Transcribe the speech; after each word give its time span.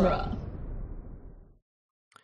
genre. 0.00 0.36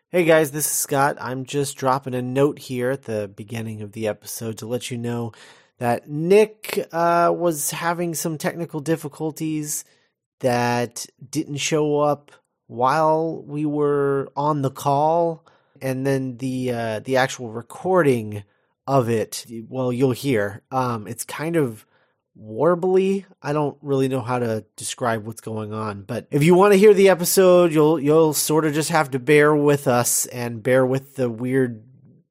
Hey 0.08 0.24
guys, 0.24 0.50
this 0.50 0.66
is 0.66 0.72
Scott. 0.72 1.16
I'm 1.20 1.44
just 1.44 1.76
dropping 1.76 2.14
a 2.14 2.22
note 2.22 2.58
here 2.58 2.90
at 2.90 3.02
the 3.02 3.28
beginning 3.28 3.82
of 3.82 3.92
the 3.92 4.08
episode 4.08 4.58
to 4.58 4.66
let 4.66 4.90
you 4.90 4.96
know 4.96 5.32
that 5.78 6.08
Nick 6.08 6.88
uh, 6.92 7.32
was 7.36 7.72
having 7.72 8.14
some 8.14 8.38
technical 8.38 8.80
difficulties 8.80 9.84
that 10.40 11.06
didn't 11.28 11.56
show 11.56 12.00
up 12.00 12.32
while 12.66 13.42
we 13.42 13.66
were 13.66 14.30
on 14.36 14.62
the 14.62 14.70
call, 14.70 15.44
and 15.82 16.06
then 16.06 16.38
the 16.38 16.70
uh, 16.72 17.00
the 17.00 17.18
actual 17.18 17.50
recording 17.50 18.42
of 18.86 19.10
it. 19.10 19.44
Well, 19.68 19.92
you'll 19.92 20.12
hear. 20.12 20.62
Um, 20.70 21.06
it's 21.06 21.24
kind 21.24 21.56
of 21.56 21.84
warbly. 22.40 23.24
I 23.42 23.52
don't 23.52 23.76
really 23.82 24.08
know 24.08 24.20
how 24.20 24.38
to 24.38 24.64
describe 24.76 25.26
what's 25.26 25.40
going 25.40 25.72
on, 25.72 26.02
but 26.02 26.26
if 26.30 26.42
you 26.44 26.54
want 26.54 26.72
to 26.72 26.78
hear 26.78 26.94
the 26.94 27.08
episode, 27.08 27.72
you'll 27.72 27.98
you'll 27.98 28.34
sort 28.34 28.64
of 28.64 28.74
just 28.74 28.90
have 28.90 29.10
to 29.12 29.18
bear 29.18 29.54
with 29.54 29.88
us 29.88 30.26
and 30.26 30.62
bear 30.62 30.84
with 30.84 31.16
the 31.16 31.30
weird 31.30 31.84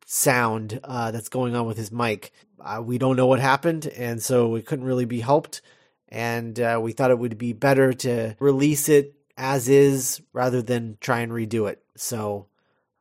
sound 0.05 0.80
uh, 0.84 1.12
that's 1.12 1.30
going 1.30 1.55
on 1.55 1.66
with 1.66 1.78
his 1.78 1.91
mic. 1.91 2.31
Uh, 2.59 2.81
we 2.84 2.98
don't 2.98 3.16
know 3.16 3.28
what 3.28 3.40
happened, 3.40 3.88
and 3.88 4.22
so 4.22 4.55
it 4.55 4.66
couldn't 4.66 4.86
really 4.86 5.05
be 5.05 5.20
helped. 5.20 5.62
And 6.09 6.59
uh, 6.59 6.80
we 6.81 6.94
thought 6.94 7.12
it 7.12 7.20
would 7.20 7.38
be 7.38 7.53
better 7.53 7.94
to 7.94 8.36
release 8.40 8.90
it 8.90 9.16
as 9.38 9.67
is 9.67 10.22
rather 10.34 10.62
than 10.62 10.98
try 11.02 11.20
and 11.20 11.31
redo 11.31 11.70
it. 11.70 11.84
So 11.98 12.48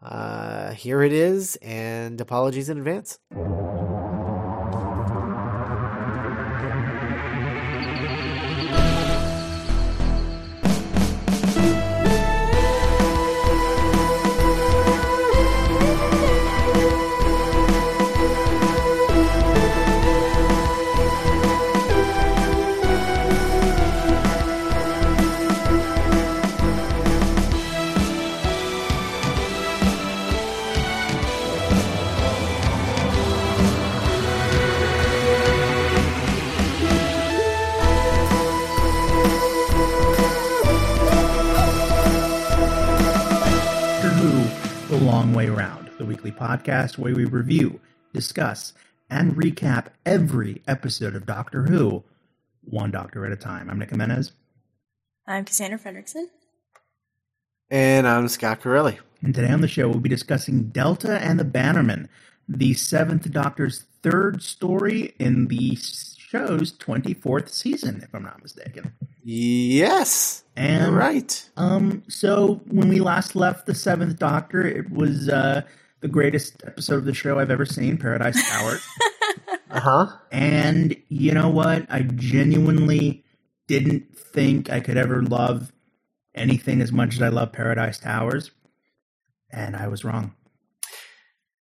uh, 0.03 0.73
here 0.73 1.03
it 1.03 1.13
is, 1.13 1.57
and 1.57 2.21
apologies 2.21 2.69
in 2.69 2.79
advance. 2.79 3.19
Way 45.45 45.51
Round, 45.51 45.91
the 45.99 46.07
weekly 46.07 46.33
podcast 46.33 46.97
where 46.97 47.15
we 47.15 47.27
review, 47.27 47.79
discuss, 48.15 48.73
and 49.11 49.37
recap 49.37 49.89
every 50.07 50.63
episode 50.67 51.15
of 51.15 51.27
Doctor 51.27 51.65
Who, 51.65 52.03
one 52.63 52.91
doctor 52.91 53.27
at 53.27 53.33
a 53.33 53.37
time. 53.37 53.69
I'm 53.69 53.79
Nick 53.79 53.91
Jimenez, 53.91 54.33
I'm 55.27 55.45
Cassandra 55.45 55.79
Fredrickson. 55.79 56.29
And 57.69 58.09
I'm 58.09 58.27
Scott 58.29 58.63
Corelli. 58.63 58.99
and 59.21 59.35
today 59.35 59.53
on 59.53 59.61
the 59.61 59.69
show 59.69 59.87
we'll 59.87 60.01
be 60.01 60.09
discussing 60.09 60.71
Delta 60.71 61.19
and 61.19 61.39
the 61.39 61.45
Bannermen, 61.45 62.09
the 62.49 62.73
seventh 62.73 63.31
Doctor's 63.31 63.85
third 64.03 64.43
story 64.43 65.15
in 65.19 65.49
the 65.49 65.77
show's 66.35 66.73
24th 66.75 67.51
season, 67.51 68.01
if 68.03 68.15
I'm 68.15 68.25
not 68.25 68.43
mistaken. 68.43 68.93
Yes, 69.23 70.45
And 70.57 70.83
you're 70.83 70.93
right. 70.93 71.51
Um, 71.57 72.05
so 72.09 72.61
when 72.69 72.89
we 72.89 73.01
last 73.01 73.37
left 73.37 73.67
the 73.67 73.75
Seventh 73.75 74.19
Doctor, 74.19 74.67
it 74.67 74.91
was 74.91 75.29
uh, 75.29 75.63
the 76.01 76.09
greatest 76.09 76.63
episode 76.67 76.97
of 76.99 77.05
the 77.07 77.15
show 77.15 77.39
I've 77.39 77.51
ever 77.51 77.67
seen, 77.67 77.99
Paradise 77.99 78.43
Tower. 78.51 78.79
Uh 79.71 79.81
huh. 79.81 80.07
and 80.31 80.97
you 81.09 81.33
know 81.33 81.49
what? 81.49 81.87
I 81.91 82.03
genuinely 82.03 83.25
didn't 83.69 84.17
think 84.17 84.71
I 84.71 84.81
could 84.81 84.97
ever 84.97 85.23
love 85.23 85.73
anything 86.35 86.81
as 86.81 86.93
much 86.93 87.17
as 87.17 87.23
I 87.23 87.29
love 87.29 87.53
Paradise 87.53 87.99
Towers, 87.99 88.53
and 89.51 89.77
I 89.77 89.89
was 89.89 90.05
wrong. 90.05 90.35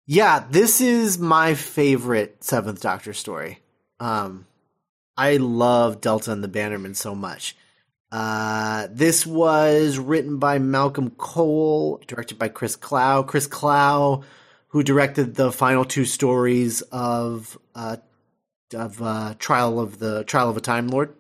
Yeah, 0.08 0.46
this 0.50 0.82
is 0.82 1.20
my 1.20 1.56
favorite 1.56 2.44
Seventh 2.44 2.82
Doctor 2.82 3.14
story. 3.14 3.60
Um, 4.00 4.46
I 5.20 5.36
love 5.36 6.00
Delta 6.00 6.32
and 6.32 6.42
the 6.42 6.48
Bannermen 6.48 6.96
so 6.96 7.14
much. 7.14 7.54
Uh, 8.10 8.88
this 8.90 9.26
was 9.26 9.98
written 9.98 10.38
by 10.38 10.60
Malcolm 10.60 11.10
Kohll, 11.10 12.00
directed 12.08 12.40
by 12.40 12.48
Chris 12.48 12.78
Clough. 12.78 13.24
Chris 13.24 13.46
Clough, 13.46 14.24
who 14.70 14.82
directed 14.82 15.36
the 15.36 15.52
final 15.52 15.84
two 15.84 16.06
stories 16.06 16.82
of 16.84 17.60
uh, 17.76 17.98
of 18.74 19.02
uh, 19.02 19.34
Trial 19.38 19.82
of 19.82 20.00
the 20.00 20.24
Trial 20.24 20.50
of 20.50 20.56
a 20.56 20.62
Time 20.62 20.88
Lord. 20.88 21.14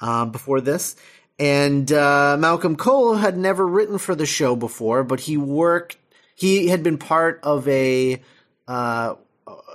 Um, 0.00 0.30
before 0.30 0.60
this, 0.60 0.94
and 1.38 1.90
uh, 1.90 2.36
Malcolm 2.38 2.76
Kohll 2.76 3.18
had 3.18 3.36
never 3.36 3.66
written 3.66 3.98
for 3.98 4.14
the 4.14 4.24
show 4.24 4.54
before, 4.54 5.02
but 5.02 5.18
he 5.18 5.36
worked. 5.36 5.96
He 6.36 6.68
had 6.68 6.84
been 6.84 6.98
part 6.98 7.40
of 7.42 7.66
a 7.66 8.22
uh, 8.68 9.16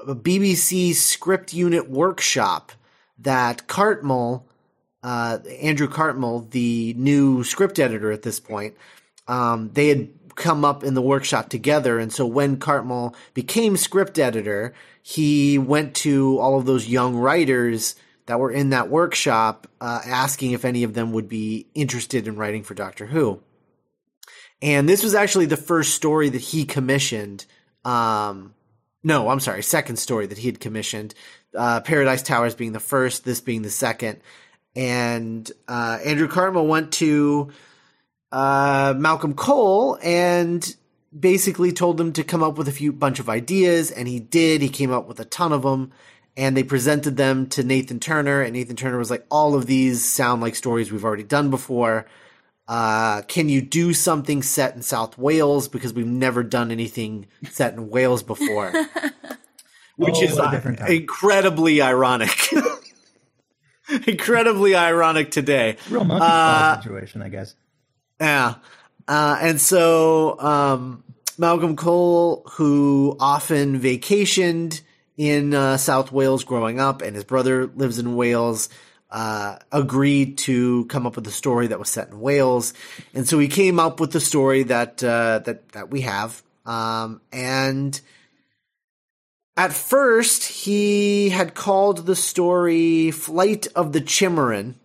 a 0.07 0.15
BBC 0.15 0.93
script 0.93 1.53
unit 1.53 1.89
workshop 1.89 2.71
that 3.21 3.67
Cartmel, 3.67 4.47
uh, 5.03 5.39
Andrew 5.61 5.87
Cartmel, 5.87 6.41
the 6.51 6.93
new 6.97 7.43
script 7.43 7.79
editor 7.79 8.11
at 8.11 8.21
this 8.21 8.39
point, 8.39 8.75
um, 9.27 9.71
they 9.73 9.89
had 9.89 10.09
come 10.35 10.63
up 10.63 10.83
in 10.83 10.93
the 10.93 11.01
workshop 11.01 11.49
together. 11.49 11.99
And 11.99 12.11
so 12.11 12.25
when 12.25 12.57
Cartmel 12.57 13.15
became 13.33 13.75
script 13.77 14.17
editor, 14.17 14.73
he 15.01 15.57
went 15.57 15.95
to 15.95 16.39
all 16.39 16.57
of 16.57 16.65
those 16.65 16.87
young 16.87 17.15
writers 17.15 17.95
that 18.25 18.39
were 18.39 18.51
in 18.51 18.69
that 18.69 18.89
workshop, 18.89 19.67
uh, 19.81 20.01
asking 20.05 20.51
if 20.51 20.63
any 20.63 20.83
of 20.83 20.93
them 20.93 21.11
would 21.11 21.27
be 21.27 21.67
interested 21.73 22.27
in 22.27 22.37
writing 22.37 22.63
for 22.63 22.73
Doctor 22.73 23.05
Who. 23.07 23.41
And 24.61 24.87
this 24.87 25.03
was 25.03 25.15
actually 25.15 25.47
the 25.47 25.57
first 25.57 25.95
story 25.95 26.29
that 26.29 26.41
he 26.41 26.65
commissioned. 26.65 27.45
Um, 27.83 28.53
no, 29.03 29.29
I'm 29.29 29.39
sorry, 29.39 29.63
second 29.63 29.97
story 29.97 30.27
that 30.27 30.37
he 30.37 30.47
had 30.47 30.59
commissioned. 30.59 31.13
Uh, 31.55 31.81
Paradise 31.81 32.21
Towers 32.21 32.55
being 32.55 32.73
the 32.73 32.79
first, 32.79 33.23
this 33.25 33.41
being 33.41 33.61
the 33.61 33.69
second. 33.69 34.19
And 34.75 35.49
uh, 35.67 35.99
Andrew 36.03 36.27
Cartmel 36.27 36.67
went 36.67 36.93
to 36.93 37.51
uh, 38.31 38.93
Malcolm 38.97 39.33
Kohll 39.33 39.97
and 40.03 40.75
basically 41.17 41.71
told 41.71 41.99
him 41.99 42.13
to 42.13 42.23
come 42.23 42.43
up 42.43 42.57
with 42.57 42.67
a 42.67 42.73
few 42.73 42.91
bunch 42.91 43.19
of 43.19 43.29
ideas, 43.29 43.89
and 43.89 44.07
he 44.07 44.19
did. 44.19 44.61
He 44.61 44.69
came 44.69 44.91
up 44.91 45.07
with 45.07 45.19
a 45.19 45.25
ton 45.25 45.51
of 45.51 45.63
them, 45.63 45.91
and 46.37 46.55
they 46.55 46.63
presented 46.63 47.17
them 47.17 47.47
to 47.47 47.63
Nathan 47.63 47.99
Turner, 47.99 48.41
and 48.41 48.53
Nathan 48.53 48.75
Turner 48.75 48.97
was 48.97 49.09
like, 49.09 49.25
"All 49.31 49.55
of 49.55 49.65
these 49.65 50.05
sound 50.05 50.41
like 50.41 50.55
stories 50.55 50.91
we've 50.91 51.05
already 51.05 51.23
done 51.23 51.49
before. 51.49 52.05
Uh, 52.69 53.23
can 53.23 53.49
you 53.49 53.61
do 53.61 53.93
something 53.93 54.43
set 54.43 54.75
in 54.75 54.81
South 54.83 55.17
Wales 55.17 55.67
because 55.67 55.91
we've 55.91 56.05
never 56.05 56.43
done 56.43 56.69
anything 56.71 57.25
set 57.49 57.73
in 57.73 57.89
Wales 57.89 58.23
before?" 58.23 58.71
Which 59.97 60.15
Oh, 60.17 60.23
is 60.23 60.37
uh, 60.39 60.85
incredibly 60.87 61.81
ironic. 61.81 62.29
incredibly 64.07 64.75
ironic 64.75 65.31
today. 65.31 65.77
Real 65.89 66.03
monkey 66.03 66.25
Uh, 66.25 66.81
situation, 66.81 67.21
I 67.21 67.29
guess. 67.29 67.55
Yeah. 68.19 68.55
Uh, 69.07 69.37
and 69.41 69.59
so 69.59 70.39
um, 70.39 71.03
Malcolm 71.37 71.75
Kohll, 71.75 72.43
who 72.51 73.17
often 73.19 73.79
vacationed 73.79 74.81
in 75.17 75.53
uh, 75.53 75.77
South 75.77 76.11
Wales 76.11 76.43
growing 76.43 76.79
up, 76.79 77.01
and 77.01 77.15
his 77.15 77.23
brother 77.25 77.65
lives 77.67 77.97
in 77.99 78.15
Wales, 78.15 78.69
uh, 79.11 79.57
agreed 79.71 80.37
to 80.39 80.85
come 80.85 81.07
up 81.07 81.15
with 81.15 81.27
a 81.27 81.31
story 81.31 81.67
that 81.67 81.79
was 81.79 81.89
set 81.89 82.09
in 82.09 82.19
Wales. 82.19 82.73
And 83.13 83.27
so 83.27 83.39
he 83.39 83.47
came 83.47 83.79
up 83.79 83.99
with 83.99 84.11
the 84.11 84.19
story 84.19 84.63
that 84.63 85.03
uh, 85.03 85.39
that 85.39 85.69
that 85.69 85.89
we 85.89 86.01
have. 86.01 86.43
Um, 86.65 87.21
and 87.31 87.99
at 89.57 89.73
first, 89.73 90.43
he 90.43 91.29
had 91.29 91.55
called 91.55 92.05
the 92.05 92.15
story 92.15 93.11
"Flight 93.11 93.67
of 93.75 93.93
the 93.93 94.01
Chimeron." 94.01 94.75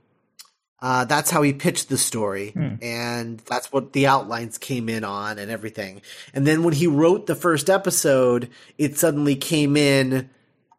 Uh, 0.81 1.05
that's 1.07 1.31
how 1.31 1.41
he 1.41 1.53
pitched 1.55 1.89
the 1.89 1.97
story, 1.97 2.53
and 2.83 3.39
that's 3.41 3.73
what 3.73 3.95
the 3.95 4.07
outlines 4.07 4.59
came 4.59 4.91
in 4.91 5.03
on 5.03 5.39
and 5.39 5.51
everything. 5.51 6.03
And 6.35 6.47
then 6.47 6.63
when 6.63 6.75
he 6.75 6.87
wrote 6.87 7.27
the 7.27 7.35
first 7.35 7.71
episode, 7.71 8.51
it 8.77 8.99
suddenly 8.99 9.35
came 9.35 9.79
in 9.79 10.29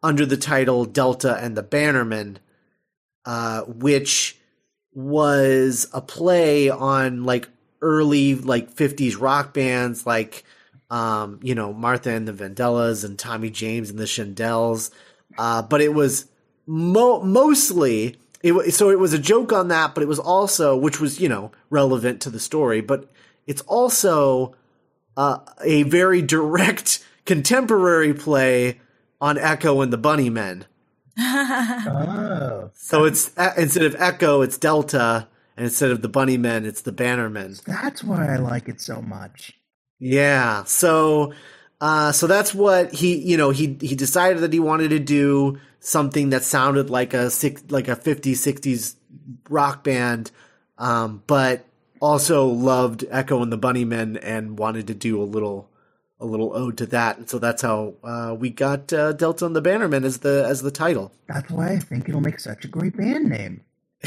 under 0.04 0.24
the 0.24 0.36
title 0.36 0.84
Delta 0.84 1.36
and 1.36 1.56
the 1.56 1.64
Bannermen, 1.64 2.36
uh, 3.26 3.62
which 3.62 4.38
was 4.94 5.86
a 5.92 6.00
play 6.00 6.70
on 6.70 7.24
like 7.24 7.48
early 7.82 8.34
like 8.34 8.74
50s 8.74 9.20
rock 9.20 9.52
bands 9.52 10.06
like 10.06 10.44
um, 10.90 11.40
you 11.42 11.54
know, 11.54 11.72
Martha 11.72 12.10
and 12.10 12.28
the 12.28 12.32
Vandellas 12.32 13.04
and 13.04 13.18
Tommy 13.18 13.50
James 13.50 13.90
and 13.90 13.98
the 13.98 14.04
Shondells. 14.04 14.90
Uh, 15.36 15.60
but 15.62 15.80
it 15.80 15.92
was 15.92 16.26
mo- 16.66 17.20
mostly 17.22 18.16
it 18.42 18.74
so 18.74 18.90
it 18.90 18.98
was 18.98 19.12
a 19.12 19.18
joke 19.18 19.52
on 19.52 19.68
that, 19.68 19.94
but 19.94 20.02
it 20.02 20.08
was 20.08 20.18
also 20.18 20.76
which 20.76 21.00
was 21.00 21.20
you 21.20 21.28
know 21.28 21.50
relevant 21.70 22.20
to 22.22 22.30
the 22.30 22.40
story, 22.40 22.80
but 22.80 23.10
it's 23.46 23.62
also 23.62 24.54
uh, 25.16 25.38
a 25.62 25.82
very 25.84 26.22
direct 26.22 27.04
contemporary 27.24 28.14
play 28.14 28.80
on 29.20 29.38
Echo 29.38 29.80
and 29.80 29.92
the 29.92 29.98
Bunnymen. 29.98 30.64
Oh, 31.18 32.70
So 32.74 33.04
it's 33.04 33.30
instead 33.56 33.84
of 33.84 33.94
Echo, 33.98 34.42
it's 34.42 34.58
Delta, 34.58 35.28
and 35.56 35.64
instead 35.64 35.90
of 35.90 36.02
the 36.02 36.08
Bunnymen, 36.08 36.64
it's 36.64 36.82
the 36.82 36.92
Bannermen. 36.92 37.62
that's 37.64 38.04
why 38.04 38.32
I 38.32 38.36
like 38.36 38.68
it 38.68 38.80
so 38.80 39.00
much. 39.02 39.52
Yeah. 39.98 40.64
So 40.64 41.32
uh 41.80 42.12
so 42.12 42.26
that's 42.26 42.54
what 42.54 42.92
he 42.92 43.16
you 43.18 43.36
know 43.36 43.50
he 43.50 43.76
he 43.80 43.94
decided 43.94 44.42
that 44.42 44.52
he 44.52 44.60
wanted 44.60 44.88
to 44.88 44.98
do 44.98 45.58
something 45.80 46.30
that 46.30 46.42
sounded 46.42 46.88
like 46.90 47.12
a 47.14 47.30
six 47.30 47.62
like 47.68 47.86
a 47.88 47.94
50s 47.94 48.32
60s 48.32 48.96
rock 49.50 49.84
band 49.84 50.30
um 50.78 51.22
but 51.26 51.66
also 52.00 52.46
loved 52.46 53.04
Echo 53.10 53.42
and 53.42 53.52
the 53.52 53.58
Bunnymen 53.58 54.18
and 54.22 54.58
wanted 54.58 54.86
to 54.86 54.94
do 54.94 55.20
a 55.20 55.24
little 55.24 55.70
a 56.18 56.26
little 56.26 56.56
ode 56.56 56.78
to 56.78 56.86
that 56.86 57.18
and 57.18 57.28
so 57.28 57.38
that's 57.38 57.60
how 57.60 57.94
uh 58.02 58.34
we 58.38 58.48
got 58.48 58.90
uh, 58.92 59.12
Delta 59.12 59.44
and 59.44 59.54
the 59.54 59.62
Bannermen 59.62 60.04
as 60.04 60.18
the 60.18 60.44
as 60.48 60.62
the 60.62 60.70
title. 60.70 61.12
That's 61.28 61.50
why 61.50 61.72
I 61.72 61.78
think 61.78 62.08
it'll 62.08 62.20
make 62.20 62.40
such 62.40 62.64
a 62.64 62.68
great 62.68 62.96
band 62.96 63.28
name. 63.28 63.62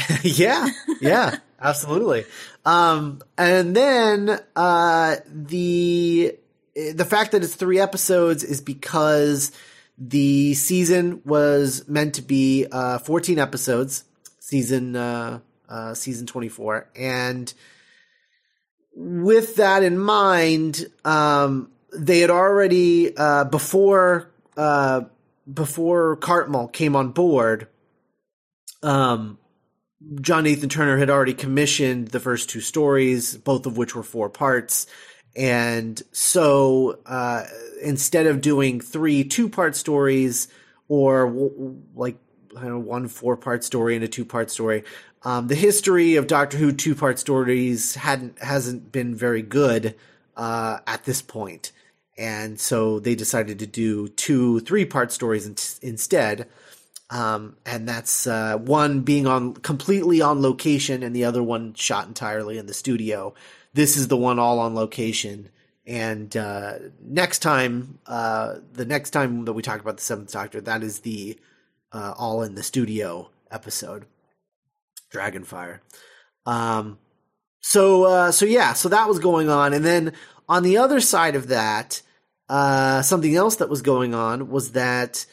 yeah, 0.22 0.68
yeah, 1.00 1.38
absolutely. 1.60 2.24
Um, 2.64 3.22
and 3.36 3.74
then 3.74 4.40
uh, 4.56 5.16
the 5.26 6.36
the 6.74 7.04
fact 7.04 7.32
that 7.32 7.42
it's 7.42 7.54
three 7.54 7.78
episodes 7.78 8.44
is 8.44 8.60
because 8.60 9.52
the 9.98 10.54
season 10.54 11.20
was 11.24 11.86
meant 11.88 12.14
to 12.14 12.22
be 12.22 12.66
uh, 12.70 12.98
14 12.98 13.38
episodes, 13.38 14.04
season 14.38 14.96
uh, 14.96 15.40
uh, 15.68 15.94
season 15.94 16.26
24, 16.26 16.88
and 16.96 17.52
with 18.94 19.56
that 19.56 19.82
in 19.82 19.98
mind, 19.98 20.86
um, 21.04 21.70
they 21.92 22.20
had 22.20 22.30
already 22.30 23.16
uh, 23.16 23.44
before 23.44 24.30
uh, 24.56 25.02
before 25.52 26.16
Cartmel 26.16 26.68
came 26.68 26.96
on 26.96 27.10
board. 27.12 27.68
Um, 28.82 29.38
John 30.20 30.44
Nathan 30.44 30.68
Turner 30.68 30.96
had 30.96 31.10
already 31.10 31.34
commissioned 31.34 32.08
the 32.08 32.20
first 32.20 32.48
two 32.48 32.60
stories, 32.60 33.36
both 33.36 33.66
of 33.66 33.76
which 33.76 33.94
were 33.94 34.02
four 34.02 34.30
parts. 34.30 34.86
And 35.36 36.00
so 36.12 36.98
uh, 37.06 37.44
instead 37.82 38.26
of 38.26 38.40
doing 38.40 38.80
three 38.80 39.24
two 39.24 39.48
part 39.48 39.76
stories 39.76 40.48
or 40.88 41.26
w- 41.26 41.82
like 41.94 42.16
know, 42.54 42.78
one 42.78 43.08
four 43.08 43.36
part 43.36 43.62
story 43.62 43.94
and 43.94 44.04
a 44.04 44.08
two 44.08 44.24
part 44.24 44.50
story, 44.50 44.84
um, 45.22 45.48
the 45.48 45.54
history 45.54 46.16
of 46.16 46.26
Doctor 46.26 46.56
Who 46.56 46.72
two 46.72 46.94
part 46.94 47.18
stories 47.18 47.94
hadn't 47.94 48.38
hasn't 48.40 48.90
been 48.90 49.14
very 49.14 49.42
good 49.42 49.94
uh, 50.36 50.78
at 50.86 51.04
this 51.04 51.22
point. 51.22 51.72
And 52.18 52.60
so 52.60 53.00
they 53.00 53.14
decided 53.14 53.58
to 53.60 53.66
do 53.66 54.08
two 54.08 54.60
three 54.60 54.84
part 54.84 55.12
stories 55.12 55.46
in- 55.46 55.88
instead 55.88 56.48
um, 57.10 57.56
and 57.66 57.88
that's 57.88 58.26
uh, 58.28 58.56
one 58.56 59.00
being 59.00 59.26
on 59.26 59.54
completely 59.54 60.22
on 60.22 60.40
location, 60.40 61.02
and 61.02 61.14
the 61.14 61.24
other 61.24 61.42
one 61.42 61.74
shot 61.74 62.06
entirely 62.06 62.56
in 62.56 62.66
the 62.66 62.74
studio. 62.74 63.34
This 63.74 63.96
is 63.96 64.08
the 64.08 64.16
one 64.16 64.38
all 64.38 64.60
on 64.60 64.74
location. 64.74 65.50
And 65.86 66.36
uh, 66.36 66.74
next 67.02 67.40
time, 67.40 67.98
uh, 68.06 68.56
the 68.72 68.84
next 68.84 69.10
time 69.10 69.44
that 69.46 69.54
we 69.54 69.62
talk 69.62 69.80
about 69.80 69.96
the 69.96 70.02
Seventh 70.02 70.32
Doctor, 70.32 70.60
that 70.60 70.84
is 70.84 71.00
the 71.00 71.36
uh, 71.92 72.14
all 72.16 72.42
in 72.42 72.54
the 72.54 72.62
studio 72.62 73.30
episode, 73.50 74.06
Dragonfire. 75.12 75.80
Um, 76.46 76.98
so 77.60 78.04
uh, 78.04 78.30
so 78.30 78.46
yeah, 78.46 78.72
so 78.74 78.88
that 78.88 79.08
was 79.08 79.18
going 79.18 79.48
on, 79.48 79.72
and 79.72 79.84
then 79.84 80.12
on 80.50 80.62
the 80.64 80.76
other 80.76 81.00
side 81.00 81.34
of 81.36 81.48
that, 81.48 82.02
uh, 82.48 83.00
something 83.02 83.34
else 83.34 83.56
that 83.56 83.68
was 83.70 83.80
going 83.80 84.14
on 84.14 84.50
was 84.50 84.72
that 84.72 85.24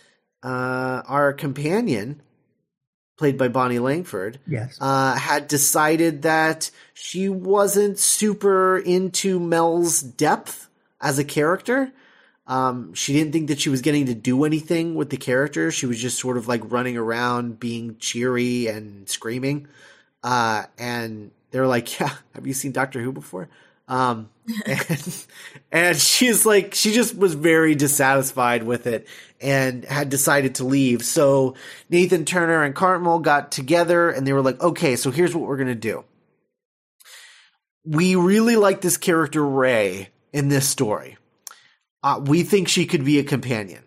uh, 0.44 1.02
our 1.08 1.34
companion, 1.34 2.22
played 3.18 3.38
by 3.38 3.48
Bonnie 3.48 3.80
Langford, 3.80 4.40
Yes. 4.48 4.78
uh, 4.80 5.16
had 5.18 5.48
decided 5.48 6.22
that 6.22 6.70
she 6.94 7.28
wasn't 7.28 7.98
super 7.98 8.78
into 8.78 9.40
Mel's 9.40 10.02
depth 10.02 10.70
as 11.02 11.18
a 11.20 11.24
character. 11.24 11.92
Um, 12.46 12.94
she 12.94 13.12
didn't 13.14 13.34
think 13.34 13.48
that 13.50 13.60
she 13.60 13.70
was 13.70 13.82
getting 13.82 14.06
to 14.06 14.14
do 14.16 14.46
anything 14.46 14.94
with 14.96 15.10
the 15.10 15.18
character. 15.18 15.72
She 15.72 15.86
was 15.88 16.00
just 16.00 16.20
sort 16.20 16.38
of 16.38 16.48
like 16.48 16.62
running 16.72 16.96
around 16.96 17.60
being 17.60 17.98
cheery 17.98 18.68
and 18.68 19.10
screaming. 19.10 19.68
Uh, 20.24 20.64
and 20.78 21.32
they 21.52 21.60
were 21.60 21.68
like, 21.68 22.00
yeah, 22.00 22.14
have 22.36 22.46
you 22.48 22.54
seen 22.54 22.72
Doctor 22.72 23.02
Who 23.02 23.12
before? 23.12 23.50
Um, 23.88 24.30
and, 24.66 25.26
and 25.72 25.98
she's 25.98 26.46
like, 26.46 26.74
she 26.74 26.94
just 26.94 27.16
was 27.16 27.34
very 27.34 27.76
dissatisfied 27.76 28.64
with 28.64 28.88
it 28.88 29.08
and 29.42 29.86
had 29.86 30.10
decided 30.10 30.56
to 30.56 30.64
leave. 30.64 31.04
So 31.04 31.56
Nathan 31.90 32.26
Turner 32.26 32.64
and 32.64 32.76
Cartmel 32.76 33.20
got 33.20 33.52
together 33.52 34.10
and 34.10 34.26
they 34.26 34.34
were 34.34 34.42
like, 34.42 34.62
okay, 34.62 34.96
so 34.96 35.12
here's 35.12 35.36
what 35.36 35.48
we're 35.48 35.58
going 35.58 35.68
to 35.68 35.76
do. 35.76 36.04
We 37.86 38.16
really 38.16 38.56
like 38.56 38.82
this 38.82 38.98
character 38.98 39.46
Ray 39.46 40.10
in 40.34 40.50
this 40.50 40.68
story. 40.68 41.18
Uh, 42.04 42.22
we 42.24 42.44
think 42.44 42.68
she 42.68 42.86
could 42.86 43.06
be 43.06 43.20
a 43.20 43.24
companion. 43.24 43.84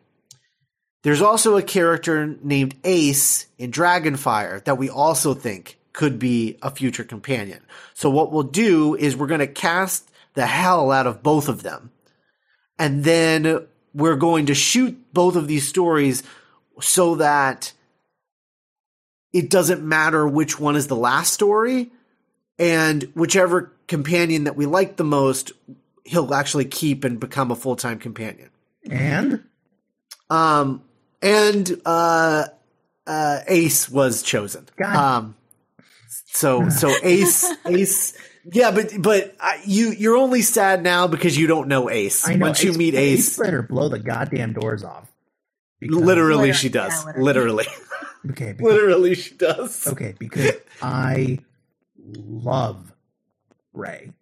There's 1.02 1.22
also 1.22 1.56
a 1.56 1.62
character 1.62 2.36
named 2.42 2.74
Ace 2.84 3.46
in 3.58 3.70
Dragonfire 3.70 4.62
that 4.64 4.76
we 4.76 4.90
also 4.90 5.32
think 5.32 5.78
could 6.00 6.18
be 6.18 6.56
a 6.62 6.70
future 6.70 7.04
companion. 7.04 7.60
So 7.92 8.08
what 8.08 8.32
we'll 8.32 8.42
do 8.42 8.94
is 8.94 9.14
we're 9.14 9.26
going 9.26 9.40
to 9.40 9.46
cast 9.46 10.10
the 10.32 10.46
hell 10.46 10.90
out 10.90 11.06
of 11.06 11.22
both 11.22 11.46
of 11.46 11.62
them. 11.62 11.90
And 12.78 13.04
then 13.04 13.66
we're 13.92 14.16
going 14.16 14.46
to 14.46 14.54
shoot 14.54 15.12
both 15.12 15.36
of 15.36 15.46
these 15.46 15.68
stories 15.68 16.22
so 16.80 17.16
that 17.16 17.74
it 19.34 19.50
doesn't 19.50 19.86
matter 19.86 20.26
which 20.26 20.58
one 20.58 20.74
is 20.74 20.86
the 20.86 20.96
last 20.96 21.34
story 21.34 21.90
and 22.58 23.02
whichever 23.14 23.70
companion 23.86 24.44
that 24.44 24.56
we 24.56 24.64
like 24.64 24.96
the 24.96 25.04
most 25.04 25.52
he'll 26.04 26.32
actually 26.32 26.64
keep 26.64 27.04
and 27.04 27.20
become 27.20 27.50
a 27.50 27.54
full-time 27.54 27.98
companion. 27.98 28.48
and 28.90 29.44
Um, 30.30 30.82
and 31.20 31.78
uh, 31.84 32.46
uh, 33.06 33.40
Ace 33.46 33.90
was 33.90 34.22
chosen. 34.22 34.66
God. 34.78 34.96
Um, 34.96 35.36
so 36.32 36.68
so 36.70 36.92
Ace 37.02 37.50
Ace. 37.66 38.14
Yeah, 38.52 38.70
but 38.70 38.90
but 38.98 39.36
uh, 39.38 39.52
you 39.64 39.90
you're 39.90 40.16
only 40.16 40.40
sad 40.42 40.82
now 40.82 41.06
because 41.06 41.36
you 41.36 41.46
don't 41.46 41.68
know 41.68 41.90
Ace. 41.90 42.26
I 42.26 42.36
know 42.36 42.46
Once 42.46 42.62
you 42.64 42.72
meet 42.72 42.94
Ace, 42.94 43.38
better 43.38 43.62
blow 43.62 43.88
the 43.88 43.98
goddamn 43.98 44.54
doors 44.54 44.82
off. 44.82 45.10
Because- 45.78 45.96
literally, 45.96 46.34
Literally, 46.48 46.52
she 46.54 46.68
does. 46.68 47.04
yeah, 47.06 47.12
literally, 47.22 47.66
Okay. 48.30 48.52
Because, 48.56 48.72
literally, 48.72 49.14
she 49.14 49.34
does. 49.34 49.86
okay. 49.88 50.14
Because 50.18 50.52
I 50.82 51.38
love 52.06 52.92
Ray. 53.72 54.12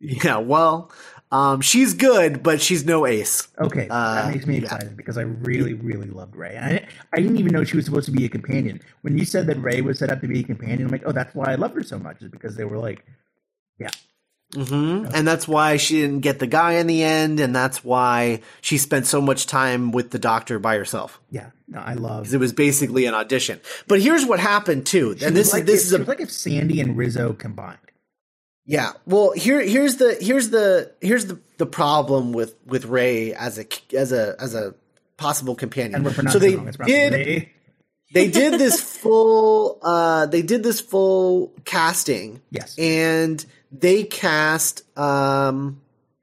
Yeah. 0.00 0.36
Well, 0.38 0.92
um, 1.30 1.60
she's 1.60 1.94
good, 1.94 2.42
but 2.42 2.60
she's 2.60 2.84
no 2.86 3.06
Ace. 3.06 3.48
Okay, 3.58 3.86
Uh, 3.90 4.14
that 4.14 4.32
makes 4.32 4.46
me 4.46 4.56
yeah. 4.56 4.62
excited 4.64 4.96
because 4.96 5.18
I 5.18 5.22
really, 5.22 5.74
really 5.74 6.08
loved 6.08 6.34
Ray. 6.36 6.54
And 6.56 6.64
I, 6.64 6.86
I 7.12 7.16
didn't 7.20 7.36
even 7.38 7.52
know 7.52 7.64
she 7.64 7.76
was 7.76 7.84
supposed 7.84 8.06
to 8.06 8.12
be 8.12 8.24
a 8.24 8.28
companion. 8.28 8.80
When 9.02 9.18
you 9.18 9.24
said 9.24 9.46
that 9.48 9.58
Ray 9.60 9.80
was 9.82 9.98
set 9.98 10.10
up 10.10 10.20
to 10.22 10.26
be 10.28 10.40
a 10.40 10.42
companion, 10.42 10.82
I'm 10.86 10.88
like, 10.88 11.02
oh, 11.04 11.12
that's 11.12 11.34
why 11.34 11.52
I 11.52 11.56
loved 11.56 11.74
her 11.74 11.82
so 11.82 11.98
much, 11.98 12.22
is 12.22 12.30
because 12.30 12.56
they 12.56 12.64
were 12.64 12.78
like, 12.78 13.04
yeah. 13.78 13.90
Mm-hmm. 14.54 15.14
And 15.14 15.28
that's 15.28 15.46
why 15.46 15.76
she 15.76 16.00
didn't 16.00 16.20
get 16.20 16.38
the 16.38 16.46
guy 16.46 16.72
in 16.76 16.86
the 16.86 17.02
end, 17.02 17.38
and 17.38 17.54
that's 17.54 17.84
why 17.84 18.40
she 18.62 18.78
spent 18.78 19.04
so 19.06 19.20
much 19.20 19.46
time 19.46 19.92
with 19.92 20.10
the 20.10 20.18
doctor 20.18 20.58
by 20.58 20.76
herself. 20.78 21.20
yeah, 21.30 21.50
no, 21.68 21.80
I 21.80 21.92
love. 21.92 22.24
'Cause 22.24 22.32
It 22.32 22.40
was 22.40 22.54
basically 22.54 23.04
an 23.04 23.12
audition. 23.12 23.60
But 23.86 24.00
here's 24.00 24.24
what 24.24 24.40
happened 24.40 24.86
too, 24.86 25.14
She 25.18 25.26
and 25.26 25.36
this 25.36 25.52
like 25.52 25.64
is 25.64 25.66
this 25.66 25.80
if, 25.80 25.86
is 26.00 26.06
a 26.06 26.10
like 26.10 26.20
if 26.20 26.30
Sandy 26.30 26.80
and 26.80 26.96
Rizzo 26.96 27.34
combined. 27.34 27.76
Yeah. 28.68 28.92
Well, 29.06 29.32
here 29.32 29.60
here's 29.62 29.96
the 29.96 30.16
here's 30.20 30.50
the 30.50 30.92
here's 31.00 31.24
the, 31.26 31.40
the 31.56 31.64
problem 31.66 32.32
with 32.32 32.54
with 32.66 32.84
Ray 32.84 33.32
as 33.32 33.58
a 33.58 33.64
as 33.96 34.12
a 34.12 34.36
as 34.38 34.54
a 34.54 34.74
possible 35.16 35.54
companion. 35.54 35.94
And 35.96 36.04
we're 36.04 36.30
so 36.30 36.38
they 36.38 36.52
it 36.52 36.56
wrong. 36.58 36.68
It's 36.68 36.76
did 36.76 37.12
Ray. 37.14 37.52
they 38.12 38.30
did 38.30 38.60
this 38.60 38.78
full 38.80 39.78
uh 39.82 40.26
they 40.26 40.42
did 40.42 40.62
this 40.62 40.80
full 40.80 41.52
casting 41.64 42.42
Yes. 42.50 42.78
and 42.78 43.44
they 43.72 44.04
cast 44.04 44.82
um 44.98 45.80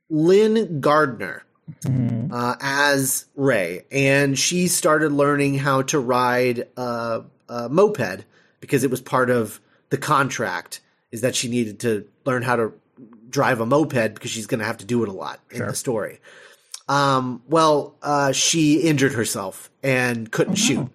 Lynn 0.10 0.80
Gardner 0.82 1.42
Mhm. 1.82 2.32
uh, 2.32 2.56
as 2.62 3.26
Ray, 3.36 3.86
and 3.92 4.38
she 4.38 4.68
started 4.68 5.12
learning 5.12 5.56
how 5.56 5.82
to 5.82 5.98
ride 6.00 6.68
a, 6.78 7.24
a 7.50 7.70
moped 7.70 8.24
because 8.60 8.84
it 8.84 8.92
was 8.92 9.02
part 9.02 9.32
of 9.32 9.60
the 9.90 9.98
contract. 9.98 10.80
Is 11.16 11.22
that 11.22 11.34
she 11.36 11.48
needed 11.48 11.80
to 11.80 12.06
learn 12.26 12.44
how 12.44 12.58
to 12.58 12.74
drive 13.30 13.62
a 13.62 13.66
moped 13.66 14.14
because 14.14 14.30
she's 14.32 14.48
going 14.48 14.60
to 14.60 14.66
have 14.66 14.78
to 14.80 14.86
do 14.86 15.02
it 15.04 15.10
a 15.10 15.14
lot 15.14 15.40
in 15.50 15.60
the 15.60 15.74
story. 15.74 16.20
Um, 16.90 17.42
well, 17.48 17.96
uh, 18.02 18.32
she 18.34 18.82
injured 18.82 19.14
herself 19.14 19.72
and 19.82 20.30
couldn't 20.30 20.60
Oh, 20.70 20.74
no. 20.74 20.84
shoot, 20.84 20.90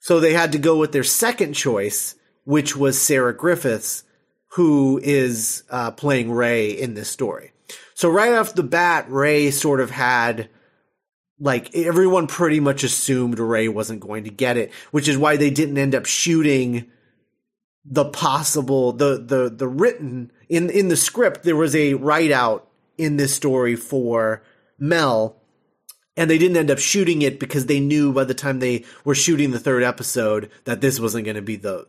so 0.00 0.20
they 0.20 0.32
had 0.32 0.52
to 0.52 0.58
go 0.58 0.76
with 0.78 0.92
their 0.92 1.04
second 1.04 1.54
choice, 1.54 2.14
which 2.44 2.76
was 2.76 3.00
Sara 3.00 3.36
Griffiths, 3.36 4.04
who 4.52 5.00
is 5.02 5.64
uh, 5.68 5.90
playing 5.90 6.30
Ray 6.32 6.70
in 6.70 6.94
this 6.94 7.10
story. 7.10 7.52
So 7.94 8.08
right 8.08 8.32
off 8.34 8.54
the 8.54 8.62
bat, 8.62 9.06
Ray 9.10 9.50
sort 9.50 9.80
of 9.80 9.90
had 9.90 10.48
like 11.38 11.74
everyone 11.74 12.26
pretty 12.26 12.60
much 12.60 12.84
assumed 12.84 13.38
Ray 13.38 13.68
wasn't 13.68 14.00
going 14.00 14.24
to 14.24 14.30
get 14.30 14.56
it, 14.56 14.72
which 14.90 15.08
is 15.08 15.18
why 15.18 15.36
they 15.36 15.50
didn't 15.50 15.78
end 15.78 15.94
up 15.94 16.06
shooting 16.06 16.86
the 17.84 18.04
possible 18.04 18.92
the 18.92 19.16
the 19.18 19.48
the 19.50 19.68
written 19.68 20.30
in 20.48 20.68
in 20.70 20.88
the 20.88 20.96
script 20.96 21.42
there 21.44 21.56
was 21.56 21.74
a 21.74 21.94
write 21.94 22.30
out 22.30 22.68
in 22.98 23.16
this 23.16 23.34
story 23.34 23.74
for 23.76 24.42
Mel 24.78 25.36
and 26.16 26.28
they 26.30 26.36
didn't 26.38 26.56
end 26.58 26.70
up 26.70 26.78
shooting 26.78 27.22
it 27.22 27.40
because 27.40 27.66
they 27.66 27.80
knew 27.80 28.12
by 28.12 28.24
the 28.24 28.34
time 28.34 28.58
they 28.58 28.84
were 29.04 29.14
shooting 29.14 29.50
the 29.52 29.58
third 29.58 29.82
episode 29.82 30.50
that 30.64 30.80
this 30.82 31.00
wasn't 31.00 31.24
going 31.24 31.36
to 31.36 31.42
be 31.42 31.56
the 31.56 31.86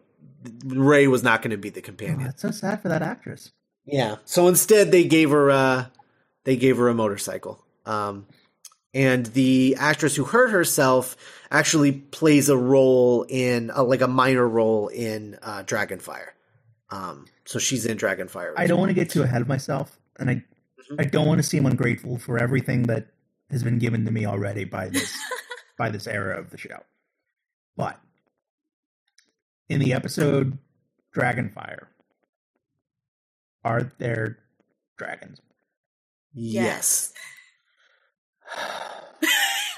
Ray 0.65 1.07
was 1.07 1.21
not 1.23 1.41
going 1.41 1.51
to 1.51 1.57
be 1.57 1.69
the 1.69 1.81
Oh, 1.81 1.83
companion. 1.83 2.23
that's 2.23 2.41
so 2.41 2.49
sad 2.51 2.81
for 2.81 2.87
that 2.89 3.01
actress. 3.03 3.51
Yeah. 3.85 4.15
So 4.25 4.47
instead, 4.47 4.91
they 4.91 5.03
gave 5.03 5.29
her 5.31 5.49
a 5.49 5.91
they 6.45 6.55
gave 6.55 6.77
her 6.77 6.87
a 6.87 6.93
motorcycle. 6.95 7.63
Um, 7.85 8.25
and 8.93 9.25
the 9.27 9.75
actress 9.79 10.15
who 10.15 10.23
hurt 10.23 10.49
herself 10.51 11.15
actually 11.51 11.91
plays 11.91 12.49
a 12.49 12.57
role 12.57 13.25
in 13.27 13.69
a, 13.73 13.83
like 13.83 14.01
a 14.01 14.07
minor 14.07 14.47
role 14.47 14.87
in 14.87 15.37
uh, 15.43 15.63
Dragonfire. 15.63 16.29
Um, 16.89 17.25
so 17.45 17.59
she's 17.59 17.85
in 17.85 17.97
Dragonfire. 17.97 18.53
I 18.57 18.67
don't 18.67 18.79
want 18.79 18.89
to 18.89 18.95
get 18.95 19.09
too 19.09 19.21
ahead 19.21 19.41
of 19.41 19.47
myself, 19.47 19.99
and 20.17 20.29
I 20.29 20.43
I 20.99 21.03
don't 21.03 21.27
want 21.27 21.39
to 21.39 21.43
seem 21.43 21.65
ungrateful 21.65 22.17
for 22.17 22.37
everything 22.37 22.83
that 22.83 23.07
has 23.49 23.63
been 23.63 23.79
given 23.79 24.05
to 24.05 24.11
me 24.11 24.25
already 24.25 24.65
by 24.65 24.89
this 24.89 25.15
by 25.77 25.89
this 25.89 26.07
era 26.07 26.39
of 26.39 26.49
the 26.49 26.57
show. 26.57 26.79
But 27.77 27.99
in 29.69 29.79
the 29.79 29.93
episode 29.93 30.57
Dragonfire, 31.15 31.87
are 33.63 33.91
there 33.99 34.39
dragons? 34.97 35.39
Yes. 36.33 37.13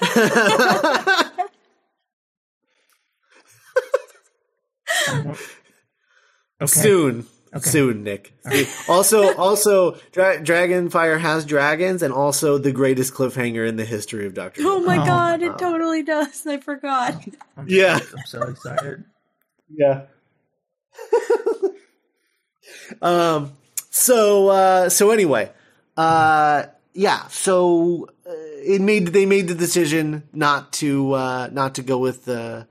Okay. 6.60 6.66
Soon. 6.70 7.26
Okay. 7.52 7.68
Soon, 7.68 8.04
Nick. 8.04 8.32
also, 8.88 9.34
also, 9.36 9.92
Dra- 10.12 10.38
Dragonfire 10.38 11.18
has 11.20 11.44
dragons, 11.44 12.02
and 12.02 12.14
also 12.14 12.58
the 12.58 12.70
greatest 12.72 13.12
cliffhanger 13.12 13.68
in 13.68 13.76
the 13.76 13.84
history 13.84 14.24
of 14.26 14.34
Doctor. 14.34 14.62
Oh 14.64 14.78
Who. 14.80 14.86
my 14.86 14.98
Oh, 15.02 15.04
god, 15.04 15.42
it 15.42 15.58
totally 15.58 16.02
does. 16.04 16.46
I 16.46 16.58
forgot. 16.58 17.22
I'm, 17.56 17.66
Yeah. 17.68 17.98
I'm 17.98 18.24
so 18.26 18.42
excited. 18.42 19.04
Yeah. 19.68 20.02
um. 23.02 23.56
So. 23.90 24.48
Uh. 24.48 24.88
So 24.88 25.10
anyway. 25.10 25.50
Uh. 25.96 26.64
Yeah. 26.92 27.26
So 27.28 28.08
uh, 28.26 28.32
it 28.32 28.80
made 28.80 29.08
they 29.08 29.26
made 29.26 29.48
the 29.48 29.54
decision 29.54 30.22
not 30.32 30.72
to 30.74 31.12
uh 31.12 31.48
not 31.52 31.74
to 31.76 31.82
go 31.82 31.98
with 31.98 32.28
uh 32.28 32.64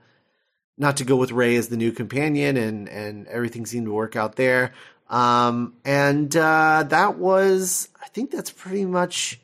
not 0.76 0.96
to 0.98 1.04
go 1.04 1.16
with 1.16 1.32
Ray 1.32 1.56
as 1.56 1.68
the 1.68 1.76
new 1.76 1.92
companion, 1.92 2.56
and 2.56 2.88
and 2.88 3.26
everything 3.28 3.66
seemed 3.66 3.86
to 3.86 3.92
work 3.92 4.16
out 4.16 4.36
there. 4.36 4.72
Um. 5.08 5.74
And 5.84 6.34
uh, 6.36 6.84
that 6.88 7.18
was 7.18 7.88
I 8.02 8.08
think 8.08 8.30
that's 8.30 8.50
pretty 8.50 8.84
much 8.84 9.40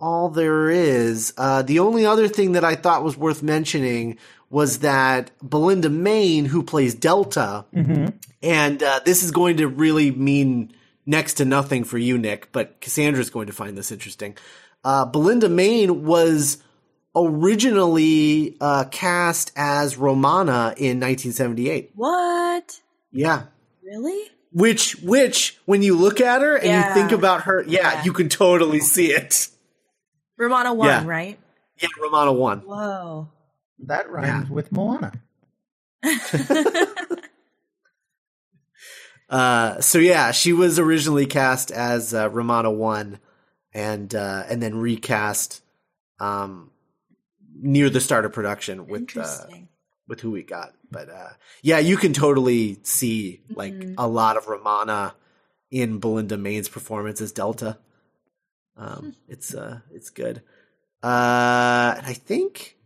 all 0.00 0.30
there 0.30 0.70
is. 0.70 1.32
Uh, 1.36 1.62
the 1.62 1.78
only 1.78 2.06
other 2.06 2.26
thing 2.26 2.52
that 2.52 2.64
I 2.64 2.74
thought 2.74 3.04
was 3.04 3.16
worth 3.16 3.42
mentioning 3.42 4.18
was 4.48 4.78
that 4.80 5.30
Belinda 5.42 5.88
Mayne, 5.90 6.46
who 6.46 6.62
plays 6.62 6.94
Delta, 6.94 7.66
and 8.42 8.82
uh, 8.82 9.00
this 9.04 9.22
is 9.22 9.30
going 9.30 9.58
to 9.58 9.68
really 9.68 10.10
mean 10.10 10.72
next 11.06 11.34
to 11.34 11.44
nothing 11.44 11.84
for 11.84 11.98
you, 11.98 12.18
Nick, 12.18 12.50
but 12.50 12.80
Cassandra's 12.80 13.30
going 13.30 13.46
to 13.46 13.52
find 13.52 13.76
this 13.76 13.92
interesting. 13.92 14.36
Uh, 14.82 15.04
Belinda 15.04 15.48
Mayne 15.48 16.04
was 16.04 16.58
originally 17.14 18.56
uh, 18.60 18.84
cast 18.90 19.52
as 19.56 19.96
Romana 19.96 20.74
in 20.76 21.00
1978. 21.00 21.90
What? 21.94 22.80
Yeah. 23.12 23.44
Really? 23.84 24.24
Which, 24.52 24.96
which, 25.02 25.58
when 25.64 25.82
you 25.82 25.96
look 25.96 26.20
at 26.20 26.42
her 26.42 26.56
and 26.56 26.66
Yeah. 26.66 26.88
you 26.88 26.94
think 26.94 27.12
about 27.12 27.42
her, 27.42 27.62
yeah, 27.66 27.94
Yeah. 27.94 28.04
you 28.04 28.12
can 28.12 28.28
totally 28.28 28.80
see 28.80 29.12
it. 29.12 29.48
Romana 30.38 30.72
won, 30.74 30.88
Yeah. 30.88 31.04
right? 31.06 31.38
Yeah, 31.80 31.88
Romana 32.00 32.32
won. 32.32 32.60
Whoa. 32.60 33.28
That 33.86 34.10
rhymes 34.10 34.50
with 34.50 34.70
Moana. 34.72 35.12
Uh, 39.28 39.80
so 39.80 39.98
yeah, 39.98 40.32
she 40.32 40.52
was 40.52 40.78
originally 40.80 41.24
cast 41.24 41.70
as 41.70 42.12
uh, 42.12 42.28
Romana 42.30 42.68
one, 42.70 43.20
and 43.72 44.12
uh, 44.12 44.42
and 44.48 44.60
then 44.60 44.76
recast 44.76 45.62
um, 46.18 46.72
near 47.62 47.90
the 47.90 48.00
start 48.00 48.24
of 48.24 48.32
production 48.32 48.86
with 48.86 49.16
uh, 49.16 49.46
with 50.08 50.20
who 50.20 50.30
we 50.30 50.42
got. 50.42 50.72
But 50.90 51.08
uh, 51.08 51.30
yeah, 51.62 51.78
you 51.78 51.96
can 51.96 52.12
totally 52.12 52.78
see 52.82 53.40
like 53.54 53.72
Mhm. 53.74 53.94
a 53.98 54.08
lot 54.08 54.36
of 54.36 54.48
Romana 54.48 55.14
in 55.70 55.98
Belinda 55.98 56.36
Mayne's 56.36 56.68
performance 56.68 57.20
as 57.20 57.32
Delta. 57.32 57.78
Um, 58.76 59.14
it's 59.28 59.54
uh, 59.54 59.80
it's 59.92 60.10
good. 60.10 60.42
Uh, 61.02 61.94
and 61.96 62.06
I 62.06 62.12
think, 62.14 62.76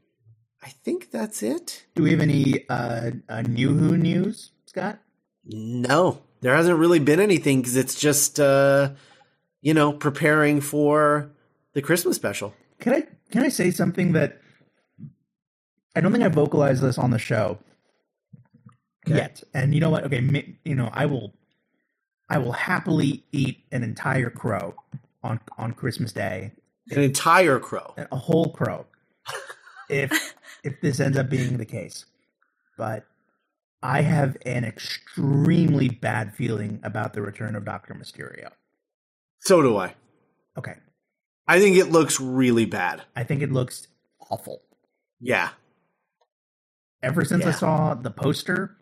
I 0.62 0.68
think 0.68 1.10
that's 1.10 1.42
it. 1.42 1.84
Do 1.94 2.02
we 2.04 2.10
have 2.12 2.20
any 2.20 2.68
uh, 2.68 3.10
uh, 3.28 3.42
new 3.42 3.70
Who 3.74 3.96
news, 3.96 4.50
Scott? 4.66 4.98
No, 5.44 6.22
there 6.40 6.54
hasn't 6.54 6.78
really 6.78 7.00
been 7.00 7.20
anything 7.20 7.60
because 7.60 7.76
it's 7.76 7.94
just 7.94 8.38
uh, 8.40 8.90
you 9.62 9.74
know 9.74 9.92
preparing 9.92 10.60
for 10.60 11.30
the 11.72 11.82
Christmas 11.82 12.16
special. 12.16 12.54
Can 12.80 12.94
I 12.94 13.06
can 13.30 13.42
I 13.42 13.48
say 13.48 13.70
something 13.70 14.12
that 14.12 14.40
I 15.94 16.00
don't 16.00 16.12
think 16.12 16.24
I 16.24 16.28
vocalized 16.28 16.82
this 16.82 16.98
on 16.98 17.10
the 17.10 17.18
show 17.18 17.58
Okay. 19.06 19.16
yet? 19.16 19.42
And 19.52 19.74
you 19.74 19.80
know 19.80 19.90
what? 19.90 20.04
Okay, 20.04 20.56
you 20.64 20.74
know 20.74 20.90
I 20.92 21.06
will 21.06 21.32
I 22.30 22.38
will 22.38 22.52
happily 22.52 23.24
eat 23.32 23.64
an 23.72 23.82
entire 23.82 24.30
crow 24.30 24.74
on 25.22 25.40
on 25.58 25.72
Christmas 25.72 26.12
Day, 26.12 26.52
An 26.90 27.02
entire 27.02 27.58
crow. 27.58 27.94
a 28.10 28.16
whole 28.16 28.52
crow, 28.52 28.86
if 29.90 30.34
if 30.64 30.80
this 30.80 31.00
ends 31.00 31.18
up 31.18 31.28
being 31.28 31.58
the 31.58 31.66
case. 31.66 32.06
But 32.78 33.04
I 33.82 34.00
have 34.00 34.36
an 34.46 34.64
extremely 34.64 35.90
bad 35.90 36.34
feeling 36.34 36.80
about 36.82 37.12
the 37.12 37.20
return 37.22 37.54
of 37.54 37.64
Doctor 37.66 37.94
Mysterio. 37.94 38.50
So 39.40 39.60
do 39.60 39.76
I. 39.76 39.94
Okay, 40.58 40.76
I 41.46 41.60
think 41.60 41.76
it 41.76 41.90
looks 41.92 42.18
really 42.18 42.64
bad. 42.64 43.02
I 43.14 43.24
think 43.24 43.42
it 43.42 43.52
looks 43.52 43.86
awful. 44.30 44.62
Yeah. 45.20 45.50
Ever 47.04 47.24
since 47.24 47.44
I 47.44 47.52
saw 47.52 47.94
the 47.94 48.10
poster 48.10 48.76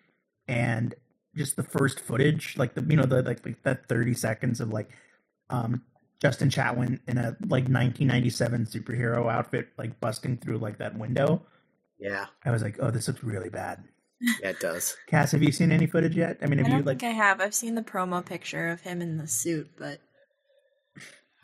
and 0.49 0.95
just 1.37 1.57
the 1.57 1.62
first 1.62 2.00
footage, 2.00 2.57
like 2.57 2.75
the 2.75 2.85
you 2.88 2.97
know 2.97 3.05
the 3.05 3.23
like, 3.23 3.45
like 3.45 3.62
that 3.64 3.88
thirty 3.88 4.14
seconds 4.14 4.61
of 4.61 4.71
like 4.71 4.91
um 5.50 5.83
Justin 6.21 6.50
Chatwin 6.50 7.00
in 7.09 7.19
a 7.19 7.37
like 7.43 7.69
1997 7.69 8.67
superhero 8.67 9.31
outfit, 9.31 9.69
like 9.76 10.00
busting 10.00 10.37
through 10.37 10.59
like 10.59 10.79
that 10.79 10.97
window. 10.97 11.43
Yeah. 11.99 12.26
I 12.45 12.50
was 12.50 12.62
like, 12.62 12.76
oh, 12.81 12.91
this 12.91 13.09
looks 13.09 13.23
really 13.23 13.49
bad. 13.49 13.85
Yeah, 14.21 14.50
it 14.50 14.61
does. 14.61 14.97
Cass, 15.09 15.33
have 15.33 15.43
you 15.43 15.52
seen 15.52 15.73
any 15.73 15.87
footage 15.87 16.17
yet? 16.17 16.38
I 16.41 16.47
mean, 16.47 16.59
have 16.59 16.69
you 16.69 16.75
don't 16.75 16.87
like? 16.87 17.00
think 17.00 17.12
I 17.12 17.17
have. 17.17 17.41
I've 17.41 17.55
seen 17.55 17.75
the 17.75 17.83
promo 17.83 18.25
picture 18.25 18.69
of 18.69 18.83
him 18.83 19.02
in 19.02 19.19
the 19.19 19.26
suit, 19.26 19.71
but 19.76 20.00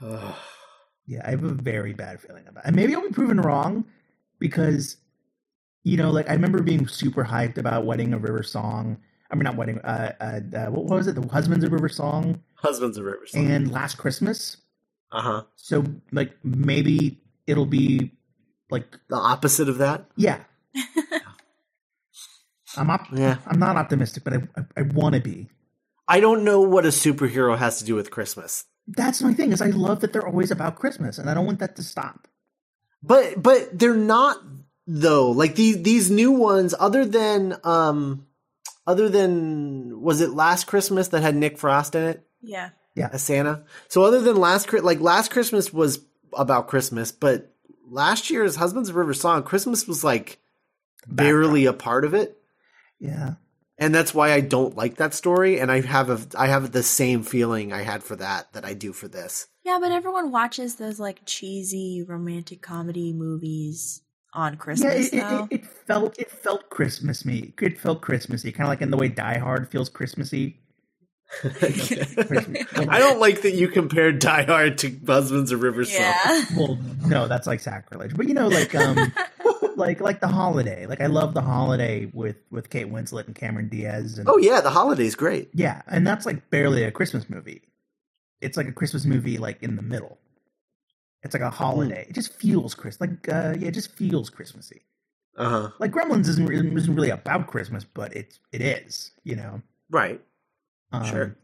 Yeah, 1.08 1.22
I 1.24 1.30
have 1.30 1.42
a 1.42 1.54
very 1.54 1.94
bad 1.94 2.20
feeling 2.20 2.46
about 2.46 2.64
it. 2.64 2.68
And 2.68 2.76
maybe 2.76 2.94
I'll 2.94 3.00
be 3.00 3.08
proven 3.08 3.40
wrong 3.40 3.86
because, 4.38 4.98
you 5.84 5.96
know, 5.96 6.10
like 6.10 6.28
I 6.28 6.32
remember 6.34 6.62
being 6.62 6.86
super 6.88 7.24
hyped 7.24 7.58
about 7.58 7.86
Wedding 7.86 8.12
of 8.14 8.22
River 8.22 8.42
Song. 8.42 8.98
I 9.30 9.34
mean, 9.34 9.44
not 9.44 9.56
Wedding, 9.56 9.78
uh, 9.80 10.12
uh, 10.20 10.40
uh 10.56 10.70
what 10.70 10.84
was 10.86 11.06
it? 11.06 11.14
The 11.14 11.26
Husbands 11.28 11.64
of 11.64 11.72
River 11.72 11.88
Song 11.88 12.42
Husbands 12.54 12.96
of 12.98 13.04
Rivers. 13.04 13.32
and 13.34 13.70
Last 13.70 13.96
Christmas. 13.98 14.56
Uh 15.12 15.22
huh. 15.22 15.42
So, 15.56 15.84
like, 16.12 16.32
maybe 16.44 17.20
it'll 17.46 17.66
be 17.66 18.12
like, 18.70 18.98
The 19.08 19.16
opposite 19.16 19.68
of 19.68 19.78
that. 19.78 20.06
yeah. 20.16 20.40
I'm 22.76 22.90
op- 22.90 23.10
Yeah. 23.12 23.38
I'm 23.46 23.58
not 23.58 23.76
optimistic, 23.76 24.24
but 24.24 24.34
I, 24.34 24.36
I, 24.56 24.62
I 24.78 24.82
want 24.82 25.14
to 25.14 25.20
be. 25.20 25.48
I 26.06 26.20
don't 26.20 26.44
know 26.44 26.60
what 26.60 26.84
a 26.84 26.88
superhero 26.88 27.56
has 27.56 27.78
to 27.78 27.84
do 27.84 27.94
with 27.94 28.10
Christmas. 28.10 28.64
That's 28.86 29.20
my 29.22 29.34
thing 29.34 29.52
is 29.52 29.60
I 29.60 29.66
love 29.68 30.00
that 30.00 30.12
they're 30.12 30.26
always 30.26 30.50
about 30.50 30.76
Christmas, 30.76 31.18
and 31.18 31.28
I 31.28 31.34
don't 31.34 31.44
want 31.46 31.58
that 31.58 31.76
to 31.76 31.82
stop. 31.82 32.28
But 33.02 33.42
but 33.42 33.78
they're 33.78 33.94
not 33.94 34.38
though. 34.88 35.30
Like 35.30 35.54
these 35.54 35.82
these 35.82 36.10
new 36.10 36.32
ones, 36.32 36.74
other 36.80 37.04
than 37.04 37.56
um, 37.62 38.26
other 38.86 39.08
than 39.08 40.00
was 40.00 40.20
it 40.20 40.30
last 40.30 40.66
Christmas 40.66 41.08
that 41.08 41.22
had 41.22 41.36
Nick 41.36 41.58
Frost 41.58 41.94
in 41.94 42.02
it 42.02 42.24
yeah. 42.42 42.70
Yeah, 42.94 43.10
as 43.12 43.22
Santa? 43.22 43.64
So 43.88 44.02
other 44.02 44.20
than 44.20 44.36
last 44.36 44.66
Chri- 44.68 44.82
like 44.82 45.00
last 45.00 45.30
Christmas 45.30 45.72
was 45.72 46.00
about 46.32 46.68
Christmas, 46.68 47.12
but 47.12 47.54
last 47.88 48.30
year's 48.30 48.56
Husbands 48.56 48.88
of 48.88 48.96
River 48.96 49.14
Song 49.14 49.42
Christmas 49.42 49.86
was 49.86 50.02
like 50.02 50.38
barely 51.06 51.66
a 51.66 51.72
part 51.72 52.04
of 52.04 52.14
it. 52.14 52.36
Yeah. 52.98 53.34
and 53.78 53.94
that's 53.94 54.12
why 54.12 54.32
I 54.32 54.40
don't 54.40 54.76
like 54.76 54.96
that 54.96 55.14
story. 55.14 55.60
And 55.60 55.70
I 55.70 55.82
have 55.82 56.10
a 56.10 56.20
I 56.36 56.48
have 56.48 56.72
the 56.72 56.82
same 56.82 57.22
feeling 57.22 57.72
I 57.72 57.82
had 57.82 58.02
for 58.02 58.16
that 58.16 58.52
that 58.52 58.64
I 58.64 58.74
do 58.74 58.92
for 58.92 59.06
this. 59.06 59.46
Yeah, 59.64 59.78
but 59.80 59.92
everyone 59.92 60.32
watches 60.32 60.76
those 60.76 60.98
like 60.98 61.20
cheesy 61.26 62.02
romantic 62.06 62.62
comedy 62.62 63.12
movies 63.12 64.02
on 64.32 64.52
Yeah, 64.52 64.58
Christmas 64.58 65.08
it, 65.08 65.14
it, 65.14 65.32
it, 65.32 65.46
it 65.50 65.66
felt 65.66 66.18
it 66.18 66.30
felt 66.30 66.70
Christmas. 66.70 67.24
It 67.26 67.78
felt 67.78 68.00
Christmassy, 68.00 68.52
kind 68.52 68.66
of 68.66 68.68
like 68.68 68.82
in 68.82 68.90
the 68.90 68.96
way 68.96 69.08
Die 69.08 69.38
Hard 69.38 69.68
feels 69.70 69.88
Christmassy. 69.88 70.58
I 71.44 72.98
don't 72.98 73.20
like 73.20 73.42
that 73.42 73.52
you 73.54 73.68
compared 73.68 74.18
Die 74.18 74.42
Hard 74.44 74.78
to 74.78 74.90
Buzzman's 74.90 75.52
of 75.52 75.62
River 75.62 75.84
Song. 75.84 76.00
yeah. 76.00 76.44
Well, 76.56 76.78
no, 77.06 77.28
that's 77.28 77.46
like 77.46 77.60
sacrilege. 77.60 78.16
But 78.16 78.28
you 78.28 78.34
know, 78.34 78.48
like 78.48 78.74
um, 78.74 79.12
like 79.76 80.00
like 80.00 80.20
the 80.20 80.28
holiday. 80.28 80.86
Like 80.86 81.00
I 81.00 81.06
love 81.06 81.34
the 81.34 81.42
holiday 81.42 82.10
with 82.14 82.36
with 82.50 82.70
Kate 82.70 82.90
Winslet 82.90 83.26
and 83.26 83.34
Cameron 83.34 83.68
Diaz. 83.68 84.18
And 84.18 84.28
Oh 84.28 84.38
yeah, 84.38 84.60
the 84.60 84.70
holiday's 84.70 85.14
great. 85.14 85.50
yeah, 85.54 85.82
and 85.86 86.06
that's 86.06 86.24
like 86.26 86.48
barely 86.50 86.82
a 86.84 86.90
Christmas 86.90 87.28
movie. 87.28 87.62
It's 88.40 88.56
like 88.56 88.68
a 88.68 88.72
Christmas 88.72 89.04
movie, 89.04 89.36
like 89.38 89.62
in 89.62 89.76
the 89.76 89.82
middle. 89.82 90.18
It's 91.22 91.34
like 91.34 91.42
a 91.42 91.50
holiday. 91.50 92.06
It 92.08 92.14
just 92.14 92.32
feels 92.34 92.74
Chris. 92.74 93.00
Like 93.00 93.28
uh, 93.28 93.54
yeah, 93.58 93.68
it 93.68 93.74
just 93.74 93.92
feels 93.92 94.30
Christmassy. 94.30 94.82
Uh 95.36 95.48
huh. 95.48 95.70
Like 95.78 95.92
Gremlins 95.92 96.28
isn't 96.28 96.46
re- 96.46 96.74
isn't 96.76 96.94
really 96.94 97.10
about 97.10 97.46
Christmas, 97.46 97.84
but 97.84 98.14
it's 98.14 98.38
it 98.52 98.60
is. 98.60 99.12
You 99.24 99.36
know. 99.36 99.62
Right. 99.90 100.20
Um, 100.92 101.04
Sure. 101.04 101.36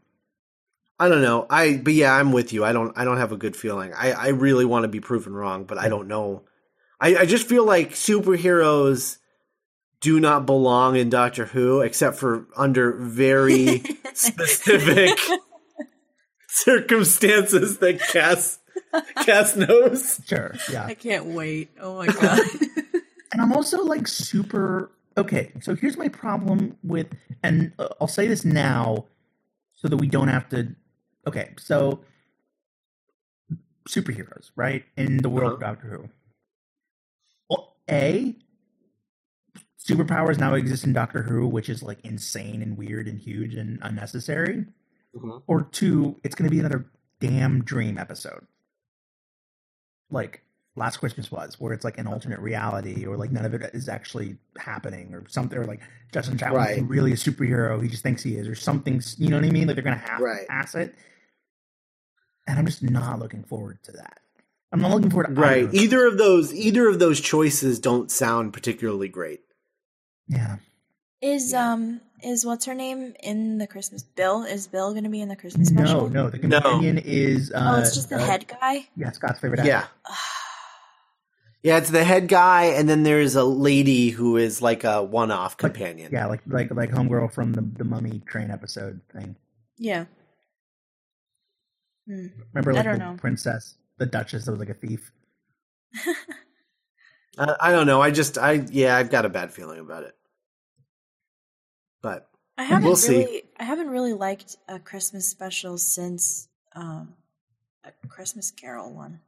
I 0.97 1.09
don't 1.09 1.21
know. 1.21 1.45
I 1.49 1.77
but 1.77 1.93
yeah, 1.93 2.13
I'm 2.13 2.31
with 2.31 2.53
you. 2.53 2.63
I 2.63 2.71
don't 2.71 2.97
I 2.97 3.03
don't 3.03 3.17
have 3.17 3.33
a 3.33 3.37
good 3.37 3.55
feeling. 3.55 3.93
I 3.93 4.11
I 4.11 4.27
really 4.29 4.65
want 4.65 4.83
to 4.83 4.87
be 4.87 5.01
proven 5.01 5.33
wrong, 5.33 5.65
but 5.65 5.77
I 5.77 5.89
don't 5.89 6.07
know. 6.07 6.43
I 7.01 7.17
I 7.17 7.25
just 7.25 7.47
feel 7.47 7.65
like 7.65 7.91
superheroes 7.91 9.17
do 9.99 10.19
not 10.21 10.45
belong 10.45 10.95
in 10.95 11.09
Doctor 11.09 11.45
Who 11.45 11.81
except 11.81 12.15
for 12.17 12.47
under 12.55 12.93
very 12.93 13.83
specific 14.13 15.19
circumstances 16.47 17.79
that 17.79 17.99
Cass 17.99 18.59
Cass 19.23 19.55
knows. 19.55 20.21
Sure. 20.25 20.55
Yeah. 20.71 20.85
I 20.85 20.93
can't 20.93 21.25
wait. 21.27 21.69
Oh 21.79 21.97
my 21.97 22.07
god. 22.07 22.39
and 23.33 23.41
I'm 23.41 23.53
also 23.53 23.83
like 23.83 24.07
super 24.07 24.91
okay. 25.17 25.51
So 25.61 25.75
here's 25.75 25.97
my 25.97 26.07
problem 26.07 26.77
with, 26.83 27.07
and 27.43 27.73
uh, 27.79 27.89
I'll 27.99 28.07
say 28.07 28.27
this 28.27 28.45
now, 28.45 29.05
so 29.73 29.87
that 29.87 29.97
we 29.97 30.07
don't 30.07 30.27
have 30.29 30.49
to. 30.49 30.75
Okay, 31.27 31.53
so 31.57 32.01
superheroes, 33.89 34.51
right, 34.55 34.83
in 34.97 35.17
the 35.17 35.29
world 35.29 35.53
of 35.53 35.59
Doctor 35.59 35.87
Who. 35.87 36.09
Well, 37.49 37.75
a 37.89 38.35
superpowers 39.79 40.39
now 40.39 40.53
exist 40.55 40.83
in 40.83 40.93
Doctor 40.93 41.23
Who, 41.23 41.47
which 41.47 41.69
is 41.69 41.83
like 41.83 41.99
insane 42.03 42.61
and 42.61 42.77
weird 42.77 43.07
and 43.07 43.19
huge 43.19 43.53
and 43.55 43.79
unnecessary. 43.81 44.65
Mhm. 45.15 45.43
Or 45.47 45.63
two, 45.63 46.19
it's 46.23 46.35
going 46.35 46.49
to 46.49 46.51
be 46.51 46.59
another 46.59 46.85
damn 47.19 47.63
dream 47.63 47.97
episode, 47.97 48.45
like 50.09 50.41
Last 50.77 50.97
Christmas 50.97 51.31
was, 51.31 51.57
where 51.59 51.71
it's 51.71 51.85
like 51.85 51.97
an 51.97 52.05
alternate 52.07 52.39
reality, 52.39 53.05
or 53.05 53.15
like 53.15 53.31
none 53.31 53.45
of 53.45 53.53
it 53.53 53.73
is 53.73 53.87
actually 53.87 54.37
happening, 54.57 55.13
or 55.13 55.23
something, 55.29 55.57
or 55.57 55.65
like 55.65 55.79
Justin 56.13 56.37
Chatwin 56.37 56.51
Right. 56.53 56.71
isn't 56.71 56.87
really 56.89 57.13
a 57.13 57.15
superhero; 57.15 57.81
he 57.81 57.87
just 57.87 58.03
thinks 58.03 58.21
he 58.23 58.35
is, 58.35 58.47
or 58.47 58.55
something. 58.55 59.01
You 59.17 59.29
know 59.29 59.37
what 59.37 59.45
I 59.45 59.51
mean? 59.51 59.67
Like 59.67 59.75
they're 59.77 59.83
going 59.85 59.97
to 59.99 60.05
have 60.05 60.19
Right. 60.19 60.41
to 60.41 60.47
pass 60.47 60.75
it, 60.75 60.93
and 62.45 62.59
I'm 62.59 62.65
just 62.65 62.83
not 62.83 63.19
looking 63.19 63.43
forward 63.43 63.81
to 63.83 63.93
that. 63.93 64.19
I'm 64.73 64.81
not 64.81 64.91
looking 64.91 65.09
forward 65.09 65.27
to 65.33 65.33
Right. 65.41 65.63
either. 65.63 65.77
Either 65.77 66.05
of 66.07 66.17
those 66.17 66.53
either 66.53 66.89
of 66.89 66.99
those 66.99 67.21
choices 67.21 67.79
don't 67.79 68.11
sound 68.11 68.51
particularly 68.51 69.07
great. 69.07 69.43
Yeah, 70.27 70.57
is 71.21 71.53
Yeah. 71.53 71.71
um 71.73 72.01
is 72.23 72.45
what's 72.45 72.65
her 72.65 72.73
name 72.73 73.13
in 73.21 73.57
the 73.57 73.67
Christmas 73.67 74.03
Bill? 74.03 74.43
Is 74.43 74.67
Bill 74.67 74.93
gonna 74.93 75.09
be 75.09 75.21
in 75.21 75.29
the 75.29 75.35
Christmas 75.35 75.71
no, 75.71 75.83
special? 75.85 76.09
no. 76.09 76.23
no. 76.23 76.29
The 76.29 76.47
No. 76.47 76.61
companion 76.61 76.97
is 76.99 77.51
uh, 77.51 77.73
Oh, 77.75 77.79
it's 77.81 77.95
just 77.95 78.09
the 78.09 78.15
uh, 78.17 78.25
head 78.25 78.47
guy. 78.47 78.87
Yeah, 78.95 79.11
Scott's 79.11 79.39
favorite 79.39 79.59
actor. 79.59 79.69
Yeah. 79.69 79.85
Yeah, 81.63 81.77
it's 81.77 81.89
the 81.89 82.03
head 82.03 82.27
guy, 82.27 82.65
and 82.65 82.87
then 82.87 83.01
there's 83.01 83.33
a 83.35 83.43
lady 83.43 84.09
who 84.11 84.37
is 84.37 84.61
like 84.61 84.83
a 84.83 85.01
one-off 85.01 85.57
companion. 85.57 86.11
Yeah, 86.13 86.27
like 86.27 86.41
like 86.45 86.69
like 86.69 86.91
homegirl 86.91 87.33
from 87.33 87.53
the 87.53 87.61
the 87.61 87.83
Mummy 87.83 88.21
Train 88.27 88.51
episode 88.51 89.01
thing. 89.11 89.35
Yeah. 89.79 90.05
Hmm. 92.07 92.27
Remember, 92.53 92.71
I 92.71 92.75
like 92.75 92.83
don't 92.83 92.99
the 92.99 93.05
know. 93.13 93.17
princess, 93.17 93.73
the 93.97 94.05
Duchess 94.05 94.45
that 94.45 94.51
was 94.51 94.59
like 94.59 94.69
a 94.69 94.75
thief. 94.75 95.11
I, 97.39 97.55
I 97.59 97.71
don't 97.71 97.87
know. 97.87 97.99
I 97.99 98.11
just, 98.11 98.37
I 98.37 98.63
yeah, 98.69 98.95
I've 98.95 99.09
got 99.09 99.25
a 99.25 99.29
bad 99.29 99.51
feeling 99.51 99.79
about 99.79 100.03
it. 100.03 100.13
But 102.05 102.29
I 102.55 102.65
haven't 102.65 102.83
We'll 102.83 102.95
see. 102.97 103.17
really 103.17 103.43
I 103.59 103.63
haven't 103.63 103.87
really 103.89 104.13
liked 104.13 104.57
a 104.67 104.77
Christmas 104.77 105.27
special 105.27 105.79
since 105.79 106.47
um 106.75 107.15
a 107.83 107.91
Christmas 108.07 108.51
Carol 108.51 108.93
one. 108.93 109.21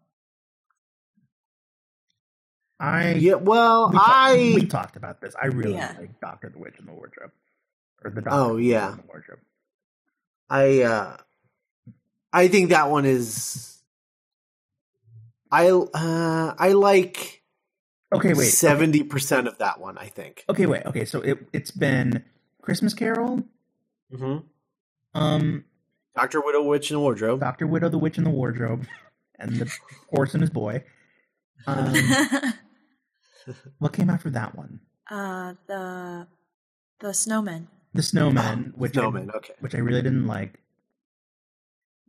I 2.80 3.13
yeah, 3.13 3.34
well, 3.34 3.90
we, 3.90 3.98
talked- 3.98 4.10
I 4.12 4.36
we 4.54 4.66
talked 4.68 4.96
about 4.96 5.22
this. 5.22 5.34
I 5.42 5.48
really 5.48 5.74
Yeah. 5.74 5.96
like 6.00 6.20
Doctor 6.22 6.50
the 6.50 6.60
Witch 6.60 6.76
in 6.78 6.86
the 6.86 6.92
Wardrobe, 6.92 7.32
or 8.04 8.12
the 8.12 8.22
Doctor 8.22 8.40
Oh, 8.40 8.58
yeah. 8.58 8.92
The 8.92 9.08
Wardrobe. 9.08 9.40
I 10.52 10.82
uh 10.84 11.18
I 12.32 12.48
think 12.48 12.70
that 12.70 12.92
one 12.92 13.06
is 13.06 13.82
I 15.50 15.72
uh 15.72 16.54
I 16.60 16.74
like 16.74 17.42
Okay, 18.13 18.36
wait. 18.36 18.46
seventy 18.46 19.02
percent 19.02 19.48
of 19.48 19.58
that 19.58 19.80
one. 19.80 19.98
I 19.98 20.10
think. 20.10 20.46
Okay, 20.48 20.68
wait. 20.68 20.86
Okay, 20.86 21.06
so 21.06 21.22
it 21.22 21.40
it's 21.54 21.72
been 21.72 22.24
Christmas 22.67 22.93
Carol, 22.93 23.43
hmm 24.13 24.39
um, 25.13 25.63
Doctor 26.17 26.41
Widow 26.41 26.63
Witch 26.63 26.91
in 26.91 26.95
the 26.95 26.99
Wardrobe. 26.99 27.39
Doctor 27.39 27.65
Widow, 27.65 27.88
the 27.88 27.97
Witch 27.97 28.17
in 28.17 28.25
the 28.25 28.30
Wardrobe, 28.30 28.86
and 29.39 29.56
the 29.56 29.73
horse 30.10 30.34
and 30.34 30.41
his 30.41 30.49
boy. 30.49 30.84
Um, 31.65 31.93
what 33.80 33.93
came 33.93 34.10
after 34.10 34.30
that 34.32 34.53
one? 34.53 34.82
uh 35.10 35.53
the 35.67 36.27
the 36.99 37.13
snowman. 37.13 37.69
The 37.93 38.03
Snowman, 38.03 38.73
which 38.77 38.91
Snowman. 38.93 39.32
I, 39.34 39.38
Okay. 39.38 39.53
which 39.62 39.73
I 39.73 39.77
really 39.77 40.01
didn't 40.01 40.27
like. 40.27 40.60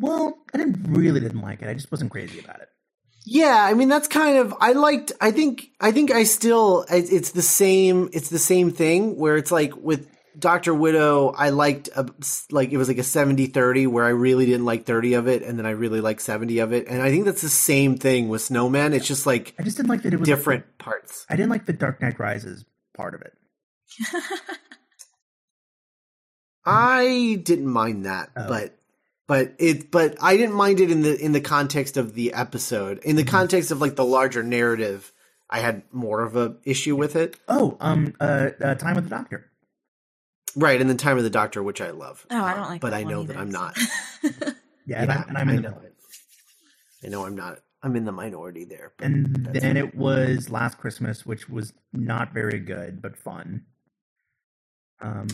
Well, 0.00 0.38
I 0.52 0.58
didn't 0.58 0.92
really 0.92 1.20
didn't 1.20 1.40
like 1.40 1.62
it. 1.62 1.68
I 1.68 1.74
just 1.74 1.92
wasn't 1.92 2.10
crazy 2.10 2.40
about 2.40 2.60
it. 2.62 2.68
Yeah, 3.24 3.56
I 3.70 3.74
mean 3.74 3.88
that's 3.88 4.08
kind 4.08 4.38
of 4.38 4.54
I 4.60 4.72
liked 4.72 5.12
I 5.20 5.30
think 5.30 5.70
I 5.80 5.92
think 5.92 6.10
I 6.10 6.24
still 6.24 6.84
it's 6.90 7.30
the 7.30 7.42
same 7.42 8.10
it's 8.12 8.28
the 8.28 8.40
same 8.40 8.72
thing 8.72 9.16
where 9.16 9.36
it's 9.36 9.52
like 9.52 9.76
with 9.76 10.08
Dr. 10.38 10.72
Widow 10.74 11.34
I 11.36 11.50
liked 11.50 11.88
a, 11.96 12.06
like 12.50 12.70
it 12.70 12.76
was 12.76 12.88
like 12.88 12.98
a 12.98 13.02
70-30 13.02 13.88
where 13.88 14.04
I 14.04 14.10
really 14.10 14.46
didn't 14.46 14.64
like 14.66 14.84
30 14.86 15.14
of 15.14 15.26
it 15.28 15.42
and 15.42 15.58
then 15.58 15.66
I 15.66 15.70
really 15.70 16.00
liked 16.00 16.20
70 16.22 16.58
of 16.60 16.72
it 16.72 16.86
and 16.86 17.02
I 17.02 17.10
think 17.10 17.24
that's 17.24 17.42
the 17.42 17.48
same 17.48 17.96
thing 17.96 18.28
with 18.28 18.42
Snowman 18.42 18.92
it's 18.94 19.06
just 19.06 19.26
like 19.26 19.54
I 19.58 19.62
just 19.62 19.76
didn't 19.76 19.88
like 19.90 20.02
that 20.02 20.12
it 20.14 20.20
was 20.20 20.28
different 20.28 20.78
parts. 20.78 21.26
I 21.28 21.36
didn't 21.36 21.50
like 21.50 21.66
the 21.66 21.72
Dark 21.72 22.00
Knight 22.00 22.18
Rises 22.18 22.64
part 22.94 23.14
of 23.14 23.22
it. 23.22 23.32
I 26.64 27.40
didn't 27.42 27.66
mind 27.68 28.04
that, 28.06 28.30
Oh. 28.36 28.48
but 28.48 28.74
but 29.26 29.54
it 29.58 29.90
but 29.90 30.16
I 30.22 30.36
didn't 30.36 30.54
mind 30.54 30.80
it 30.80 30.90
in 30.90 31.02
the 31.02 31.18
in 31.18 31.32
the 31.32 31.40
context 31.40 31.96
of 31.96 32.14
the 32.14 32.32
episode. 32.34 32.98
In 32.98 33.16
the 33.16 33.22
Mm-hmm. 33.22 33.30
context 33.30 33.70
of 33.70 33.80
like 33.80 33.96
the 33.96 34.04
larger 34.04 34.42
narrative, 34.42 35.12
I 35.48 35.60
had 35.60 35.82
more 35.92 36.22
of 36.22 36.36
a 36.36 36.56
issue 36.64 36.96
with 36.96 37.16
it. 37.16 37.36
Oh, 37.48 37.76
um, 37.80 38.14
uh, 38.20 38.50
uh 38.62 38.74
Time 38.74 38.96
with 38.96 39.04
the 39.04 39.10
Doctor. 39.10 39.46
Right, 40.58 40.80
and 40.80 40.90
the 40.90 40.94
time 40.94 41.16
of 41.18 41.24
the 41.24 41.30
Doctor, 41.30 41.62
which 41.62 41.80
I 41.80 41.90
love. 41.90 42.26
Oh, 42.30 42.42
I 42.44 42.54
don't 42.54 42.68
like 42.68 42.80
but 42.80 42.90
that 42.90 42.96
I 42.96 43.02
know 43.04 43.18
one 43.18 43.26
that 43.28 43.36
I'm 43.36 43.50
not. 43.50 43.76
Yeah, 44.86 45.02
and, 45.02 45.12
I'm, 45.12 45.28
and 45.28 45.36
I'm 45.38 45.48
in 45.50 45.62
know 45.62 45.70
the, 45.70 45.86
it. 45.86 45.94
I 47.04 47.08
know 47.08 47.26
I'm 47.26 47.36
not. 47.36 47.58
I'm 47.82 47.94
in 47.94 48.06
the 48.06 48.12
minority 48.12 48.64
there. 48.64 48.92
but 48.96 49.04
and 49.04 49.26
then 49.52 49.76
it 49.76 49.94
was 49.94 50.48
Last 50.48 50.78
Christmas, 50.78 51.26
which 51.26 51.46
was 51.48 51.74
not 51.92 52.32
very 52.32 52.58
good 52.58 53.02
but 53.02 53.14
fun. 53.16 53.66
Um, 55.00 55.28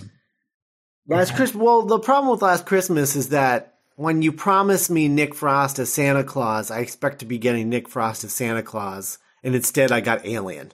Last 1.06 1.30
Yeah. 1.30 1.37
Christmas. 1.37 1.62
Well, 1.62 1.82
the 1.82 1.98
problem 2.00 2.32
with 2.32 2.42
Last 2.42 2.66
Christmas 2.66 3.14
is 3.14 3.28
that 3.28 3.78
when 3.96 4.22
you 4.22 4.32
promise 4.32 4.90
me 4.90 5.06
Nick 5.06 5.34
Frost 5.34 5.78
as 5.78 5.92
Santa 5.92 6.24
Claus, 6.24 6.70
I 6.72 6.80
expect 6.80 7.20
to 7.20 7.24
be 7.26 7.38
getting 7.38 7.68
Nick 7.68 7.88
Frost 7.88 8.24
as 8.24 8.32
Santa 8.32 8.62
Claus, 8.62 9.18
and 9.44 9.54
instead 9.54 9.92
I 9.92 10.00
got 10.00 10.26
Alien 10.26 10.72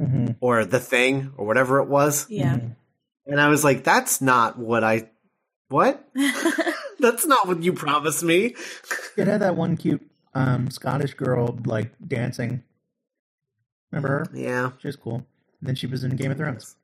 mhm, 0.00 0.36
or 0.40 0.64
The 0.64 0.80
Thing 0.80 1.32
or 1.36 1.46
whatever 1.46 1.80
it 1.80 1.88
was, 1.88 2.26
yeah. 2.30 2.54
mhm. 2.56 2.76
And 3.26 3.40
I 3.40 3.48
was 3.48 3.64
like, 3.64 3.84
"That's 3.84 4.20
not 4.20 4.58
what 4.58 4.84
I. 4.84 5.10
What? 5.68 6.08
That's 6.98 7.26
not 7.26 7.46
what 7.46 7.62
you 7.62 7.72
promised 7.72 8.22
me." 8.22 8.54
It 9.16 9.26
had 9.26 9.40
that 9.42 9.56
one 9.56 9.76
cute 9.76 10.08
um 10.34 10.70
Scottish 10.70 11.14
girl 11.14 11.58
like 11.64 11.92
dancing. 12.06 12.62
Remember 13.90 14.08
her? 14.08 14.26
Yeah. 14.34 14.72
She 14.78 14.88
was 14.88 14.96
cool. 14.96 15.26
And 15.60 15.68
then 15.68 15.74
she 15.74 15.86
was 15.86 16.04
in 16.04 16.16
Game 16.16 16.30
of 16.30 16.36
Thrones. 16.36 16.76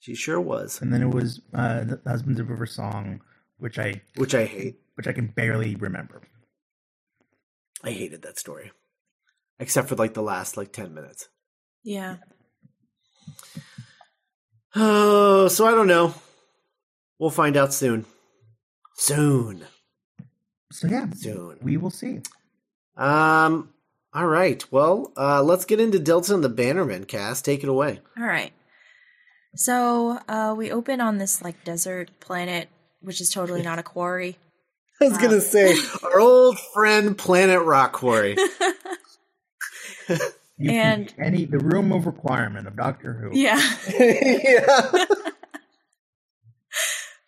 She 0.00 0.14
sure 0.14 0.40
was, 0.40 0.80
And 0.80 0.92
then 0.92 1.02
it 1.02 1.10
was 1.14 1.40
uh 1.54 1.84
the 1.84 2.00
Husbands 2.06 2.40
of 2.40 2.48
River 2.48 2.66
Song, 2.66 3.20
which 3.58 3.78
I 3.78 4.00
which 4.16 4.34
I 4.34 4.46
hate. 4.46 4.80
which 4.94 5.06
I 5.06 5.12
can 5.12 5.26
barely 5.28 5.76
remember. 5.76 6.22
I 7.84 7.90
hated 7.90 8.22
that 8.22 8.38
story, 8.38 8.72
except 9.58 9.88
for 9.88 9.94
like 9.96 10.14
the 10.14 10.22
last 10.22 10.56
like 10.56 10.72
ten 10.72 10.94
minutes. 10.94 11.28
yeah. 11.84 12.16
Oh, 14.74 15.48
so 15.48 15.66
I 15.66 15.72
don't 15.72 15.86
know. 15.86 16.14
We'll 17.18 17.30
find 17.30 17.56
out 17.56 17.74
soon. 17.74 18.06
Soon. 18.96 19.64
So 20.72 20.86
yeah, 20.88 21.06
Soon. 21.14 21.58
we 21.62 21.76
will 21.76 21.90
see. 21.90 22.20
Um. 22.96 23.70
All 24.12 24.26
right. 24.26 24.64
Well, 24.72 25.12
uh, 25.16 25.42
let's 25.42 25.64
get 25.64 25.78
into 25.80 25.98
Delta 25.98 26.34
and 26.34 26.42
the 26.42 26.50
Bannermen 26.50 27.06
cast. 27.06 27.44
Take 27.44 27.62
it 27.62 27.68
away. 27.68 28.00
All 28.18 28.24
right. 28.24 28.52
So 29.56 30.18
uh, 30.28 30.54
we 30.56 30.70
open 30.70 31.00
on 31.00 31.18
this 31.18 31.42
like 31.42 31.64
desert 31.64 32.10
planet, 32.20 32.68
which 33.00 33.20
is 33.20 33.30
totally 33.30 33.62
not 33.62 33.78
a 33.78 33.82
quarry. 33.82 34.36
I 35.00 35.08
was 35.08 35.18
gonna 35.18 35.40
say 35.40 35.74
our 36.02 36.20
old 36.20 36.58
friend 36.74 37.16
Planet 37.16 37.62
Rock 37.62 37.92
Quarry. 37.92 38.36
You 40.60 40.70
And- 40.72 41.12
any 41.18 41.46
the 41.46 41.58
room 41.58 41.90
of 41.92 42.06
requirement 42.06 42.66
of 42.68 42.76
Doctor 42.76 43.14
Who. 43.14 43.30
Yeah. 43.38 43.60
yeah. 43.98 45.04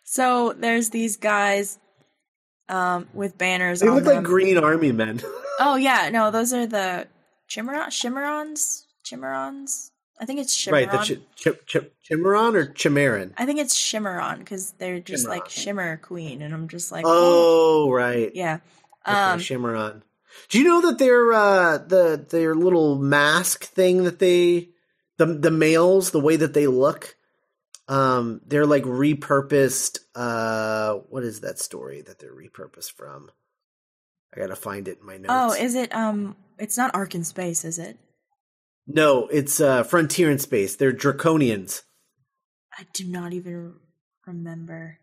So 0.05 0.53
there's 0.53 0.89
these 0.91 1.17
guys 1.17 1.79
um, 2.69 3.07
with 3.13 3.37
banners. 3.37 3.79
They 3.79 3.87
on 3.87 3.95
look 3.95 4.03
them. 4.03 4.17
like 4.17 4.23
Green 4.23 4.57
Army 4.57 4.91
men. 4.91 5.21
Oh 5.59 5.75
yeah, 5.75 6.09
no, 6.11 6.31
those 6.31 6.51
are 6.51 6.65
the 6.65 7.07
Chimera 7.47 7.85
Shimmerons. 7.91 8.85
Chimmerons. 9.05 9.91
I 10.19 10.25
think 10.25 10.39
it's 10.39 10.55
Shimmeron. 10.57 10.71
right. 10.71 10.91
The 10.91 10.97
ch- 10.97 11.19
ch- 11.35 11.65
ch- 11.67 12.09
Chimeron 12.09 12.55
or 12.55 12.65
Chimeran? 12.65 13.33
I 13.37 13.45
think 13.45 13.59
it's 13.59 13.75
Shimmeron 13.79 14.39
because 14.39 14.71
they're 14.79 14.99
just 14.99 15.27
like 15.27 15.49
Shimmer 15.49 15.97
Queen, 15.97 16.41
and 16.41 16.55
I'm 16.55 16.67
just 16.69 16.91
like, 16.91 17.05
Oh, 17.07 17.91
right. 17.91 18.31
yeah. 18.33 18.59
Okay, 19.07 19.15
Um, 19.15 19.39
Chimeron. 19.39 20.01
Do 20.49 20.59
you 20.59 20.65
know 20.65 20.81
that 20.81 20.97
their 20.99 21.33
uh, 21.33 21.77
the 21.79 22.25
their 22.29 22.55
little 22.55 22.97
mask 22.97 23.65
thing 23.65 24.03
that 24.03 24.19
they 24.19 24.69
the 25.17 25.25
the 25.25 25.51
males 25.51 26.11
the 26.11 26.19
way 26.19 26.35
that 26.35 26.53
they 26.53 26.67
look 26.67 27.15
um 27.89 28.39
they're 28.47 28.65
like 28.65 28.83
repurposed 28.83 29.99
uh 30.15 30.93
what 31.09 31.23
is 31.23 31.41
that 31.41 31.59
story 31.59 32.01
that 32.01 32.17
they're 32.17 32.33
repurposed 32.33 32.93
from 32.93 33.29
I 34.35 34.39
gotta 34.39 34.55
find 34.55 34.87
it 34.87 34.99
in 35.01 35.05
my 35.05 35.17
notes. 35.17 35.29
oh, 35.29 35.53
is 35.53 35.75
it? 35.75 35.93
Um, 35.93 36.35
it's 36.57 36.77
not 36.77 36.95
Ark 36.95 37.13
in 37.13 37.23
Space, 37.23 37.63
is 37.63 37.77
it? 37.77 37.97
no, 38.87 39.27
it's 39.27 39.59
uh 39.59 39.83
Frontier 39.83 40.31
in 40.31 40.39
Space. 40.39 40.75
They're 40.75 40.93
Draconians. 40.93 41.83
I 42.77 42.87
do 42.93 43.05
not 43.05 43.33
even 43.33 43.75
remember. 44.25 44.99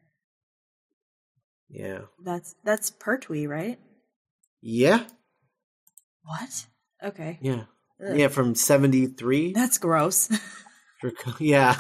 Yeah. 1.69 2.01
That's 2.25 2.57
that's 2.65 2.91
Pertwee, 2.91 3.47
right? 3.47 3.79
Yeah. 4.61 5.05
What? 6.25 6.67
Okay. 7.03 7.39
Yeah. 7.41 7.65
Ugh. 8.07 8.17
Yeah, 8.17 8.29
from 8.29 8.55
73. 8.55 9.53
That's 9.53 9.79
gross. 9.79 10.31
Yeah. 11.39 11.77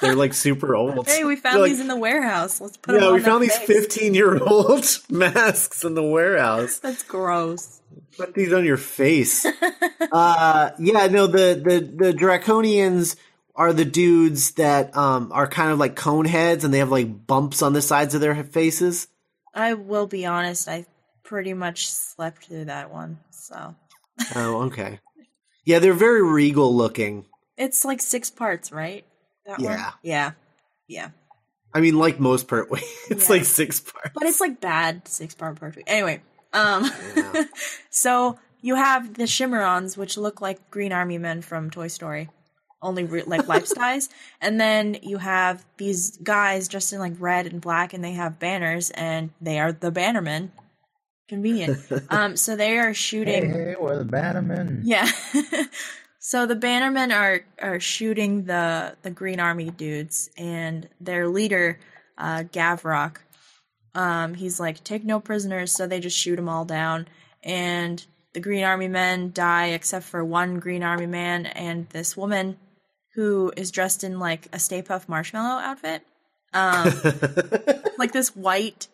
They're 0.00 0.14
like 0.16 0.34
super 0.34 0.74
old. 0.74 1.06
hey, 1.08 1.24
we 1.24 1.36
found 1.36 1.54
They're 1.56 1.62
like- 1.62 1.70
these 1.70 1.80
in 1.80 1.88
the 1.88 1.96
warehouse. 1.96 2.60
Let's 2.60 2.76
put 2.76 2.94
Yeah, 2.94 3.00
them 3.00 3.08
on 3.10 3.14
we 3.14 3.20
found 3.20 3.42
these 3.42 3.56
face. 3.56 3.66
15 3.66 4.14
year 4.14 4.42
old 4.42 4.84
masks 5.10 5.84
in 5.84 5.94
the 5.94 6.02
warehouse. 6.02 6.78
That's 6.78 7.02
gross. 7.02 7.80
Put 8.16 8.34
these 8.34 8.52
on 8.52 8.64
your 8.64 8.76
face. 8.76 9.46
uh, 10.12 10.70
yeah, 10.78 11.06
no, 11.08 11.26
the, 11.26 11.60
the, 11.62 12.06
the 12.06 12.12
Draconians 12.12 13.16
are 13.54 13.72
the 13.72 13.84
dudes 13.84 14.52
that 14.52 14.96
um, 14.96 15.30
are 15.32 15.46
kind 15.46 15.70
of 15.70 15.78
like 15.78 15.96
cone 15.96 16.24
heads 16.26 16.64
and 16.64 16.72
they 16.74 16.78
have 16.78 16.90
like 16.90 17.26
bumps 17.26 17.62
on 17.62 17.72
the 17.72 17.82
sides 17.82 18.14
of 18.14 18.20
their 18.20 18.42
faces. 18.44 19.08
I 19.54 19.74
will 19.74 20.06
be 20.06 20.26
honest. 20.26 20.68
I 20.68 20.86
pretty 21.26 21.52
much 21.54 21.88
slept 21.90 22.44
through 22.46 22.64
that 22.66 22.90
one. 22.92 23.18
So 23.30 23.74
Oh, 24.34 24.62
okay. 24.64 25.00
Yeah, 25.64 25.78
they're 25.80 25.92
very 25.92 26.22
regal 26.22 26.74
looking. 26.74 27.26
it's 27.58 27.84
like 27.84 28.00
six 28.00 28.30
parts, 28.30 28.72
right? 28.72 29.04
That 29.44 29.58
one? 29.60 29.72
Yeah. 29.72 29.90
Yeah. 30.02 30.30
Yeah. 30.88 31.08
I 31.74 31.80
mean, 31.80 31.98
like 31.98 32.18
most 32.18 32.48
Pertwee, 32.48 32.80
it's 33.10 33.24
Yeah. 33.28 33.36
like 33.36 33.44
six 33.44 33.80
parts. 33.80 34.10
But 34.14 34.24
it's 34.24 34.40
like 34.40 34.60
bad 34.60 35.06
six 35.08 35.34
part 35.34 35.56
Pertwee. 35.60 35.82
Anyway, 35.86 36.22
um, 36.52 36.90
Yeah. 37.16 37.44
so 37.90 38.38
you 38.62 38.76
have 38.76 39.14
the 39.14 39.24
Shimmerons, 39.24 39.96
which 39.96 40.16
look 40.16 40.40
like 40.40 40.70
Green 40.70 40.92
Army 40.92 41.18
men 41.18 41.42
from 41.42 41.70
Toy 41.70 41.88
Story, 41.88 42.30
only 42.80 43.04
re- 43.04 43.22
like 43.24 43.46
life 43.54 43.66
size. 43.66 44.08
And 44.40 44.58
then 44.60 44.96
you 45.02 45.18
have 45.18 45.64
these 45.76 46.16
guys 46.18 46.68
dressed 46.68 46.92
in 46.92 46.98
like 47.00 47.14
red 47.18 47.46
and 47.46 47.60
black, 47.60 47.92
and 47.92 48.02
they 48.02 48.12
have 48.12 48.38
banners, 48.38 48.90
and 48.90 49.30
they 49.40 49.58
are 49.58 49.72
the 49.72 49.92
Bannermen. 49.92 50.50
Convenient. 51.28 51.78
um, 52.10 52.36
so 52.36 52.56
they 52.56 52.78
are 52.78 52.88
Hey, 52.88 52.92
shooting. 52.92 53.50
hey, 53.50 53.74
we're 53.78 53.98
the 54.02 54.04
Bannermen. 54.04 54.82
Yeah. 54.84 55.08
so 56.18 56.46
the 56.46 56.54
Bannermen 56.56 57.14
are 57.14 57.40
are 57.60 57.80
shooting 57.80 58.44
the 58.44 58.96
the 59.02 59.10
Green 59.10 59.40
Army 59.40 59.70
dudes, 59.70 60.30
and 60.36 60.88
their 61.00 61.28
leader, 61.28 61.78
uh, 62.16 62.44
Gavrok, 62.52 63.16
um, 63.94 64.34
he's 64.34 64.60
like, 64.60 64.84
take 64.84 65.04
no 65.04 65.18
prisoners, 65.20 65.72
so 65.72 65.86
they 65.86 66.00
just 66.00 66.16
shoot 66.18 66.36
them 66.36 66.48
all 66.48 66.64
down, 66.64 67.08
and 67.42 68.04
the 68.34 68.40
Green 68.40 68.64
Army 68.64 68.88
men 68.88 69.30
die 69.32 69.68
except 69.68 70.04
for 70.04 70.24
one 70.24 70.60
Green 70.60 70.82
Army 70.82 71.06
man 71.06 71.46
and 71.46 71.88
this 71.90 72.16
woman 72.16 72.56
who 73.14 73.50
is 73.56 73.70
dressed 73.70 74.04
in 74.04 74.18
like 74.18 74.46
a 74.52 74.58
Stay 74.58 74.82
Puft 74.82 75.08
Marshmallow 75.08 75.60
outfit, 75.60 76.02
um, 76.52 76.92
like 77.98 78.12
this 78.12 78.36
white. 78.36 78.88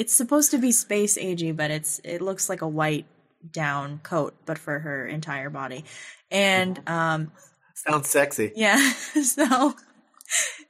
It's 0.00 0.14
supposed 0.14 0.50
to 0.52 0.58
be 0.58 0.72
space 0.72 1.18
agey, 1.18 1.54
but 1.54 1.70
it's 1.70 2.00
it 2.04 2.22
looks 2.22 2.48
like 2.48 2.62
a 2.62 2.66
white 2.68 3.04
down 3.52 4.00
coat, 4.02 4.34
but 4.46 4.56
for 4.56 4.78
her 4.78 5.06
entire 5.06 5.50
body. 5.50 5.84
And 6.30 6.80
um, 6.88 7.32
Sounds 7.74 8.08
sexy. 8.08 8.50
yeah, 8.56 8.78
so 9.22 9.74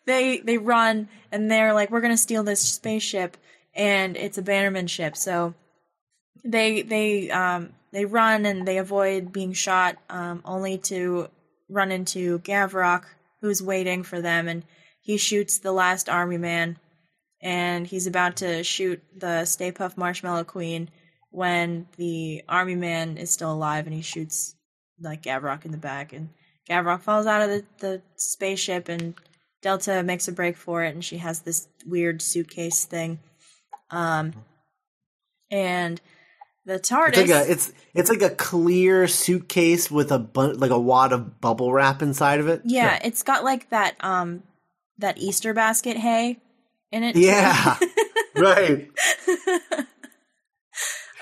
they 0.04 0.38
they 0.38 0.58
run 0.58 1.08
and 1.30 1.48
they're 1.48 1.74
like, 1.74 1.92
we're 1.92 2.00
gonna 2.00 2.16
steal 2.16 2.42
this 2.42 2.60
spaceship, 2.60 3.36
and 3.72 4.16
it's 4.16 4.36
a 4.36 4.42
Bannerman 4.42 4.88
ship. 4.88 5.16
So 5.16 5.54
they 6.44 6.82
they 6.82 7.30
um 7.30 7.70
they 7.92 8.06
run 8.06 8.44
and 8.46 8.66
they 8.66 8.78
avoid 8.78 9.32
being 9.32 9.52
shot, 9.52 9.94
um, 10.08 10.42
only 10.44 10.78
to 10.78 11.28
run 11.68 11.92
into 11.92 12.40
Gavrok, 12.40 13.04
who's 13.42 13.62
waiting 13.62 14.02
for 14.02 14.20
them, 14.20 14.48
and 14.48 14.64
he 15.00 15.16
shoots 15.18 15.60
the 15.60 15.72
last 15.72 16.08
army 16.08 16.36
man, 16.36 16.78
and 17.40 17.86
he's 17.86 18.06
about 18.06 18.36
to 18.36 18.62
shoot 18.62 19.02
the 19.16 19.44
Stay 19.44 19.72
Puft 19.72 19.96
Marshmallow 19.96 20.44
Queen 20.44 20.90
when 21.30 21.86
the 21.96 22.42
army 22.48 22.74
man 22.74 23.16
is 23.16 23.30
still 23.30 23.52
alive, 23.52 23.86
and 23.86 23.94
he 23.94 24.02
shoots 24.02 24.54
like 25.00 25.22
Gavrok 25.22 25.64
in 25.64 25.70
the 25.70 25.78
back, 25.78 26.12
and 26.12 26.30
Gavrok 26.68 27.02
falls 27.02 27.26
out 27.26 27.42
of 27.42 27.50
the, 27.50 27.64
the 27.78 28.02
spaceship, 28.16 28.88
and 28.88 29.14
Delta 29.62 30.02
makes 30.02 30.28
a 30.28 30.32
break 30.32 30.56
for 30.56 30.84
it, 30.84 30.94
and 30.94 31.04
she 31.04 31.18
has 31.18 31.40
this 31.40 31.68
weird 31.86 32.20
suitcase 32.20 32.84
thing. 32.84 33.20
Um, 33.90 34.32
and 35.50 36.00
the 36.66 36.78
TARDIS. 36.78 37.08
It's 37.08 37.18
like 37.18 37.30
a 37.30 37.50
it's 37.50 37.72
it's 37.94 38.10
like 38.10 38.22
a 38.22 38.30
clear 38.30 39.08
suitcase 39.08 39.90
with 39.90 40.12
a 40.12 40.18
bu- 40.18 40.52
like 40.52 40.70
a 40.70 40.78
wad 40.78 41.12
of 41.12 41.40
bubble 41.40 41.72
wrap 41.72 42.02
inside 42.02 42.40
of 42.40 42.48
it. 42.48 42.62
yeah, 42.64 42.98
it's 43.02 43.22
got 43.22 43.44
like 43.44 43.70
that 43.70 43.96
um 44.00 44.42
that 44.98 45.18
Easter 45.18 45.54
basket 45.54 45.96
hay 45.96 46.38
in 46.92 47.02
it. 47.04 47.16
Yeah. 47.16 47.76
right. 48.36 48.88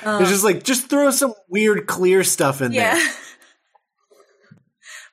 Um, 0.05 0.23
It's 0.23 0.31
just 0.31 0.45
like 0.45 0.63
just 0.63 0.89
throw 0.89 1.11
some 1.11 1.35
weird 1.49 1.87
clear 1.87 2.23
stuff 2.25 2.63
in 2.63 2.73
yeah. 2.73 2.95
there. 2.95 3.09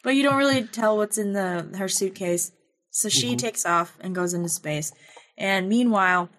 but 0.03 0.15
you 0.15 0.23
don't 0.23 0.37
really 0.37 0.63
tell 0.63 0.97
what's 0.97 1.17
in 1.17 1.33
the 1.33 1.71
her 1.77 1.87
suitcase. 1.87 2.51
So 2.91 3.09
she 3.09 3.29
Mm-hmm. 3.29 3.37
takes 3.37 3.65
off 3.65 3.97
and 3.99 4.15
goes 4.15 4.33
into 4.33 4.49
space. 4.49 4.93
And 5.37 5.67
meanwhile, 5.67 6.29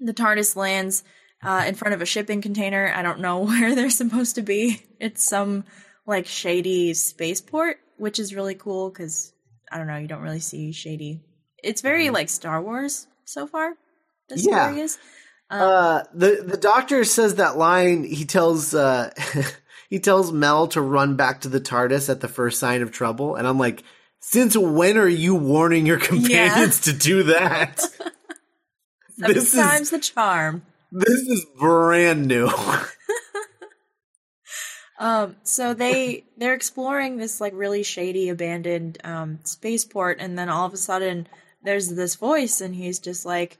the 0.00 0.14
TARDIS 0.14 0.56
lands 0.56 1.04
uh, 1.44 1.64
in 1.66 1.74
front 1.74 1.94
of 1.94 2.02
a 2.02 2.06
shipping 2.06 2.40
container. 2.40 2.92
I 2.94 3.02
don't 3.02 3.20
know 3.20 3.38
where 3.46 3.74
they're 3.74 3.90
supposed 3.90 4.36
to 4.36 4.42
be. 4.42 4.82
It's 4.98 5.22
some 5.22 5.64
like 6.06 6.26
shady 6.26 6.94
spaceport, 6.94 7.76
which 7.98 8.18
is 8.18 8.34
really 8.34 8.54
cool 8.54 8.90
because 8.90 9.32
I 9.70 9.78
don't 9.78 9.86
know, 9.86 9.96
you 9.98 10.08
don't 10.08 10.22
really 10.22 10.40
see 10.40 10.72
shady. 10.72 11.20
It's 11.62 11.82
very 11.82 12.10
like 12.10 12.28
Star 12.28 12.60
Wars 12.60 13.06
so 13.24 13.46
far. 13.46 13.72
Mm-hmm. 14.30 14.48
Yeah. 14.48 14.66
story 14.68 14.80
is. 14.80 14.98
Uh, 15.50 16.02
the 16.14 16.42
the 16.46 16.56
doctor 16.56 17.04
says 17.04 17.34
that 17.34 17.58
line. 17.58 18.04
He 18.04 18.24
tells 18.24 18.74
uh, 18.74 19.10
he 19.90 19.98
tells 19.98 20.32
Mel 20.32 20.68
to 20.68 20.80
run 20.80 21.16
back 21.16 21.42
to 21.42 21.48
the 21.48 21.60
TARDIS 21.60 22.08
at 22.08 22.20
the 22.20 22.28
first 22.28 22.58
sign 22.58 22.80
of 22.80 22.90
trouble, 22.90 23.36
and 23.36 23.46
I'm 23.46 23.58
like, 23.58 23.84
since 24.20 24.56
when 24.56 24.96
are 24.96 25.08
you 25.08 25.34
warning 25.34 25.84
your 25.84 25.98
companions 25.98 26.80
to 26.82 26.92
do 26.92 27.24
that? 27.24 27.82
This 29.18 29.54
times 29.54 29.82
is 29.82 29.90
the 29.90 29.98
charm. 30.00 30.62
this 30.90 31.20
is 31.20 31.46
brand 31.60 32.26
new. 32.26 32.50
Um, 35.02 35.34
so 35.42 35.74
they 35.74 36.26
they're 36.36 36.54
exploring 36.54 37.16
this 37.16 37.40
like 37.40 37.54
really 37.56 37.82
shady 37.82 38.28
abandoned 38.28 38.98
um 39.02 39.40
spaceport, 39.42 40.18
and 40.20 40.38
then 40.38 40.48
all 40.48 40.64
of 40.64 40.72
a 40.72 40.76
sudden 40.76 41.26
there's 41.64 41.88
this 41.90 42.14
voice, 42.16 42.60
and 42.60 42.74
he's 42.74 42.98
just 42.98 43.24
like, 43.24 43.58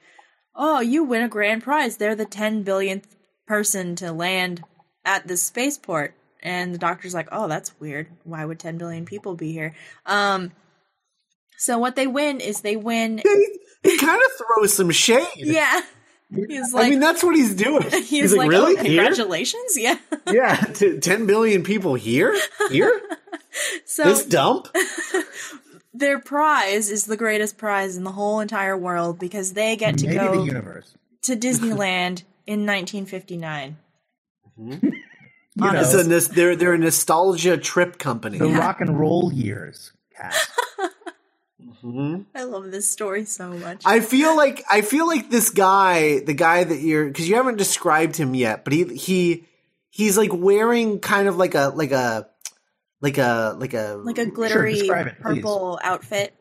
"Oh, 0.55 0.81
you 0.81 1.05
win 1.05 1.23
a 1.23 1.29
grand 1.29 1.62
prize! 1.62 1.97
They're 1.97 2.15
the 2.17 2.25
ten 2.25 2.62
billionth 2.62 3.07
person 3.47 3.97
to 3.97 4.12
land 4.12 4.62
at 5.05 5.27
this 5.29 5.43
spaceport." 5.43 6.15
And 6.43 6.75
the 6.75 6.79
doctor's 6.79 7.15
like, 7.15 7.29
"Oh, 7.33 7.49
that's 7.49 7.79
weird. 7.81 8.09
Why 8.25 8.45
would 8.45 8.59
ten 8.59 8.79
billion 8.79 9.05
people 9.05 9.35
be 9.35 9.53
here?" 9.53 9.75
Um, 10.07 10.53
So 11.59 11.79
what 11.79 11.95
they 11.95 12.07
win 12.09 12.41
is 12.41 12.61
they 12.62 12.77
win. 12.77 13.19
He, 13.19 13.59
he 13.83 13.99
kind 13.99 14.21
of 14.21 14.31
throws 14.37 14.75
some 14.75 14.91
shade. 14.91 15.27
Yeah, 15.37 15.83
he's 16.35 16.73
like, 16.73 16.87
I 16.87 16.91
mean, 16.91 17.01
that's 17.01 17.23
what 17.23 17.37
he's 17.37 17.55
doing. 17.55 17.88
he's, 18.05 18.35
like, 18.35 18.49
really? 18.49 18.77
oh, 18.79 18.83
Here? 18.83 19.03
congratulations, 19.03 19.77
yeah. 19.77 19.97
Yeah, 20.31 20.57
t- 20.57 20.99
10 20.99 21.27
billion 21.27 21.62
people 21.62 21.95
here? 21.95 22.37
Here? 22.71 23.01
So 23.85 24.05
this 24.05 24.25
dump? 24.25 24.69
Their 26.03 26.19
prize 26.19 26.91
is 26.91 27.07
the 27.07 27.17
greatest 27.17 27.57
prize 27.57 27.97
in 27.97 28.05
the 28.05 28.12
whole 28.12 28.41
entire 28.41 28.77
world 28.77 29.19
because 29.19 29.55
they 29.55 29.77
get 29.77 29.97
to 29.99 30.07
Maybe 30.07 30.19
go 30.19 30.37
the 30.41 30.43
universe. 30.45 30.93
to 31.23 31.37
Disneyland 31.37 32.25
in 32.47 32.67
1959. 32.67 33.77
You 35.55 35.67
On 35.67 35.75
know, 35.75 35.81
It's 35.83 35.93
a, 35.93 36.09
nos- 36.09 36.29
they're, 36.29 36.57
they're 36.57 36.73
a 36.73 36.79
nostalgia 36.79 37.59
trip 37.59 37.99
company. 37.99 38.38
the 38.38 38.47
rock 38.49 38.81
and 38.81 38.99
roll 38.99 39.31
years. 39.33 39.93
Cass. 40.17 40.49
Mhm. 41.85 42.27
I 42.35 42.45
love 42.45 42.71
this 42.71 42.88
story 42.88 43.25
so 43.25 43.51
much. 43.55 43.83
I 43.85 43.99
feel 44.01 44.37
like 44.37 44.62
I 44.71 44.83
feel 44.83 45.05
like 45.07 45.31
this 45.31 45.51
guy, 45.51 46.21
the 46.21 46.33
guy 46.35 46.62
that 46.62 46.79
you're 46.81 47.07
because 47.07 47.29
you 47.29 47.35
haven't 47.35 47.57
described 47.59 48.17
him 48.17 48.35
yet, 48.37 48.62
but 48.62 48.73
he 48.73 48.85
he 48.97 49.45
he's 49.91 50.17
like 50.17 50.31
wearing 50.33 51.01
kind 51.01 51.27
of 51.27 51.37
like 51.37 51.57
a 51.57 51.73
like 51.75 51.91
a 51.91 52.29
like 53.03 53.19
a 53.19 53.55
like 53.59 53.75
a 53.75 54.01
like 54.03 54.19
a 54.19 54.27
glittery 54.27 54.75
describe 54.75 55.09
it, 55.09 55.17
please. 55.21 55.37
purple 55.43 55.79
outfit. 55.83 56.33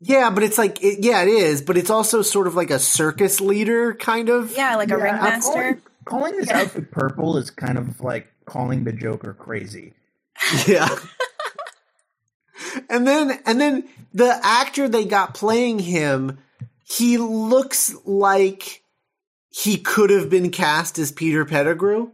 yeah, 0.00 0.30
but 0.30 0.42
it's 0.44 0.58
like 0.58 0.82
it, 0.84 0.98
yeah, 1.04 1.22
it 1.22 1.28
is, 1.28 1.62
but 1.62 1.76
it's 1.76 1.90
also 1.90 2.22
sort 2.22 2.46
of 2.46 2.54
like 2.54 2.70
a 2.70 2.78
circus 2.78 3.40
leader 3.40 3.94
kind 3.94 4.28
of. 4.28 4.52
Yeah, 4.56 4.76
like 4.76 4.90
a 4.90 4.98
Yeah, 4.98 5.02
ringmaster. 5.04 5.52
Calling, 5.52 5.82
calling 6.04 6.36
this 6.36 6.50
outfit 6.50 6.90
purple 6.92 7.36
is 7.38 7.50
kind 7.50 7.78
of 7.78 8.00
like 8.00 8.28
calling 8.44 8.84
the 8.84 8.92
Joker 8.92 9.34
crazy. 9.34 9.94
Yeah. 10.68 10.88
and 12.88 13.06
then 13.06 13.38
and 13.46 13.60
then 13.60 13.84
the 14.12 14.38
actor 14.42 14.88
they 14.88 15.04
got 15.04 15.34
playing 15.34 15.78
him, 15.80 16.38
he 16.84 17.18
looks 17.18 17.94
like 18.04 18.82
he 19.50 19.78
could 19.78 20.10
have 20.10 20.28
been 20.30 20.50
cast 20.50 20.98
as 20.98 21.12
Peter 21.12 21.44
Pettigrew. 21.44 22.10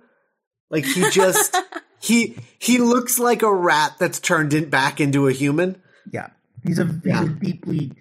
Like 0.70 0.84
he 0.84 1.08
just 1.10 1.56
he 2.00 2.36
he 2.58 2.78
looks 2.78 3.18
like 3.18 3.42
a 3.42 3.54
rat 3.54 3.92
that's 3.98 4.18
turned 4.20 4.52
in, 4.54 4.68
back 4.70 5.00
into 5.00 5.28
a 5.28 5.32
human. 5.32 5.80
Yeah, 6.10 6.30
he's 6.64 6.78
a, 6.78 6.86
he's 6.86 7.00
Yeah. 7.04 7.24
a 7.24 7.28
deeply. 7.28 7.92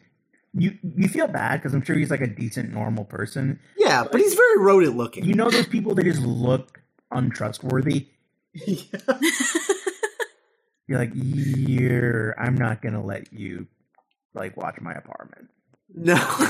You 0.54 0.78
you 0.96 1.08
feel 1.08 1.28
bad 1.28 1.58
because 1.62 1.74
I'm 1.76 1.84
sure 1.84 1.96
he's 1.96 2.10
like 2.10 2.22
a 2.22 2.28
decent 2.28 2.72
normal 2.74 3.06
person. 3.06 3.60
Yeah, 3.78 4.06
but 4.12 4.20
he's 4.20 4.34
very 4.34 4.58
rodent 4.60 4.98
looking. 4.98 5.26
You 5.26 5.36
know 5.36 5.50
those 5.52 5.68
people 5.68 5.94
that 5.96 6.04
just 6.06 6.22
look 6.22 6.82
untrustworthy. 7.12 8.08
You're 10.88 10.98
like, 10.98 11.12
you're. 11.14 12.34
I'm 12.40 12.56
not 12.56 12.82
gonna 12.82 13.04
let 13.06 13.32
you 13.32 13.68
like 14.34 14.58
watch 14.58 14.82
my 14.82 14.94
apartment. 14.94 15.50
no. 15.94 16.16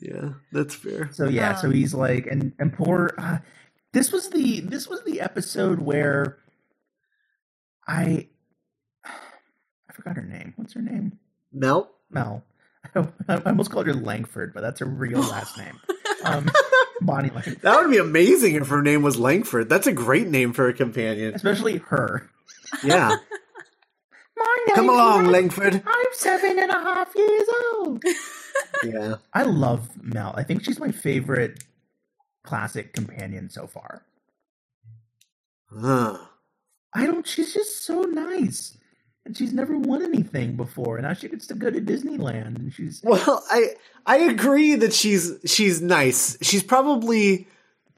yeah, 0.00 0.30
that's 0.52 0.74
fair. 0.74 1.10
So 1.12 1.28
yeah, 1.28 1.56
so 1.56 1.68
Um. 1.68 1.74
he's 1.74 1.92
like, 1.92 2.26
and 2.26 2.52
and 2.58 2.72
poor. 2.72 3.10
Uh, 3.18 3.38
this 3.92 4.12
was 4.12 4.30
the 4.30 4.60
this 4.60 4.88
was 4.88 5.02
the 5.04 5.20
episode 5.20 5.80
where 5.80 6.38
I 7.86 8.28
I 9.04 9.92
forgot 9.92 10.16
her 10.16 10.22
name. 10.22 10.54
What's 10.56 10.74
her 10.74 10.82
name? 10.82 11.18
Mel? 11.52 11.90
Mel. 12.10 12.44
I 12.94 13.36
almost 13.46 13.70
called 13.70 13.86
her 13.86 13.94
Langford, 13.94 14.54
but 14.54 14.60
that's 14.62 14.80
her 14.80 14.86
real 14.86 15.20
last 15.30 15.56
name. 15.58 15.78
Um, 16.24 16.50
Bonnie 17.00 17.30
Langford. 17.30 17.60
That 17.62 17.80
would 17.80 17.90
be 17.90 17.98
amazing 17.98 18.54
if 18.54 18.68
her 18.68 18.82
name 18.82 19.02
was 19.02 19.18
Langford. 19.18 19.68
That's 19.68 19.86
a 19.86 19.92
great 19.92 20.28
name 20.28 20.52
for 20.52 20.68
a 20.68 20.74
companion. 20.74 21.34
Especially 21.34 21.78
her. 21.78 22.28
Yeah. 22.82 23.08
My 24.36 24.58
name 24.68 24.76
Come 24.76 24.88
along, 24.88 25.26
Langford. 25.26 25.82
I'm 25.84 26.06
seven 26.12 26.58
and 26.58 26.70
a 26.70 26.78
half 26.78 27.12
years 27.16 27.48
old. 27.74 28.04
Yeah. 28.84 29.16
I 29.34 29.42
love 29.42 29.90
Mel. 30.00 30.32
I 30.36 30.44
think 30.44 30.64
she's 30.64 30.78
my 30.78 30.92
favorite 30.92 31.64
classic 32.48 32.94
companion 32.94 33.50
so 33.50 33.66
far. 33.66 34.02
Huh. 35.70 36.16
I 36.94 37.04
don't. 37.04 37.26
She's 37.26 37.52
just 37.52 37.84
so 37.84 38.00
nice, 38.02 38.78
and 39.26 39.36
she's 39.36 39.52
never 39.52 39.76
won 39.76 40.02
anything 40.02 40.56
before. 40.56 40.96
And 40.96 41.06
now 41.06 41.12
she 41.12 41.28
gets 41.28 41.46
to 41.48 41.54
go 41.54 41.70
to 41.70 41.78
Disneyland, 41.78 42.56
and 42.56 42.72
she's 42.72 43.02
Well, 43.04 43.44
I 43.50 43.74
I 44.06 44.16
agree 44.20 44.76
that 44.76 44.94
she's 44.94 45.34
she's 45.44 45.82
nice. 45.82 46.38
She's 46.40 46.62
probably 46.62 47.46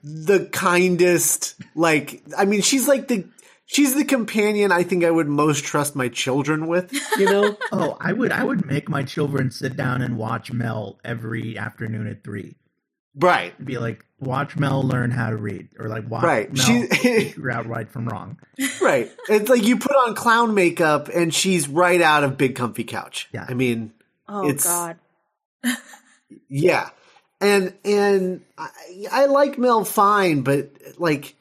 the 0.03 0.47
kindest. 0.47 1.55
Like, 1.77 2.21
I 2.37 2.45
mean, 2.45 2.63
she's 2.63 2.89
like 2.89 3.07
the 3.07 3.25
she's 3.67 3.95
the 3.95 4.05
companion 4.05 4.73
I 4.73 4.83
think 4.83 5.05
I 5.05 5.13
would 5.13 5.29
most 5.29 5.63
trust 5.63 5.95
my 5.95 6.09
children 6.09 6.67
with. 6.67 6.93
You 7.17 7.27
know? 7.27 7.57
oh, 7.73 7.97
I 8.01 8.13
would. 8.13 8.33
I 8.33 8.43
would 8.43 8.67
make 8.67 8.89
my 8.89 9.05
children 9.05 9.53
sit 9.53 9.77
down 9.77 10.03
and 10.03 10.19
watch 10.19 10.53
Mel 10.53 10.99
every 11.05 11.57
afternoon 11.57 12.09
at 12.09 12.25
three. 12.25 12.57
Right. 13.15 13.53
Be 13.65 13.79
like, 13.79 14.05
watch 14.19 14.57
Mel 14.57 14.83
learn 14.83 15.11
how 15.11 15.31
to 15.31 15.37
read, 15.37 15.69
or 15.79 15.89
like 15.89 16.09
watch 16.11 16.23
Right. 16.25 16.53
Mel 16.53 16.67
She- 16.67 16.87
figure 16.87 17.51
out 17.53 17.67
right 17.67 17.91
from 17.91 18.09
wrong. 18.09 18.39
Right. 18.81 19.11
It's 19.29 19.49
like 19.51 19.63
you 19.65 19.79
put 19.79 19.93
on 19.97 20.15
clown 20.15 20.55
makeup 20.55 21.09
and 21.09 21.33
she's 21.35 21.69
right 21.69 22.01
out 22.01 22.25
of 22.25 22.37
Big 22.37 22.55
Comfy 22.57 22.85
Couch. 22.85 23.29
Yeah. 23.33 23.47
I 23.49 23.55
mean, 23.55 23.93
Oh 24.29 24.49
It's- 24.49 24.65
God. 24.65 24.97
yeah. 26.49 26.91
And 27.41 27.75
and 27.85 28.43
I, 28.59 28.69
I 29.11 29.27
like 29.27 29.59
Mel 29.59 29.85
fine, 29.85 30.43
but 30.43 30.71
like 30.99 31.37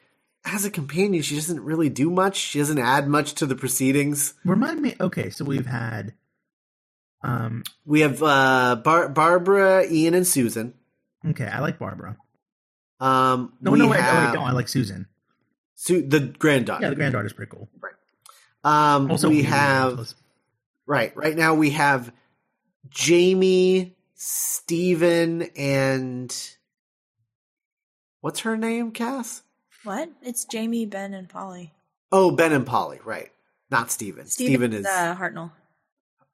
as 0.46 0.64
a 0.64 0.70
companion, 0.70 1.22
she 1.22 1.34
doesn't 1.34 1.60
really 1.60 1.90
do 1.90 2.08
much. 2.10 2.36
She 2.36 2.58
doesn't 2.58 2.78
add 2.78 3.06
much 3.06 3.34
to 3.34 3.46
the 3.46 3.54
proceedings. 3.54 4.32
Remind 4.44 4.80
me. 4.80 4.94
Okay, 4.98 5.28
so 5.28 5.44
we've 5.44 5.66
had. 5.66 6.14
Um. 7.22 7.64
We 7.84 8.00
have 8.00 8.22
uh, 8.22 8.76
Bar- 8.82 9.10
Barbara, 9.10 9.84
Ian, 9.90 10.14
and 10.14 10.26
Susan. 10.26 10.72
Okay, 11.28 11.46
I 11.46 11.60
like 11.60 11.78
Barbara. 11.78 12.16
Um, 12.98 13.52
No, 13.60 13.74
no, 13.74 13.88
wait, 13.88 13.96
no, 13.96 14.02
have 14.02 14.32
wait, 14.34 14.40
no, 14.40 14.44
I 14.46 14.52
like 14.52 14.68
Susan. 14.68 15.06
Su- 15.74 16.06
the 16.06 16.20
granddaughter. 16.20 16.82
Yeah, 16.84 16.90
the 16.90 16.96
granddaughter's 16.96 17.32
pretty 17.32 17.50
cool. 17.50 17.68
um, 18.64 19.10
Also, 19.10 19.28
we 19.28 19.42
have 19.42 20.12
right 20.86 21.14
right 21.16 21.36
now 21.36 21.54
we 21.54 21.70
have 21.70 22.12
Jamie, 22.88 23.96
Steven, 24.14 25.42
and 25.56 26.34
what's 28.20 28.40
her 28.40 28.56
name? 28.56 28.92
Cass. 28.92 29.42
What? 29.84 30.10
It's 30.22 30.44
Jamie, 30.44 30.84
Ben, 30.86 31.14
and 31.14 31.28
Polly. 31.28 31.72
Oh, 32.12 32.30
Ben 32.30 32.52
and 32.52 32.66
Polly. 32.66 33.00
Right, 33.04 33.30
not 33.70 33.90
Steven. 33.90 34.26
Steven, 34.26 34.72
is. 34.72 34.84
uh, 34.86 35.16
Hartnell. 35.18 35.52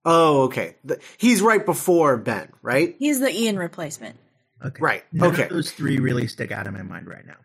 Oh, 0.04 0.42
okay. 0.44 0.76
The- 0.84 1.00
he's 1.18 1.42
right 1.42 1.64
before 1.64 2.16
Ben, 2.16 2.52
right? 2.62 2.96
He's 2.98 3.20
the 3.20 3.30
Ian 3.32 3.56
replacement. 3.58 4.18
Okay. 4.64 4.78
Right. 4.80 5.04
None 5.12 5.32
Okay. 5.32 5.48
Those 5.48 5.70
three 5.70 5.98
really 5.98 6.26
stick 6.28 6.50
out 6.50 6.66
in 6.66 6.74
my 6.74 6.82
mind 6.82 7.06
right 7.06 7.26
now. 7.26 7.36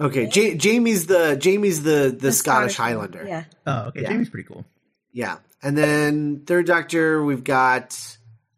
Okay. 0.00 0.28
Ja- 0.32 0.56
Jamie's 0.56 1.06
the 1.06 1.36
Jamie's 1.36 1.82
the 1.82 2.14
the, 2.18 2.32
Scottish, 2.32 2.78
one. 2.78 2.88
Highlander. 2.88 3.24
Yeah. 3.26 3.44
Oh, 3.66 3.86
okay. 3.88 4.02
Yeah. 4.02 4.08
Jamie's 4.10 4.30
pretty 4.30 4.46
cool. 4.48 4.64
Yeah. 5.12 5.38
And 5.62 5.76
then 5.76 6.42
third 6.46 6.66
Doctor, 6.66 7.24
we've 7.24 7.44
got 7.44 7.98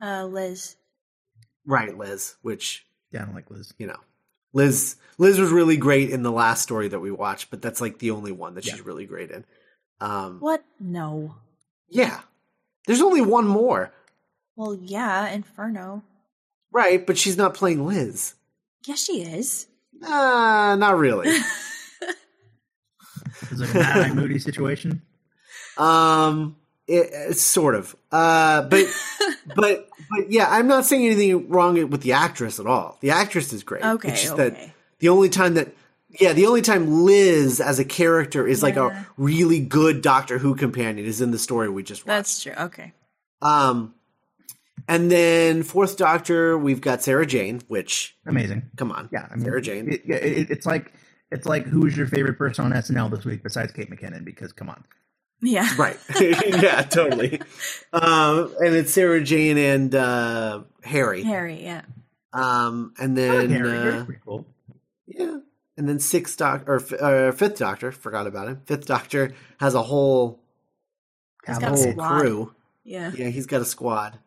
Uh, 0.00 0.24
Liz. 0.26 0.76
right 1.66 1.96
Liz, 1.96 2.34
which 2.42 2.86
Yeah, 3.12 3.22
I 3.22 3.24
don't 3.26 3.34
like 3.34 3.50
Liz. 3.50 3.72
you 3.78 3.86
know, 3.86 3.98
Liz 4.52 4.96
Liz 5.18 5.38
was 5.38 5.50
really 5.50 5.76
great 5.76 6.10
in 6.10 6.22
the 6.22 6.32
last 6.32 6.62
story 6.62 6.88
that 6.88 7.00
we 7.00 7.10
watched, 7.10 7.50
but 7.50 7.60
that's 7.62 7.80
like 7.80 7.98
the 7.98 8.12
only 8.12 8.32
one 8.32 8.54
that 8.54 8.64
she's 8.64 8.80
really 8.80 9.06
great 9.06 9.30
in. 9.30 9.44
Um, 10.00 10.38
What? 10.40 10.64
No. 10.78 11.34
yeah, 11.88 12.20
there's 12.86 13.00
only 13.02 13.20
one 13.20 13.46
more, 13.46 13.92
Well, 14.56 14.74
yeah, 14.80 15.28
Inferno. 15.28 16.02
Right? 16.72 17.06
But 17.06 17.18
she's 17.18 17.36
not 17.36 17.54
playing 17.54 17.86
Liz. 17.86 18.34
Yes, 18.86 19.04
she 19.04 19.22
is. 19.22 19.66
Uh, 20.04 20.76
not 20.78 20.96
really. 20.96 21.36
It's 23.50 23.60
like 23.60 23.70
a 23.70 23.78
Mad 23.78 24.10
Eye 24.10 24.14
Moody 24.14 24.38
situation. 24.38 25.02
um, 25.76 26.56
it, 26.86 27.08
it's 27.12 27.40
sort 27.40 27.74
of. 27.74 27.94
Uh, 28.10 28.62
but 28.62 28.86
but 29.54 29.88
but 30.10 30.30
yeah, 30.30 30.46
I'm 30.50 30.66
not 30.66 30.84
saying 30.86 31.06
anything 31.06 31.48
wrong 31.48 31.88
with 31.90 32.02
the 32.02 32.12
actress 32.12 32.58
at 32.58 32.66
all. 32.66 32.98
The 33.00 33.10
actress 33.10 33.52
is 33.52 33.62
great. 33.62 33.84
Okay, 33.84 34.08
It's 34.10 34.22
just 34.22 34.34
okay. 34.34 34.48
that 34.50 34.70
the 34.98 35.08
only 35.08 35.28
time 35.28 35.54
that 35.54 35.68
yeah, 36.18 36.32
the 36.32 36.46
only 36.46 36.62
time 36.62 37.04
Liz 37.04 37.60
as 37.60 37.78
a 37.78 37.84
character 37.84 38.46
is 38.46 38.62
like 38.62 38.76
a 38.76 39.06
really 39.16 39.60
good 39.60 40.02
Doctor 40.02 40.38
Who 40.38 40.54
companion 40.54 41.06
is 41.06 41.20
in 41.20 41.30
the 41.30 41.38
story 41.38 41.68
we 41.68 41.82
just 41.82 42.02
watched. 42.06 42.16
That's 42.16 42.42
true. 42.42 42.52
Okay. 42.58 42.92
Um, 43.40 43.94
and 44.88 45.10
then 45.10 45.62
fourth 45.62 45.96
Doctor, 45.96 46.58
we've 46.58 46.80
got 46.80 47.02
Sarah 47.02 47.26
Jane, 47.26 47.60
which 47.68 48.16
Amazing. 48.26 48.70
come 48.76 48.90
on, 48.90 49.08
Yeah, 49.12 49.28
I 49.30 49.36
mean, 49.36 49.44
Sarah 49.44 49.62
Jane. 49.62 49.88
It, 49.92 50.02
it, 50.06 50.10
it- 50.24 50.50
it's 50.50 50.66
like 50.66 50.92
it's 51.30 51.46
like 51.46 51.66
who's 51.66 51.96
your 51.96 52.06
favorite 52.06 52.38
person 52.38 52.64
on 52.64 52.72
SNL 52.72 53.10
this 53.10 53.24
week 53.24 53.42
besides 53.42 53.70
Kate 53.72 53.90
McKinnon? 53.90 54.24
Because 54.24 54.52
come 54.52 54.70
on, 54.70 54.82
Yeah. 55.42 55.68
right? 55.78 55.98
yeah, 56.20 56.82
totally. 56.82 57.40
Um, 57.92 58.54
and 58.60 58.74
it's 58.74 58.92
Sarah 58.92 59.22
Jane 59.22 59.58
and 59.58 59.94
uh, 59.94 60.62
Harry. 60.82 61.22
Harry. 61.22 61.62
Yeah. 61.62 61.82
Um, 62.32 62.94
and 62.98 63.16
then 63.16 63.50
Harry. 63.50 63.98
Uh, 63.98 64.04
pretty 64.04 64.20
cool. 64.24 64.46
yeah, 65.06 65.38
and 65.76 65.88
then 65.88 65.98
sixth 65.98 66.38
Doctor 66.38 66.72
or 66.74 67.28
uh, 67.28 67.32
fifth 67.32 67.58
Doctor, 67.58 67.92
forgot 67.92 68.26
about 68.26 68.48
him. 68.48 68.62
Fifth 68.66 68.86
Doctor 68.86 69.32
has 69.60 69.74
a 69.74 69.82
whole 69.82 70.40
He's 71.46 71.54
Have 71.56 71.62
got 71.62 71.72
a 71.72 71.76
whole 71.76 71.92
whole 71.92 72.18
crew. 72.20 72.54
Yeah. 72.84 73.10
Yeah, 73.16 73.28
he's 73.28 73.46
got 73.46 73.60
a 73.62 73.64
squad. 73.64 74.18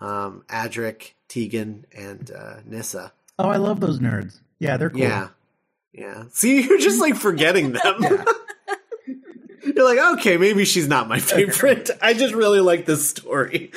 Um, 0.00 0.44
Adric, 0.48 1.12
Tegan, 1.28 1.84
and 1.96 2.30
uh, 2.30 2.60
Nyssa. 2.64 3.12
Oh, 3.38 3.48
I 3.48 3.56
love 3.56 3.80
those 3.80 3.98
nerds. 4.00 4.40
Yeah, 4.58 4.76
they're 4.76 4.90
cool. 4.90 5.00
Yeah, 5.00 5.28
yeah. 5.92 6.24
See, 6.32 6.62
you're 6.62 6.78
just 6.78 7.00
like 7.00 7.16
forgetting 7.16 7.72
them. 7.84 8.02
you're 9.62 9.84
like, 9.84 10.18
okay, 10.18 10.36
maybe 10.36 10.64
she's 10.64 10.88
not 10.88 11.08
my 11.08 11.18
favorite. 11.18 11.90
I 12.00 12.14
just 12.14 12.34
really 12.34 12.60
like 12.60 12.86
this 12.86 13.08
story. 13.08 13.72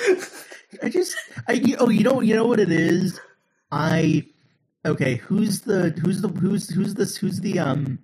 I 0.82 0.90
just, 0.90 1.16
I 1.48 1.54
you, 1.54 1.76
oh, 1.80 1.90
you 1.90 2.04
know, 2.04 2.22
you 2.22 2.36
know 2.36 2.46
what 2.46 2.60
it 2.60 2.72
is. 2.72 3.20
I 3.72 4.26
okay. 4.86 5.16
Who's 5.16 5.62
the 5.62 5.90
who's 6.04 6.22
the 6.22 6.30
who's 6.30 6.70
who's 6.70 6.94
this 6.94 7.18
who's 7.18 7.40
the 7.40 7.60
um 7.60 8.00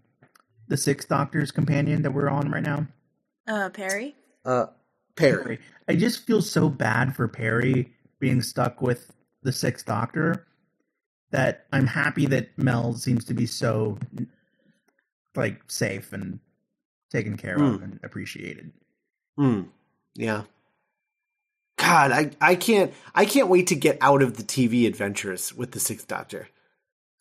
the 0.67 0.77
Six 0.77 1.05
Doctors 1.05 1.51
companion 1.51 2.03
that 2.03 2.11
we're 2.11 2.29
on 2.29 2.51
right 2.51 2.63
now? 2.63 2.87
Uh, 3.47 3.69
Peri. 3.69 4.15
Uh, 4.45 4.67
Peri. 5.15 5.43
Peri. 5.43 5.59
I 5.87 5.95
just 5.95 6.25
feel 6.25 6.41
so 6.41 6.69
bad 6.69 7.15
for 7.15 7.27
Peri 7.27 7.91
being 8.19 8.41
stuck 8.41 8.81
with 8.81 9.11
the 9.43 9.51
Sixth 9.51 9.85
Doctor 9.85 10.45
that 11.31 11.65
I'm 11.71 11.87
happy 11.87 12.25
that 12.27 12.57
Mel 12.57 12.93
seems 12.93 13.25
to 13.25 13.33
be 13.33 13.45
so 13.45 13.97
like 15.35 15.61
safe 15.67 16.11
and 16.13 16.39
taken 17.11 17.37
care 17.37 17.55
of 17.55 17.77
Hmm. 17.77 17.83
and 17.83 17.99
appreciated. 18.03 18.71
Hmm. 19.37 19.61
Yeah. 20.15 20.43
God, 21.77 22.11
I, 22.11 22.31
I 22.41 22.55
can't 22.55 22.93
I 23.15 23.25
can't 23.25 23.47
wait 23.47 23.67
to 23.67 23.75
get 23.75 23.97
out 24.01 24.21
of 24.21 24.35
the 24.37 24.43
TV 24.43 24.85
adventures 24.87 25.53
with 25.53 25.71
the 25.71 25.79
Sixth 25.79 26.07
Doctor. 26.07 26.49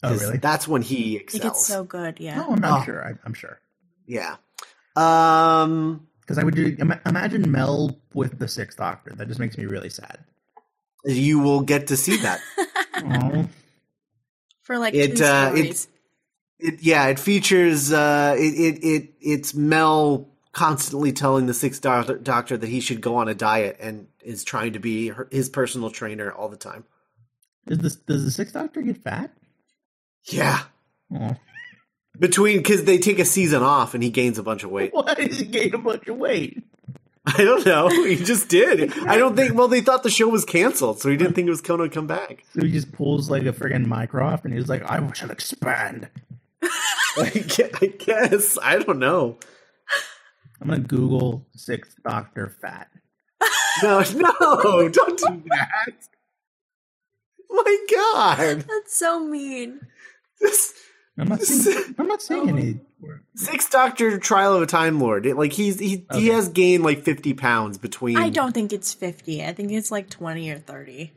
Oh, 0.02 0.10
'Cause 0.10 0.22
really? 0.22 0.38
That's 0.38 0.66
when 0.66 0.82
he 0.82 0.96
He 0.96 1.16
excels. 1.16 1.42
gets 1.42 1.66
so 1.66 1.84
good. 1.84 2.18
Yeah. 2.18 2.36
No, 2.36 2.50
I'm 2.52 2.60
not 2.60 2.80
Oh. 2.80 2.84
sure. 2.84 3.04
I, 3.06 3.12
I'm 3.24 3.34
sure 3.34 3.60
yeah. 4.06 4.36
Um. 4.96 6.06
because 6.22 6.38
I 6.38 6.44
would 6.44 6.54
do, 6.54 6.76
imagine 7.06 7.50
Mel 7.50 7.98
with 8.14 8.38
the 8.38 8.48
Sixth 8.48 8.76
Doctor. 8.78 9.12
That 9.14 9.28
just 9.28 9.38
makes 9.40 9.56
me 9.56 9.64
really 9.66 9.88
sad. 9.90 10.18
You 11.04 11.38
will 11.40 11.60
get 11.62 11.88
to 11.88 11.96
see 11.96 12.16
that. 12.18 12.40
For 14.62 14.78
like 14.78 14.94
It, 14.94 15.16
two 15.16 15.24
uh, 15.24 15.52
it- 15.54 15.56
stories. 15.76 15.88
it, 16.58 16.82
yeah, 16.82 17.06
it 17.06 17.18
features 17.18 17.92
uh, 17.92 18.34
it, 18.38 18.42
it 18.54 18.84
it 18.84 19.10
it's 19.20 19.54
Mel 19.54 20.28
constantly 20.52 21.12
telling 21.12 21.46
the 21.46 21.54
Sixth 21.54 21.80
Doctor, 21.80 22.18
Doctor 22.18 22.56
that 22.56 22.66
he 22.68 22.80
should 22.80 23.00
go 23.00 23.16
on 23.16 23.28
a 23.28 23.34
diet 23.34 23.76
and 23.80 24.08
is 24.22 24.44
trying 24.44 24.72
to 24.74 24.78
be 24.80 25.08
her, 25.08 25.28
his 25.30 25.48
personal 25.48 25.90
trainer 25.90 26.30
all 26.32 26.48
the 26.48 26.56
time. 26.56 26.84
Does 27.66 27.78
this 27.78 27.96
does 27.96 28.24
the 28.24 28.30
Sixth 28.30 28.54
Doctor 28.54 28.82
get 28.82 28.98
fat? 28.98 29.30
Yeah, 30.24 30.58
Oh. 31.14 31.36
between 32.18 32.58
because 32.58 32.84
they 32.84 32.98
take 32.98 33.18
a 33.20 33.24
season 33.24 33.62
off 33.62 33.94
and 33.94 34.02
he 34.02 34.10
gains 34.10 34.36
a 34.38 34.42
bunch 34.42 34.64
of 34.64 34.70
weight. 34.70 34.90
Why 34.92 35.14
does 35.14 35.38
he 35.38 35.46
gain 35.46 35.74
a 35.74 35.78
bunch 35.78 36.06
of 36.08 36.16
weight? 36.18 36.62
I 37.36 37.44
don't 37.44 37.66
know. 37.66 37.88
He 38.08 38.16
just 38.16 38.48
did. 38.48 38.96
I 39.06 39.16
don't 39.18 39.36
think. 39.36 39.54
Well, 39.54 39.68
they 39.68 39.80
thought 39.80 40.02
the 40.02 40.10
show 40.10 40.28
was 40.28 40.44
canceled, 40.44 41.00
so 41.00 41.10
he 41.10 41.16
didn't 41.16 41.34
think 41.34 41.46
it 41.46 41.50
was 41.50 41.60
going 41.60 41.80
to 41.80 41.88
come 41.88 42.06
back. 42.06 42.44
So 42.54 42.64
he 42.64 42.72
just 42.72 42.92
pulls 42.92 43.30
like 43.30 43.42
a 43.44 43.52
friggin' 43.52 43.86
Mycroft 43.86 44.44
and 44.44 44.54
he's 44.54 44.68
like, 44.68 44.82
I 44.90 45.12
shall 45.12 45.30
expand. 45.30 46.08
I 47.16 47.92
guess. 47.98 48.56
I 48.62 48.78
don't 48.78 48.98
know. 48.98 49.38
I'm 50.60 50.68
gonna 50.68 50.80
Google 50.80 51.46
Sixth 51.54 51.96
Doctor 52.02 52.48
fat. 52.60 52.88
No, 53.80 54.00
no, 54.00 54.88
don't 54.88 55.18
do 55.18 55.42
that. 55.50 55.92
My 57.48 57.78
God, 57.94 58.64
That's 58.68 58.98
so 58.98 59.20
mean. 59.20 59.80
this 60.40 60.74
I'm 61.18 61.28
not 61.28 61.40
saying, 61.40 61.94
I'm 61.98 62.06
not 62.06 62.22
saying 62.22 62.48
any. 62.48 62.80
Sixth 63.34 63.70
Doctor 63.70 64.18
Trial 64.18 64.54
of 64.54 64.62
a 64.62 64.66
Time 64.66 65.00
Lord. 65.00 65.26
It, 65.26 65.36
like 65.36 65.52
he's 65.52 65.78
he 65.78 66.04
he 66.14 66.28
has 66.28 66.48
gained 66.48 66.84
like 66.84 67.02
fifty 67.02 67.34
pounds 67.34 67.78
between. 67.78 68.16
I 68.16 68.28
don't 68.28 68.52
think 68.52 68.72
it's 68.72 68.94
50. 68.94 69.44
I 69.44 69.52
think 69.52 69.72
it's 69.72 69.90
like 69.90 70.10
20 70.10 70.50
or 70.50 70.58
30. 70.58 71.12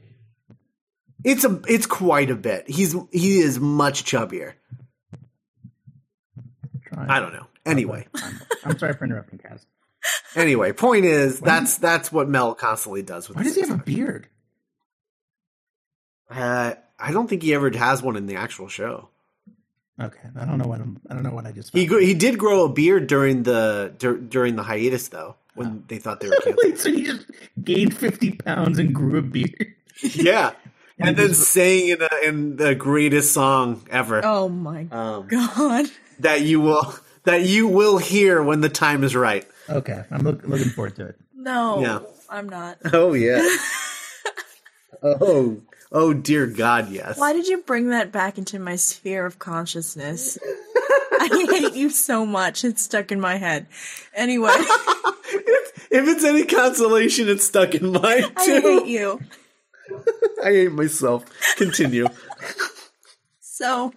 It's 1.24 1.44
a 1.44 1.62
it's 1.68 1.86
quite 1.86 2.30
a 2.30 2.36
bit. 2.36 2.70
He's 2.70 2.96
he 3.12 3.40
is 3.40 3.60
much 3.60 4.04
chubbier. 4.04 4.54
I 6.96 7.20
don't 7.20 7.34
know. 7.34 7.48
Anyway, 7.66 8.08
I'm, 8.16 8.42
I'm 8.66 8.80
sorry 8.80 8.94
for 8.94 9.06
interrupting, 9.06 9.40
Kaz. 9.40 9.66
anyway, 10.36 10.72
point 10.74 11.06
is 11.06 11.40
that's 11.40 11.78
that's 11.78 12.12
what 12.12 12.28
Mel 12.28 12.56
constantly 12.56 13.02
does 13.02 13.28
with. 13.30 13.38
Why 13.38 13.44
does 13.44 13.56
he 13.56 13.62
have 13.62 13.72
a 13.72 13.78
beard? 13.78 14.28
Uh, 16.30 16.74
I 17.00 17.12
don't 17.12 17.28
think 17.28 17.44
he 17.44 17.54
ever 17.54 17.70
has 17.72 18.02
one 18.02 18.16
in 18.16 18.26
the 18.26 18.36
actual 18.36 18.68
show. 18.68 19.10
Okay, 20.02 20.30
I 20.36 20.46
don't 20.46 20.58
know 20.58 20.68
what 20.68 20.82
I'm. 20.82 21.00
I 21.10 21.14
don't 21.14 21.24
know 21.24 21.32
what 21.32 21.46
I 21.46 21.52
just. 21.52 21.74
He 21.74 21.82
found. 21.82 21.90
gr- 21.90 22.00
he 22.00 22.14
did 22.14 22.38
grow 22.40 22.66
a 22.66 22.70
beard 22.70 23.08
during 23.08 23.44
the 23.44 23.94
dur- 23.98 24.18
during 24.18 24.56
the 24.56 24.64
hiatus 24.64 25.10
though 25.10 25.36
when 25.54 25.84
they 25.88 26.00
thought 26.00 26.20
they 26.20 26.28
were 26.28 26.36
canceled. 26.36 26.60
Wait, 26.64 26.80
so 26.80 26.92
he 26.92 27.04
just 27.04 27.26
gained 27.64 27.96
fifty 27.96 28.32
pounds 28.32 28.80
and 28.80 28.96
grew 28.96 29.20
a 29.20 29.22
beard? 29.22 29.76
yeah, 30.02 30.54
and 30.98 31.18
then 31.18 31.34
sang 31.34 31.90
in 31.90 32.02
a, 32.02 32.10
in 32.24 32.56
the 32.56 32.74
greatest 32.74 33.34
song 33.34 33.86
ever 33.92 34.22
Oh 34.24 34.50
my 34.50 34.88
um, 34.92 35.28
god. 35.28 35.86
that 36.20 36.42
you 36.42 36.62
will 36.62 36.96
that 37.24 37.44
you 37.44 37.68
will 37.68 37.98
hear 37.98 38.42
when 38.42 38.62
the 38.62 38.70
time 38.70 39.04
is 39.04 39.16
right. 39.16 39.46
Okay, 39.70 40.04
I'm 40.10 40.22
look, 40.22 40.44
looking 40.44 40.70
forward 40.70 40.96
to 40.96 41.08
it. 41.08 41.16
No. 41.36 41.82
Yeah. 41.82 42.00
I'm 42.30 42.50
not. 42.50 42.78
Oh 42.94 43.14
yeah. 43.14 43.48
oh 45.04 45.62
oh 45.92 46.14
dear 46.14 46.48
God, 46.48 46.90
yes. 46.90 47.18
Why 47.18 47.34
did 47.34 47.48
you 47.48 47.60
bring 47.60 47.90
that 47.90 48.12
back 48.12 48.38
into 48.38 48.60
my 48.60 48.76
sphere 48.76 49.26
of 49.26 49.40
consciousness? 49.40 50.38
I 51.22 51.48
hate 51.50 51.76
you 51.76 51.90
so 51.90 52.26
much. 52.26 52.64
It's 52.64 52.82
stuck 52.82 53.12
in 53.12 53.20
my 53.20 53.38
head. 53.38 53.68
Anyway, 54.16 54.50
if, 54.56 55.88
if 55.92 56.08
it's 56.08 56.24
any 56.24 56.46
consolation, 56.46 57.30
it's 57.30 57.46
stuck 57.46 57.76
in 57.76 57.92
mine 57.92 58.24
too. 58.24 58.32
I 58.38 58.62
hate 58.62 58.86
you. 58.88 59.20
I 60.44 60.52
hate 60.52 60.72
myself. 60.72 61.26
Continue. 61.58 62.08
So, 63.40 63.94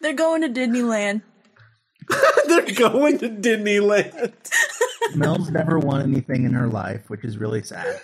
they're 0.00 0.14
going 0.14 0.42
to 0.42 0.48
Disneyland. 0.48 1.22
They're 2.46 2.72
going 2.74 3.18
to 3.18 3.28
Disneyland. 3.28 4.32
Mel's 5.14 5.50
never 5.50 5.78
won 5.78 6.02
anything 6.02 6.44
in 6.44 6.52
her 6.54 6.68
life, 6.68 7.08
which 7.08 7.24
is 7.24 7.36
really 7.36 7.62
sad. 7.62 8.00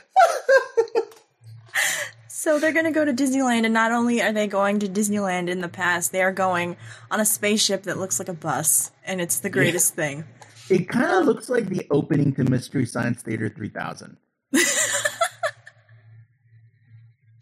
So 2.40 2.58
they're 2.58 2.72
going 2.72 2.86
to 2.86 2.90
go 2.90 3.04
to 3.04 3.12
Disneyland, 3.12 3.66
and 3.66 3.74
not 3.74 3.92
only 3.92 4.22
are 4.22 4.32
they 4.32 4.46
going 4.46 4.78
to 4.78 4.88
Disneyland 4.88 5.50
in 5.50 5.60
the 5.60 5.68
past, 5.68 6.10
they 6.10 6.22
are 6.22 6.32
going 6.32 6.78
on 7.10 7.20
a 7.20 7.26
spaceship 7.26 7.82
that 7.82 7.98
looks 7.98 8.18
like 8.18 8.30
a 8.30 8.32
bus, 8.32 8.92
and 9.04 9.20
it's 9.20 9.40
the 9.40 9.50
greatest 9.50 9.94
thing. 9.94 10.24
It 10.70 10.88
kind 10.88 11.10
of 11.10 11.26
looks 11.26 11.50
like 11.50 11.66
the 11.66 11.86
opening 11.90 12.32
to 12.36 12.44
Mystery 12.44 12.86
Science 12.86 13.20
Theater 13.22 13.50
3000. 13.50 14.16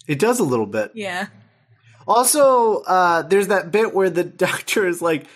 It 0.09 0.19
does 0.19 0.41
a 0.41 0.45
little 0.45 0.67
bit. 0.67 0.93
Yeah. 0.95 1.27
Also, 2.09 2.79
uh, 2.79 3.23
there's 3.23 3.49
that 3.49 3.71
bit 3.71 3.95
where 3.95 4.09
the 4.11 4.25
doctor 4.47 4.85
is 4.89 5.01
like, 5.01 5.27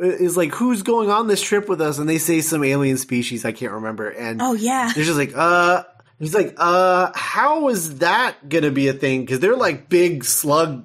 is 0.00 0.36
like, 0.36 0.52
who's 0.54 0.82
going 0.82 1.10
on 1.10 1.28
this 1.28 1.42
trip 1.42 1.68
with 1.68 1.80
us? 1.80 1.98
And 1.98 2.08
they 2.08 2.18
say 2.18 2.40
some 2.40 2.64
alien 2.64 2.96
species 2.96 3.44
I 3.44 3.52
can't 3.52 3.72
remember, 3.72 4.08
and 4.08 4.42
Oh 4.42 4.54
yeah. 4.54 4.90
they're 4.92 5.04
just 5.04 5.18
like, 5.18 5.36
uh. 5.36 5.84
He's 6.22 6.34
like, 6.36 6.54
uh, 6.56 7.10
how 7.16 7.68
is 7.68 7.98
that 7.98 8.48
gonna 8.48 8.70
be 8.70 8.86
a 8.86 8.92
thing? 8.92 9.22
Because 9.22 9.40
they're 9.40 9.56
like 9.56 9.88
big 9.88 10.22
slug, 10.22 10.84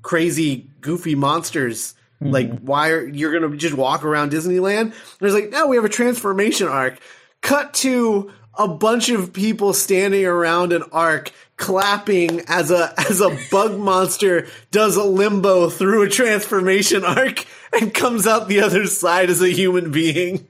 crazy, 0.00 0.70
goofy 0.80 1.16
monsters. 1.16 1.94
Like, 2.20 2.60
why 2.60 2.90
are 2.90 3.04
you're 3.04 3.32
gonna 3.32 3.56
just 3.56 3.74
walk 3.74 4.04
around 4.04 4.30
Disneyland? 4.30 4.80
And 4.82 4.94
he's 5.18 5.34
like, 5.34 5.50
no, 5.50 5.66
we 5.66 5.74
have 5.74 5.84
a 5.84 5.88
transformation 5.88 6.68
arc. 6.68 7.00
Cut 7.40 7.74
to 7.74 8.30
a 8.54 8.68
bunch 8.68 9.08
of 9.08 9.32
people 9.32 9.72
standing 9.72 10.24
around 10.24 10.72
an 10.72 10.84
arc, 10.92 11.32
clapping 11.56 12.42
as 12.46 12.70
a 12.70 12.94
as 12.96 13.20
a 13.20 13.36
bug 13.50 13.76
monster 13.76 14.46
does 14.70 14.94
a 14.94 15.02
limbo 15.02 15.68
through 15.68 16.02
a 16.02 16.08
transformation 16.08 17.04
arc 17.04 17.44
and 17.72 17.92
comes 17.92 18.24
out 18.24 18.46
the 18.46 18.60
other 18.60 18.86
side 18.86 19.30
as 19.30 19.42
a 19.42 19.48
human 19.48 19.90
being. 19.90 20.46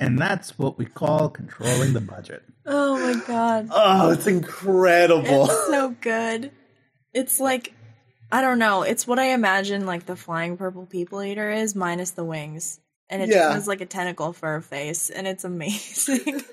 And 0.00 0.18
that's 0.18 0.58
what 0.58 0.78
we 0.78 0.86
call 0.86 1.28
controlling 1.28 1.92
the 1.92 2.00
budget. 2.00 2.42
Oh 2.70 2.98
my 2.98 3.20
god. 3.26 3.68
Oh, 3.70 4.10
it's 4.10 4.26
incredible. 4.26 5.44
It's 5.44 5.66
so 5.68 5.90
good. 6.00 6.50
It's 7.14 7.40
like 7.40 7.72
I 8.30 8.42
don't 8.42 8.58
know. 8.58 8.82
It's 8.82 9.06
what 9.06 9.18
I 9.18 9.32
imagine 9.32 9.86
like 9.86 10.04
the 10.06 10.16
flying 10.16 10.56
purple 10.56 10.84
people 10.86 11.22
eater 11.22 11.50
is 11.50 11.74
minus 11.74 12.10
the 12.12 12.24
wings. 12.24 12.78
And 13.08 13.22
it 13.22 13.30
Yeah. 13.30 13.36
just 13.36 13.54
has 13.54 13.68
like 13.68 13.80
a 13.80 13.86
tentacle 13.86 14.32
for 14.34 14.54
a 14.56 14.62
face 14.62 15.08
and 15.10 15.26
it's 15.26 15.44
amazing. 15.44 16.42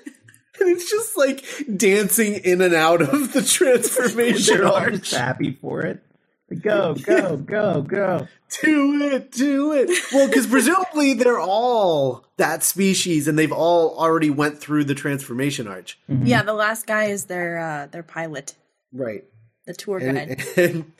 And 0.58 0.70
it's 0.70 0.90
just 0.90 1.18
like 1.18 1.44
dancing 1.76 2.32
in 2.36 2.62
and 2.62 2.72
out 2.72 3.02
of 3.02 3.34
the 3.34 3.42
transformation 3.46 4.56
They're 4.56 4.66
all 4.66 4.72
arc. 4.76 4.94
just 4.94 5.14
happy 5.14 5.52
for 5.52 5.82
it. 5.82 6.02
Go, 6.62 6.94
go, 6.94 7.36
go, 7.36 7.82
go. 7.82 8.28
Do 8.62 9.02
it, 9.02 9.32
do 9.32 9.72
it. 9.72 9.90
Well, 10.12 10.28
because 10.28 10.46
presumably 10.46 11.14
they're 11.14 11.40
all 11.40 12.24
that 12.36 12.62
species, 12.62 13.26
and 13.26 13.36
they've 13.36 13.50
all 13.50 13.98
already 13.98 14.30
went 14.30 14.58
through 14.60 14.84
the 14.84 14.94
transformation 14.94 15.66
arch. 15.66 15.98
yeah, 16.08 16.42
the 16.44 16.54
last 16.54 16.86
guy 16.86 17.06
is 17.06 17.24
their 17.24 17.58
uh 17.58 17.86
their 17.86 18.04
pilot, 18.04 18.54
Right. 18.92 19.24
the 19.66 19.74
tour 19.74 19.98
guide. 19.98 20.40
and 20.56 20.92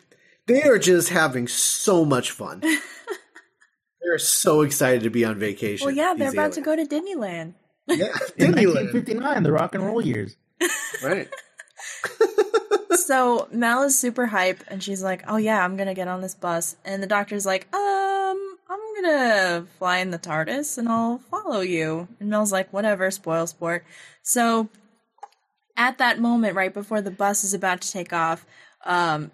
they 0.49 0.64
are 0.64 0.78
just 0.80 1.11
having 1.11 1.47
so 1.47 2.05
much 2.05 2.32
fun. 2.32 2.61
they're 4.03 4.18
so 4.18 4.62
excited 4.62 5.05
to 5.05 5.11
be 5.11 5.24
on 5.24 5.38
vacation. 5.38 5.86
well, 5.86 5.94
yeah, 5.94 6.14
they're 6.18 6.30
these 6.30 6.34
about 6.34 6.53
to 6.55 6.61
go 6.61 6.74
to 6.74 6.84
Disneyland. 6.84 7.55
Yeah, 7.86 8.09
Disneyland. 8.38 8.92
1959, 8.92 9.42
the 9.44 9.53
rock 9.53 9.76
and 9.76 9.86
roll 9.86 10.03
years. 10.03 10.36
Right. 11.05 11.28
So 12.97 13.49
Mel 13.51 13.82
is 13.84 13.99
super 13.99 14.26
hype 14.26 14.64
and 14.68 14.82
she's 14.82 15.03
like, 15.03 15.24
"Oh 15.28 15.36
yeah, 15.36 15.64
I'm 15.64 15.76
gonna 15.76 15.94
get 15.94 16.09
on 16.09 16.20
this 16.20 16.34
bus." 16.34 16.76
And 16.84 17.03
the 17.03 17.07
doctor's 17.07 17.47
like, 17.47 17.72
"Um, 17.74 18.59
I'm 18.68 18.94
gonna 18.94 19.66
fly 19.78 19.99
in 19.99 20.11
the 20.11 20.18
TARDIS 20.18 20.78
and 20.78 20.88
I'll 20.88 21.18
follow 21.30 21.61
you." 21.61 22.09
And 22.20 22.30
Mel's 22.30 22.53
like, 22.53 22.72
"Whatever, 22.72 23.11
spoil 23.11 23.47
sport." 23.47 23.84
So 24.22 24.68
at 25.76 25.99
that 25.99 26.18
moment, 26.20 26.57
right 26.57 26.72
before 26.72 27.01
the 27.03 27.11
bus 27.11 27.44
is 27.44 27.55
about 27.55 27.82
to 27.82 27.92
take 27.92 28.12
off, 28.12 28.47
um, 28.84 29.30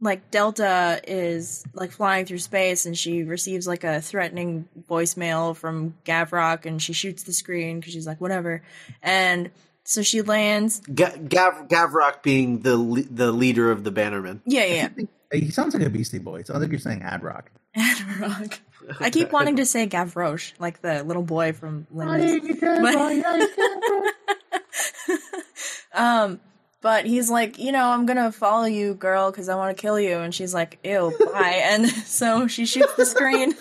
like 0.00 0.30
Delta 0.30 1.00
is 1.06 1.64
like 1.72 1.90
flying 1.90 2.26
through 2.26 2.38
space 2.38 2.84
and 2.84 2.96
she 2.96 3.22
receives 3.22 3.66
like 3.66 3.84
a 3.84 4.00
threatening 4.00 4.68
voicemail 4.88 5.56
from 5.56 5.94
Gavrok 6.04 6.66
and 6.66 6.82
she 6.82 6.92
shoots 6.92 7.22
the 7.22 7.32
screen 7.32 7.80
because 7.80 7.94
she's 7.94 8.06
like, 8.06 8.20
"Whatever," 8.20 8.62
and 9.02 9.50
so 9.86 10.02
she 10.02 10.22
lands. 10.22 10.80
Ga- 10.94 11.16
Gav- 11.28 11.68
Gavrok 11.68 12.22
being 12.22 12.60
the 12.60 12.76
le- 12.76 13.02
the 13.02 13.32
leader 13.32 13.70
of 13.70 13.84
the 13.84 13.92
Bannermen. 13.92 14.40
Yeah, 14.44 14.64
yeah. 14.64 14.88
He 15.32 15.50
sounds 15.50 15.74
like 15.74 15.82
a 15.82 15.90
Beastie 15.90 16.20
Boy. 16.20 16.44
So 16.44 16.54
I 16.54 16.60
think 16.60 16.70
you're 16.70 16.78
saying 16.78 17.00
Adrock. 17.00 17.46
Adrock. 17.76 18.58
I 19.00 19.10
keep 19.10 19.32
wanting 19.32 19.56
to 19.56 19.66
say 19.66 19.88
Gavroche, 19.88 20.52
like 20.60 20.80
the 20.82 21.02
little 21.02 21.24
boy 21.24 21.52
from 21.52 21.86
Les 21.90 22.38
Mis. 22.40 22.62
um, 25.94 26.40
but 26.80 27.06
he's 27.06 27.28
like, 27.28 27.58
you 27.58 27.72
know, 27.72 27.88
I'm 27.88 28.06
gonna 28.06 28.30
follow 28.30 28.66
you, 28.66 28.94
girl, 28.94 29.30
because 29.32 29.48
I 29.48 29.56
want 29.56 29.76
to 29.76 29.80
kill 29.80 29.98
you. 29.98 30.18
And 30.18 30.32
she's 30.34 30.54
like, 30.54 30.78
ew, 30.84 31.12
bye. 31.32 31.60
and 31.64 31.88
so 31.88 32.46
she 32.46 32.64
shoots 32.66 32.94
the 32.94 33.04
screen. 33.06 33.54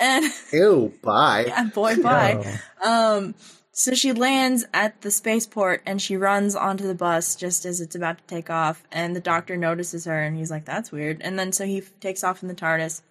and 0.00 0.24
Ew, 0.52 0.92
bye. 1.02 1.44
yeah, 1.46 1.64
boy, 1.72 1.94
bye. 2.02 2.58
Um, 2.84 3.34
so 3.76 3.92
she 3.94 4.12
lands 4.12 4.64
at 4.72 5.00
the 5.02 5.10
spaceport 5.10 5.82
and 5.84 6.00
she 6.00 6.16
runs 6.16 6.54
onto 6.54 6.86
the 6.86 6.94
bus 6.94 7.34
just 7.34 7.64
as 7.66 7.80
it's 7.80 7.96
about 7.96 8.18
to 8.18 8.24
take 8.24 8.48
off. 8.48 8.84
And 8.92 9.16
the 9.16 9.20
doctor 9.20 9.56
notices 9.56 10.04
her 10.04 10.22
and 10.22 10.36
he's 10.36 10.50
like, 10.50 10.64
that's 10.64 10.92
weird. 10.92 11.20
And 11.22 11.36
then 11.38 11.50
so 11.52 11.66
he 11.66 11.78
f- 11.78 11.90
takes 11.98 12.22
off 12.22 12.40
in 12.42 12.48
the 12.48 12.54
TARDIS. 12.54 13.02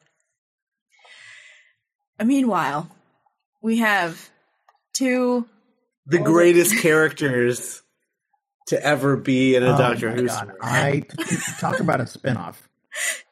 Meanwhile, 2.24 2.90
we 3.62 3.80
have 3.80 4.30
two. 4.94 5.48
The 6.06 6.20
greatest 6.20 6.78
characters 6.80 7.82
to 8.68 8.82
ever 8.82 9.18
be 9.18 9.56
in 9.56 9.64
a 9.64 9.74
Oh 9.74 9.78
Doctor 9.78 10.12
Who 10.12 10.28
story. 10.30 10.52
I 10.62 11.04
talk 11.60 11.80
about 11.80 12.00
a 12.00 12.06
spinoff. 12.06 12.56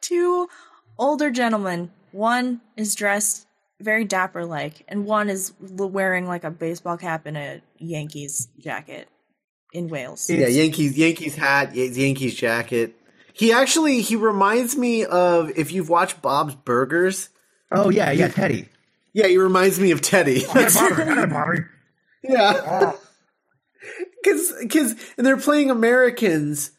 two 0.01 0.49
older 0.97 1.31
gentlemen. 1.31 1.91
One 2.11 2.59
is 2.75 2.95
dressed 2.95 3.47
very 3.81 4.05
dapper 4.05 4.45
like, 4.45 4.83
and 4.87 5.05
one 5.05 5.29
is 5.29 5.53
wearing 5.59 6.27
like 6.27 6.43
a 6.43 6.51
baseball 6.51 6.97
cap 6.97 7.25
and 7.25 7.37
a 7.37 7.61
Yankees 7.77 8.47
jacket 8.59 9.07
in 9.73 9.87
Wales. 9.87 10.29
Yeah, 10.29 10.47
Yankees 10.47 10.97
Yankees 10.97 11.35
hat, 11.35 11.75
Yankees 11.75 12.35
jacket. 12.35 12.95
He 13.33 13.51
actually 13.51 14.01
he 14.01 14.15
reminds 14.15 14.75
me 14.75 15.05
of 15.05 15.51
if 15.57 15.71
you've 15.71 15.89
watched 15.89 16.21
Bob's 16.21 16.55
Burgers. 16.55 17.29
Oh 17.71 17.89
yeah, 17.89 18.11
yeah, 18.11 18.27
Teddy. 18.27 18.69
Yeah, 19.13 19.27
he 19.27 19.37
reminds 19.37 19.79
me 19.79 19.91
of 19.91 20.01
Teddy. 20.01 20.45
Yeah, 22.23 22.93
because 24.21 24.53
because 24.61 24.91
and 25.17 25.25
they're 25.25 25.37
playing 25.37 25.71
Americans 25.71 26.69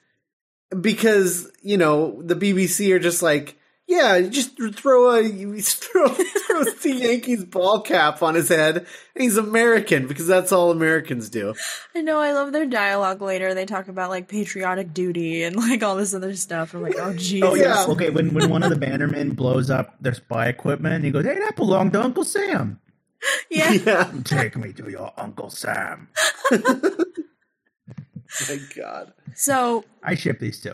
because 0.80 1.50
you 1.62 1.76
know 1.76 2.22
the 2.22 2.36
BBC 2.36 2.92
are 2.94 3.00
just 3.00 3.22
like 3.22 3.58
yeah, 3.92 4.20
just 4.22 4.56
throw 4.74 5.10
a 5.10 5.22
you 5.22 5.60
throw 5.60 6.08
throw 6.08 6.64
the 6.64 6.94
Yankees 6.94 7.44
ball 7.44 7.80
cap 7.80 8.22
on 8.22 8.34
his 8.34 8.48
head, 8.48 8.78
and 8.78 9.22
he's 9.22 9.36
American 9.36 10.06
because 10.06 10.26
that's 10.26 10.50
all 10.50 10.70
Americans 10.70 11.28
do. 11.28 11.54
I 11.94 12.00
know. 12.00 12.18
I 12.18 12.32
love 12.32 12.52
their 12.52 12.66
dialogue 12.66 13.20
later. 13.20 13.54
They 13.54 13.66
talk 13.66 13.88
about 13.88 14.10
like 14.10 14.28
patriotic 14.28 14.94
duty 14.94 15.42
and 15.42 15.56
like 15.56 15.82
all 15.82 15.96
this 15.96 16.14
other 16.14 16.34
stuff. 16.34 16.74
I'm 16.74 16.82
like, 16.82 16.96
oh 16.98 17.12
Jesus. 17.16 17.50
Oh 17.50 17.54
yeah. 17.54 17.84
Yeah. 17.84 17.92
Okay, 17.92 18.10
when 18.10 18.32
when 18.32 18.48
one 18.48 18.62
of 18.62 18.70
the 18.70 18.86
Bannermen 18.86 19.36
blows 19.36 19.70
up 19.70 19.96
their 20.00 20.14
spy 20.14 20.48
equipment, 20.48 21.04
he 21.04 21.10
goes, 21.10 21.24
"Hey, 21.24 21.38
that 21.38 21.56
belonged 21.56 21.92
to 21.92 22.02
Uncle 22.02 22.24
Sam. 22.24 22.80
yeah. 23.50 23.72
Yeah, 23.72 24.12
Take 24.24 24.56
me 24.56 24.72
to 24.72 24.90
your 24.90 25.12
Uncle 25.18 25.50
Sam." 25.50 26.08
my 26.50 28.58
God. 28.74 29.12
So 29.34 29.84
I 30.02 30.14
ship 30.14 30.40
these 30.40 30.60
two. 30.60 30.72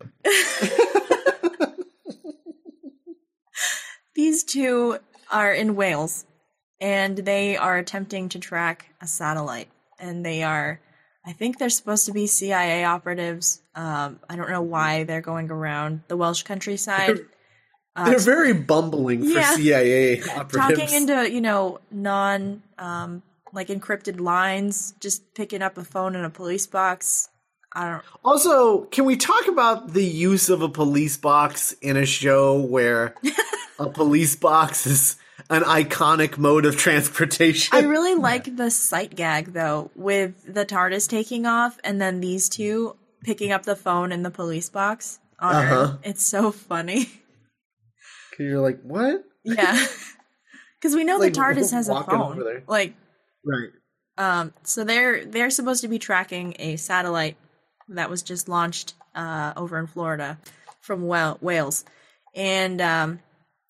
These 4.18 4.42
two 4.42 4.98
are 5.30 5.52
in 5.52 5.76
Wales, 5.76 6.26
and 6.80 7.16
they 7.18 7.56
are 7.56 7.78
attempting 7.78 8.28
to 8.30 8.40
track 8.40 8.86
a 9.00 9.06
satellite, 9.06 9.68
and 10.00 10.26
they 10.26 10.42
are. 10.42 10.80
I 11.24 11.32
think 11.32 11.58
they're 11.58 11.70
supposed 11.70 12.06
to 12.06 12.12
be 12.12 12.26
CIA 12.26 12.84
operatives. 12.84 13.62
Um, 13.76 14.18
I 14.28 14.34
don't 14.34 14.50
know 14.50 14.62
why 14.62 15.04
they're 15.04 15.20
going 15.20 15.50
around 15.52 16.02
the 16.08 16.16
Welsh 16.16 16.42
countryside. 16.42 17.20
Uh, 17.94 18.06
They're 18.10 18.18
very 18.18 18.52
bumbling 18.54 19.22
for 19.22 19.38
Yeah. 19.38 19.54
CIA 19.54 20.20
operatives. 20.36 20.78
talking 20.80 20.94
into 20.94 21.30
you 21.30 21.40
know 21.40 21.78
non 21.92 22.62
um 22.78 23.22
like 23.52 23.68
encrypted 23.68 24.20
lines 24.20 24.94
just 25.00 25.32
picking 25.34 25.62
up 25.62 25.78
a 25.78 25.84
phone 25.84 26.14
in 26.14 26.24
a 26.24 26.30
police 26.30 26.66
box 26.66 27.28
i 27.72 27.90
don't 27.90 28.02
Also, 28.24 28.84
can 28.94 29.04
we 29.04 29.16
talk 29.16 29.48
about 29.48 29.94
the 29.94 30.04
use 30.04 30.48
of 30.48 30.62
a 30.62 30.68
police 30.68 31.16
box 31.16 31.72
in 31.82 31.96
a 31.96 32.06
show 32.06 32.60
where 32.60 33.14
a 33.78 33.88
police 33.88 34.36
box 34.36 34.86
is 34.86 35.16
an 35.50 35.62
iconic 35.62 36.36
mode 36.38 36.66
of 36.66 36.76
transportation? 36.76 37.76
i 37.76 37.82
really 37.82 38.14
like 38.14 38.56
the 38.56 38.70
sight 38.70 39.14
gag 39.14 39.52
though 39.52 39.90
with 39.94 40.52
the 40.52 40.66
tardis 40.66 41.08
taking 41.08 41.46
off 41.46 41.78
and 41.84 42.00
then 42.00 42.20
these 42.20 42.48
two 42.48 42.96
picking 43.24 43.52
up 43.52 43.64
the 43.64 43.76
phone 43.76 44.12
in 44.12 44.22
the 44.22 44.30
police 44.30 44.68
box 44.68 45.18
on 45.38 45.54
Uh-huh. 45.54 45.74
Earth. 45.74 45.98
it's 46.02 46.26
so 46.26 46.50
funny 46.52 47.04
'Cause 47.04 48.40
you're 48.46 48.60
like, 48.60 48.80
what? 48.82 49.24
yeah 49.44 49.86
because 50.80 50.94
we 50.94 51.04
know 51.04 51.16
Like, 51.18 51.32
the 51.34 51.40
tardis 51.40 51.72
has 51.72 51.88
a 51.88 52.02
phone 52.04 52.62
like 52.66 52.94
Right. 53.44 53.70
Um, 54.18 54.52
so 54.64 54.82
they're 54.84 55.24
they're 55.24 55.48
supposed 55.50 55.80
to 55.82 55.88
be 55.88 55.98
tracking 56.00 56.54
a 56.58 56.74
satellite 56.76 57.36
that 57.88 58.10
was 58.10 58.22
just 58.22 58.48
launched 58.48 58.94
uh, 59.14 59.52
over 59.56 59.78
in 59.78 59.86
Florida 59.86 60.38
from 60.80 61.02
Wa- 61.02 61.36
Wales, 61.40 61.84
and 62.34 62.80
um, 62.80 63.20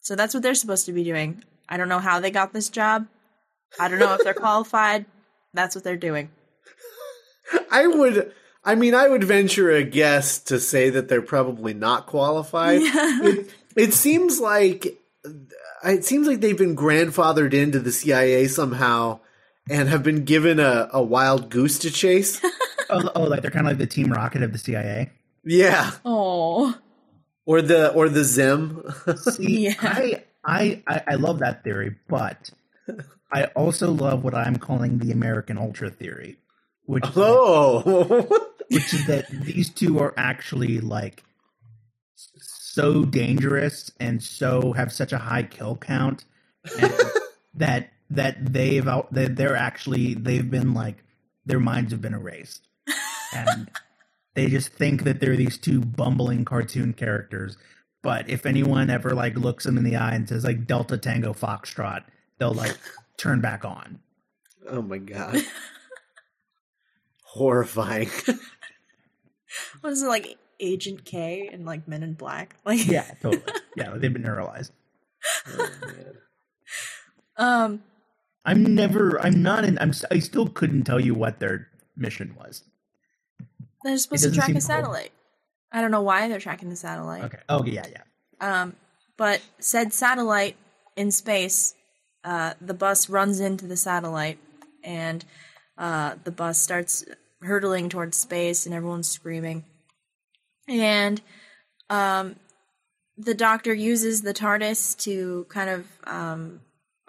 so 0.09 0.17
that's 0.17 0.33
what 0.33 0.43
they're 0.43 0.55
supposed 0.55 0.87
to 0.87 0.93
be 0.93 1.05
doing. 1.05 1.45
I 1.69 1.77
don't 1.77 1.91
know 1.91 1.99
how 1.99 2.19
they 2.19 2.31
got 2.31 2.55
this 2.55 2.71
job. 2.71 3.07
I 3.79 3.89
don't 3.89 3.99
know 3.99 4.15
if 4.15 4.25
they're 4.25 4.33
qualified. 4.49 5.05
That's 5.53 5.75
what 5.75 5.85
they're 5.85 5.99
doing. 5.99 6.31
I 7.71 7.87
would. 7.87 8.33
I 8.65 8.75
mean, 8.75 8.95
I 8.95 9.07
would 9.07 9.23
venture 9.23 9.71
a 9.71 9.83
guess 9.85 10.39
to 10.45 10.61
say 10.61 10.89
that 10.89 11.09
they're 11.11 11.21
probably 11.21 11.75
not 11.75 12.07
qualified. 12.07 12.81
It, 12.83 13.51
it 13.77 13.93
seems 13.93 14.41
like 14.41 14.99
it 15.85 16.07
seems 16.07 16.27
like 16.27 16.41
they've 16.41 16.57
been 16.57 16.75
grandfathered 16.75 17.53
into 17.53 17.79
the 17.79 17.93
CIA 17.93 18.49
somehow 18.49 19.21
and 19.69 19.91
have 19.91 20.03
been 20.03 20.25
given 20.25 20.59
a, 20.59 20.89
a 20.91 21.03
wild 21.03 21.51
goose 21.51 21.79
to 21.81 21.91
chase. 21.91 22.41
Oh, 22.91 23.07
oh, 23.15 23.23
like 23.25 23.43
they're 23.43 23.51
kind 23.51 23.67
of 23.67 23.73
like 23.73 23.77
the 23.79 23.87
Team 23.87 24.11
Rocket 24.11 24.43
of 24.43 24.51
the 24.51 24.57
CIA. 24.59 25.11
yeah, 25.45 25.91
Oh, 26.07 26.75
or 27.49 27.62
the 27.62 27.92
or 27.94 28.11
the 28.11 28.24
Zim. 28.24 28.84
See, 29.18 29.66
Yeah. 29.66 29.74
I, 29.80 30.24
I 30.44 30.84
I 30.88 31.03
I 31.09 31.16
love 31.16 31.40
that 31.40 31.64
theory, 31.64 31.96
but 32.09 32.51
I 33.32 33.46
also 33.57 33.92
love 33.92 34.24
what 34.24 34.34
I'm 34.36 34.59
calling 34.59 34.99
the 35.01 35.12
American 35.12 35.59
Ultra 35.59 35.90
theory, 35.90 36.38
which 36.86 37.07
is 37.07 37.14
oh, 37.16 37.82
which 38.70 38.94
is 38.94 39.07
that 39.09 39.28
these 39.30 39.70
two 39.70 40.01
are 40.01 40.14
actually 40.18 40.80
like 40.80 41.24
so 42.16 43.05
dangerous 43.05 43.92
and 44.01 44.22
so 44.22 44.72
have 44.74 44.92
such 44.92 45.12
a 45.12 45.18
high 45.18 45.44
kill 45.44 45.76
count 45.76 46.26
and 46.80 46.94
that 47.55 47.90
that 48.11 48.53
they've 48.55 48.88
out 48.88 49.12
that 49.14 49.36
they're 49.36 49.57
actually 49.57 50.14
they've 50.14 50.51
been 50.51 50.74
like 50.74 51.05
their 51.46 51.61
minds 51.61 51.92
have 51.92 52.03
been 52.03 52.14
erased 52.14 52.68
and 53.34 53.70
they 54.39 54.49
just 54.49 54.70
think 54.72 55.05
that 55.05 55.20
they're 55.20 55.36
these 55.36 55.59
two 55.59 55.82
bumbling 55.82 56.47
cartoon 56.47 56.95
characters 56.95 57.59
but 58.03 58.30
if 58.30 58.47
anyone 58.47 58.91
ever 58.91 59.12
like 59.14 59.36
looks 59.36 59.64
them 59.66 59.78
in 59.78 59.84
the 59.84 59.97
eye 59.97 60.14
and 60.14 60.28
says 60.30 60.45
like 60.45 60.66
delta 60.66 60.99
tango 60.99 61.34
foxtrot 61.34 62.05
they'll 62.41 62.55
like 62.55 62.78
turn 63.18 63.43
back 63.43 63.64
on 63.66 64.01
oh 64.70 64.82
my 64.82 64.99
god, 64.99 65.43
horrifying. 67.24 68.11
what 69.82 69.93
is 69.93 70.03
it 70.03 70.09
like 70.09 70.39
Agent 70.61 71.05
K 71.07 71.51
and 71.53 71.66
like 71.66 71.89
Men 71.89 72.03
in 72.05 72.14
Black? 72.14 72.57
Like 72.66 72.86
yeah 72.86 73.12
totally 73.22 73.55
yeah 73.76 73.91
they've 73.97 74.12
been 74.12 74.24
neuralyzed 74.24 74.72
Oh, 75.49 75.70
man. 75.86 76.14
um 77.39 77.82
I'm 78.45 78.74
never. 78.74 79.20
I'm 79.22 79.43
not 79.43 79.64
in. 79.64 79.78
I'm. 79.80 79.93
I 80.11 80.20
still 80.20 80.49
couldn't 80.49 80.84
tell 80.84 81.01
you 81.01 81.14
what 81.14 81.41
their 81.41 81.68
mission 81.97 82.36
was. 82.39 82.64
They're 83.85 83.99
supposed 83.99 84.24
to 84.24 84.31
track 84.31 84.51
a 84.51 84.61
satellite. 84.61 85.12
I 85.70 85.81
don't 85.81 85.91
know 85.91 86.03
why 86.03 86.29
they're 86.29 86.41
tracking 86.41 86.70
the 86.70 86.76
satellite. 86.76 87.24
Okay. 87.24 87.39
Oh 87.49 87.64
yeah, 87.64 87.87
yeah. 87.91 88.03
Um, 88.41 88.74
but 89.16 89.41
said 89.59 89.93
satellite 89.93 90.57
in 90.97 91.11
space, 91.11 91.74
uh, 92.24 92.55
the 92.61 92.74
bus 92.74 93.09
runs 93.09 93.41
into 93.41 93.66
the 93.66 93.76
satellite, 93.76 94.39
and 94.83 95.24
uh, 95.76 96.14
the 96.24 96.31
bus 96.31 96.61
starts 96.61 97.05
hurtling 97.43 97.89
towards 97.89 98.16
space, 98.16 98.66
and 98.66 98.74
everyone's 98.74 99.09
screaming. 99.09 99.64
and 100.68 101.20
um, 101.91 102.37
the 103.16 103.35
Doctor 103.35 103.74
uses 103.74 104.22
the 104.22 104.35
TARDIS 104.35 104.97
to 105.05 105.47
kind 105.49 105.70
of 105.70 105.87
um, 106.05 106.61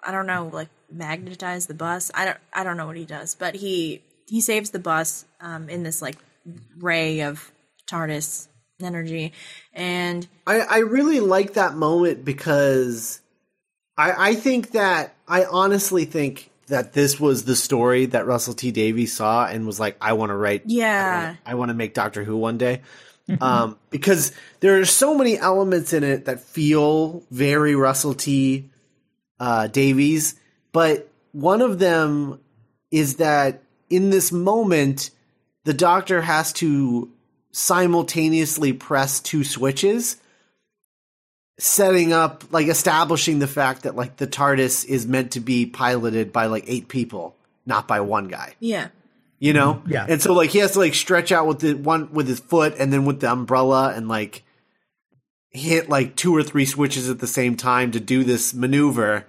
I 0.03 0.11
don't 0.11 0.27
know, 0.27 0.49
like 0.51 0.69
magnetize 0.91 1.67
the 1.67 1.73
bus. 1.73 2.11
I 2.13 2.25
don't 2.25 2.37
I 2.53 2.63
don't 2.63 2.77
know 2.77 2.87
what 2.87 2.97
he 2.97 3.05
does, 3.05 3.35
but 3.35 3.55
he 3.55 4.01
he 4.27 4.41
saves 4.41 4.69
the 4.71 4.79
bus 4.79 5.25
um, 5.41 5.69
in 5.69 5.83
this 5.83 6.01
like 6.01 6.17
ray 6.77 7.21
of 7.21 7.51
TARDIS 7.87 8.47
energy, 8.81 9.33
and 9.73 10.27
I, 10.47 10.59
I 10.61 10.77
really 10.79 11.19
like 11.19 11.53
that 11.53 11.75
moment 11.75 12.23
because 12.23 13.21
I, 13.97 14.29
I 14.29 14.35
think 14.35 14.71
that 14.71 15.15
I 15.27 15.45
honestly 15.45 16.05
think 16.05 16.49
that 16.67 16.93
this 16.93 17.19
was 17.19 17.45
the 17.45 17.55
story 17.55 18.05
that 18.07 18.27
Russell 18.27 18.53
T 18.53 18.71
Davies 18.71 19.13
saw 19.13 19.47
and 19.47 19.65
was 19.65 19.79
like, 19.79 19.97
I 19.99 20.13
want 20.13 20.29
to 20.29 20.35
write. 20.35 20.63
yeah, 20.65 21.35
I 21.45 21.55
want 21.55 21.69
to 21.69 21.75
make 21.75 21.93
Doctor 21.93 22.23
Who 22.23 22.37
one 22.37 22.57
day. 22.57 22.81
um, 23.41 23.77
because 23.89 24.31
there 24.59 24.79
are 24.79 24.85
so 24.85 25.15
many 25.15 25.37
elements 25.37 25.93
in 25.93 26.03
it 26.03 26.25
that 26.25 26.39
feel 26.39 27.23
very 27.29 27.75
Russell 27.75 28.13
T. 28.13 28.69
Uh, 29.39 29.67
Davies, 29.67 30.35
but 30.73 31.09
one 31.31 31.61
of 31.61 31.79
them 31.79 32.39
is 32.91 33.17
that 33.17 33.61
in 33.89 34.09
this 34.09 34.31
moment, 34.31 35.11
the 35.65 35.73
Doctor 35.73 36.21
has 36.21 36.53
to 36.53 37.11
simultaneously 37.51 38.73
press 38.73 39.19
two 39.19 39.43
switches, 39.43 40.17
setting 41.57 42.13
up, 42.13 42.43
like, 42.51 42.67
establishing 42.67 43.39
the 43.39 43.47
fact 43.47 43.83
that, 43.83 43.95
like, 43.95 44.17
the 44.17 44.27
TARDIS 44.27 44.85
is 44.85 45.05
meant 45.05 45.31
to 45.31 45.39
be 45.39 45.65
piloted 45.65 46.31
by, 46.31 46.45
like, 46.45 46.65
eight 46.67 46.87
people, 46.87 47.35
not 47.65 47.87
by 47.87 47.99
one 48.01 48.27
guy. 48.27 48.55
Yeah, 48.59 48.89
you 49.39 49.53
know? 49.53 49.75
Mm-hmm. 49.75 49.91
Yeah. 49.91 50.05
and 50.07 50.21
so 50.21 50.33
like 50.33 50.49
he 50.49 50.59
has 50.59 50.73
to 50.73 50.79
like 50.79 50.93
stretch 50.93 51.31
out 51.31 51.47
with 51.47 51.59
the 51.59 51.73
one 51.73 52.11
with 52.13 52.27
his 52.27 52.39
foot 52.39 52.75
and 52.77 52.91
then 52.91 53.05
with 53.05 53.21
the 53.21 53.31
umbrella 53.31 53.93
and 53.95 54.07
like 54.07 54.43
hit 55.49 55.89
like 55.89 56.15
two 56.15 56.35
or 56.35 56.43
three 56.43 56.65
switches 56.65 57.09
at 57.09 57.19
the 57.19 57.27
same 57.27 57.55
time 57.55 57.91
to 57.91 57.99
do 57.99 58.23
this 58.23 58.53
maneuver. 58.53 59.25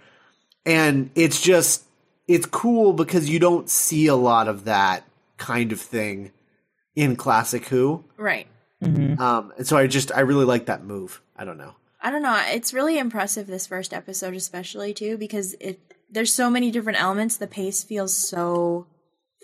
And 0.66 1.10
it's 1.14 1.40
just 1.40 1.84
it's 2.26 2.46
cool 2.46 2.92
because 2.92 3.30
you 3.30 3.38
don't 3.38 3.70
see 3.70 4.06
a 4.08 4.14
lot 4.14 4.48
of 4.48 4.64
that 4.64 5.04
kind 5.40 5.72
of 5.72 5.80
thing 5.80 6.30
in 6.94 7.16
classic 7.16 7.66
who 7.66 8.04
right. 8.16 8.46
um 8.82 9.52
and 9.56 9.66
so 9.66 9.76
i 9.76 9.86
just 9.86 10.12
i 10.14 10.20
really 10.20 10.44
like 10.44 10.66
that 10.66 10.84
move 10.84 11.20
i 11.36 11.44
don't 11.44 11.58
know 11.58 11.74
I 12.02 12.10
don't 12.10 12.22
know. 12.22 12.42
It's 12.48 12.72
really 12.72 12.98
impressive 12.98 13.46
this 13.46 13.66
first 13.66 13.92
episode, 13.92 14.34
especially 14.34 14.94
too, 14.94 15.18
because 15.18 15.54
it 15.60 15.80
there's 16.10 16.32
so 16.32 16.50
many 16.50 16.70
different 16.70 17.00
elements. 17.00 17.36
The 17.36 17.46
pace 17.46 17.84
feels 17.84 18.16
so 18.16 18.86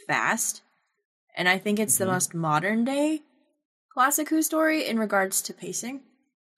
fast, 0.06 0.62
and 1.36 1.48
I 1.48 1.58
think 1.58 1.78
it's 1.78 1.98
the 1.98 2.06
most 2.06 2.34
modern 2.34 2.84
day 2.84 3.22
classic 3.92 4.30
Who 4.30 4.42
story 4.42 4.86
in 4.86 4.98
regards 4.98 5.42
to 5.42 5.54
pacing. 5.54 6.00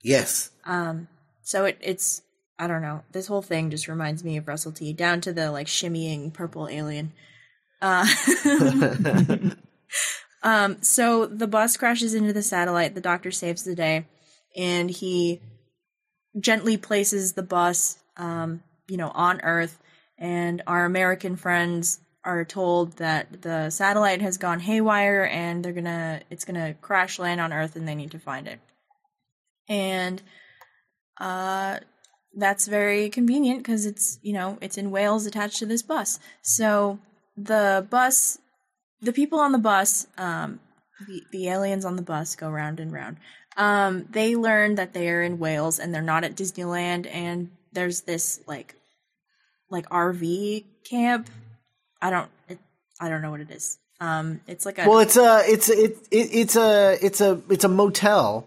yes 0.02 0.50
Um, 0.64 1.08
so 1.42 1.64
it 1.64 1.78
it's 1.80 2.22
I 2.58 2.68
don't 2.68 2.82
know. 2.82 3.02
This 3.12 3.26
whole 3.26 3.42
thing 3.42 3.70
just 3.70 3.88
reminds 3.88 4.22
me 4.22 4.36
of 4.36 4.46
Russell 4.46 4.72
T. 4.72 4.92
Down 4.92 5.20
to 5.22 5.32
the 5.32 5.50
like 5.50 5.66
shimmying 5.66 6.32
purple 6.32 6.68
alien. 6.68 7.12
Uh, 7.80 8.06
um, 10.42 10.82
so 10.82 11.26
the 11.26 11.46
bus 11.46 11.76
crashes 11.76 12.14
into 12.14 12.32
the 12.32 12.42
satellite. 12.42 12.94
The 12.94 13.00
doctor 13.00 13.30
saves 13.30 13.64
the 13.64 13.74
day, 13.74 14.06
and 14.56 14.90
he 14.90 15.40
gently 16.38 16.76
places 16.76 17.32
the 17.32 17.42
bus, 17.42 17.98
um, 18.16 18.62
you 18.88 18.96
know, 18.96 19.10
on 19.14 19.40
Earth. 19.42 19.78
And 20.18 20.62
our 20.66 20.84
American 20.84 21.36
friends 21.36 22.00
are 22.24 22.44
told 22.44 22.96
that 22.98 23.42
the 23.42 23.70
satellite 23.70 24.20
has 24.20 24.36
gone 24.36 24.60
haywire, 24.60 25.24
and 25.24 25.64
they're 25.64 25.72
gonna 25.72 26.20
it's 26.30 26.44
gonna 26.44 26.74
crash 26.74 27.18
land 27.18 27.40
on 27.40 27.52
Earth, 27.52 27.76
and 27.76 27.86
they 27.86 27.94
need 27.94 28.10
to 28.10 28.18
find 28.18 28.48
it. 28.48 28.58
And 29.68 30.20
uh, 31.20 31.78
that's 32.36 32.66
very 32.66 33.10
convenient 33.10 33.60
because 33.60 33.86
it's 33.86 34.18
you 34.22 34.32
know 34.32 34.58
it's 34.60 34.78
in 34.78 34.90
Wales 34.90 35.26
attached 35.26 35.58
to 35.58 35.66
this 35.66 35.82
bus. 35.82 36.18
So 36.42 36.98
the 37.44 37.86
bus, 37.88 38.38
the 39.00 39.12
people 39.12 39.38
on 39.38 39.52
the 39.52 39.58
bus, 39.58 40.06
um, 40.16 40.60
the 41.06 41.22
the 41.30 41.48
aliens 41.48 41.84
on 41.84 41.96
the 41.96 42.02
bus 42.02 42.36
go 42.36 42.50
round 42.50 42.80
and 42.80 42.92
round. 42.92 43.18
Um, 43.56 44.06
they 44.10 44.36
learn 44.36 44.76
that 44.76 44.92
they 44.92 45.08
are 45.08 45.22
in 45.22 45.38
Wales 45.38 45.78
and 45.78 45.94
they're 45.94 46.02
not 46.02 46.24
at 46.24 46.36
Disneyland, 46.36 47.08
and 47.12 47.50
there's 47.72 48.02
this 48.02 48.40
like 48.46 48.74
like 49.70 49.88
RV 49.88 50.64
camp. 50.84 51.30
I 52.00 52.10
don't 52.10 52.30
it, 52.48 52.58
I 53.00 53.08
don't 53.08 53.22
know 53.22 53.30
what 53.30 53.40
it 53.40 53.50
is. 53.50 53.78
Um, 54.00 54.40
it's 54.46 54.64
like 54.64 54.78
a 54.78 54.88
well 54.88 55.00
it's 55.00 55.16
a 55.16 55.42
it's 55.44 55.68
it, 55.68 55.98
it 56.10 56.30
it's 56.32 56.56
a 56.56 56.96
it's 57.02 57.20
a 57.20 57.40
it's 57.50 57.64
a 57.64 57.68
motel 57.68 58.46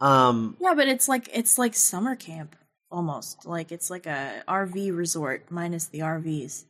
um 0.00 0.56
Yeah, 0.60 0.74
but 0.74 0.88
it's 0.88 1.08
like 1.08 1.30
it's 1.32 1.58
like 1.58 1.74
summer 1.74 2.14
camp 2.16 2.56
almost. 2.90 3.46
Like 3.46 3.72
it's 3.72 3.90
like 3.90 4.06
a 4.06 4.42
RV 4.46 4.96
resort 4.96 5.46
minus 5.50 5.86
the 5.86 6.00
RVs. 6.00 6.64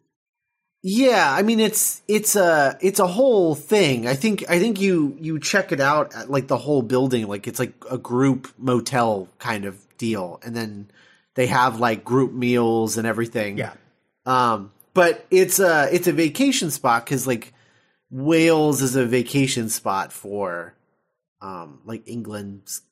Yeah, 0.84 1.32
I 1.32 1.42
mean 1.42 1.60
it's 1.60 2.02
it's 2.08 2.34
a 2.34 2.76
it's 2.80 2.98
a 2.98 3.06
whole 3.06 3.54
thing. 3.54 4.08
I 4.08 4.14
think 4.14 4.44
I 4.50 4.58
think 4.58 4.80
you 4.80 5.16
you 5.20 5.38
check 5.38 5.70
it 5.70 5.80
out 5.80 6.12
at 6.14 6.28
like 6.28 6.48
the 6.48 6.58
whole 6.58 6.82
building, 6.82 7.28
like 7.28 7.46
it's 7.46 7.60
like 7.60 7.72
a 7.88 7.98
group 7.98 8.52
motel 8.58 9.28
kind 9.38 9.64
of 9.64 9.78
deal, 9.96 10.40
and 10.44 10.56
then 10.56 10.90
they 11.34 11.46
have 11.46 11.78
like 11.78 12.04
group 12.04 12.32
meals 12.32 12.96
and 12.96 13.06
everything. 13.06 13.58
Yeah. 13.58 13.74
Um, 14.26 14.72
but 14.92 15.24
it's 15.30 15.60
a 15.60 15.88
it's 15.92 16.08
a 16.08 16.12
vacation 16.12 16.72
spot 16.72 17.04
because 17.04 17.28
like 17.28 17.54
Wales 18.10 18.82
is 18.82 18.96
a 18.96 19.06
vacation 19.06 19.68
spot 19.68 20.12
for 20.12 20.74
um 21.40 21.78
like 21.84 22.02
England, 22.08 22.62
S- 22.66 22.82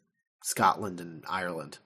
Scotland, 0.44 1.00
and 1.00 1.24
Ireland. 1.28 1.78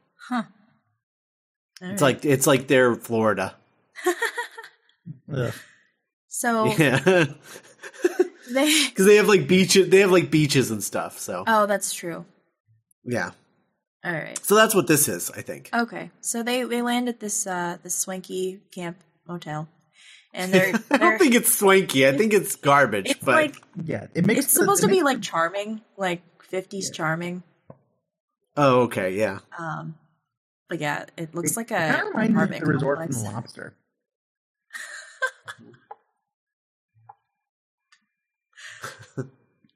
It's 1.80 2.02
like 2.02 2.26
it's 2.26 2.46
like 2.46 2.66
their 2.66 2.94
Florida. 2.94 3.54
Ugh. 5.34 5.52
So 6.36 6.64
Yeah, 6.78 6.98
they 8.50 8.84
because 8.88 9.06
they 9.06 9.16
have 9.16 9.28
like 9.28 9.46
beaches. 9.46 9.88
They 9.88 10.00
have 10.00 10.10
like 10.10 10.30
beaches 10.30 10.70
and 10.72 10.82
stuff. 10.82 11.18
So 11.18 11.44
Oh, 11.46 11.66
that's 11.66 11.92
true. 11.94 12.24
yeah. 13.04 13.30
All 14.04 14.12
right. 14.12 14.38
So 14.44 14.54
that's 14.56 14.74
what 14.74 14.86
this 14.86 15.06
is, 15.08 15.30
I 15.30 15.42
think. 15.42 15.70
Okay. 15.72 16.10
So 16.20 16.42
they 16.42 16.64
they 16.64 16.82
land 16.82 17.08
at 17.08 17.20
this 17.20 17.46
uh 17.46 17.78
this 17.82 17.94
swanky 17.94 18.60
camp 18.72 18.98
motel. 19.28 19.68
And 20.34 20.52
they're, 20.52 20.74
I 20.90 20.98
they're 20.98 20.98
don't 20.98 21.18
think 21.18 21.34
it's 21.36 21.54
swanky. 21.56 22.06
I 22.08 22.16
think 22.16 22.32
it's 22.34 22.56
garbage. 22.56 23.10
it's 23.10 23.24
but 23.24 23.34
like 23.36 23.56
Yeah, 23.84 24.08
it 24.14 24.26
makes 24.26 24.44
it's 24.46 24.52
supposed 24.52 24.82
it 24.82 24.88
to 24.88 24.92
be 24.92 25.02
like 25.02 25.22
charming, 25.22 25.80
like 25.96 26.22
50s 26.50 26.92
charming. 26.92 27.44
oh, 28.56 28.80
okay, 28.82 29.14
yeah. 29.14 29.38
Um 29.58 29.94
but 30.68 30.80
yeah, 30.80 31.04
it 31.16 31.34
looks 31.34 31.56
like 31.56 31.70
a 31.70 31.78
kinda 31.78 32.04
reminds 32.12 32.50
me 32.50 32.56
of 32.58 32.64
the 32.64 32.72
resort 32.72 32.98
complex. 32.98 33.16
from 33.22 33.24
the 33.24 33.30
Lobster. 33.36 33.74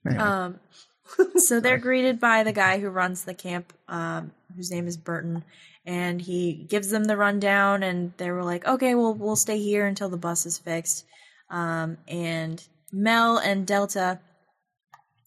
Anyway, 0.06 0.22
Um, 0.22 0.60
so 1.36 1.60
they're 1.60 1.78
greeted 1.78 2.20
by 2.20 2.42
the 2.42 2.52
guy 2.52 2.78
who 2.78 2.88
runs 2.88 3.24
the 3.24 3.34
camp, 3.34 3.72
um, 3.88 4.32
whose 4.54 4.70
name 4.70 4.86
is 4.86 4.96
Burton, 4.96 5.44
and 5.86 6.20
he 6.20 6.66
gives 6.68 6.90
them 6.90 7.04
the 7.04 7.16
rundown. 7.16 7.82
And 7.82 8.12
they 8.18 8.30
were 8.30 8.44
like, 8.44 8.66
"Okay, 8.66 8.94
well, 8.94 9.14
we'll 9.14 9.36
stay 9.36 9.58
here 9.58 9.86
until 9.86 10.08
the 10.08 10.16
bus 10.16 10.46
is 10.46 10.58
fixed." 10.58 11.04
Um, 11.50 11.96
and 12.06 12.62
Mel 12.92 13.38
and 13.38 13.66
Delta 13.66 14.20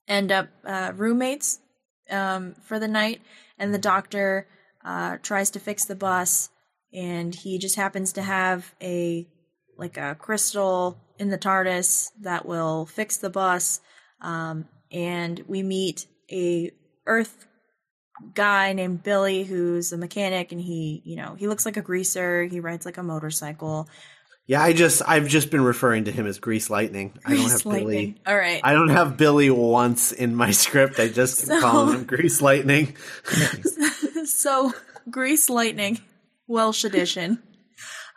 end 0.07 0.31
up 0.31 0.49
uh, 0.65 0.91
roommates 0.95 1.59
um, 2.09 2.55
for 2.63 2.79
the 2.79 2.87
night, 2.87 3.21
and 3.57 3.73
the 3.73 3.79
doctor 3.79 4.47
uh, 4.85 5.17
tries 5.21 5.49
to 5.51 5.59
fix 5.59 5.85
the 5.85 5.95
bus, 5.95 6.49
and 6.93 7.33
he 7.33 7.57
just 7.57 7.75
happens 7.75 8.13
to 8.13 8.21
have 8.21 8.73
a 8.81 9.27
like 9.77 9.97
a 9.97 10.15
crystal 10.19 10.97
in 11.17 11.29
the 11.29 11.37
TARDIS 11.37 12.11
that 12.21 12.45
will 12.45 12.85
fix 12.85 13.17
the 13.17 13.29
bus. 13.29 13.81
Um, 14.21 14.65
and 14.91 15.43
we 15.47 15.63
meet 15.63 16.05
a 16.31 16.71
Earth 17.05 17.47
guy 18.33 18.73
named 18.73 19.01
Billy 19.03 19.43
who's 19.43 19.91
a 19.91 19.97
mechanic, 19.97 20.51
and 20.51 20.61
he, 20.61 21.01
you 21.05 21.15
know, 21.15 21.35
he 21.35 21.47
looks 21.47 21.65
like 21.65 21.77
a 21.77 21.81
greaser. 21.81 22.43
He 22.43 22.59
rides 22.59 22.85
like 22.85 22.97
a 22.97 23.03
motorcycle. 23.03 23.89
Yeah, 24.47 24.61
I 24.61 24.73
just 24.73 25.01
I've 25.07 25.27
just 25.27 25.49
been 25.49 25.61
referring 25.63 26.05
to 26.05 26.11
him 26.11 26.27
as 26.27 26.39
Grease 26.39 26.69
Lightning. 26.69 27.13
I 27.25 27.35
don't 27.35 27.49
have 27.49 27.65
lightning. 27.65 27.85
Billy. 27.87 28.21
All 28.27 28.35
right. 28.35 28.59
I 28.63 28.73
don't 28.73 28.89
have 28.89 29.15
Billy 29.15 29.49
once 29.49 30.11
in 30.11 30.35
my 30.35 30.51
script. 30.63 30.99
I 30.99 31.07
just 31.07 31.45
So- 31.45 31.59
call 31.61 31.91
him 31.91 32.03
Grease 32.03 32.41
Lightning. 32.41 32.95
so 34.25 34.73
Grease 35.09 35.49
Lightning, 35.49 35.99
Welsh 36.47 36.83
edition, 36.83 37.41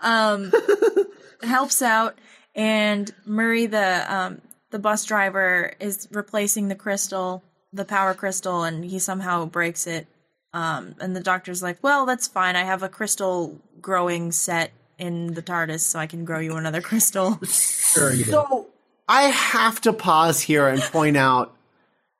um, 0.01 0.53
helps 1.43 1.83
out, 1.83 2.19
and 2.55 3.13
Murray, 3.25 3.67
the 3.67 4.15
um, 4.15 4.41
the 4.75 4.81
bus 4.81 5.05
driver, 5.05 5.73
is 5.79 6.09
replacing 6.11 6.67
the 6.67 6.75
crystal, 6.75 7.45
the 7.73 7.85
power 7.85 8.13
crystal, 8.13 8.65
and 8.65 8.85
he 8.85 8.99
somehow 8.99 9.47
breaks 9.47 9.87
it. 9.87 10.09
Um, 10.53 10.97
and 11.01 11.15
the 11.15 11.21
doctor's 11.21 11.63
like, 11.63 11.79
"Well, 11.81 12.07
that's 12.07 12.27
fine. 12.27 12.57
I 12.57 12.65
have 12.65 12.83
a 12.83 12.89
crystal 12.89 13.61
growing 13.81 14.33
set 14.33 14.73
in 14.99 15.35
the 15.35 15.43
TARDIS, 15.43 15.79
so 15.83 16.01
I 16.01 16.09
can 16.09 16.25
grow 16.25 16.41
you 16.41 16.57
another 16.57 16.81
crystal." 16.91 17.39
sure 17.45 18.13
you 18.13 18.25
do. 18.25 18.33
So 18.33 18.67
I 19.09 19.29
have 19.29 19.81
to 19.83 19.93
pause 19.93 20.41
here 20.41 20.67
and 20.67 20.83
point 20.83 21.17
out 21.17 21.55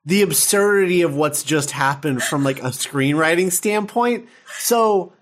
the 0.05 0.23
absurdity 0.23 1.03
of 1.03 1.17
what's 1.17 1.43
just 1.43 1.73
happened 1.73 2.23
from 2.23 2.45
like 2.45 2.61
a 2.61 2.71
screenwriting 2.71 3.51
standpoint. 3.51 4.29
So 4.59 5.13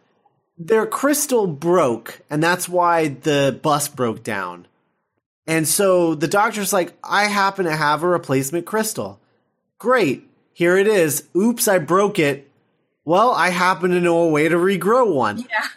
their 0.59 0.85
crystal 0.85 1.47
broke, 1.47 2.21
and 2.29 2.43
that's 2.43 2.69
why 2.69 3.09
the 3.09 3.59
bus 3.63 3.89
broke 3.89 4.23
down. 4.23 4.67
And 5.47 5.67
so 5.67 6.15
the 6.15 6.29
doctor's 6.29 6.73
like, 6.73 6.95
I 7.03 7.25
happen 7.25 7.65
to 7.65 7.77
have 7.77 8.03
a 8.03 8.09
replacement 8.09 8.67
crystal. 8.67 9.21
Great. 9.79 10.29
Here 10.53 10.77
it 10.77 10.87
is. 10.87 11.29
Oops, 11.37 11.67
I 11.67 11.79
broke 11.79 12.19
it. 12.19 12.49
Well, 13.05 13.33
I 13.33 13.49
happen 13.51 13.91
to 13.91 14.01
know 14.01 14.23
a 14.23 14.29
way 14.29 14.49
to 14.49 14.57
regrow 14.57 15.13
one. 15.13 15.39
Yeah. 15.39 15.69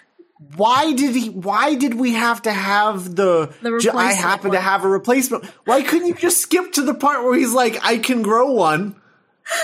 Why 0.57 0.93
did 0.93 1.15
he 1.15 1.29
why 1.29 1.75
did 1.75 1.95
we 1.95 2.13
have 2.13 2.41
to 2.43 2.51
have 2.51 3.15
the, 3.15 3.53
The 3.61 3.91
I 3.95 4.13
happen 4.13 4.51
to 4.51 4.61
have 4.61 4.83
a 4.83 4.87
replacement? 4.87 5.45
Why 5.65 5.81
couldn't 5.81 6.07
you 6.07 6.13
just 6.13 6.39
skip 6.39 6.73
to 6.73 6.81
the 6.83 6.93
part 6.93 7.23
where 7.23 7.35
he's 7.35 7.53
like, 7.53 7.83
I 7.83 7.97
can 7.97 8.21
grow 8.21 8.51
one? 8.51 8.95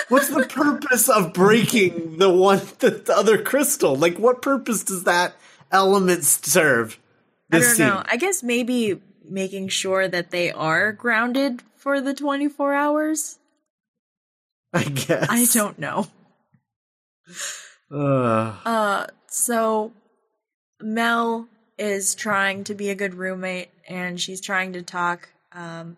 What's 0.09 0.29
the 0.29 0.47
purpose 0.47 1.09
of 1.09 1.33
breaking 1.33 2.17
the 2.17 2.29
one 2.29 2.61
the, 2.79 2.91
the 2.91 3.15
other 3.15 3.41
crystal? 3.41 3.95
Like 3.95 4.17
what 4.17 4.41
purpose 4.41 4.83
does 4.83 5.03
that 5.03 5.35
element 5.71 6.23
serve? 6.23 6.97
I 7.51 7.59
don't 7.59 7.67
scene? 7.67 7.87
know. 7.87 8.01
I 8.05 8.17
guess 8.17 8.41
maybe 8.41 9.01
making 9.32 9.69
sure 9.69 10.07
that 10.07 10.32
they 10.32 10.51
are 10.51 10.91
grounded 10.91 11.63
for 11.75 12.01
the 12.01 12.13
24 12.13 12.73
hours. 12.73 13.39
I 14.73 14.84
guess. 14.84 15.27
I 15.29 15.45
don't 15.53 15.79
know. 15.79 16.07
Uh, 17.91 18.55
Uh, 18.65 19.07
so 19.27 19.91
Mel 20.82 21.47
is 21.77 22.13
trying 22.13 22.63
to 22.65 22.75
be 22.75 22.89
a 22.89 22.95
good 22.95 23.15
roommate 23.15 23.69
and 23.88 24.19
she's 24.19 24.41
trying 24.41 24.73
to 24.73 24.82
talk 24.82 25.29
um, 25.53 25.97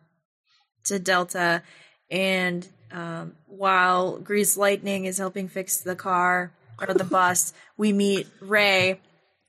to 0.86 0.99
Delta. 0.99 1.61
And 2.09 2.67
um, 2.91 3.36
while 3.47 4.17
Grease 4.19 4.55
Lightning 4.55 5.05
is 5.05 5.17
helping 5.17 5.47
fix 5.47 5.77
the 5.77 5.95
car 5.95 6.51
or 6.79 6.93
the 6.93 7.03
bus, 7.17 7.53
we 7.77 7.91
meet 7.91 8.27
Ray 8.39 8.99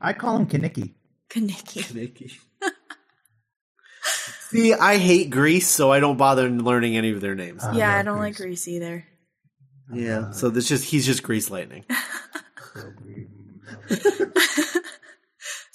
I 0.01 0.13
call 0.13 0.37
him 0.37 0.47
Kenickie. 0.47 0.93
Kenickie. 1.31 1.95
Nikki. 1.95 2.33
See, 4.55 4.73
I 4.73 4.99
hate 4.99 5.31
Grease, 5.31 5.69
so 5.69 5.91
I 5.91 6.01
don't 6.01 6.17
bother 6.17 6.49
learning 6.49 6.97
any 6.97 7.11
of 7.11 7.21
their 7.21 7.35
names. 7.35 7.65
I 7.65 7.77
Yeah, 7.77 7.97
I 7.97 8.03
don't 8.03 8.19
like 8.19 8.37
Grease. 8.37 8.65
Grease 8.65 8.69
either. 8.69 9.05
yeah, 9.93 10.31
so 10.31 10.49
this 10.49 10.69
just 10.69 10.85
he's 10.85 11.05
just 11.07 11.23
Grease 11.23 11.51
Lightning. 11.51 11.85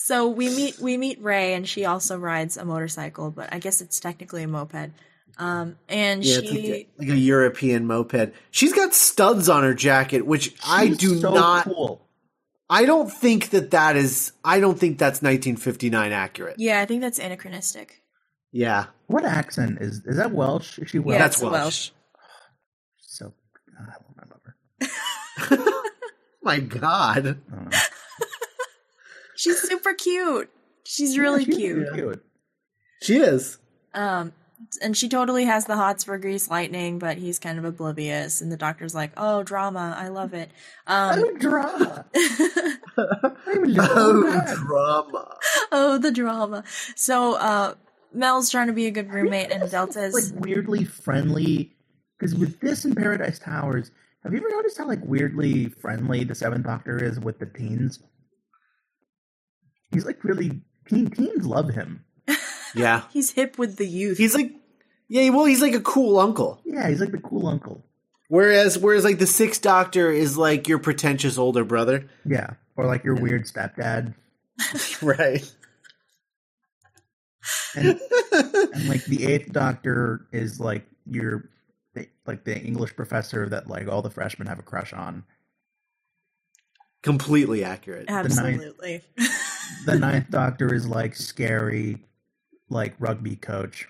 So 0.09 0.27
we 0.27 0.49
meet 0.49 0.79
we 0.79 0.97
meet 0.97 1.21
Ray, 1.21 1.53
and 1.53 1.69
she 1.69 1.85
also 1.85 2.17
rides 2.17 2.57
a 2.57 2.65
motorcycle, 2.65 3.29
but 3.29 3.53
I 3.53 3.59
guess 3.59 3.79
it's 3.79 3.99
technically 3.99 4.41
a 4.41 4.47
moped. 4.47 4.89
Um, 5.37 5.77
and 5.87 6.25
Yeah, 6.25 6.39
it's 6.39 6.49
she 6.49 6.55
like 6.55 6.65
a, 6.65 6.87
like 6.97 7.09
a 7.09 7.15
European 7.15 7.85
moped. 7.85 8.33
She's 8.49 8.73
got 8.73 8.95
studs 8.95 9.49
on 9.49 9.61
her 9.61 9.75
jacket, 9.75 10.25
which 10.25 10.55
I 10.67 10.87
do 10.87 11.19
so 11.19 11.35
not. 11.35 11.65
Cool. 11.65 12.01
I 12.71 12.85
don't 12.85 13.13
think 13.13 13.51
that 13.51 13.69
that 13.69 13.97
is. 13.97 14.31
I 14.43 14.59
don't 14.59 14.79
think 14.79 14.97
that's 14.97 15.21
1959 15.21 16.11
accurate. 16.11 16.55
yeah, 16.57 16.81
I 16.81 16.87
think 16.87 17.01
that's 17.01 17.19
anachronistic. 17.19 18.01
Yeah, 18.51 18.85
What 19.07 19.25
accent 19.25 19.77
is 19.81 20.01
is 20.05 20.17
that 20.17 20.31
Welsh? 20.31 20.79
Is 20.79 20.89
she 20.89 20.99
Welsh? 20.99 21.13
Yeah, 21.19 21.23
that's 21.27 21.41
Welsh. 21.41 21.51
Welsh. 21.53 21.91
so. 23.01 23.33
I 23.79 23.83
love 24.29 24.41
her. 25.57 25.73
My 26.43 26.59
God, 26.59 27.17
I 27.17 27.21
don't 27.21 27.49
know. 27.71 27.77
She's 29.35 29.59
super 29.61 29.93
cute. 29.93 30.49
She's 30.83 31.17
really 31.17 31.45
She's 31.45 31.55
cute. 31.55 31.93
cute. 31.93 32.25
she 33.03 33.17
is. 33.17 33.57
Um, 33.93 34.33
and 34.81 34.97
she 34.97 35.07
totally 35.07 35.45
has 35.45 35.65
the 35.65 35.75
hots 35.77 36.03
for 36.03 36.17
Grease 36.17 36.49
Lightning, 36.49 36.99
but 36.99 37.17
he's 37.17 37.39
kind 37.39 37.57
of 37.59 37.63
oblivious. 37.65 38.41
And 38.41 38.51
the 38.51 38.57
doctor's 38.57 38.93
like, 38.93 39.11
"Oh, 39.15 39.43
drama, 39.43 39.95
I 39.97 40.09
love 40.09 40.33
it." 40.33 40.49
Um, 40.87 41.19
Oh, 41.23 41.37
drama. 41.37 42.05
Oh, 42.97 44.55
drama. 44.55 45.37
oh, 45.71 45.97
the 45.99 46.11
drama. 46.11 46.63
So, 46.95 47.35
uh, 47.35 47.75
Mel's 48.13 48.49
trying 48.49 48.67
to 48.67 48.73
be 48.73 48.87
a 48.87 48.91
good 48.91 49.11
roommate, 49.11 49.51
and 49.51 49.69
Delta's 49.69 50.13
like 50.13 50.43
weirdly 50.45 50.83
friendly. 50.83 51.75
Because 52.17 52.35
with 52.35 52.59
this 52.59 52.83
in 52.85 52.95
Paradise 52.95 53.39
Towers, 53.39 53.91
have 54.23 54.33
you 54.33 54.39
ever 54.39 54.49
noticed 54.49 54.77
how 54.77 54.87
like 54.87 54.99
weirdly 55.03 55.67
friendly 55.69 56.23
the 56.23 56.35
Seventh 56.35 56.65
Doctor 56.65 57.01
is 57.03 57.19
with 57.19 57.39
the 57.39 57.45
teens? 57.45 57.99
He's 59.91 60.05
like 60.05 60.23
really 60.23 60.61
teen 60.87 61.09
teens 61.09 61.45
love 61.45 61.69
him. 61.69 62.03
Yeah, 62.75 63.01
he's 63.11 63.31
hip 63.31 63.57
with 63.57 63.77
the 63.77 63.87
youth. 63.87 64.19
he's 64.19 64.35
like, 64.35 64.51
yeah, 65.07 65.27
well, 65.31 65.45
he's 65.45 65.59
like 65.61 65.73
a 65.73 65.79
cool 65.81 66.19
uncle. 66.19 66.61
Yeah, 66.63 66.87
he's 66.87 66.99
like 67.01 67.09
the 67.11 67.17
cool 67.17 67.47
uncle. 67.47 67.83
Whereas, 68.27 68.77
whereas 68.77 69.03
like 69.03 69.17
the 69.17 69.25
Sixth 69.25 69.63
Doctor 69.63 70.11
is 70.11 70.37
like 70.37 70.67
your 70.67 70.77
pretentious 70.77 71.39
older 71.39 71.63
brother. 71.63 72.07
Yeah, 72.25 72.51
or 72.77 72.85
like 72.85 73.03
your 73.03 73.15
weird 73.15 73.45
stepdad, 73.45 74.13
Right. 75.01 75.51
And, 77.75 77.99
and 78.31 78.89
like 78.89 79.05
the 79.05 79.25
Eighth 79.25 79.51
Doctor 79.51 80.27
is 80.31 80.59
like 80.59 80.85
your 81.05 81.49
like 82.25 82.43
the 82.43 82.57
English 82.59 82.95
professor 82.95 83.49
that 83.49 83.67
like 83.67 83.87
all 83.87 84.01
the 84.01 84.09
freshmen 84.09 84.47
have 84.47 84.59
a 84.59 84.63
crush 84.63 84.93
on. 84.93 85.23
Completely 87.01 87.63
accurate. 87.63 88.05
Absolutely. 88.09 89.01
The 89.85 89.97
Ninth 89.99 90.31
Doctor 90.31 90.73
is 90.73 90.87
like 90.87 91.15
scary, 91.15 92.03
like 92.69 92.95
rugby 92.97 93.35
coach. 93.35 93.87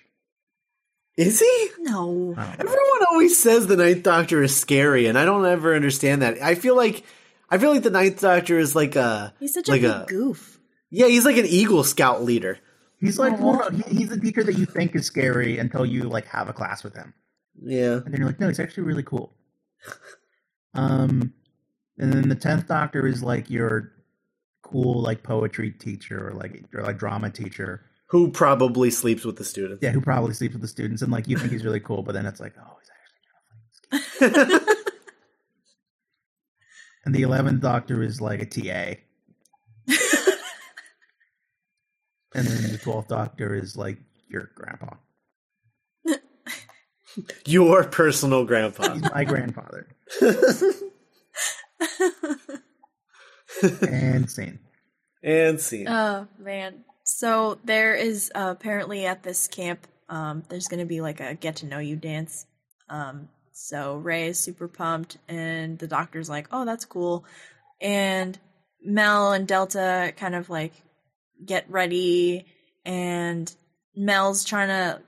Is 1.16 1.39
he? 1.39 1.70
no. 1.80 2.34
I 2.38 2.55
don't 2.55 2.66
know. 2.66 2.72
Everyone 2.72 3.05
always 3.10 3.41
says 3.41 3.66
the 3.66 3.78
Ninth 3.78 4.03
Doctor 4.03 4.43
is 4.43 4.55
scary, 4.55 5.07
and 5.07 5.18
I 5.18 5.24
don't 5.24 5.45
ever 5.45 5.74
understand 5.74 6.22
that. 6.22 6.41
I 6.41 6.55
feel 6.55 6.76
like 6.76 7.03
I 7.49 7.57
feel 7.57 7.72
like 7.72 7.84
the 7.84 7.89
Ninth 7.89 8.20
Doctor 8.20 8.60
is 8.60 8.76
like 8.76 8.97
a 8.97 9.34
He's 9.39 9.53
such 9.53 9.70
like 9.70 9.84
a 9.84 10.03
a 10.03 10.05
goof. 10.07 10.60
yeah, 10.89 11.07
he's 11.07 11.24
like 11.26 11.38
an 11.38 11.45
Eagle 11.45 11.86
Scout 11.86 12.24
leader. 12.24 12.60
He's 13.00 13.18
like, 13.20 13.39
well, 13.39 13.54
no, 13.54 13.70
he, 13.70 13.97
he's 14.00 14.10
the 14.10 14.20
teacher 14.20 14.43
that 14.43 14.58
you 14.58 14.66
think 14.66 14.95
is 14.95 15.06
scary 15.06 15.58
until 15.58 15.86
you 15.86 16.04
like 16.04 16.26
have 16.28 16.50
a 16.50 16.54
class 16.54 16.84
with 16.84 16.95
him, 16.95 17.14
Yeah, 17.62 17.93
and 17.93 18.06
then 18.08 18.16
you're 18.20 18.28
like, 18.28 18.39
no, 18.39 18.47
he's 18.47 18.60
actually 18.60 18.84
really 18.84 19.04
cool. 19.04 19.34
Um, 20.74 21.34
and 21.97 22.14
then 22.14 22.30
the 22.30 22.36
tenth 22.36 22.68
Doctor 22.68 23.08
is 23.08 23.24
like 23.24 23.50
your 23.50 23.91
cool 24.64 25.02
like 25.02 25.24
poetry 25.24 25.72
teacher 25.72 26.30
or 26.30 26.34
like 26.34 26.64
or 26.74 26.84
like 26.84 26.97
drama 26.97 27.30
teacher. 27.30 27.82
who 28.10 28.30
probably 28.32 28.91
sleeps 28.91 29.26
with 29.26 29.38
the 29.38 29.43
students. 29.45 29.82
Yeah, 29.82 29.91
who 29.91 30.02
probably 30.02 30.34
sleeps 30.34 30.54
with 30.54 30.62
the 30.62 30.68
students, 30.68 31.02
and 31.02 31.12
like 31.12 31.28
you 31.28 31.38
think 31.38 31.52
he's 31.52 31.66
really 31.66 31.80
cool, 31.80 32.04
but 32.04 32.14
then 32.14 32.26
it's 32.26 32.39
like, 32.39 32.54
oh, 32.60 32.78
he's 32.80 32.89
actually 34.22 34.32
kind 34.32 34.36
of 34.36 34.58
like. 34.58 34.78
And 37.06 37.16
the 37.16 37.22
eleventh 37.24 37.62
Doctor 37.62 38.04
is 38.04 38.22
like 38.22 38.41
a 38.41 38.45
TA, 38.45 39.00
and 42.34 42.47
then 42.47 42.71
the 42.71 42.77
twelfth 42.77 43.07
Doctor 43.07 43.55
is 43.55 43.75
like 43.75 43.97
your 44.30 44.49
grandpa. 44.55 44.95
Your 47.45 47.84
personal 47.86 48.45
grandpa. 48.45 48.93
He's 48.93 49.01
my 49.11 49.23
grandfather. 49.23 49.88
and 53.82 54.30
scene. 54.30 54.59
and 55.23 55.59
scene. 55.59 55.88
Oh 55.88 56.27
man. 56.38 56.84
So 57.03 57.57
there 57.63 57.95
is 57.95 58.32
uh, 58.36 58.53
apparently 58.55 59.07
at 59.07 59.23
this 59.23 59.47
camp, 59.47 59.88
um, 60.09 60.43
there's 60.49 60.67
going 60.67 60.82
to 60.82 60.86
be 60.86 61.01
like 61.01 61.19
a 61.19 61.34
get 61.34 61.57
to 61.57 61.65
know 61.65 61.80
you 61.80 61.95
dance. 61.95 62.45
Um, 62.89 63.30
so 63.51 63.97
Ray 63.97 64.27
is 64.27 64.39
super 64.39 64.67
pumped, 64.67 65.17
and 65.27 65.80
the 65.80 65.88
doctor's 65.88 66.30
like, 66.30 66.47
"Oh, 66.51 66.65
that's 66.65 66.86
cool," 66.86 67.25
and 67.82 68.38
Mel 68.84 69.34
and 69.34 69.47
Delta 69.47 70.13
kind 70.15 70.36
of 70.36 70.49
like 70.49 70.73
get 71.43 71.69
ready, 71.69 72.45
and 72.85 73.53
Mel's 73.95 74.43
trying 74.43 74.69
to 74.69 75.01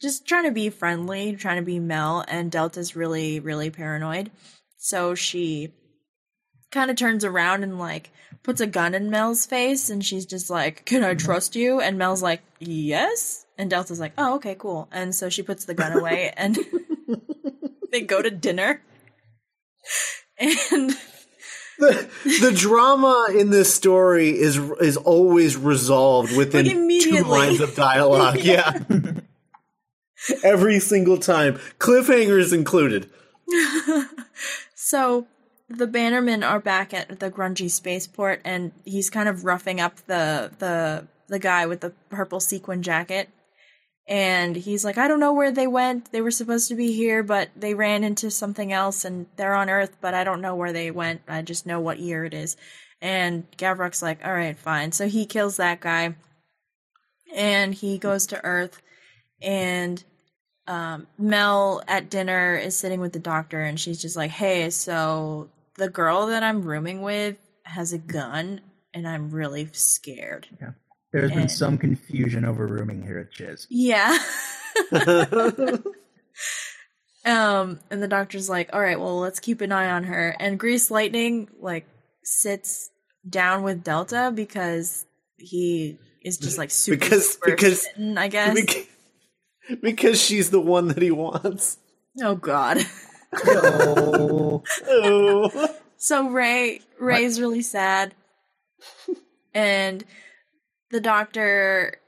just 0.00 0.26
trying 0.26 0.44
to 0.44 0.52
be 0.52 0.68
friendly, 0.70 1.34
trying 1.36 1.56
to 1.56 1.64
be 1.64 1.78
Mel, 1.78 2.24
and 2.26 2.50
Delta's 2.50 2.96
really 2.96 3.40
really 3.40 3.70
paranoid. 3.70 4.30
So 4.78 5.14
she 5.14 5.72
kind 6.70 6.90
of 6.90 6.96
turns 6.96 7.24
around 7.24 7.62
and 7.62 7.78
like 7.78 8.10
puts 8.42 8.60
a 8.60 8.66
gun 8.66 8.94
in 8.94 9.10
Mel's 9.10 9.46
face 9.46 9.90
and 9.90 10.04
she's 10.04 10.26
just 10.26 10.50
like, 10.50 10.84
"Can 10.84 11.02
I 11.02 11.14
mm-hmm. 11.14 11.24
trust 11.24 11.56
you?" 11.56 11.80
And 11.80 11.98
Mel's 11.98 12.22
like, 12.22 12.42
"Yes." 12.58 13.46
And 13.58 13.70
Delta's 13.70 14.00
like, 14.00 14.12
"Oh, 14.18 14.36
okay, 14.36 14.54
cool." 14.54 14.88
And 14.92 15.14
so 15.14 15.28
she 15.28 15.42
puts 15.42 15.64
the 15.64 15.74
gun 15.74 15.92
away 15.92 16.32
and 16.36 16.58
they 17.92 18.02
go 18.02 18.22
to 18.22 18.30
dinner. 18.30 18.82
And 20.38 20.92
the, 21.78 22.08
the 22.40 22.52
drama 22.52 23.28
in 23.36 23.50
this 23.50 23.72
story 23.72 24.30
is 24.30 24.56
is 24.80 24.96
always 24.96 25.56
resolved 25.56 26.36
within 26.36 26.66
Like, 26.66 27.02
two 27.02 27.22
lines 27.24 27.60
of 27.60 27.74
dialogue. 27.74 28.38
yeah. 28.42 28.80
Every 30.42 30.80
single 30.80 31.18
time, 31.18 31.58
cliffhangers 31.78 32.52
included. 32.52 33.10
so 34.74 35.26
the 35.68 35.86
Bannermen 35.86 36.48
are 36.48 36.60
back 36.60 36.94
at 36.94 37.20
the 37.20 37.30
grungy 37.30 37.70
spaceport 37.70 38.40
and 38.44 38.72
he's 38.84 39.10
kind 39.10 39.28
of 39.28 39.44
roughing 39.44 39.80
up 39.80 39.96
the 40.06 40.50
the 40.58 41.06
the 41.28 41.38
guy 41.38 41.66
with 41.66 41.80
the 41.80 41.90
purple 42.08 42.40
sequin 42.40 42.82
jacket. 42.82 43.28
And 44.08 44.54
he's 44.54 44.84
like, 44.84 44.98
I 44.98 45.08
don't 45.08 45.18
know 45.20 45.32
where 45.32 45.50
they 45.50 45.66
went. 45.66 46.12
They 46.12 46.20
were 46.20 46.30
supposed 46.30 46.68
to 46.68 46.76
be 46.76 46.92
here, 46.92 47.24
but 47.24 47.50
they 47.56 47.74
ran 47.74 48.04
into 48.04 48.30
something 48.30 48.72
else 48.72 49.04
and 49.04 49.26
they're 49.36 49.54
on 49.54 49.68
Earth, 49.68 49.96
but 50.00 50.14
I 50.14 50.22
don't 50.22 50.40
know 50.40 50.54
where 50.54 50.72
they 50.72 50.92
went. 50.92 51.22
I 51.26 51.42
just 51.42 51.66
know 51.66 51.80
what 51.80 51.98
year 51.98 52.24
it 52.24 52.32
is. 52.32 52.56
And 53.00 53.50
Gavrok's 53.56 54.02
like, 54.02 54.24
all 54.24 54.32
right, 54.32 54.56
fine. 54.56 54.92
So 54.92 55.08
he 55.08 55.26
kills 55.26 55.56
that 55.56 55.80
guy 55.80 56.14
and 57.34 57.74
he 57.74 57.98
goes 57.98 58.28
to 58.28 58.44
Earth 58.44 58.80
and 59.42 60.02
um, 60.68 61.06
Mel 61.18 61.82
at 61.86 62.10
dinner 62.10 62.56
is 62.56 62.76
sitting 62.76 63.00
with 63.00 63.12
the 63.12 63.18
doctor 63.18 63.60
and 63.60 63.78
she's 63.78 64.00
just 64.00 64.16
like, 64.16 64.30
hey, 64.30 64.70
so 64.70 65.48
the 65.74 65.88
girl 65.88 66.26
that 66.26 66.42
I'm 66.42 66.62
rooming 66.62 67.02
with 67.02 67.36
has 67.64 67.92
a 67.92 67.98
gun 67.98 68.60
and 68.94 69.06
I'm 69.06 69.30
really 69.30 69.68
scared. 69.72 70.46
Yeah. 70.60 70.70
There's 71.20 71.32
been 71.32 71.48
some 71.48 71.78
confusion 71.78 72.44
over 72.44 72.66
rooming 72.66 73.02
here 73.02 73.18
at 73.18 73.30
Chiz. 73.32 73.66
Yeah. 73.70 74.18
um, 77.24 77.80
and 77.90 78.02
the 78.02 78.08
doctor's 78.08 78.48
like, 78.48 78.70
all 78.72 78.80
right, 78.80 78.98
well, 79.00 79.18
let's 79.18 79.40
keep 79.40 79.60
an 79.60 79.72
eye 79.72 79.90
on 79.90 80.04
her. 80.04 80.36
And 80.38 80.58
Grease 80.58 80.90
Lightning, 80.90 81.48
like, 81.60 81.86
sits 82.22 82.90
down 83.28 83.62
with 83.62 83.82
Delta 83.82 84.30
because 84.34 85.04
he 85.38 85.98
is 86.22 86.38
just 86.38 86.58
like 86.58 86.70
super, 86.70 86.96
Because- 86.98 87.32
super 87.34 87.50
because- 87.52 87.82
smitten, 87.82 88.18
I 88.18 88.28
guess. 88.28 88.54
Bec- 88.54 88.88
because 89.82 90.20
she's 90.20 90.50
the 90.50 90.60
one 90.60 90.88
that 90.88 91.02
he 91.02 91.10
wants. 91.10 91.78
oh, 92.22 92.36
God. 92.36 92.78
Oh, 93.44 94.62
Oh. 94.86 95.74
So 95.98 96.28
Ray 96.28 96.80
Ray's 97.00 97.40
really 97.40 97.62
sad. 97.62 98.14
and 99.54 100.04
the 100.96 101.00
doctor 101.02 102.00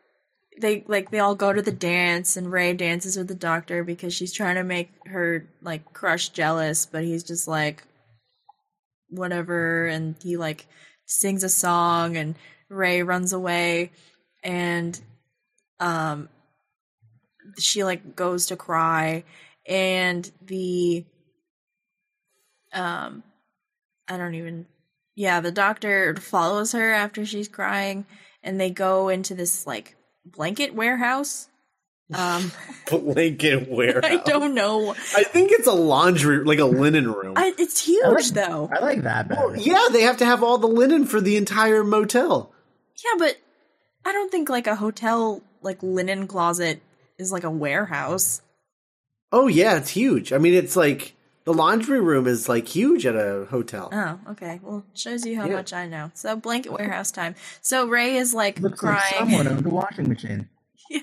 they 0.58 0.82
like 0.88 1.10
they 1.10 1.18
all 1.18 1.34
go 1.34 1.52
to 1.52 1.60
the 1.60 1.70
dance 1.70 2.38
and 2.38 2.50
Ray 2.50 2.72
dances 2.72 3.18
with 3.18 3.28
the 3.28 3.34
doctor 3.34 3.84
because 3.84 4.14
she's 4.14 4.32
trying 4.32 4.54
to 4.54 4.64
make 4.64 4.90
her 5.04 5.46
like 5.60 5.92
crush 5.92 6.30
jealous, 6.30 6.86
but 6.86 7.04
he's 7.04 7.22
just 7.22 7.46
like 7.46 7.82
whatever 9.10 9.86
and 9.88 10.16
he 10.22 10.38
like 10.38 10.66
sings 11.04 11.44
a 11.44 11.50
song 11.50 12.16
and 12.16 12.34
Ray 12.70 13.02
runs 13.02 13.34
away 13.34 13.90
and 14.42 14.98
um 15.80 16.30
she 17.58 17.84
like 17.84 18.16
goes 18.16 18.46
to 18.46 18.56
cry 18.56 19.22
and 19.66 20.30
the 20.40 21.04
um 22.72 23.22
I 24.08 24.16
don't 24.16 24.34
even 24.34 24.64
yeah, 25.14 25.40
the 25.40 25.52
doctor 25.52 26.16
follows 26.16 26.72
her 26.72 26.94
after 26.94 27.26
she's 27.26 27.48
crying 27.48 28.06
and 28.48 28.58
they 28.58 28.70
go 28.70 29.10
into 29.10 29.34
this 29.34 29.66
like 29.66 29.94
blanket 30.24 30.74
warehouse. 30.74 31.48
Um 32.14 32.50
Blanket 32.90 33.68
warehouse. 33.68 34.00
I 34.04 34.16
don't 34.16 34.54
know. 34.54 34.92
I 35.14 35.24
think 35.24 35.52
it's 35.52 35.66
a 35.66 35.72
laundry, 35.72 36.42
like 36.42 36.58
a 36.58 36.64
linen 36.64 37.12
room. 37.12 37.34
I, 37.36 37.52
it's 37.58 37.82
I 37.82 37.84
huge 37.84 38.04
like- 38.04 38.24
though. 38.48 38.70
I 38.72 38.78
like 38.80 39.02
that 39.02 39.28
better. 39.28 39.48
Well, 39.48 39.56
yeah, 39.56 39.88
they 39.92 40.00
have 40.02 40.16
to 40.18 40.24
have 40.24 40.42
all 40.42 40.56
the 40.56 40.66
linen 40.66 41.04
for 41.04 41.20
the 41.20 41.36
entire 41.36 41.84
motel. 41.84 42.50
Yeah, 43.04 43.18
but 43.18 43.36
I 44.06 44.12
don't 44.12 44.30
think 44.32 44.48
like 44.48 44.66
a 44.66 44.74
hotel 44.74 45.42
like 45.60 45.82
linen 45.82 46.26
closet 46.26 46.80
is 47.18 47.30
like 47.30 47.44
a 47.44 47.50
warehouse. 47.50 48.40
Oh 49.30 49.46
yeah, 49.46 49.76
it's 49.76 49.90
huge. 49.90 50.32
I 50.32 50.38
mean, 50.38 50.54
it's 50.54 50.74
like 50.76 51.14
the 51.48 51.54
laundry 51.54 51.98
room 51.98 52.26
is 52.26 52.46
like 52.46 52.68
huge 52.68 53.06
at 53.06 53.16
a 53.16 53.46
hotel. 53.48 53.88
Oh, 53.90 54.20
okay. 54.32 54.60
Well, 54.62 54.84
shows 54.92 55.24
you 55.24 55.34
how 55.40 55.46
Yeah. 55.46 55.54
much 55.56 55.72
I 55.72 55.86
know. 55.86 56.10
So 56.12 56.36
blanket 56.36 56.72
warehouse 56.72 57.10
time. 57.10 57.36
So 57.62 57.86
Ray 57.88 58.16
is 58.16 58.34
like 58.34 58.60
Looks 58.60 58.82
like 58.82 58.98
crying. 58.98 59.14
someone 59.30 59.48
owned 59.48 59.64
a 59.64 59.70
washing 59.70 60.10
machine. 60.10 60.50
yeah. 60.90 61.00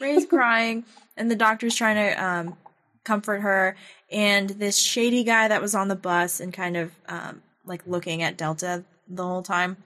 Ray's 0.00 0.26
crying, 0.26 0.84
and 1.16 1.30
the 1.30 1.36
doctor's 1.36 1.76
trying 1.76 1.94
to 1.94 2.24
um, 2.24 2.56
comfort 3.04 3.42
her. 3.42 3.76
And 4.10 4.50
this 4.50 4.76
shady 4.76 5.22
guy 5.22 5.46
that 5.46 5.62
was 5.62 5.76
on 5.76 5.86
the 5.86 5.94
bus 5.94 6.40
and 6.40 6.52
kind 6.52 6.76
of 6.76 6.90
um, 7.08 7.40
like 7.64 7.86
looking 7.86 8.22
at 8.24 8.36
Delta 8.36 8.82
the 9.08 9.22
whole 9.22 9.44
time 9.44 9.76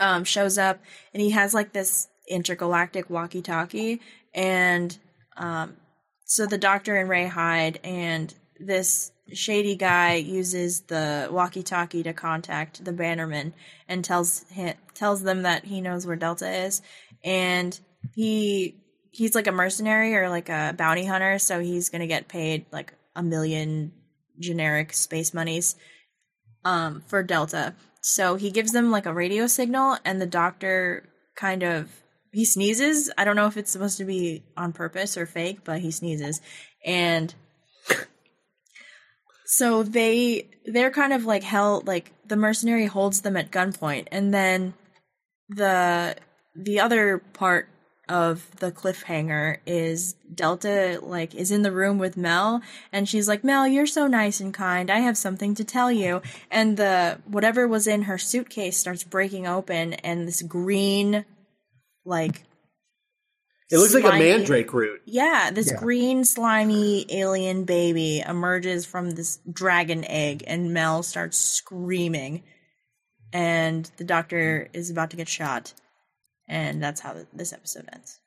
um, 0.00 0.24
shows 0.24 0.58
up, 0.58 0.80
and 1.14 1.22
he 1.22 1.30
has 1.30 1.54
like 1.54 1.72
this 1.72 2.08
intergalactic 2.28 3.08
walkie-talkie, 3.08 4.02
and 4.34 4.98
um, 5.38 5.78
so 6.26 6.44
the 6.44 6.58
doctor 6.58 6.94
and 6.96 7.08
Ray 7.08 7.26
hide, 7.26 7.80
and 7.82 8.34
this 8.58 9.12
shady 9.32 9.76
guy 9.76 10.14
uses 10.14 10.82
the 10.82 11.28
walkie-talkie 11.30 12.02
to 12.04 12.12
contact 12.12 12.84
the 12.84 12.92
Bannerman 12.92 13.54
and 13.88 14.04
tells 14.04 14.44
him, 14.44 14.74
tells 14.94 15.22
them 15.22 15.42
that 15.42 15.64
he 15.64 15.80
knows 15.80 16.06
where 16.06 16.16
Delta 16.16 16.48
is, 16.48 16.82
and 17.24 17.78
he 18.14 18.76
he's 19.10 19.34
like 19.34 19.46
a 19.46 19.52
mercenary 19.52 20.14
or 20.14 20.28
like 20.28 20.48
a 20.48 20.74
bounty 20.76 21.04
hunter, 21.04 21.38
so 21.38 21.60
he's 21.60 21.88
gonna 21.88 22.06
get 22.06 22.28
paid 22.28 22.66
like 22.70 22.92
a 23.14 23.22
million 23.22 23.92
generic 24.38 24.92
space 24.92 25.32
monies 25.32 25.76
um 26.64 27.02
for 27.06 27.22
Delta. 27.22 27.74
So 28.02 28.36
he 28.36 28.50
gives 28.50 28.72
them 28.72 28.90
like 28.90 29.06
a 29.06 29.14
radio 29.14 29.46
signal 29.46 29.98
and 30.04 30.20
the 30.20 30.26
doctor 30.26 31.08
kind 31.34 31.62
of 31.62 31.90
he 32.32 32.44
sneezes. 32.44 33.10
I 33.16 33.24
don't 33.24 33.34
know 33.34 33.46
if 33.46 33.56
it's 33.56 33.70
supposed 33.70 33.98
to 33.98 34.04
be 34.04 34.44
on 34.56 34.72
purpose 34.72 35.16
or 35.16 35.24
fake, 35.26 35.60
but 35.64 35.80
he 35.80 35.90
sneezes. 35.90 36.40
And 36.84 37.34
so 39.46 39.82
they 39.84 40.48
they're 40.64 40.90
kind 40.90 41.12
of 41.12 41.24
like 41.24 41.44
held 41.44 41.86
like 41.86 42.12
the 42.26 42.36
mercenary 42.36 42.86
holds 42.86 43.22
them 43.22 43.36
at 43.36 43.50
gunpoint. 43.50 44.08
And 44.10 44.34
then 44.34 44.74
the 45.48 46.16
the 46.54 46.80
other 46.80 47.18
part 47.18 47.68
of 48.08 48.48
the 48.58 48.70
cliffhanger 48.70 49.58
is 49.66 50.14
Delta 50.32 50.98
like 51.02 51.34
is 51.34 51.50
in 51.52 51.62
the 51.62 51.70
room 51.70 51.98
with 51.98 52.16
Mel. 52.16 52.60
And 52.92 53.08
she's 53.08 53.28
like 53.28 53.44
Mel 53.44 53.68
you're 53.68 53.86
so 53.86 54.08
nice 54.08 54.40
and 54.40 54.52
kind. 54.52 54.90
I 54.90 54.98
have 54.98 55.16
something 55.16 55.54
to 55.54 55.64
tell 55.64 55.92
you. 55.92 56.22
And 56.50 56.76
the 56.76 57.20
whatever 57.26 57.68
was 57.68 57.86
in 57.86 58.02
her 58.02 58.18
suitcase 58.18 58.76
starts 58.76 59.04
breaking 59.04 59.46
open 59.46 59.94
and 59.94 60.26
this 60.26 60.42
green 60.42 61.24
like 62.04 62.42
It 63.70 63.78
looks 63.78 63.94
like 63.94 64.04
a 64.04 64.16
mandrake 64.18 64.72
root. 64.72 65.02
yeah, 65.06 65.50
this 65.52 65.70
Yeah. 65.72 65.78
green 65.78 66.24
slimy 66.24 67.04
alien 67.10 67.64
baby 67.64 68.20
emerges 68.20 68.86
from 68.86 69.10
this 69.12 69.38
dragon 69.50 70.04
egg 70.04 70.44
and 70.46 70.72
Mel 70.72 71.02
starts 71.02 71.36
screaming 71.36 72.44
and 73.32 73.90
the 73.96 74.04
doctor 74.04 74.68
is 74.72 74.90
about 74.90 75.10
to 75.10 75.16
get 75.16 75.28
shot 75.28 75.74
and 76.48 76.80
that's 76.82 77.00
how 77.00 77.16
this 77.34 77.52
episode 77.52 77.88
ends. 77.92 78.20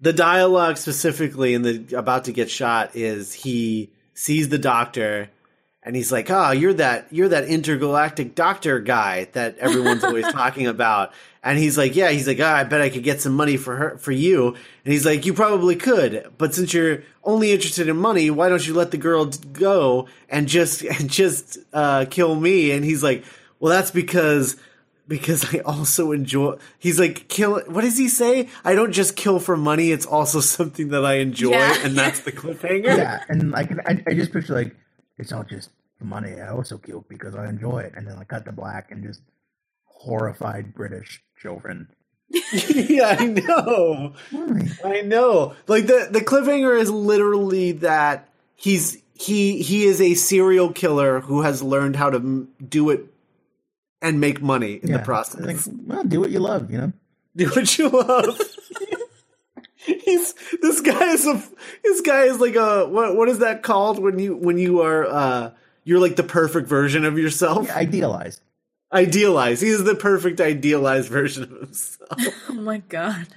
The 0.00 0.12
dialogue 0.12 0.76
specifically 0.76 1.54
in 1.54 1.62
the 1.62 1.94
about 1.96 2.24
to 2.24 2.32
get 2.32 2.50
shot 2.50 2.94
is 2.94 3.32
he 3.32 3.90
sees 4.14 4.48
the 4.50 4.58
doctor 4.58 5.30
and 5.82 5.94
he's 5.96 6.10
like, 6.12 6.30
"Oh, 6.30 6.50
you're 6.50 6.74
that 6.74 7.06
you're 7.10 7.28
that 7.28 7.44
intergalactic 7.44 8.34
doctor 8.34 8.80
guy 8.80 9.28
that 9.32 9.58
everyone's 9.58 10.04
always 10.04 10.26
talking 10.32 10.66
about." 10.66 11.12
And 11.42 11.58
he's 11.58 11.78
like, 11.78 11.94
"Yeah." 11.96 12.10
He's 12.10 12.26
like, 12.26 12.40
"Oh, 12.40 12.46
I 12.46 12.64
bet 12.64 12.80
I 12.80 12.90
could 12.90 13.04
get 13.04 13.20
some 13.20 13.34
money 13.34 13.56
for 13.56 13.76
her 13.76 13.98
for 13.98 14.12
you." 14.12 14.48
And 14.48 14.92
he's 14.92 15.06
like, 15.06 15.24
"You 15.24 15.34
probably 15.34 15.76
could, 15.76 16.30
but 16.36 16.54
since 16.54 16.74
you're 16.74 17.02
only 17.24 17.52
interested 17.52 17.88
in 17.88 17.96
money, 17.96 18.30
why 18.30 18.48
don't 18.48 18.66
you 18.66 18.74
let 18.74 18.90
the 18.90 18.96
girl 18.96 19.26
go 19.52 20.08
and 20.28 20.48
just 20.48 20.82
and 20.84 21.08
just 21.08 21.58
uh, 21.72 22.06
kill 22.10 22.34
me?" 22.34 22.72
And 22.72 22.84
he's 22.84 23.02
like, 23.02 23.24
"Well, 23.60 23.72
that's 23.72 23.90
because." 23.90 24.56
Because 25.06 25.54
I 25.54 25.60
also 25.60 26.12
enjoy. 26.12 26.58
He's 26.78 27.00
like, 27.00 27.28
kill. 27.28 27.58
What 27.60 27.80
does 27.80 27.96
he 27.96 28.10
say? 28.10 28.50
I 28.62 28.74
don't 28.74 28.92
just 28.92 29.16
kill 29.16 29.38
for 29.40 29.56
money. 29.56 29.90
It's 29.90 30.04
also 30.04 30.40
something 30.40 30.88
that 30.88 31.02
I 31.02 31.14
enjoy, 31.14 31.52
Yeah. 31.52 31.78
and 31.82 31.96
that's 31.96 32.20
the 32.20 32.30
cliffhanger. 32.30 32.84
Yeah, 32.94 33.24
and 33.26 33.50
like 33.50 33.70
I, 33.88 34.02
I 34.06 34.12
just 34.12 34.34
picture 34.34 34.52
like 34.52 34.76
it's 35.18 35.30
not 35.30 35.48
just 35.48 35.70
money. 36.00 36.40
I 36.40 36.48
also 36.48 36.78
kill 36.78 37.04
because 37.08 37.34
I 37.34 37.48
enjoy 37.48 37.80
it, 37.80 37.92
and 37.96 38.06
then 38.06 38.16
I 38.18 38.24
cut 38.24 38.44
to 38.46 38.52
black 38.52 38.90
and 38.90 39.02
just 39.02 39.20
horrified 39.84 40.74
British 40.74 41.22
children. 41.40 41.88
yeah, 42.52 43.16
I 43.18 43.26
know. 43.26 44.14
I 44.84 45.00
know. 45.02 45.54
Like 45.66 45.86
the 45.86 46.08
the 46.10 46.20
cliffhanger 46.20 46.78
is 46.78 46.90
literally 46.90 47.72
that 47.72 48.28
he's 48.54 48.98
he 49.14 49.62
he 49.62 49.84
is 49.84 50.00
a 50.00 50.14
serial 50.14 50.72
killer 50.72 51.20
who 51.20 51.42
has 51.42 51.62
learned 51.62 51.96
how 51.96 52.10
to 52.10 52.18
m- 52.18 52.48
do 52.66 52.90
it 52.90 53.06
and 54.02 54.20
make 54.20 54.40
money 54.40 54.74
in 54.74 54.92
the 54.92 54.98
process. 55.00 55.40
Like, 55.40 55.56
well, 55.86 56.04
do 56.04 56.20
what 56.20 56.30
you 56.30 56.38
love, 56.38 56.70
you 56.70 56.78
know. 56.78 56.92
do 57.34 57.48
what 57.48 57.78
you 57.78 57.88
love. 57.88 58.38
He's 60.08 60.32
this 60.62 60.80
guy 60.80 61.12
is 61.12 61.26
a 61.26 61.42
this 61.84 62.00
guy 62.00 62.24
is 62.24 62.40
like 62.40 62.54
a 62.54 62.86
what 62.88 63.14
what 63.14 63.28
is 63.28 63.40
that 63.40 63.62
called 63.62 63.98
when 63.98 64.18
you 64.18 64.34
when 64.36 64.56
you 64.58 64.80
are 64.80 65.06
uh 65.06 65.50
you're 65.84 66.00
like 66.00 66.16
the 66.16 66.22
perfect 66.22 66.66
version 66.68 67.04
of 67.04 67.18
yourself. 67.18 67.66
Yeah, 67.66 67.76
idealized. 67.76 68.40
Idealized. 68.92 69.62
He 69.62 69.68
is 69.68 69.84
the 69.84 69.94
perfect 69.94 70.40
idealized 70.40 71.10
version 71.10 71.42
of 71.44 71.50
himself. 71.50 72.10
Oh 72.48 72.54
my 72.54 72.78
god. 72.78 73.28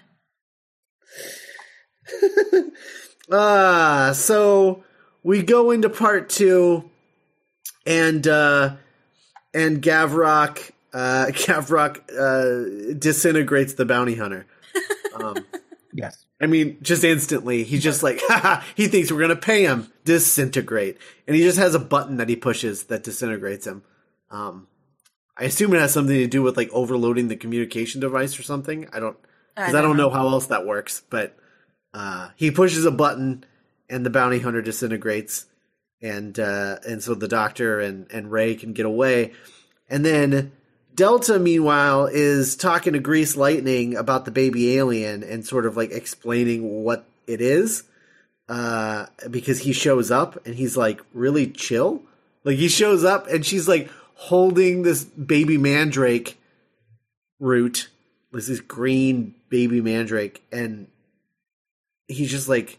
Ah, 3.34 4.12
so 4.14 4.84
we 5.24 5.42
go 5.42 5.72
into 5.72 5.90
part 5.90 6.30
two, 6.30 6.90
and 7.86 8.28
uh, 8.28 8.76
and 9.54 9.82
Gavrok 9.82 10.72
uh, 10.94 11.28
Gavrok 11.30 12.02
uh, 12.12 12.94
disintegrates 13.00 13.76
the 13.76 13.86
bounty 13.86 14.16
hunter. 14.16 14.46
Um, 15.16 15.46
Yes. 15.94 16.26
I 16.42 16.48
mean, 16.48 16.78
just 16.82 17.04
instantly, 17.04 17.64
he's 17.64 17.84
just 17.84 18.02
like, 18.02 18.20
Haha, 18.28 18.64
he 18.76 18.88
thinks 18.88 19.12
we're 19.12 19.22
gonna 19.22 19.36
pay 19.36 19.64
him 19.64 19.92
disintegrate, 20.04 20.98
and 21.28 21.36
he 21.36 21.44
just 21.44 21.60
has 21.60 21.76
a 21.76 21.80
button 21.80 22.18
that 22.18 22.30
he 22.30 22.36
pushes 22.36 22.86
that 22.86 23.04
disintegrates 23.04 23.68
him. 23.68 23.84
Um, 24.32 24.68
I 25.38 25.46
assume 25.46 25.74
it 25.74 25.80
has 25.80 25.94
something 25.94 26.16
to 26.16 26.28
do 26.28 26.42
with 26.42 26.58
like 26.58 26.70
overloading 26.72 27.28
the 27.28 27.36
communication 27.36 28.02
device 28.02 28.40
or 28.40 28.44
something. 28.44 28.88
I 28.92 29.00
don't, 29.00 29.18
because 29.56 29.76
I, 29.76 29.82
don't 29.82 29.98
know 29.98 30.10
how 30.10 30.28
else 30.30 30.48
that 30.48 30.66
works. 30.66 31.04
But 31.10 31.38
uh, 31.94 32.30
he 32.36 32.52
pushes 32.52 32.86
a 32.86 32.92
button, 32.92 33.46
and 33.90 34.06
the 34.06 34.10
bounty 34.10 34.40
hunter 34.40 34.62
disintegrates, 34.62 35.46
and 36.02 36.40
uh, 36.40 36.78
and 36.88 37.04
so 37.04 37.14
the 37.14 37.28
doctor 37.28 37.80
and 37.80 38.12
and 38.12 38.32
Ray 38.32 38.56
can 38.56 38.74
get 38.74 38.86
away, 38.86 39.34
and 39.90 40.06
then 40.06 40.52
Delta, 41.02 41.40
meanwhile, 41.40 42.06
is 42.06 42.56
talking 42.56 42.94
to 42.94 43.00
Grease 43.00 43.36
Lightning 43.36 43.96
about 43.96 44.26
the 44.26 44.30
baby 44.30 44.78
alien 44.78 45.24
and 45.24 45.44
sort 45.44 45.66
of 45.66 45.76
like 45.76 45.90
explaining 45.90 46.84
what 46.84 47.06
it 47.26 47.42
is. 47.42 47.86
Uh, 48.48 49.08
because 49.32 49.62
he 49.62 49.74
shows 49.74 50.12
up 50.12 50.46
and 50.46 50.54
he's 50.54 50.78
like 50.78 51.02
really 51.12 51.48
chill. 51.48 52.04
Like 52.44 52.58
he 52.58 52.68
shows 52.68 53.04
up 53.04 53.26
and 53.26 53.44
she's 53.44 53.68
like 53.68 53.90
holding 54.14 54.84
this 54.84 55.04
baby 55.04 55.58
mandrake 55.58 56.38
root, 57.40 57.90
this 58.32 58.48
is 58.48 58.62
green 58.62 59.34
baby 59.50 59.82
mandrake, 59.82 60.44
and 60.52 60.86
he's 62.08 62.30
just 62.30 62.48
like, 62.48 62.78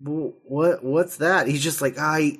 "What? 0.00 0.82
What's 0.82 1.18
that?" 1.18 1.46
He's 1.46 1.62
just 1.62 1.80
like, 1.80 1.98
"I, 1.98 2.38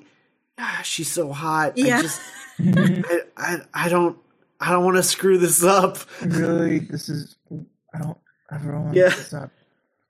ah, 0.58 0.80
she's 0.82 1.08
so 1.08 1.30
hot. 1.30 1.78
Yeah. 1.78 1.98
I 1.98 2.02
just, 2.02 2.20
I, 2.58 3.20
I, 3.36 3.56
I 3.72 3.88
don't, 3.88 4.18
I 4.64 4.72
don't 4.72 4.84
want 4.84 4.96
to 4.96 5.02
screw 5.02 5.38
this 5.38 5.62
up." 5.62 5.98
really, 6.22 6.78
this 6.90 7.08
is. 7.08 7.36
I 7.92 7.98
don't. 7.98 8.18
I 8.50 8.58
don't 8.58 8.84
want 8.84 8.96
Yeah. 8.96 9.08
to 9.10 9.16
this 9.16 9.34
up. 9.34 9.50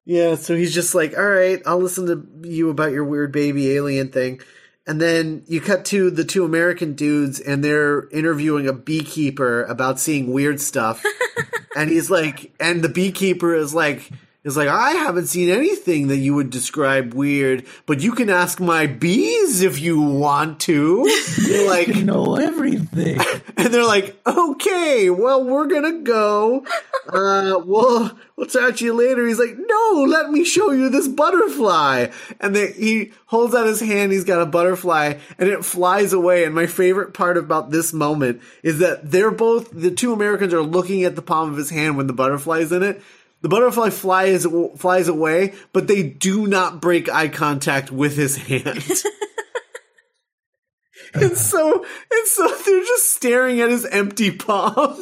Yeah, 0.07 0.35
so 0.35 0.55
he's 0.55 0.75
just 0.75 0.95
like, 0.95 1.17
all 1.17 1.25
right, 1.25 1.63
I'll 1.65 1.79
listen 1.81 2.07
to 2.07 2.49
you 2.49 2.69
about 2.69 2.93
your 2.93 3.05
weird 3.05 3.33
baby 3.33 3.73
alien 3.73 4.11
thing. 4.11 4.41
And 4.87 5.01
then 5.01 5.45
you 5.47 5.63
cut 5.63 5.87
to 5.87 6.11
the 6.11 6.25
two 6.25 6.45
American 6.45 6.93
dudes 6.93 7.41
and 7.41 7.65
they're 7.65 8.07
interviewing 8.11 8.67
a 8.69 8.75
beekeeper 8.75 9.63
about 9.65 9.99
seeing 9.99 10.31
weird 10.31 10.61
stuff. 10.61 11.03
and 11.77 11.89
he's 11.89 12.11
like, 12.11 12.53
and 12.61 12.83
the 12.83 12.91
beekeeper 12.91 13.55
is 13.55 13.73
like, 13.75 14.11
is 14.45 14.57
like, 14.57 14.69
I 14.69 14.93
haven't 14.93 15.27
seen 15.27 15.49
anything 15.49 16.09
that 16.09 16.19
you 16.19 16.35
would 16.35 16.51
describe 16.51 17.15
weird, 17.15 17.67
but 17.87 18.01
you 18.01 18.13
can 18.13 18.29
ask 18.29 18.61
my 18.61 18.87
bees 18.87 19.63
if 19.63 19.81
you 19.81 20.01
want 20.01 20.61
to. 20.61 21.11
You're 21.47 21.69
like, 21.71 21.89
You 21.89 22.05
know 22.05 22.37
everything. 22.37 23.19
and 23.57 23.73
they're 23.73 23.85
like, 23.87 24.17
"Okay, 24.27 25.11
well, 25.11 25.45
we're 25.45 25.67
gonna 25.67 26.01
go. 26.01 26.65
Uh, 27.09 27.61
we'll 27.65 28.11
we'll 28.37 28.47
talk 28.47 28.77
to 28.77 28.85
you 28.85 28.93
later." 28.93 29.27
He's 29.27 29.39
like, 29.39 29.57
"No, 29.59 30.05
let 30.07 30.31
me 30.31 30.45
show 30.45 30.71
you 30.73 30.89
this 30.89 31.09
butterfly." 31.09 32.09
And 32.41 32.55
they, 32.55 32.73
he 32.73 33.13
holds 33.27 33.55
out 33.55 33.67
his 33.67 33.81
hand. 33.81 34.13
He's 34.13 34.25
got 34.25 34.43
a 34.43 34.47
butterfly, 34.47 35.19
and 35.39 35.49
it 35.49 35.65
flies 35.65 36.13
away. 36.13 36.45
And 36.45 36.55
my 36.55 36.67
favorite 36.67 37.15
part 37.15 37.37
about 37.37 37.71
this 37.71 37.93
moment 37.93 38.43
is 38.63 38.79
that 38.81 39.11
they're 39.11 39.31
both 39.31 39.71
the 39.71 39.91
two 39.91 40.13
Americans 40.13 40.53
are 40.53 40.63
looking 40.63 41.05
at 41.05 41.17
the 41.17 41.23
palm 41.23 41.51
of 41.51 41.57
his 41.57 41.71
hand 41.71 41.97
when 41.97 42.07
the 42.07 42.13
butterfly's 42.13 42.73
in 42.73 42.83
it. 42.83 43.03
The 43.45 43.51
butterfly 43.51 43.91
flies 43.91 44.47
flies 44.79 45.09
away, 45.09 45.53
but 45.75 45.87
they 45.87 46.03
do 46.03 46.47
not 46.47 46.81
break 46.81 47.11
eye 47.11 47.29
contact 47.29 47.93
with 47.93 48.17
his 48.17 48.39
hand. 48.39 48.83
and 51.13 51.37
so 51.37 51.85
and 51.85 52.27
so 52.27 52.49
they're 52.65 52.81
just 52.81 53.15
staring 53.15 53.61
at 53.61 53.69
his 53.69 53.85
empty 53.85 54.31
palm. 54.31 54.99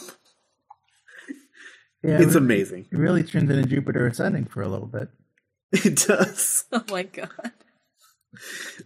Yeah, 2.02 2.20
It's 2.20 2.34
it 2.34 2.38
amazing. 2.38 2.88
It 2.90 2.98
really 2.98 3.22
turns 3.22 3.48
into 3.48 3.64
Jupiter 3.64 4.08
ascending 4.08 4.46
for 4.46 4.60
a 4.60 4.68
little 4.68 4.88
bit. 4.88 5.08
It 5.70 6.04
does. 6.04 6.64
Oh 6.72 6.82
my 6.90 7.04
god. 7.04 7.52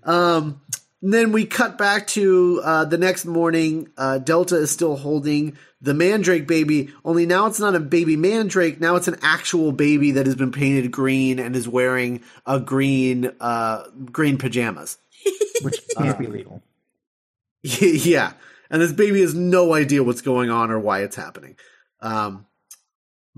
Um, 0.04 0.60
then 1.00 1.32
we 1.32 1.46
cut 1.46 1.78
back 1.78 2.08
to 2.08 2.60
uh, 2.62 2.84
the 2.84 2.98
next 2.98 3.24
morning. 3.24 3.88
Uh, 3.96 4.18
Delta 4.18 4.56
is 4.56 4.70
still 4.70 4.96
holding 4.96 5.56
the 5.86 5.94
Mandrake 5.94 6.48
baby, 6.48 6.92
only 7.04 7.26
now 7.26 7.46
it's 7.46 7.60
not 7.60 7.76
a 7.76 7.80
baby 7.80 8.16
Mandrake. 8.16 8.80
Now 8.80 8.96
it's 8.96 9.06
an 9.06 9.16
actual 9.22 9.70
baby 9.70 10.10
that 10.10 10.26
has 10.26 10.34
been 10.34 10.50
painted 10.50 10.90
green 10.90 11.38
and 11.38 11.54
is 11.54 11.68
wearing 11.68 12.22
a 12.44 12.58
green 12.58 13.30
uh, 13.40 13.84
green 14.10 14.36
pajamas. 14.36 14.98
which 15.62 15.80
can't 15.96 16.18
be 16.18 16.26
legal. 16.26 16.60
yeah, 17.62 18.32
and 18.68 18.82
this 18.82 18.92
baby 18.92 19.20
has 19.20 19.34
no 19.34 19.74
idea 19.74 20.02
what's 20.02 20.22
going 20.22 20.50
on 20.50 20.72
or 20.72 20.78
why 20.78 21.00
it's 21.00 21.16
happening. 21.16 21.56
Um, 22.00 22.46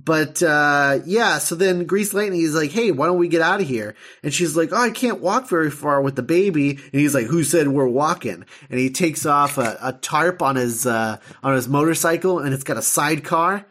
but 0.05 0.45
uh, 0.45 1.01
yeah, 1.07 1.39
so 1.39 1.57
then 1.57 1.85
Grease 1.85 2.15
Lightning 2.15 2.41
is 2.41 2.55
like, 2.55 2.71
"Hey, 2.71 2.93
why 2.93 3.07
don't 3.07 3.19
we 3.19 3.27
get 3.27 3.43
out 3.43 3.61
of 3.61 3.67
here?" 3.67 3.97
And 4.23 4.33
she's 4.33 4.57
like, 4.57 4.69
"Oh, 4.73 4.77
I 4.77 4.91
can't 4.91 5.21
walk 5.21 5.49
very 5.49 5.73
far 5.73 6.01
with 6.01 6.15
the 6.15 6.23
baby." 6.23 6.71
And 6.71 7.01
he's 7.01 7.15
like, 7.15 7.27
"Who 7.27 7.43
said 7.43 7.67
we're 7.67 7.89
walking?" 7.89 8.45
And 8.71 8.79
he 8.79 8.91
takes 8.91 9.27
off 9.27 9.59
a, 9.59 9.77
a 9.83 9.93
tarp 9.95 10.41
on 10.41 10.55
his 10.55 10.87
uh, 10.87 11.17
on 11.43 11.55
his 11.55 11.67
motorcycle, 11.67 12.39
and 12.39 12.55
it's 12.55 12.63
got 12.63 12.77
a 12.77 12.83
sidecar, 12.83 13.67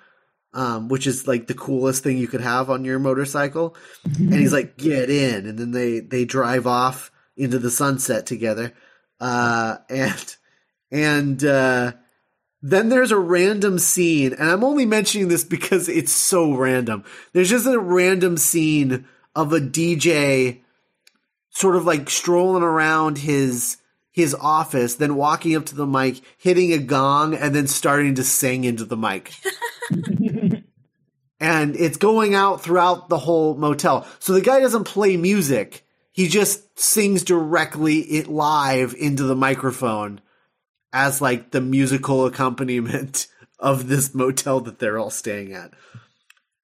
um, 0.54 0.90
which 0.90 1.08
is 1.08 1.30
like 1.30 1.48
the 1.48 1.54
coolest 1.54 2.04
thing 2.04 2.18
you 2.18 2.28
could 2.28 2.42
have 2.42 2.70
on 2.70 2.84
your 2.84 3.00
motorcycle. 3.00 3.78
and 4.04 4.34
he's 4.34 4.54
like, 4.54 4.76
"Get 4.76 5.10
in!" 5.10 5.46
And 5.46 5.58
then 5.58 5.72
they 5.72 6.02
they 6.02 6.26
drive 6.26 6.68
off 6.68 7.10
into 7.38 7.58
the 7.58 7.72
sunset 7.72 8.26
together, 8.26 8.74
uh, 9.22 9.78
and 9.90 10.36
and 10.92 11.44
uh, 11.46 11.94
then 12.62 12.90
there's 12.90 13.12
a 13.12 13.20
random 13.20 13.78
scene, 13.80 14.34
and 14.34 14.50
I'm 14.50 14.64
only 14.64 14.86
mentioning 14.86 15.28
this 15.28 15.44
because 15.44 15.88
it's 15.88 16.12
so 16.12 16.54
random. 16.54 17.04
There's 17.34 17.50
just 17.50 17.68
a 17.68 17.80
random 17.80 18.38
scene 18.38 19.06
of 19.36 19.54
a 19.54 19.60
DJ 19.60 20.62
sort 21.50 21.76
of 21.76 21.86
like 21.86 22.10
strolling 22.10 22.64
around 22.64 23.20
his 23.20 23.78
his 24.12 24.34
office, 24.34 24.96
then 24.96 25.16
walking 25.16 25.56
up 25.56 25.66
to 25.68 25.76
the 25.76 25.86
mic, 25.86 26.22
hitting 26.40 26.74
a 26.74 26.80
gong, 26.80 27.36
and 27.36 27.54
then 27.54 27.68
starting 27.68 28.16
to 28.16 28.24
sing 28.24 28.64
into 28.64 28.84
the 28.84 28.98
mic. 28.98 29.32
and 31.40 31.76
it's 31.76 31.98
going 31.98 32.34
out 32.34 32.64
throughout 32.64 33.10
the 33.10 33.20
whole 33.20 33.56
motel. 33.56 34.08
So 34.18 34.34
the 34.34 34.42
guy 34.42 34.60
doesn't 34.60 34.86
play 34.86 35.18
music. 35.18 35.86
He 36.12 36.28
just 36.28 36.80
sings 36.80 37.24
directly 37.24 38.00
it 38.00 38.28
live 38.28 38.96
into 38.98 39.22
the 39.22 39.36
microphone 39.36 40.20
as 40.94 41.22
like 41.22 41.52
the 41.52 41.62
musical 41.62 42.26
accompaniment 42.26 43.28
of 43.60 43.88
this 43.88 44.14
motel 44.16 44.60
that 44.62 44.80
they're 44.80 44.98
all 45.00 45.10
staying 45.10 45.54
at. 45.54 45.72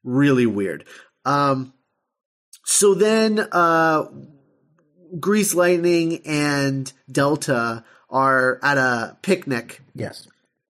Really 0.03 0.45
weird. 0.45 0.86
Um 1.26 1.74
so 2.65 2.93
then 2.93 3.39
uh 3.51 4.05
Grease 5.19 5.53
Lightning 5.53 6.21
and 6.26 6.91
Delta 7.11 7.84
are 8.09 8.59
at 8.63 8.78
a 8.78 9.17
picnic 9.21 9.82
Yes. 9.95 10.28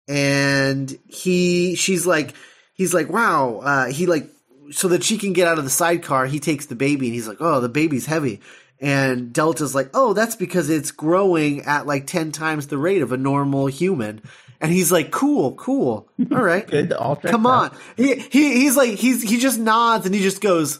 and 0.07 0.97
he 1.07 1.75
she's 1.75 2.05
like 2.05 2.33
he's 2.73 2.93
like 2.93 3.09
wow 3.09 3.59
uh 3.63 3.85
he 3.87 4.05
like 4.05 4.29
so 4.71 4.87
that 4.89 5.03
she 5.03 5.17
can 5.17 5.33
get 5.33 5.47
out 5.47 5.57
of 5.57 5.63
the 5.63 5.69
sidecar 5.69 6.25
he 6.25 6.39
takes 6.39 6.65
the 6.67 6.75
baby 6.75 7.07
and 7.07 7.13
he's 7.15 7.27
like 7.27 7.37
oh 7.41 7.59
the 7.59 7.69
baby's 7.69 8.05
heavy 8.05 8.39
and 8.83 9.31
delta's 9.33 9.73
like 9.73 9.89
oh 9.93 10.13
that's 10.13 10.35
because 10.35 10.69
it's 10.69 10.91
growing 10.91 11.61
at 11.61 11.87
like 11.87 12.05
10 12.05 12.31
times 12.31 12.67
the 12.67 12.77
rate 12.77 13.01
of 13.01 13.11
a 13.11 13.17
normal 13.17 13.65
human 13.67 14.21
and 14.61 14.71
he's 14.71 14.91
like 14.91 15.09
cool 15.09 15.53
cool 15.55 16.07
all 16.31 16.43
right 16.43 16.67
Good. 16.69 16.91
All 16.93 17.15
come 17.15 17.47
out. 17.47 17.71
on 17.73 17.77
he, 17.97 18.15
he 18.15 18.53
he's 18.61 18.75
like 18.77 18.91
he's 18.91 19.23
he 19.23 19.39
just 19.39 19.57
nods 19.57 20.05
and 20.05 20.13
he 20.13 20.21
just 20.21 20.41
goes 20.41 20.79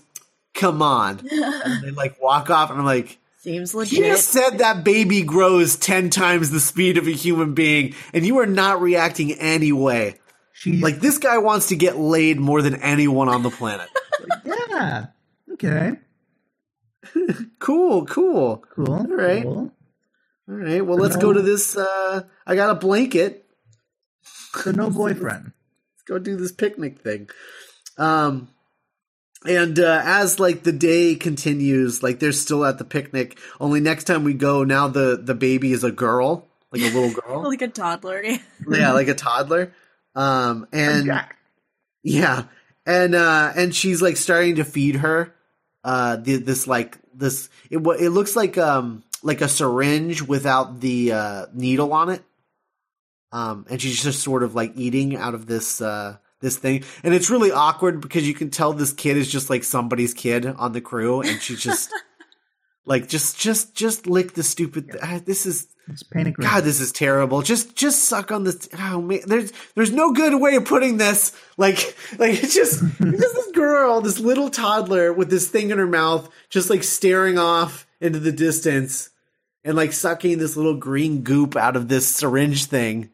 come 0.54 0.82
on 0.82 1.20
and 1.32 1.84
they 1.84 1.92
like 1.92 2.22
walk 2.22 2.50
off 2.50 2.70
and 2.70 2.80
i'm 2.80 2.86
like 2.86 3.18
Seems 3.38 3.72
he 3.74 3.78
legit. 3.78 4.06
just 4.06 4.30
said 4.30 4.60
that 4.60 4.86
baby 4.86 5.22
grows 5.22 5.76
10 5.76 6.10
times 6.10 6.50
the 6.50 6.62
speed 6.62 6.98
of 6.98 7.08
a 7.08 7.12
human 7.12 7.54
being, 7.54 7.94
and 8.14 8.26
you 8.26 8.40
are 8.40 8.46
not 8.46 8.80
reacting 8.80 9.34
any 9.34 9.74
way. 9.74 10.16
She's 10.54 10.82
Like, 10.82 11.02
this 11.02 11.18
guy 11.18 11.40
wants 11.40 11.68
to 11.68 11.76
get 11.76 11.98
laid 11.98 12.40
more 12.40 12.62
than 12.62 12.76
anyone 12.82 13.28
on 13.28 13.44
the 13.44 13.50
planet. 13.50 13.90
yeah. 14.46 15.08
Okay. 15.52 15.92
cool, 17.60 18.06
cool. 18.06 18.64
Cool. 18.76 18.94
All 18.94 19.08
right. 19.08 19.44
Cool. 19.44 19.72
All 20.50 20.56
right, 20.56 20.86
well, 20.86 20.98
let's 20.98 21.16
go 21.16 21.32
to 21.32 21.42
this. 21.42 21.78
Uh, 21.78 22.24
I 22.46 22.56
got 22.56 22.70
a 22.70 22.76
blanket. 22.76 23.46
So 24.56 24.72
no 24.72 24.90
boyfriend. 24.92 25.46
Let's 25.46 26.04
go 26.06 26.20
do 26.20 26.36
this 26.36 26.52
picnic 26.52 27.00
thing. 27.00 27.30
Um, 27.98 28.50
and 29.46 29.80
uh, 29.80 30.02
as 30.04 30.40
like 30.40 30.64
the 30.64 30.72
day 30.74 31.16
continues, 31.16 32.04
like 32.04 32.20
they're 32.20 32.34
still 32.34 32.66
at 32.66 32.78
the 32.78 32.84
picnic. 32.84 33.38
Only 33.60 33.80
next 33.80 34.04
time 34.06 34.24
we 34.24 34.34
go, 34.34 34.64
now 34.64 34.88
the 34.88 35.20
the 35.22 35.36
baby 35.36 35.72
is 35.72 35.84
a 35.84 35.92
girl, 35.92 36.48
like 36.72 36.82
a 36.82 36.86
little 36.86 37.12
girl. 37.22 37.44
like 37.44 37.62
a 37.62 37.68
toddler. 37.70 38.24
yeah, 38.70 38.92
like 38.92 39.08
a 39.08 39.16
toddler. 39.16 39.74
Um, 40.16 40.68
and 40.72 41.10
yeah, 42.04 42.44
and 42.86 43.16
uh, 43.16 43.52
and 43.56 43.74
she's 43.74 44.02
like 44.02 44.18
starting 44.18 44.56
to 44.56 44.66
feed 44.66 44.98
her. 44.98 45.34
Uh, 45.84 46.16
the, 46.16 46.38
this 46.38 46.66
like 46.66 46.98
this 47.14 47.50
it 47.70 47.78
it 47.78 48.10
looks 48.10 48.36
like 48.36 48.58
um 48.58 49.04
like 49.22 49.42
a 49.42 49.48
syringe 49.48 50.22
without 50.22 50.80
the 50.80 51.12
uh, 51.12 51.46
needle 51.54 51.94
on 51.94 52.10
it. 52.10 52.24
Um, 53.32 53.66
and 53.70 53.82
she's 53.82 54.04
just 54.04 54.22
sort 54.22 54.44
of 54.44 54.54
like 54.54 54.74
eating 54.76 55.16
out 55.16 55.34
of 55.34 55.46
this 55.48 55.82
uh 55.82 56.18
this 56.40 56.58
thing, 56.58 56.84
and 57.04 57.14
it's 57.14 57.30
really 57.30 57.52
awkward 57.52 58.02
because 58.02 58.28
you 58.28 58.34
can 58.34 58.50
tell 58.50 58.74
this 58.74 58.94
kid 58.94 59.18
is 59.18 59.30
just 59.30 59.50
like 59.50 59.64
somebody's 59.64 60.14
kid 60.14 60.46
on 60.46 60.74
the 60.74 60.82
crew, 60.82 61.22
and 61.22 61.42
she 61.42 61.56
just 61.56 61.92
like 62.86 63.08
just 63.08 63.40
just 63.40 63.76
just 63.76 64.08
lick 64.08 64.34
the 64.34 64.44
stupid. 64.44 64.92
Th- 64.92 65.04
ah, 65.04 65.20
this 65.24 65.46
is 65.46 65.68
It's 65.88 66.04
green. 66.04 66.34
God, 66.34 66.64
this 66.64 66.82
is 66.82 66.92
terrible. 66.92 67.42
Just 67.42 67.76
just 67.76 68.04
suck 68.04 68.32
on 68.32 68.44
this. 68.44 68.68
Oh 68.78 69.02
man, 69.02 69.22
there's 69.26 69.54
there's 69.76 69.92
no 69.92 70.12
good 70.12 70.40
way 70.40 70.56
of 70.56 70.66
putting 70.66 70.98
this. 70.98 71.32
Like 71.58 71.96
like 72.18 72.44
it's 72.44 72.54
just 72.54 72.84
it's 72.84 73.00
just 73.00 73.36
this 73.36 73.52
girl, 73.54 74.02
this 74.02 74.20
little 74.20 74.50
toddler 74.50 75.14
with 75.14 75.30
this 75.30 75.48
thing 75.48 75.72
in 75.72 75.78
her 75.78 75.88
mouth, 75.88 76.30
just 76.50 76.70
like 76.70 76.84
staring 76.84 77.38
off 77.38 77.88
into 78.02 78.20
the 78.20 78.34
distance, 78.34 79.10
and 79.64 79.78
like 79.78 79.94
sucking 79.94 80.38
this 80.38 80.58
little 80.58 80.76
green 80.76 81.22
goop 81.22 81.56
out 81.56 81.78
of 81.78 81.88
this 81.88 82.08
syringe 82.08 82.66
thing, 82.66 83.12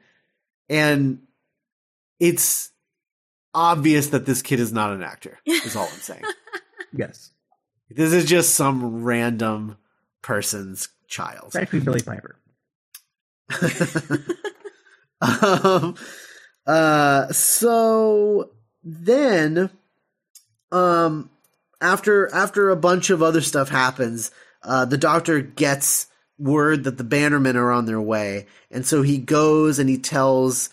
and 0.68 1.20
it's 2.20 2.72
obvious 3.54 4.08
that 4.08 4.26
this 4.26 4.42
kid 4.42 4.60
is 4.60 4.74
not 4.74 4.92
an 4.92 5.04
actor. 5.04 5.38
Is 5.46 5.76
all 5.76 5.88
I'm 5.92 6.00
saying. 6.00 6.24
yes. 6.94 7.32
This 7.90 8.14
is 8.14 8.26
just 8.26 8.56
some 8.56 9.04
random 9.04 9.78
person's 10.22 10.90
child. 11.08 11.48
It's 11.48 11.56
actually 11.56 11.80
Billy 11.82 12.02
Piper. 12.02 12.36
um, 15.22 15.96
uh, 16.66 17.32
so 17.32 18.52
then, 18.84 19.70
um, 20.72 21.30
after 21.82 22.34
after 22.34 22.70
a 22.70 22.76
bunch 22.76 23.10
of 23.10 23.24
other 23.24 23.42
stuff 23.42 23.70
happens, 23.70 24.32
uh, 24.64 24.86
the 24.86 24.98
doctor 24.98 25.42
gets 25.42 26.08
word 26.38 26.84
that 26.84 26.98
the 26.98 27.04
Bannermen 27.04 27.56
are 27.56 27.72
on 27.72 27.86
their 27.86 28.02
way, 28.02 28.46
and 28.70 28.86
so 28.86 29.02
he 29.02 29.18
goes 29.18 29.80
and 29.80 29.90
he 29.90 29.98
tells. 29.98 30.70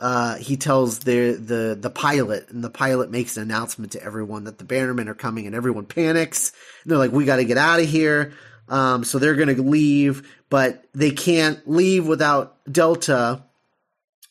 Uh, 0.00 0.36
he 0.36 0.56
tells 0.56 0.98
the, 1.00 1.32
the 1.32 1.78
the 1.80 1.90
pilot, 1.90 2.50
and 2.50 2.64
the 2.64 2.70
pilot 2.70 3.10
makes 3.10 3.36
an 3.36 3.44
announcement 3.44 3.92
to 3.92 4.02
everyone 4.02 4.44
that 4.44 4.58
the 4.58 4.64
Bannermen 4.64 5.06
are 5.06 5.14
coming, 5.14 5.46
and 5.46 5.54
everyone 5.54 5.86
panics. 5.86 6.52
And 6.82 6.90
they're 6.90 6.98
like, 6.98 7.12
"We 7.12 7.24
got 7.24 7.36
to 7.36 7.44
get 7.44 7.58
out 7.58 7.80
of 7.80 7.88
here." 7.88 8.34
Um, 8.68 9.04
so 9.04 9.18
they're 9.18 9.36
going 9.36 9.54
to 9.54 9.62
leave, 9.62 10.28
but 10.50 10.84
they 10.94 11.10
can't 11.10 11.68
leave 11.68 12.06
without 12.06 12.56
Delta. 12.70 13.44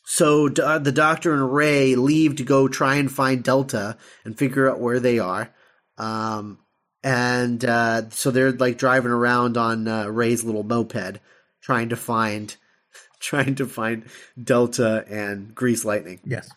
So 0.06 0.50
uh, 0.62 0.80
the 0.80 0.92
Doctor 0.92 1.34
and 1.34 1.54
Ray 1.54 1.96
leave 1.96 2.38
to 2.38 2.44
go 2.44 2.68
try 2.68 2.96
and 2.96 3.12
find 3.12 3.44
Delta 3.44 3.98
and 4.26 4.38
figure 4.38 4.70
out 4.70 4.80
where 4.80 5.00
they 5.00 5.20
are. 5.20 5.54
Um, 5.98 6.60
and 7.04 7.64
uh, 7.64 8.10
so 8.10 8.32
they're 8.32 8.52
like 8.52 8.78
driving 8.78 9.12
around 9.12 9.58
on 9.58 9.88
uh, 9.88 10.08
Ray's 10.08 10.44
little 10.44 10.64
moped, 10.64 11.20
trying 11.62 11.90
to 11.90 11.96
find, 11.96 12.56
trying 13.24 13.56
to 13.56 13.66
find 13.66 14.06
Delta 14.42 15.06
and 15.10 15.56
Grease 15.56 15.86
Lightning. 15.86 16.20
Yes. 16.26 16.50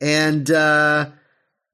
And 0.00 0.50
uh, 0.50 1.10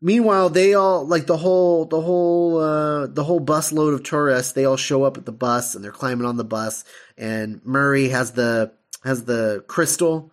meanwhile, 0.01 0.51
they 0.51 0.74
all 0.74 1.07
like 1.07 1.26
the 1.26 1.36
whole 1.36 1.86
the 1.86 2.01
whole 2.01 2.59
uh, 2.59 3.07
the 3.07 3.24
whole 3.24 3.40
bus 3.40 3.72
load 3.72 3.95
of 3.95 4.03
tourists. 4.03 4.53
They 4.53 4.64
all 4.64 4.76
show 4.76 5.05
up 5.05 5.16
at 5.16 5.24
the 5.24 5.32
bus 5.32 5.74
and 5.74 5.82
they're 5.82 5.93
climbing 5.93 6.26
on 6.26 6.36
the 6.36 6.45
bus. 6.45 6.84
And 7.16 7.64
Murray 7.64 8.09
has 8.09 8.32
the 8.32 8.72
has 9.05 9.24
the 9.24 9.64
crystal, 9.66 10.32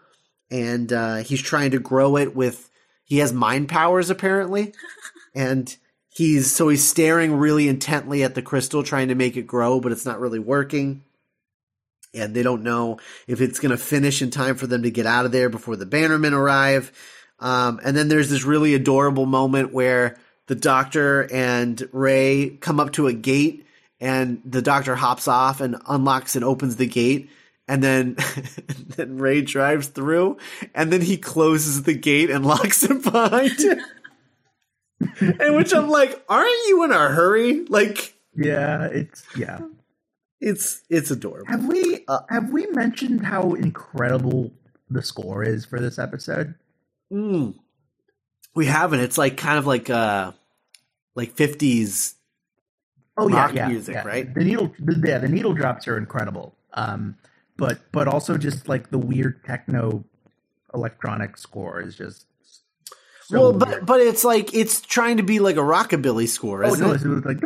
and 0.52 0.92
uh, 0.92 1.18
he's 1.18 1.42
trying 1.42 1.72
to 1.72 1.80
grow 1.80 2.18
it 2.18 2.36
with. 2.36 2.70
He 3.04 3.20
has 3.20 3.34
mind 3.34 3.70
powers 3.70 4.10
apparently, 4.12 4.74
and 5.36 5.76
he's 6.10 6.54
so 6.54 6.70
he's 6.70 6.88
staring 6.88 7.34
really 7.34 7.68
intently 7.68 8.24
at 8.24 8.36
the 8.36 8.42
crystal, 8.42 8.84
trying 8.84 9.08
to 9.08 9.16
make 9.16 9.38
it 9.38 9.48
grow, 9.48 9.80
but 9.80 9.92
it's 9.92 10.06
not 10.06 10.20
really 10.20 10.40
working. 10.40 11.04
And 12.14 12.36
they 12.36 12.44
don't 12.44 12.64
know 12.64 13.00
if 13.28 13.40
it's 13.42 13.60
going 13.60 13.72
to 13.72 13.78
finish 13.78 14.22
in 14.22 14.32
time 14.32 14.56
for 14.56 14.68
them 14.68 14.84
to 14.84 14.92
get 14.92 15.06
out 15.06 15.26
of 15.26 15.32
there 15.32 15.50
before 15.50 15.76
the 15.76 15.86
Bannermen 15.86 16.34
arrive. 16.34 16.92
Um, 17.40 17.80
and 17.84 17.96
then 17.96 18.08
there's 18.08 18.30
this 18.30 18.44
really 18.44 18.74
adorable 18.74 19.26
moment 19.26 19.74
where 19.74 20.18
the 20.48 20.56
doctor 20.56 21.32
and 21.32 21.88
Ray 21.92 22.58
come 22.60 22.80
up 22.80 22.94
to 22.94 23.08
a 23.08 23.14
gate 23.14 23.66
and 24.00 24.42
the 24.44 24.62
doctor 24.62 24.96
hops 24.96 25.28
off 25.28 25.62
and 25.62 25.76
unlocks 25.88 26.36
and 26.36 26.44
opens 26.44 26.78
the 26.78 26.88
gate. 26.88 27.30
And 27.68 27.84
then, 27.84 28.16
then 28.96 29.20
Ray 29.20 29.42
drives 29.42 29.88
through 29.88 30.38
and 30.74 30.92
then 30.92 31.02
he 31.02 31.18
closes 31.18 31.84
the 31.84 31.94
gate 31.94 32.32
and 32.32 32.46
locks 32.46 32.84
it 32.84 33.04
behind 33.04 33.84
and 35.22 35.56
which 35.56 35.74
I'm 35.74 35.90
like, 35.90 36.24
aren't 36.28 36.68
you 36.68 36.84
in 36.84 36.92
a 36.92 37.10
hurry? 37.10 37.66
Like, 37.66 38.16
Yeah, 38.36 38.86
it's 38.86 39.24
yeah. 39.36 39.60
It's, 40.40 40.82
it's 40.90 41.12
adorable. 41.12 41.48
Have 41.48 41.66
we 41.66 42.04
Uh, 42.08 42.20
have 42.30 42.50
we 42.52 42.68
mentioned 42.68 43.26
how 43.26 43.54
incredible 43.54 44.52
the 44.90 45.02
score 45.02 45.44
is 45.44 45.66
for 45.66 45.80
this 45.80 46.00
episode? 46.00 46.56
Mm. 47.12 47.56
We 48.56 48.66
haven't. 48.66 49.02
It's 49.02 49.18
like 49.18 49.38
kind 49.38 49.58
of 49.58 49.68
like, 49.68 49.90
uh, 49.90 50.32
like 51.16 51.36
50s 51.36 52.14
Oh 53.20 53.28
Rock 53.28 53.54
yeah, 53.54 53.64
yeah, 53.64 53.68
music, 53.68 53.96
yeah. 53.96 54.08
right? 54.08 54.34
The 54.34 54.44
needle, 54.46 54.74
the, 54.80 55.04
yeah, 55.06 55.18
the 55.18 55.28
needle 55.28 55.54
drops 55.54 55.90
are 55.90 55.98
incredible. 55.98 56.56
Um, 56.74 57.18
but 57.58 57.80
but 57.92 58.08
also 58.08 58.38
just 58.38 58.70
like 58.70 58.92
the 58.92 58.98
weird 58.98 59.44
techno 59.44 60.06
electronic 60.74 61.38
score 61.38 61.82
is 61.82 61.98
just 61.98 62.26
so 63.26 63.40
well, 63.40 63.52
weird. 63.52 63.60
but 63.60 63.86
but 63.86 64.00
it's 64.00 64.24
like 64.24 64.54
it's 64.54 64.80
trying 64.80 65.18
to 65.18 65.24
be 65.24 65.40
like 65.40 65.58
a 65.58 65.60
rockabilly 65.60 66.30
score, 66.30 66.64
oh 66.64 66.68
isn't 66.72 66.88
no, 66.88 66.94
it? 66.94 67.02
it 67.02 67.08
was 67.08 67.26
like 67.26 67.42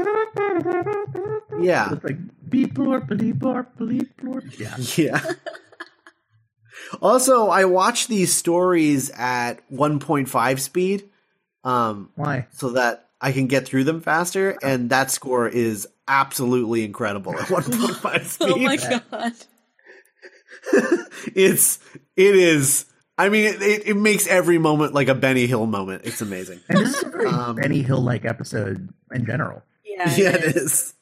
Yeah, 1.59 1.93
it's 1.93 2.03
like 2.03 2.17
beep 2.49 2.73
blorp 2.73 3.07
beep 3.17 3.35
blorp 3.37 3.67
beep 3.77 4.17
blorp. 4.21 4.59
Yeah, 4.59 4.77
yeah. 5.03 5.33
also, 7.01 7.47
I 7.49 7.65
watch 7.65 8.07
these 8.07 8.33
stories 8.33 9.09
at 9.11 9.67
1.5 9.71 10.59
speed, 10.59 11.09
um, 11.63 12.09
why? 12.15 12.47
so 12.51 12.71
that 12.71 13.09
I 13.21 13.31
can 13.31 13.47
get 13.47 13.65
through 13.65 13.85
them 13.85 14.01
faster, 14.01 14.57
and 14.61 14.89
that 14.89 15.11
score 15.11 15.47
is 15.47 15.87
absolutely 16.07 16.83
incredible 16.83 17.33
at 17.39 17.47
1.5 17.47 18.23
speed. 18.25 18.49
Oh 18.53 18.57
my 18.57 18.75
god. 18.77 19.33
it's 21.35 21.79
it 22.15 22.35
is. 22.35 22.85
I 23.17 23.29
mean, 23.29 23.45
it, 23.45 23.61
it, 23.61 23.87
it 23.89 23.93
makes 23.97 24.27
every 24.27 24.57
moment 24.57 24.93
like 24.93 25.07
a 25.07 25.15
Benny 25.15 25.45
Hill 25.45 25.65
moment. 25.67 26.01
It's 26.05 26.21
amazing. 26.21 26.61
And 26.67 26.79
this 26.79 26.95
is 26.95 27.03
a 27.03 27.09
very 27.09 27.27
Um, 27.27 27.55
Benny 27.55 27.81
Hill 27.83 28.01
like 28.01 28.25
episode 28.25 28.89
in 29.11 29.25
general. 29.25 29.61
Yeah. 29.85 30.13
yeah, 30.15 30.29
it 30.29 30.43
is. 30.43 30.55
It 30.55 30.55
is. 30.57 30.92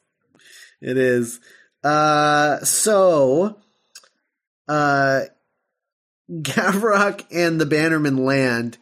Uh, 1.82 2.58
so, 2.64 3.58
uh, 4.68 5.22
Gavrok 6.30 7.24
and 7.30 7.60
the 7.60 7.66
Bannerman 7.66 8.24
land, 8.24 8.78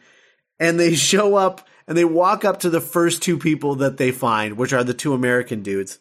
and 0.59 0.79
they 0.79 0.95
show 0.95 1.35
up 1.35 1.67
and 1.87 1.97
they 1.97 2.05
walk 2.05 2.45
up 2.45 2.61
to 2.61 2.69
the 2.69 2.81
first 2.81 3.21
two 3.21 3.37
people 3.37 3.75
that 3.75 3.97
they 3.97 4.11
find, 4.11 4.57
which 4.57 4.73
are 4.73 4.83
the 4.83 4.93
two 4.93 5.13
American 5.13 5.63
dudes, 5.63 5.99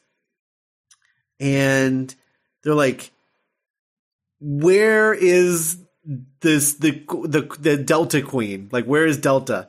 and 1.40 2.14
they're 2.62 2.74
like, 2.74 3.10
"Where 4.40 5.14
is 5.14 5.78
this 6.40 6.74
the 6.74 6.92
the 7.24 7.56
the 7.58 7.76
Delta 7.76 8.22
Queen? 8.22 8.68
Like, 8.70 8.84
where 8.84 9.06
is 9.06 9.16
Delta?" 9.16 9.68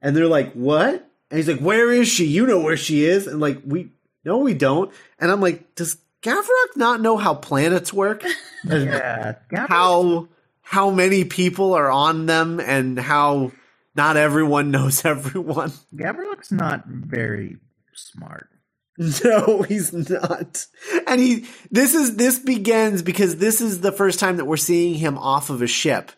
And 0.00 0.16
they're 0.16 0.28
like, 0.28 0.52
"What?" 0.52 1.06
And 1.30 1.36
he's 1.36 1.48
like, 1.48 1.60
"Where 1.60 1.92
is 1.92 2.08
she? 2.08 2.26
You 2.26 2.46
know 2.46 2.60
where 2.60 2.76
she 2.76 3.04
is." 3.04 3.26
And 3.26 3.40
like, 3.40 3.60
we 3.66 3.90
no, 4.28 4.38
we 4.38 4.52
don't. 4.52 4.92
And 5.18 5.30
I'm 5.32 5.40
like, 5.40 5.74
does 5.74 5.96
Gavrok 6.22 6.76
not 6.76 7.00
know 7.00 7.16
how 7.16 7.34
planets 7.34 7.92
work? 7.92 8.22
Yeah, 8.64 9.36
how 9.52 10.28
how 10.62 10.90
many 10.90 11.24
people 11.24 11.74
are 11.74 11.90
on 11.92 12.26
them, 12.26 12.58
and 12.58 12.98
how 12.98 13.52
not 13.94 14.16
everyone 14.16 14.70
knows 14.72 15.04
everyone. 15.04 15.72
Gabriel's 15.94 16.50
not 16.50 16.84
very 16.86 17.58
smart. 17.94 18.48
No, 19.24 19.62
he's 19.62 19.92
not. 19.92 20.66
And 21.06 21.20
he 21.20 21.46
this 21.70 21.94
is 21.94 22.16
this 22.16 22.40
begins 22.40 23.00
because 23.02 23.36
this 23.36 23.60
is 23.60 23.80
the 23.80 23.92
first 23.92 24.18
time 24.18 24.38
that 24.38 24.44
we're 24.44 24.56
seeing 24.56 24.94
him 24.94 25.16
off 25.16 25.50
of 25.50 25.62
a 25.62 25.68
ship. 25.68 26.10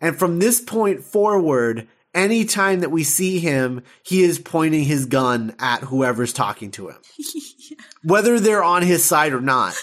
And 0.00 0.18
from 0.18 0.40
this 0.40 0.60
point 0.60 1.04
forward, 1.04 1.86
any 2.16 2.44
time 2.44 2.80
that 2.80 2.90
we 2.90 3.04
see 3.04 3.38
him, 3.38 3.82
he 4.02 4.24
is 4.24 4.38
pointing 4.38 4.82
his 4.82 5.06
gun 5.06 5.54
at 5.60 5.82
whoever's 5.82 6.32
talking 6.32 6.72
to 6.72 6.88
him. 6.88 6.96
Whether 8.02 8.40
they're 8.40 8.64
on 8.64 8.82
his 8.82 9.04
side 9.04 9.32
or 9.32 9.40
not. 9.40 9.74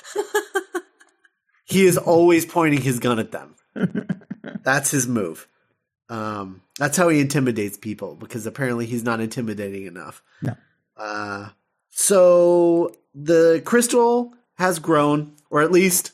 he 1.64 1.86
is 1.86 1.98
always 1.98 2.46
pointing 2.46 2.82
his 2.82 3.00
gun 3.00 3.20
at 3.20 3.32
them. 3.32 3.56
That's 4.64 4.92
his 4.92 5.08
move. 5.08 5.48
Um, 6.10 6.62
that's 6.78 6.98
how 6.98 7.10
he 7.10 7.20
intimidates 7.20 7.78
people 7.78 8.16
because 8.16 8.46
apparently 8.46 8.86
he's 8.86 9.04
not 9.04 9.20
intimidating 9.20 9.88
enough. 9.88 10.22
No. 10.42 10.56
Uh, 10.96 11.50
so 11.90 12.92
the 13.16 13.62
crystal 13.66 14.34
has 14.56 14.80
grown, 14.80 15.34
or 15.50 15.62
at 15.62 15.72
least 15.72 16.12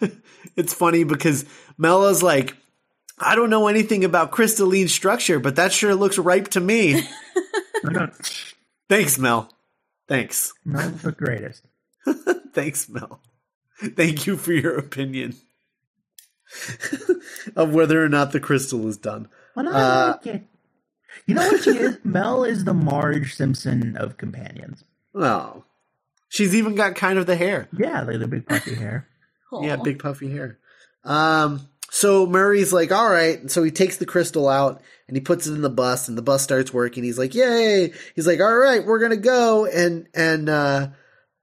it's 0.56 0.74
funny 0.74 1.04
because 1.04 1.44
Mella's 1.76 2.22
like, 2.22 2.56
I 3.24 3.34
don't 3.34 3.50
know 3.50 3.66
anything 3.68 4.04
about 4.04 4.30
crystalline 4.30 4.88
structure, 4.88 5.38
but 5.40 5.56
that 5.56 5.72
sure 5.72 5.94
looks 5.94 6.18
ripe 6.18 6.48
to 6.48 6.60
me. 6.60 7.02
Thanks, 8.88 9.18
Mel. 9.18 9.50
Thanks. 10.08 10.52
not 10.64 10.98
the 11.02 11.12
greatest. 11.12 11.64
Thanks, 12.52 12.88
Mel. 12.88 13.20
Thank 13.80 14.26
you 14.26 14.36
for 14.36 14.52
your 14.52 14.76
opinion 14.76 15.34
of 17.56 17.74
whether 17.74 18.04
or 18.04 18.08
not 18.08 18.32
the 18.32 18.40
crystal 18.40 18.86
is 18.88 18.96
done. 18.98 19.28
Well, 19.56 19.68
I 19.68 19.80
Uh, 19.80 20.12
like 20.12 20.26
it. 20.26 20.42
You 21.26 21.34
know 21.34 21.46
what 21.48 21.62
she 21.62 21.70
is? 21.70 21.98
Mel 22.04 22.44
is 22.44 22.64
the 22.64 22.74
Marge 22.74 23.34
Simpson 23.34 23.96
of 23.96 24.16
companions. 24.16 24.84
Oh, 25.14 25.64
she's 26.28 26.54
even 26.54 26.74
got 26.74 26.94
kind 26.96 27.18
of 27.18 27.26
the 27.26 27.36
hair. 27.36 27.68
Yeah, 27.76 28.02
like 28.02 28.18
the 28.18 28.28
big 28.28 28.46
puffy 28.46 28.74
hair. 28.74 29.08
Yeah, 29.60 29.76
big 29.76 29.98
puffy 29.98 30.30
hair. 30.30 30.58
Um, 31.04 31.68
so 31.94 32.26
Murray's 32.26 32.72
like, 32.72 32.90
all 32.90 33.10
right. 33.10 33.50
So 33.50 33.62
he 33.62 33.70
takes 33.70 33.98
the 33.98 34.06
crystal 34.06 34.48
out 34.48 34.80
and 35.08 35.14
he 35.14 35.20
puts 35.20 35.46
it 35.46 35.52
in 35.52 35.60
the 35.60 35.68
bus 35.68 36.08
and 36.08 36.16
the 36.16 36.22
bus 36.22 36.42
starts 36.42 36.72
working. 36.72 37.04
He's 37.04 37.18
like, 37.18 37.34
yay. 37.34 37.92
He's 38.14 38.26
like, 38.26 38.40
all 38.40 38.56
right, 38.56 38.82
we're 38.82 38.98
going 38.98 39.10
to 39.10 39.18
go. 39.18 39.66
And, 39.66 40.08
and, 40.14 40.48
uh, 40.48 40.88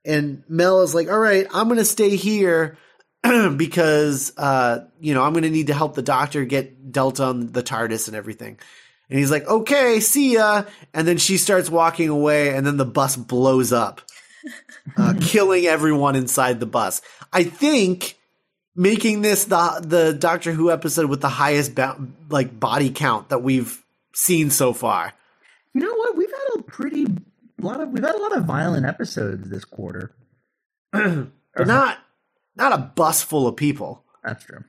and 0.03 0.43
Mel 0.49 0.81
is 0.81 0.95
like, 0.95 1.07
all 1.07 1.19
right, 1.19 1.45
I'm 1.53 1.67
going 1.67 1.77
to 1.77 1.85
stay 1.85 2.15
here 2.15 2.79
because, 3.21 4.33
uh, 4.37 4.85
you 4.99 5.13
know, 5.13 5.21
I'm 5.21 5.33
going 5.33 5.43
to 5.43 5.51
need 5.51 5.67
to 5.67 5.75
help 5.75 5.93
the 5.93 6.01
doctor 6.01 6.43
get 6.45 6.91
Delta 6.91 7.25
on 7.25 7.51
the 7.51 7.61
TARDIS 7.61 8.07
and 8.07 8.17
everything. 8.17 8.57
And 9.07 9.19
he's 9.19 9.29
like, 9.29 9.47
okay, 9.47 9.99
see 9.99 10.33
ya. 10.33 10.63
And 10.95 11.07
then 11.07 11.19
she 11.19 11.37
starts 11.37 11.69
walking 11.69 12.09
away 12.09 12.55
and 12.55 12.65
then 12.65 12.77
the 12.77 12.85
bus 12.85 13.15
blows 13.15 13.71
up, 13.71 14.01
uh, 14.97 15.13
killing 15.21 15.67
everyone 15.67 16.15
inside 16.15 16.59
the 16.59 16.65
bus. 16.65 17.03
I 17.31 17.43
think 17.43 18.18
making 18.76 19.22
this 19.22 19.45
the 19.45 19.82
the 19.86 20.13
Doctor 20.13 20.51
Who 20.51 20.72
episode 20.72 21.09
with 21.09 21.22
the 21.22 21.30
highest 21.30 21.76
ba- 21.76 21.97
like 22.30 22.59
body 22.59 22.89
count 22.91 23.30
that 23.30 23.41
we've 23.43 23.84
seen 24.13 24.49
so 24.51 24.74
far. 24.74 25.13
You 25.74 25.82
know 25.82 25.93
what? 25.93 26.15
We've 26.17 26.32
had 26.32 26.59
a 26.59 26.63
pretty 26.63 27.05
lot 27.59 27.82
of 27.82 27.89
we've 27.89 28.03
had 28.03 28.15
a 28.15 28.22
lot 28.22 28.36
of 28.38 28.45
violent 28.45 28.86
episodes 28.86 29.49
this 29.49 29.65
quarter. 29.65 30.11
Not 30.93 31.97
not 32.55 32.74
a 32.74 32.78
bus 32.78 33.22
full 33.24 33.47
of 33.47 33.55
people, 33.55 34.03
That's 34.24 34.43
true. 34.43 34.63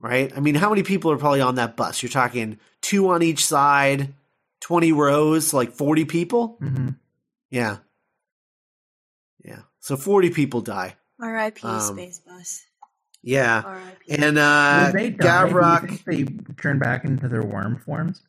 right? 0.00 0.32
I 0.36 0.40
mean, 0.40 0.54
how 0.54 0.68
many 0.70 0.82
people 0.82 1.10
are 1.10 1.16
probably 1.18 1.40
on 1.40 1.56
that 1.56 1.76
bus? 1.76 2.02
You're 2.02 2.10
talking 2.10 2.58
two 2.80 3.08
on 3.10 3.22
each 3.22 3.44
side, 3.44 4.14
20 4.60 4.92
rows, 4.92 5.52
like 5.52 5.72
40 5.72 6.04
people? 6.06 6.56
hmm 6.60 6.90
Yeah. 7.50 7.78
Yeah. 9.44 9.60
So 9.80 9.96
40 9.96 10.30
people 10.30 10.60
die. 10.60 10.96
R.I.P. 11.20 11.66
Um, 11.66 11.80
Space 11.80 12.20
Bus. 12.20 12.64
Yeah. 13.22 13.62
R.I.P. 13.64 14.14
And 14.22 14.38
uh 14.38 14.90
they 14.92 15.10
die, 15.10 15.48
do 15.48 15.50
you 15.54 15.56
Gavrok 15.60 15.88
think 15.88 16.04
they 16.04 16.52
turn 16.62 16.78
back 16.78 17.04
into 17.04 17.28
their 17.28 17.42
worm 17.42 17.78
forms. 17.78 18.22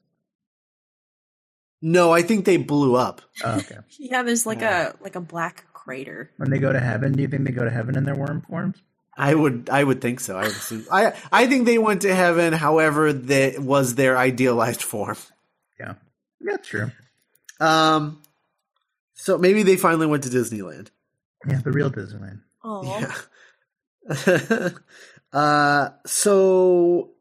No, 1.82 2.12
I 2.12 2.22
think 2.24 2.46
they 2.46 2.58
blew 2.58 2.96
up. 2.96 3.22
Oh, 3.44 3.58
okay. 3.58 3.78
Yeah, 4.00 4.24
there's 4.24 4.46
like 4.46 4.62
Yeah. 4.62 4.92
a 5.00 5.04
like 5.04 5.16
a 5.16 5.22
black 5.22 5.66
crater. 5.74 6.32
When 6.38 6.50
they 6.50 6.60
go 6.60 6.74
to 6.74 6.80
heaven, 6.80 7.14
do 7.14 7.22
you 7.22 7.28
think 7.28 7.46
they 7.46 7.52
go 7.52 7.64
to 7.64 7.70
heaven 7.70 7.96
in 7.98 8.04
their 8.06 8.16
worm 8.16 8.42
forms? 8.42 8.82
I 9.18 9.34
would 9.36 9.70
I 9.72 9.84
would 9.84 10.02
think 10.02 10.20
so. 10.20 10.38
I 10.38 10.44
would 10.44 10.52
assume. 10.52 10.86
I 10.92 11.14
I 11.32 11.48
think 11.48 11.66
they 11.66 11.78
went 11.78 12.02
to 12.04 12.14
heaven 12.16 12.54
however 12.54 13.14
that 13.14 13.60
was 13.60 13.96
their 13.96 14.18
idealized 14.18 14.82
form. 14.82 15.18
Yeah, 15.80 15.94
that's 16.42 16.68
true. 16.68 16.92
Um 17.60 18.22
so 19.14 19.38
maybe 19.38 19.64
they 19.64 19.76
finally 19.78 20.08
went 20.08 20.24
to 20.24 20.30
Disneyland. 20.30 20.90
Yeah, 21.48 21.60
the 21.64 21.72
real 21.72 21.92
Disneyland. 21.92 22.42
Oh, 22.64 22.84
Yeah. 22.84 23.14
uh 25.34 25.90
so 26.06 27.12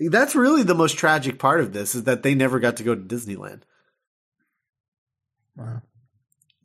that's 0.00 0.34
really 0.34 0.64
the 0.64 0.74
most 0.74 0.96
tragic 0.98 1.38
part 1.38 1.60
of 1.60 1.72
this 1.72 1.94
is 1.94 2.04
that 2.04 2.22
they 2.22 2.34
never 2.34 2.58
got 2.58 2.76
to 2.78 2.82
go 2.82 2.94
to 2.94 3.00
Disneyland. 3.00 3.60
Wow. 5.56 5.82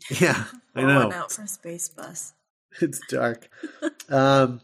Yeah, 0.10 0.46
I 0.76 0.82
know. 0.82 1.12
out 1.12 1.32
from 1.32 1.46
Space 1.48 1.90
Bus. 1.90 2.34
it's 2.82 3.00
dark. 3.10 3.50
um, 4.10 4.62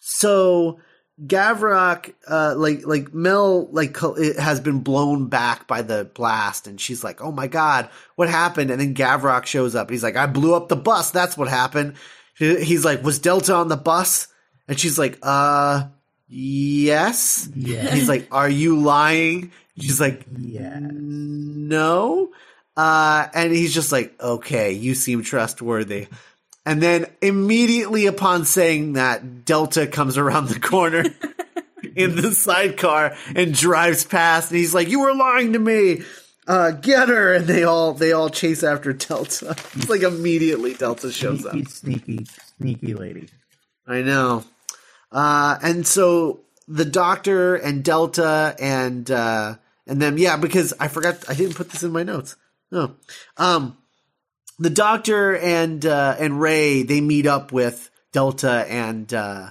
so 0.00 0.80
Gavrock, 1.24 2.14
uh, 2.28 2.54
like 2.56 2.86
like 2.86 3.12
Mel, 3.12 3.66
like 3.72 3.96
it 4.02 4.38
has 4.38 4.60
been 4.60 4.80
blown 4.80 5.28
back 5.28 5.66
by 5.66 5.82
the 5.82 6.10
blast, 6.14 6.66
and 6.66 6.80
she's 6.80 7.02
like, 7.04 7.20
"Oh 7.20 7.32
my 7.32 7.46
god, 7.48 7.90
what 8.14 8.28
happened?" 8.28 8.70
And 8.70 8.80
then 8.80 8.94
Gavrock 8.94 9.46
shows 9.46 9.74
up. 9.74 9.90
He's 9.90 10.02
like, 10.02 10.16
"I 10.16 10.26
blew 10.26 10.54
up 10.54 10.68
the 10.68 10.76
bus. 10.76 11.10
That's 11.10 11.36
what 11.36 11.48
happened." 11.48 11.94
He- 12.38 12.64
He's 12.64 12.84
like, 12.84 13.02
"Was 13.02 13.18
Delta 13.18 13.54
on 13.54 13.68
the 13.68 13.76
bus?" 13.76 14.28
And 14.68 14.78
she's 14.78 14.98
like, 14.98 15.18
"Uh, 15.22 15.84
yes." 16.28 17.48
Yeah. 17.54 17.94
He's 17.94 18.08
like, 18.08 18.28
"Are 18.32 18.48
you 18.48 18.78
lying?" 18.80 19.52
She's 19.78 20.00
like, 20.00 20.24
Yeah. 20.38 20.78
no. 20.80 22.30
Uh, 22.76 23.26
and 23.34 23.52
he's 23.52 23.74
just 23.74 23.92
like, 23.92 24.18
okay, 24.20 24.72
you 24.72 24.94
seem 24.94 25.22
trustworthy. 25.22 26.08
And 26.64 26.82
then 26.82 27.06
immediately 27.22 28.06
upon 28.06 28.44
saying 28.46 28.94
that, 28.94 29.44
Delta 29.44 29.86
comes 29.86 30.16
around 30.18 30.48
the 30.48 30.58
corner 30.60 31.04
in 31.94 32.16
the 32.16 32.32
sidecar 32.32 33.14
and 33.34 33.52
drives 33.54 34.04
past. 34.04 34.50
And 34.50 34.58
he's 34.58 34.74
like, 34.74 34.88
you 34.88 35.00
were 35.00 35.14
lying 35.14 35.52
to 35.52 35.58
me. 35.58 36.02
Uh, 36.46 36.70
get 36.70 37.08
her. 37.08 37.34
And 37.34 37.46
they 37.46 37.64
all, 37.64 37.92
they 37.92 38.12
all 38.12 38.30
chase 38.30 38.62
after 38.62 38.92
Delta. 38.92 39.56
It's 39.74 39.88
like 39.88 40.02
immediately 40.02 40.74
Delta 40.74 41.10
shows 41.10 41.44
up. 41.44 41.52
Sneaky, 41.52 41.70
sneaky, 41.70 42.26
sneaky 42.58 42.94
lady. 42.94 43.28
I 43.86 44.02
know. 44.02 44.44
Uh, 45.12 45.58
and 45.62 45.86
so 45.86 46.40
the 46.68 46.84
doctor 46.84 47.54
and 47.54 47.84
Delta 47.84 48.54
and 48.58 49.10
uh, 49.10 49.56
and 49.86 50.02
then 50.02 50.18
yeah, 50.18 50.36
because 50.36 50.74
I 50.80 50.88
forgot 50.88 51.24
I 51.28 51.34
didn't 51.34 51.54
put 51.54 51.70
this 51.70 51.82
in 51.82 51.92
my 51.92 52.02
notes. 52.02 52.36
No. 52.72 52.96
Um 53.36 53.76
the 54.58 54.70
doctor 54.70 55.36
and 55.36 55.84
uh, 55.84 56.16
and 56.18 56.40
Ray 56.40 56.82
they 56.82 57.00
meet 57.00 57.26
up 57.26 57.52
with 57.52 57.90
Delta 58.12 58.66
and 58.68 59.12
uh, 59.12 59.50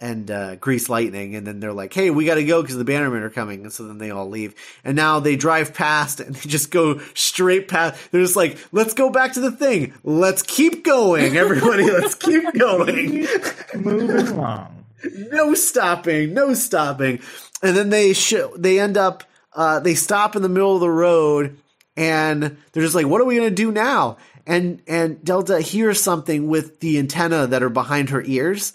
and 0.00 0.30
uh, 0.30 0.56
Grease 0.56 0.88
Lightning, 0.88 1.36
and 1.36 1.46
then 1.46 1.60
they're 1.60 1.72
like, 1.72 1.92
"Hey, 1.92 2.10
we 2.10 2.24
got 2.24 2.36
to 2.36 2.44
go 2.44 2.62
because 2.62 2.76
the 2.76 2.84
Bannermen 2.84 3.22
are 3.22 3.30
coming." 3.30 3.62
And 3.62 3.72
so 3.72 3.86
then 3.86 3.98
they 3.98 4.10
all 4.10 4.28
leave, 4.28 4.54
and 4.84 4.96
now 4.96 5.20
they 5.20 5.36
drive 5.36 5.74
past 5.74 6.20
and 6.20 6.34
they 6.34 6.48
just 6.48 6.70
go 6.70 7.00
straight 7.14 7.68
past. 7.68 8.10
They're 8.10 8.22
just 8.22 8.36
like, 8.36 8.58
"Let's 8.72 8.94
go 8.94 9.10
back 9.10 9.34
to 9.34 9.40
the 9.40 9.52
thing. 9.52 9.94
Let's 10.02 10.42
keep 10.42 10.84
going, 10.84 11.36
everybody. 11.36 11.84
let's 11.90 12.14
keep 12.14 12.52
going." 12.54 13.26
Moving 13.74 14.28
along. 14.28 14.80
no 15.30 15.54
stopping, 15.54 16.34
no 16.34 16.54
stopping. 16.54 17.20
And 17.62 17.76
then 17.76 17.90
they 17.90 18.12
show 18.12 18.54
they 18.56 18.80
end 18.80 18.96
up 18.96 19.24
uh, 19.54 19.80
they 19.80 19.94
stop 19.94 20.36
in 20.36 20.42
the 20.42 20.48
middle 20.48 20.74
of 20.74 20.80
the 20.80 20.90
road 20.90 21.58
and 21.96 22.56
they're 22.72 22.82
just 22.82 22.94
like, 22.94 23.06
"What 23.06 23.20
are 23.20 23.24
we 23.24 23.36
gonna 23.36 23.50
do 23.50 23.72
now?" 23.72 24.16
And 24.46 24.82
and 24.86 25.22
Delta 25.24 25.60
hears 25.60 26.00
something 26.00 26.48
with 26.48 26.80
the 26.80 26.98
antenna 26.98 27.46
that 27.48 27.62
are 27.62 27.70
behind 27.70 28.10
her 28.10 28.22
ears, 28.22 28.72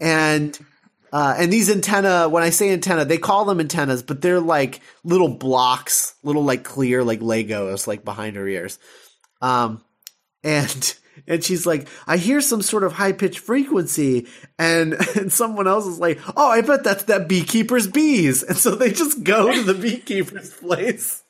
and 0.00 0.58
uh, 1.12 1.34
and 1.36 1.52
these 1.52 1.68
antenna. 1.70 2.28
When 2.28 2.42
I 2.42 2.50
say 2.50 2.70
antenna, 2.70 3.04
they 3.04 3.18
call 3.18 3.44
them 3.44 3.60
antennas, 3.60 4.02
but 4.02 4.22
they're 4.22 4.40
like 4.40 4.80
little 5.04 5.28
blocks, 5.28 6.14
little 6.22 6.44
like 6.44 6.64
clear 6.64 7.04
like 7.04 7.20
Legos, 7.20 7.86
like 7.86 8.04
behind 8.04 8.36
her 8.36 8.48
ears. 8.48 8.78
Um, 9.40 9.84
and 10.42 10.94
and 11.26 11.44
she's 11.44 11.66
like, 11.66 11.88
I 12.06 12.16
hear 12.16 12.40
some 12.40 12.62
sort 12.62 12.84
of 12.84 12.92
high 12.94 13.12
pitched 13.12 13.40
frequency, 13.40 14.26
and 14.58 14.94
and 15.16 15.32
someone 15.32 15.68
else 15.68 15.86
is 15.86 15.98
like, 15.98 16.18
Oh, 16.36 16.48
I 16.50 16.62
bet 16.62 16.84
that's 16.84 17.04
that 17.04 17.28
beekeeper's 17.28 17.86
bees, 17.86 18.42
and 18.42 18.56
so 18.56 18.74
they 18.74 18.90
just 18.90 19.22
go 19.22 19.52
to 19.52 19.62
the 19.62 19.74
beekeeper's 19.74 20.50
place, 20.60 21.22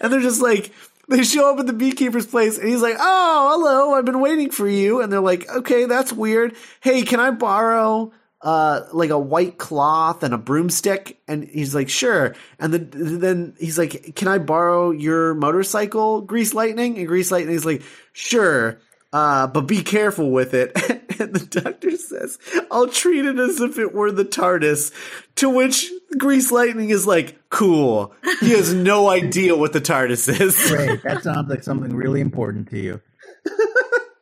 and 0.00 0.12
they're 0.12 0.20
just 0.20 0.42
like. 0.42 0.72
They 1.08 1.24
show 1.24 1.52
up 1.52 1.58
at 1.58 1.66
the 1.66 1.72
beekeeper's 1.72 2.26
place, 2.26 2.58
and 2.58 2.68
he's 2.68 2.82
like, 2.82 2.96
"Oh, 2.98 3.56
hello! 3.56 3.94
I've 3.94 4.04
been 4.04 4.20
waiting 4.20 4.50
for 4.50 4.68
you." 4.68 5.00
And 5.00 5.10
they're 5.12 5.20
like, 5.20 5.48
"Okay, 5.48 5.86
that's 5.86 6.12
weird. 6.12 6.54
Hey, 6.80 7.02
can 7.02 7.18
I 7.18 7.30
borrow 7.30 8.12
uh, 8.42 8.82
like 8.92 9.10
a 9.10 9.18
white 9.18 9.56
cloth 9.56 10.22
and 10.22 10.34
a 10.34 10.38
broomstick?" 10.38 11.18
And 11.26 11.44
he's 11.44 11.74
like, 11.74 11.88
"Sure." 11.88 12.34
And 12.58 12.74
then 12.74 12.90
then 12.92 13.54
he's 13.58 13.78
like, 13.78 14.14
"Can 14.16 14.28
I 14.28 14.36
borrow 14.36 14.90
your 14.90 15.34
motorcycle, 15.34 16.20
Grease 16.20 16.52
Lightning?" 16.52 16.98
And 16.98 17.08
Grease 17.08 17.30
Lightning 17.30 17.54
is 17.54 17.64
like, 17.64 17.82
"Sure." 18.12 18.78
Uh, 19.10 19.46
but 19.46 19.62
be 19.62 19.82
careful 19.82 20.30
with 20.30 20.52
it. 20.52 20.72
and 21.20 21.34
the 21.34 21.60
doctor 21.60 21.96
says, 21.96 22.38
I'll 22.70 22.88
treat 22.88 23.24
it 23.24 23.38
as 23.38 23.60
if 23.60 23.78
it 23.78 23.94
were 23.94 24.12
the 24.12 24.24
TARDIS. 24.24 24.92
To 25.36 25.48
which 25.48 25.90
Grease 26.16 26.50
Lightning 26.50 26.88
is 26.90 27.06
like, 27.06 27.36
cool. 27.50 28.14
He 28.40 28.50
has 28.52 28.72
no 28.72 29.08
idea 29.10 29.54
what 29.56 29.72
the 29.72 29.80
TARDIS 29.80 30.40
is. 30.40 30.68
Great. 30.68 31.02
That 31.02 31.22
sounds 31.22 31.50
like 31.50 31.62
something 31.62 31.94
really 31.94 32.20
important 32.20 32.70
to 32.70 32.78
you. 32.78 33.00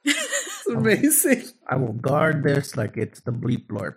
It's 0.04 0.66
amazing. 0.68 1.44
I 1.66 1.76
will 1.76 1.92
guard 1.92 2.42
this 2.42 2.76
like 2.76 2.96
it's 2.96 3.20
the 3.20 3.30
bleep 3.32 3.66
blorp. 3.66 3.96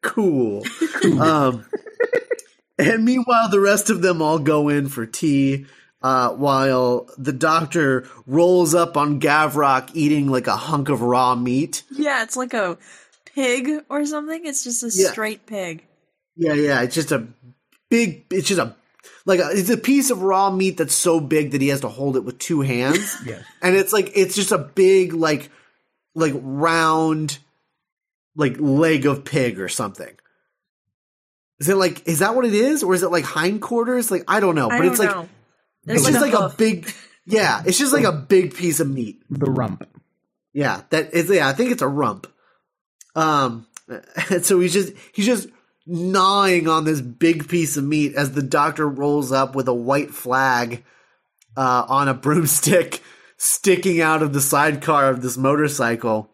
Cool. 0.00 0.64
um, 1.20 1.64
and 2.78 3.04
meanwhile, 3.04 3.48
the 3.48 3.60
rest 3.60 3.88
of 3.90 4.02
them 4.02 4.20
all 4.20 4.38
go 4.40 4.68
in 4.68 4.88
for 4.88 5.06
tea. 5.06 5.66
Uh, 6.02 6.30
while 6.30 7.08
the 7.16 7.32
doctor 7.32 8.08
rolls 8.26 8.74
up 8.74 8.96
on 8.96 9.20
Gavrock 9.20 9.90
eating 9.94 10.26
like 10.26 10.48
a 10.48 10.56
hunk 10.56 10.88
of 10.88 11.00
raw 11.00 11.36
meat. 11.36 11.84
Yeah, 11.92 12.24
it's 12.24 12.36
like 12.36 12.54
a 12.54 12.76
pig 13.24 13.70
or 13.88 14.04
something. 14.04 14.44
It's 14.44 14.64
just 14.64 14.82
a 14.82 14.90
Yeah. 14.92 15.12
straight 15.12 15.46
pig. 15.46 15.86
Yeah, 16.36 16.54
yeah. 16.54 16.82
It's 16.82 16.94
just 16.94 17.12
a 17.12 17.26
big. 17.90 18.26
It's 18.30 18.48
just 18.48 18.60
a 18.60 18.74
like 19.24 19.40
a, 19.40 19.50
it's 19.52 19.70
a 19.70 19.76
piece 19.76 20.10
of 20.10 20.22
raw 20.22 20.50
meat 20.50 20.76
that's 20.76 20.94
so 20.94 21.20
big 21.20 21.52
that 21.52 21.60
he 21.60 21.68
has 21.68 21.80
to 21.80 21.88
hold 21.88 22.16
it 22.16 22.24
with 22.24 22.38
two 22.38 22.60
hands. 22.60 23.16
Yes. 23.26 23.44
and 23.60 23.76
it's 23.76 23.92
like 23.92 24.12
it's 24.14 24.34
just 24.34 24.52
a 24.52 24.58
big 24.58 25.12
like 25.12 25.50
like 26.14 26.34
round 26.36 27.38
like 28.36 28.56
leg 28.58 29.06
of 29.06 29.24
pig 29.24 29.60
or 29.60 29.68
something. 29.68 30.14
Is 31.60 31.68
it 31.68 31.76
like 31.76 32.06
is 32.08 32.18
that 32.20 32.34
what 32.34 32.44
it 32.44 32.54
is, 32.54 32.82
or 32.82 32.94
is 32.94 33.02
it 33.02 33.10
like 33.10 33.24
hindquarters? 33.24 34.10
Like 34.10 34.24
I 34.26 34.40
don't 34.40 34.54
know, 34.54 34.68
I 34.68 34.78
but 34.78 34.82
don't 34.84 34.92
it's 34.92 34.98
like 34.98 35.10
know. 35.10 35.28
There's 35.84 36.00
it's 36.06 36.18
just 36.18 36.20
like 36.20 36.34
a 36.34 36.54
big 36.56 36.92
yeah, 37.26 37.62
it's 37.64 37.78
just 37.78 37.92
like 37.92 38.04
a 38.04 38.12
big 38.12 38.54
piece 38.54 38.80
of 38.80 38.90
meat. 38.90 39.22
The 39.30 39.50
rump. 39.50 39.88
Yeah, 40.52 40.82
that 40.90 41.14
is. 41.14 41.30
Yeah, 41.30 41.48
I 41.48 41.52
think 41.52 41.70
it's 41.70 41.82
a 41.82 41.88
rump. 41.88 42.26
Um, 43.14 43.66
and 44.30 44.44
so 44.44 44.58
he's 44.60 44.72
just 44.72 44.92
he's 45.12 45.26
just 45.26 45.48
gnawing 45.86 46.68
on 46.68 46.84
this 46.84 47.00
big 47.00 47.48
piece 47.48 47.76
of 47.76 47.84
meat 47.84 48.14
as 48.14 48.32
the 48.32 48.42
doctor 48.42 48.88
rolls 48.88 49.32
up 49.32 49.54
with 49.54 49.68
a 49.68 49.74
white 49.74 50.10
flag 50.10 50.84
uh, 51.56 51.84
on 51.88 52.08
a 52.08 52.14
broomstick 52.22 53.02
sticking 53.36 54.00
out 54.00 54.22
of 54.22 54.32
the 54.32 54.40
sidecar 54.40 55.10
of 55.10 55.22
this 55.22 55.36
motorcycle. 55.36 56.30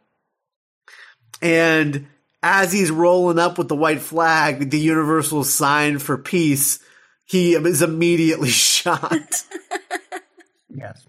And 1.41 2.07
as 2.43 2.73
he's 2.73 2.91
rolling 2.91 3.39
up 3.39 3.59
with 3.59 3.69
the 3.69 3.77
white 3.77 4.01
flag, 4.01 4.71
the 4.71 4.79
universal 4.79 5.45
sign 5.45 5.99
for 5.99 6.19
peace, 6.19 6.81
he 7.25 7.55
is 7.55 7.83
immediately 7.83 8.49
shot. 8.51 9.45
Yes. 10.69 11.05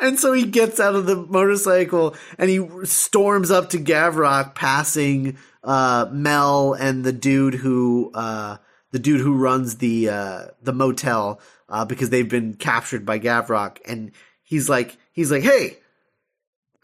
And 0.00 0.18
so 0.18 0.32
he 0.32 0.44
gets 0.44 0.80
out 0.80 0.94
of 0.94 1.06
the 1.06 1.16
motorcycle 1.16 2.14
and 2.38 2.50
he 2.50 2.66
storms 2.84 3.50
up 3.50 3.70
to 3.70 3.78
Gavrock, 3.78 4.54
passing 4.54 5.36
uh, 5.64 6.08
Mel 6.10 6.74
and 6.74 7.04
the 7.04 7.12
dude 7.12 7.54
who 7.54 8.10
uh, 8.14 8.56
the 8.90 8.98
dude 8.98 9.20
who 9.20 9.34
runs 9.34 9.76
the 9.76 10.08
uh, 10.08 10.46
the 10.62 10.72
motel 10.72 11.40
uh, 11.68 11.84
because 11.84 12.10
they've 12.10 12.28
been 12.28 12.54
captured 12.54 13.06
by 13.06 13.18
Gavrock. 13.18 13.78
And 13.86 14.12
he's 14.42 14.68
like, 14.68 14.96
he's 15.12 15.30
like, 15.30 15.42
hey, 15.42 15.78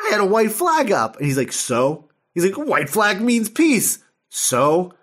I 0.00 0.10
had 0.10 0.20
a 0.20 0.26
white 0.26 0.52
flag 0.52 0.90
up, 0.90 1.16
and 1.16 1.26
he's 1.26 1.36
like, 1.36 1.52
so 1.52 2.08
he's 2.32 2.44
like, 2.44 2.56
white 2.56 2.88
flag 2.88 3.20
means 3.20 3.48
peace. 3.48 3.98
So 4.30 4.94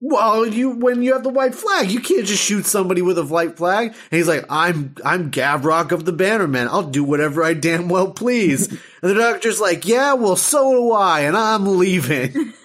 well, 0.00 0.46
you 0.46 0.70
when 0.70 1.02
you 1.02 1.12
have 1.12 1.22
the 1.22 1.28
white 1.30 1.54
flag, 1.54 1.90
you 1.90 2.00
can't 2.00 2.26
just 2.26 2.42
shoot 2.42 2.64
somebody 2.66 3.02
with 3.02 3.18
a 3.18 3.24
white 3.24 3.56
flag. 3.56 3.88
And 3.88 3.96
he's 4.18 4.28
like, 4.28 4.44
I'm 4.48 4.94
I'm 5.04 5.30
Gavrok 5.30 5.92
of 5.92 6.04
the 6.04 6.12
Bannerman. 6.12 6.68
I'll 6.68 6.82
do 6.90 7.04
whatever 7.04 7.42
I 7.44 7.52
damn 7.54 7.88
well 7.88 8.10
please. 8.12 8.68
and 8.68 8.78
the 9.10 9.14
doctor's 9.14 9.60
like, 9.60 9.86
Yeah, 9.86 10.14
well, 10.14 10.36
so 10.36 10.72
do 10.72 10.92
I, 10.92 11.20
and 11.20 11.36
I'm 11.36 11.78
leaving. 11.78 12.54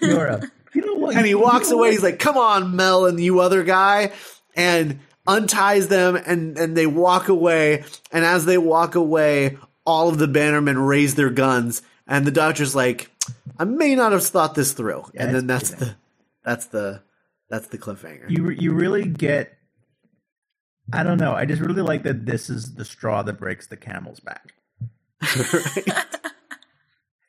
You 0.74 0.82
know 0.84 0.94
what? 0.96 1.16
and 1.16 1.24
he 1.24 1.30
you 1.30 1.38
walks 1.38 1.70
know 1.70 1.76
away. 1.78 1.88
what? 1.88 1.92
He's 1.92 2.02
like, 2.02 2.18
Come 2.18 2.36
on, 2.36 2.76
Mel 2.76 3.06
and 3.06 3.18
you 3.18 3.40
other 3.40 3.62
guy, 3.64 4.12
and 4.54 5.00
unties 5.26 5.88
them, 5.88 6.16
and 6.16 6.58
and 6.58 6.76
they 6.76 6.86
walk 6.86 7.28
away. 7.28 7.84
And 8.12 8.24
as 8.26 8.44
they 8.44 8.58
walk 8.58 8.94
away, 8.94 9.56
all 9.86 10.08
of 10.10 10.18
the 10.18 10.26
Bannermen 10.28 10.86
raise 10.86 11.14
their 11.14 11.30
guns, 11.30 11.80
and 12.06 12.26
the 12.26 12.30
doctor's 12.30 12.74
like, 12.74 13.10
I 13.58 13.64
may 13.64 13.94
not 13.94 14.12
have 14.12 14.26
thought 14.26 14.54
this 14.54 14.72
through. 14.72 15.04
Yeah, 15.14 15.24
and 15.24 15.34
then 15.34 15.46
that's 15.46 15.70
the 15.70 15.96
that's 16.44 16.66
the 16.66 17.00
that's 17.50 17.68
the 17.68 17.78
cliffhanger. 17.78 18.30
you 18.30 18.50
you 18.50 18.72
really 18.72 19.04
get 19.06 19.52
I 20.92 21.02
don't 21.02 21.18
know. 21.18 21.32
I 21.32 21.44
just 21.46 21.60
really 21.62 21.82
like 21.82 22.04
that 22.04 22.26
this 22.26 22.48
is 22.48 22.74
the 22.74 22.84
straw 22.84 23.22
that 23.22 23.38
breaks 23.38 23.66
the 23.66 23.76
camel's 23.76 24.20
back. 24.20 24.54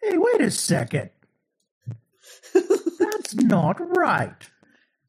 Hey, 0.10 0.18
wait 0.18 0.40
a 0.42 0.52
second. 0.52 1.10
That's 2.54 3.36
not 3.36 3.76
right. 3.98 4.38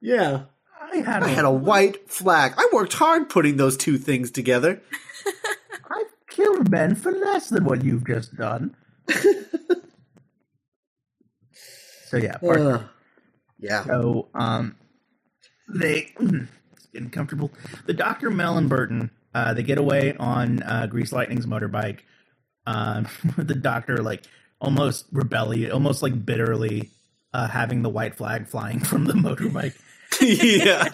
Yeah. 0.00 0.44
I 0.80 0.96
had 0.96 1.22
a, 1.22 1.26
I 1.26 1.28
had 1.28 1.44
a 1.44 1.52
white 1.52 2.10
flag. 2.10 2.54
I 2.56 2.68
worked 2.72 2.94
hard 2.94 3.28
putting 3.28 3.58
those 3.58 3.76
two 3.76 3.96
things 3.96 4.32
together. 4.32 4.82
I've 5.90 6.12
killed 6.28 6.70
men 6.70 6.96
for 6.96 7.12
less 7.12 7.48
than 7.48 7.64
what 7.64 7.84
you've 7.84 8.06
just 8.06 8.34
done. 8.36 8.74
so 12.06 12.16
yeah, 12.16 12.38
part 12.38 12.58
Ugh. 12.58 12.84
yeah. 13.60 13.84
So, 13.84 14.28
um, 14.34 14.74
they 15.68 16.12
it's 16.20 16.86
getting 16.92 17.10
comfortable. 17.10 17.50
The 17.86 17.94
Doctor 17.94 18.30
Mel 18.30 18.56
and 18.56 18.68
Burton, 18.68 19.10
uh, 19.34 19.54
they 19.54 19.62
get 19.62 19.78
away 19.78 20.16
on 20.16 20.62
uh, 20.62 20.86
Grease 20.86 21.12
Lightning's 21.12 21.46
motorbike. 21.46 22.00
Um, 22.66 23.06
the 23.36 23.54
Doctor 23.54 23.98
like 23.98 24.24
almost 24.60 25.06
rebellion, 25.12 25.72
almost 25.72 26.02
like 26.02 26.24
bitterly 26.24 26.90
uh, 27.32 27.48
having 27.48 27.82
the 27.82 27.90
white 27.90 28.16
flag 28.16 28.46
flying 28.48 28.80
from 28.84 29.04
the 29.04 29.14
motorbike. 29.14 29.74
yeah. 30.20 30.88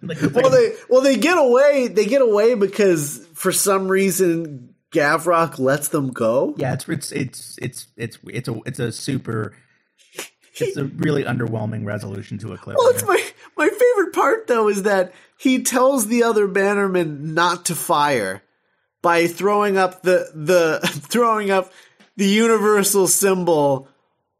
like, 0.02 0.20
Well 0.34 0.50
they 0.50 0.72
well 0.88 1.00
they 1.00 1.16
get 1.16 1.36
away 1.36 1.88
they 1.88 2.06
get 2.06 2.22
away 2.22 2.54
because 2.54 3.26
for 3.34 3.50
some 3.50 3.88
reason 3.88 4.74
Gavrock 4.92 5.58
lets 5.58 5.88
them 5.88 6.10
go. 6.12 6.54
yeah, 6.56 6.74
it's 6.74 6.88
it's 6.88 7.12
it's 7.12 7.58
it's 7.60 7.88
it's 7.96 8.18
it's 8.26 8.48
a 8.48 8.60
it's 8.66 8.78
a 8.78 8.92
super. 8.92 9.54
It's 10.68 10.76
a 10.76 10.84
really 10.84 11.24
underwhelming 11.24 11.84
resolution 11.84 12.38
to 12.38 12.52
a 12.52 12.58
clip. 12.58 12.76
Well, 12.76 12.88
it's 12.88 13.04
my 13.06 13.24
my 13.56 13.68
favorite 13.68 14.12
part 14.14 14.46
though 14.46 14.68
is 14.68 14.82
that 14.84 15.12
he 15.38 15.62
tells 15.62 16.06
the 16.06 16.22
other 16.22 16.46
bannermen 16.48 17.20
not 17.20 17.66
to 17.66 17.74
fire 17.74 18.42
by 19.02 19.26
throwing 19.26 19.76
up 19.76 20.02
the 20.02 20.30
the 20.34 20.80
throwing 21.08 21.50
up 21.50 21.72
the 22.16 22.26
universal 22.26 23.06
symbol 23.06 23.88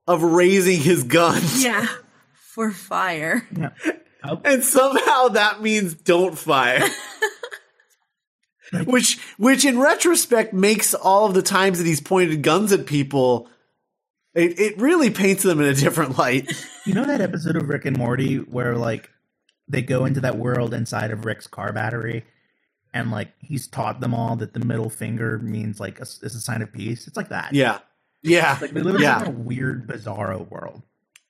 of 0.06 0.22
raising 0.22 0.80
his 0.80 1.04
gun. 1.04 1.42
Yeah. 1.56 1.86
For 2.34 2.72
fire. 2.72 3.46
yeah. 3.56 3.70
Oh, 4.22 4.40
and 4.44 4.62
somehow 4.62 5.28
that 5.28 5.62
means 5.62 5.94
don't 5.94 6.36
fire. 6.36 6.82
which 8.84 9.18
which 9.38 9.64
in 9.64 9.78
retrospect 9.78 10.52
makes 10.52 10.92
all 10.94 11.26
of 11.26 11.34
the 11.34 11.42
times 11.42 11.78
that 11.78 11.86
he's 11.86 12.00
pointed 12.00 12.42
guns 12.42 12.72
at 12.72 12.86
people 12.86 13.48
it, 14.34 14.58
it 14.58 14.78
really 14.78 15.10
paints 15.10 15.42
them 15.42 15.60
in 15.60 15.66
a 15.66 15.74
different 15.74 16.18
light. 16.18 16.50
You 16.86 16.94
know 16.94 17.04
that 17.04 17.20
episode 17.20 17.56
of 17.56 17.68
Rick 17.68 17.84
and 17.84 17.96
Morty 17.96 18.36
where 18.36 18.74
like 18.74 19.10
they 19.68 19.82
go 19.82 20.06
into 20.06 20.20
that 20.22 20.38
world 20.38 20.72
inside 20.72 21.10
of 21.10 21.26
Rick's 21.26 21.46
car 21.46 21.72
battery 21.74 22.24
and 22.92 23.10
like 23.10 23.28
he's 23.38 23.68
taught 23.68 24.00
them 24.00 24.14
all 24.14 24.34
that 24.36 24.54
the 24.54 24.64
middle 24.64 24.90
finger 24.90 25.38
means 25.38 25.78
like 25.78 26.00
a, 26.00 26.02
is 26.02 26.34
a 26.34 26.40
sign 26.40 26.62
of 26.62 26.72
peace. 26.72 27.06
It's 27.06 27.18
like 27.18 27.28
that. 27.28 27.52
Yeah. 27.52 27.80
Yeah. 28.22 28.58
Like 28.60 28.72
they 28.72 28.80
live 28.80 28.96
in 28.96 29.26
a 29.26 29.30
weird 29.30 29.86
bizarro 29.86 30.48
world. 30.50 30.82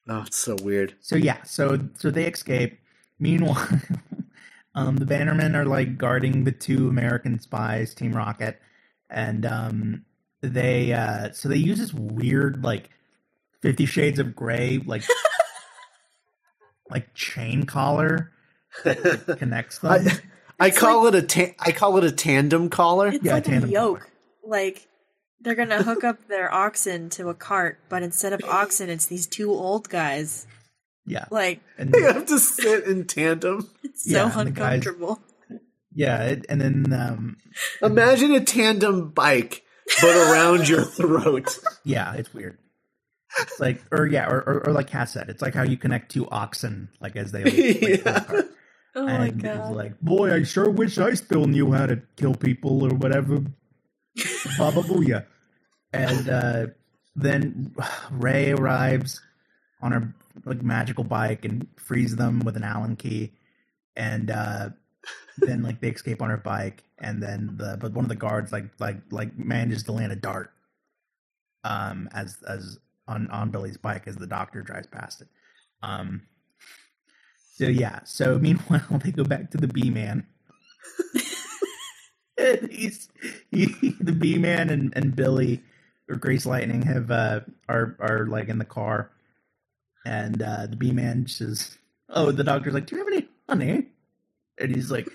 Oh, 0.08 0.22
it's 0.26 0.38
so 0.38 0.56
weird. 0.62 0.94
So 1.00 1.16
yeah, 1.16 1.42
so 1.42 1.78
so 1.98 2.10
they 2.10 2.26
escape. 2.26 2.78
Meanwhile, 3.18 3.68
um, 4.74 4.96
the 4.96 5.04
Bannermen 5.04 5.54
are 5.54 5.66
like 5.66 5.98
guarding 5.98 6.44
the 6.44 6.52
two 6.52 6.88
American 6.88 7.38
spies, 7.38 7.94
Team 7.94 8.12
Rocket, 8.12 8.60
and 9.10 9.44
um, 9.44 10.04
they 10.42 10.92
uh, 10.92 11.32
so 11.32 11.48
they 11.48 11.56
use 11.56 11.78
this 11.78 11.92
weird 11.94 12.62
like 12.64 12.90
Fifty 13.62 13.86
Shades 13.86 14.18
of 14.18 14.34
Grey 14.34 14.80
like 14.84 15.02
like 16.90 17.12
chain 17.14 17.64
collar 17.64 18.32
that 18.84 19.24
connects 19.38 19.78
them. 19.78 19.92
I, 20.58 20.66
I 20.66 20.70
call 20.70 21.06
it 21.06 21.14
a 21.14 21.22
ta- 21.22 21.54
I 21.58 21.72
call 21.72 21.96
it 21.98 22.04
a 22.04 22.12
tandem 22.12 22.68
collar. 22.68 23.08
It's 23.08 23.24
Yeah, 23.24 23.34
like 23.34 23.46
a 23.46 23.50
tandem 23.50 23.70
yoke. 23.70 24.10
Like 24.44 24.86
they're 25.40 25.54
gonna 25.54 25.82
hook 25.82 26.04
up 26.04 26.26
their 26.28 26.52
oxen 26.52 27.08
to 27.10 27.28
a 27.28 27.34
cart, 27.34 27.78
but 27.88 28.02
instead 28.02 28.32
of 28.32 28.40
oxen, 28.48 28.90
it's 28.90 29.06
these 29.06 29.26
two 29.26 29.50
old 29.50 29.88
guys. 29.88 30.46
yeah, 31.06 31.24
Like 31.30 31.60
and 31.78 31.92
They 31.92 32.02
have 32.02 32.26
to 32.26 32.38
sit 32.38 32.84
in 32.84 33.06
tandem. 33.06 33.68
it's 33.82 34.04
so 34.10 34.16
Yeah, 34.26 34.38
and 34.38 34.48
the 34.48 34.50
guys- 34.52 34.74
uncomfortable. 34.86 35.20
yeah, 35.94 36.22
it, 36.24 36.46
and 36.48 36.60
then 36.60 36.92
um, 36.92 37.36
Imagine 37.82 38.32
a 38.34 38.40
tandem 38.40 39.10
bike, 39.10 39.62
but 40.00 40.16
around 40.16 40.68
your 40.68 40.82
throat. 40.84 41.58
yeah, 41.84 42.14
it's 42.14 42.32
weird. 42.34 42.58
It's 43.38 43.60
like, 43.60 43.82
or 43.92 44.06
yeah, 44.06 44.26
or, 44.28 44.38
or, 44.40 44.66
or 44.68 44.72
like 44.72 44.88
Cass 44.88 45.12
said, 45.12 45.28
it's 45.28 45.40
like 45.42 45.54
how 45.54 45.62
you 45.62 45.76
connect 45.76 46.10
two 46.12 46.28
oxen, 46.30 46.88
like 47.00 47.16
as 47.16 47.32
they 47.32 47.44
like, 47.44 47.54
like, 47.54 48.04
Yeah. 48.04 48.16
a 48.16 48.20
cart. 48.24 48.46
Oh 48.96 49.04
my 49.06 49.26
and 49.26 49.42
god. 49.42 49.76
like, 49.76 50.00
boy, 50.00 50.34
I 50.34 50.42
sure 50.42 50.68
wish 50.68 50.98
I 50.98 51.14
still 51.14 51.46
knew 51.46 51.70
how 51.72 51.86
to 51.86 52.02
kill 52.16 52.34
people 52.34 52.82
or 52.82 52.90
whatever. 52.94 53.36
Baba 54.58 54.82
booyah. 54.82 55.26
And 55.92 56.28
uh, 56.28 56.66
then 57.14 57.72
Ray 58.10 58.50
arrives 58.52 59.20
on 59.80 59.92
her 59.92 60.14
like 60.44 60.62
magical 60.62 61.04
bike 61.04 61.44
and 61.44 61.68
frees 61.76 62.16
them 62.16 62.40
with 62.40 62.56
an 62.56 62.64
Allen 62.64 62.96
key, 62.96 63.32
and 63.96 64.30
uh, 64.30 64.70
then 65.38 65.62
like 65.62 65.80
they 65.80 65.88
escape 65.88 66.22
on 66.22 66.30
her 66.30 66.36
bike, 66.36 66.84
and 66.98 67.22
then 67.22 67.56
the 67.56 67.76
but 67.80 67.92
one 67.92 68.04
of 68.04 68.08
the 68.08 68.16
guards 68.16 68.52
like 68.52 68.66
like 68.78 68.98
like 69.10 69.38
manages 69.38 69.84
to 69.84 69.92
land 69.92 70.12
a 70.12 70.16
dart, 70.16 70.52
um, 71.64 72.08
as 72.12 72.38
as 72.48 72.78
on 73.08 73.28
on 73.30 73.50
Billy's 73.50 73.76
bike 73.76 74.06
as 74.06 74.16
the 74.16 74.26
doctor 74.26 74.62
drives 74.62 74.86
past 74.88 75.22
it, 75.22 75.28
um. 75.82 76.22
So 77.56 77.66
yeah. 77.66 78.00
So 78.04 78.38
meanwhile, 78.42 79.00
they 79.04 79.12
go 79.12 79.24
back 79.24 79.50
to 79.50 79.58
the 79.58 79.68
B 79.68 79.90
man. 79.90 80.26
and 82.38 82.70
he's 82.72 83.08
he, 83.50 83.66
the 84.00 84.12
B 84.12 84.38
man 84.38 84.70
and, 84.70 84.92
and 84.96 85.14
Billy 85.14 85.62
or 86.08 86.16
Grace 86.16 86.46
Lightning 86.46 86.82
have 86.82 87.10
uh 87.10 87.40
are 87.68 87.96
are 88.00 88.26
like 88.26 88.48
in 88.48 88.58
the 88.58 88.64
car, 88.64 89.10
and 90.06 90.42
uh 90.42 90.66
the 90.66 90.76
B 90.76 90.92
man 90.92 91.26
says, 91.26 91.78
"Oh, 92.08 92.32
the 92.32 92.44
doctor's 92.44 92.74
like, 92.74 92.86
do 92.86 92.96
you 92.96 93.04
have 93.04 93.12
any 93.12 93.28
honey?" 93.48 93.88
And 94.60 94.74
he's 94.74 94.90
like, 94.90 95.08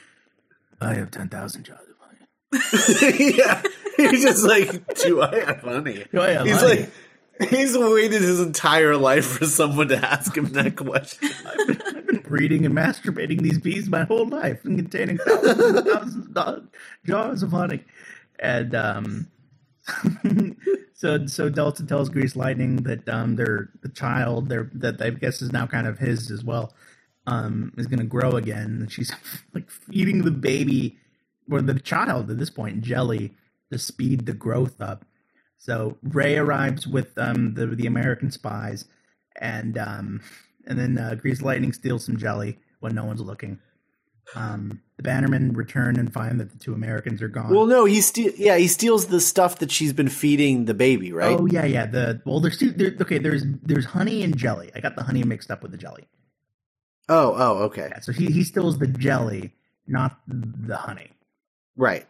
"I 0.81 0.95
have 0.95 1.11
ten 1.11 1.29
thousand 1.29 1.63
jars 1.63 1.87
of 1.89 1.95
honey." 1.99 3.33
yeah. 3.37 3.61
He's 3.97 4.23
just 4.23 4.43
like, 4.43 4.95
do 4.95 5.21
I 5.21 5.39
have 5.45 5.61
honey? 5.61 6.05
Do 6.11 6.21
I 6.21 6.31
have 6.31 6.45
He's 6.45 6.59
honey? 6.59 6.87
like, 7.39 7.49
he's 7.49 7.77
waited 7.77 8.21
his 8.21 8.41
entire 8.41 8.97
life 8.97 9.25
for 9.25 9.45
someone 9.45 9.87
to 9.89 9.97
ask 9.97 10.35
him 10.35 10.51
that 10.53 10.75
question. 10.75 11.29
I've 11.45 11.67
been, 11.67 11.81
I've 11.81 12.07
been 12.07 12.19
breeding 12.19 12.65
and 12.65 12.75
masturbating 12.75 13.41
these 13.41 13.59
bees 13.59 13.89
my 13.89 14.03
whole 14.03 14.27
life 14.27 14.65
and 14.65 14.77
containing 14.77 15.17
thousands 15.17 15.77
and 15.77 15.85
thousands 15.85 16.37
of 16.37 16.67
jars 17.05 17.43
of 17.43 17.51
honey. 17.51 17.85
And 18.37 18.75
um, 18.75 19.27
so 20.93 21.25
so 21.25 21.49
Delta 21.49 21.85
tells 21.85 22.09
Grease 22.09 22.35
Lightning 22.35 22.77
that 22.83 23.07
um, 23.07 23.37
their 23.37 23.69
the 23.81 23.89
child, 23.89 24.49
their 24.49 24.69
that 24.73 25.01
I 25.01 25.11
guess 25.11 25.41
is 25.41 25.53
now 25.53 25.67
kind 25.67 25.87
of 25.87 25.99
his 25.99 26.31
as 26.31 26.43
well, 26.43 26.73
um, 27.27 27.73
is 27.77 27.87
going 27.87 27.99
to 27.99 28.05
grow 28.05 28.31
again. 28.31 28.77
And 28.81 28.91
she's 28.91 29.11
like 29.53 29.69
feeding 29.69 30.23
the 30.23 30.31
baby 30.31 30.97
or 31.49 31.61
the 31.61 31.79
child 31.79 32.29
at 32.31 32.37
this 32.37 32.49
point 32.49 32.81
jelly 32.81 33.33
to 33.71 33.77
speed 33.77 34.25
the 34.25 34.33
growth 34.33 34.81
up. 34.81 35.05
So 35.57 35.97
Ray 36.03 36.37
arrives 36.37 36.85
with 36.85 37.17
um, 37.17 37.55
the 37.55 37.65
the 37.65 37.87
American 37.87 38.29
spies, 38.29 38.85
and 39.41 39.77
um, 39.77 40.21
and 40.67 40.77
then 40.77 40.97
uh, 40.97 41.15
Grease 41.15 41.41
Lightning 41.41 41.73
steals 41.73 42.05
some 42.05 42.17
jelly 42.17 42.59
when 42.81 42.93
no 42.93 43.05
one's 43.05 43.21
looking. 43.21 43.59
Um, 44.35 44.81
the 44.97 45.03
Bannermen 45.03 45.55
return 45.55 45.97
and 45.97 46.11
find 46.11 46.39
that 46.39 46.51
the 46.51 46.57
two 46.57 46.73
Americans 46.73 47.21
are 47.21 47.27
gone. 47.27 47.53
Well, 47.53 47.65
no, 47.65 47.85
he 47.85 48.01
steal. 48.01 48.31
Yeah, 48.35 48.57
he 48.57 48.67
steals 48.67 49.07
the 49.07 49.19
stuff 49.19 49.59
that 49.59 49.71
she's 49.71 49.93
been 49.93 50.09
feeding 50.09 50.65
the 50.65 50.73
baby, 50.73 51.11
right? 51.11 51.37
Oh 51.39 51.45
yeah, 51.45 51.65
yeah. 51.65 51.85
The 51.85 52.21
well, 52.25 52.39
there's 52.39 52.57
two. 52.57 52.71
There, 52.71 52.95
okay, 53.01 53.17
there's 53.17 53.43
there's 53.63 53.85
honey 53.85 54.23
and 54.23 54.37
jelly. 54.37 54.71
I 54.75 54.79
got 54.79 54.95
the 54.95 55.03
honey 55.03 55.23
mixed 55.23 55.51
up 55.51 55.61
with 55.61 55.71
the 55.71 55.77
jelly. 55.77 56.07
Oh, 57.07 57.33
oh, 57.37 57.57
okay, 57.65 57.89
Yeah, 57.91 57.99
so 57.99 58.11
he 58.11 58.25
he 58.27 58.43
steals 58.43 58.79
the 58.79 58.87
jelly, 58.87 59.53
not 59.87 60.17
the 60.27 60.77
honey. 60.77 61.11
right. 61.75 62.05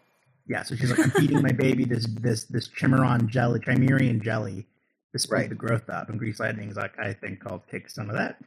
Yeah, 0.48 0.62
so 0.62 0.76
she's 0.76 0.92
like, 0.92 1.00
I'm 1.00 1.10
feeding 1.10 1.42
my 1.42 1.52
baby 1.52 1.86
this 1.86 2.06
this 2.22 2.44
this 2.44 2.68
Chimeron 2.70 3.28
jelly, 3.28 3.60
Chimerian 3.60 4.22
jelly, 4.22 4.68
to 5.12 5.18
speed 5.20 5.32
Right. 5.34 5.50
the 5.50 5.56
growth 5.56 5.90
up. 5.90 6.08
And 6.10 6.20
Grease 6.20 6.40
Lightning's 6.40 6.76
like, 6.78 6.98
I 7.00 7.14
think 7.14 7.42
I'll 7.48 7.64
take 7.72 7.90
some 7.90 8.10
of 8.12 8.16
that. 8.16 8.38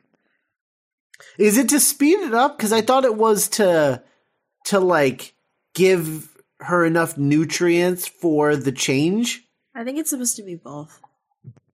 Is 1.38 1.58
it 1.58 1.68
to 1.70 1.80
speed 1.80 2.20
it 2.20 2.34
up? 2.34 2.56
Because 2.56 2.72
I 2.72 2.82
thought 2.82 3.04
it 3.04 3.16
was 3.16 3.48
to 3.50 4.02
to 4.66 4.78
like 4.78 5.34
give 5.74 6.28
her 6.60 6.84
enough 6.84 7.18
nutrients 7.18 8.06
for 8.06 8.54
the 8.54 8.70
change. 8.72 9.44
I 9.74 9.82
think 9.84 9.98
it's 9.98 10.10
supposed 10.10 10.36
to 10.36 10.42
be 10.44 10.54
both. 10.54 11.00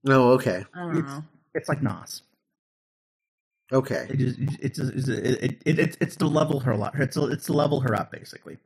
Oh, 0.07 0.31
okay, 0.33 0.65
I 0.73 0.79
don't 0.79 0.97
It's, 0.97 1.07
know. 1.07 1.23
it's 1.53 1.69
like 1.69 1.81
Nos. 1.83 2.23
Okay. 3.71 4.07
It 4.09 4.17
just 4.17 4.39
it's 4.39 4.79
it's 4.79 5.07
it, 5.07 5.61
it, 5.65 5.79
it's 5.79 5.97
it's 5.99 6.15
to 6.17 6.27
level 6.27 6.59
her 6.61 6.73
up. 6.73 6.95
It's 6.97 7.17
it's 7.17 7.45
to 7.45 7.53
level 7.53 7.79
her 7.81 7.95
up 7.95 8.11
basically. 8.11 8.57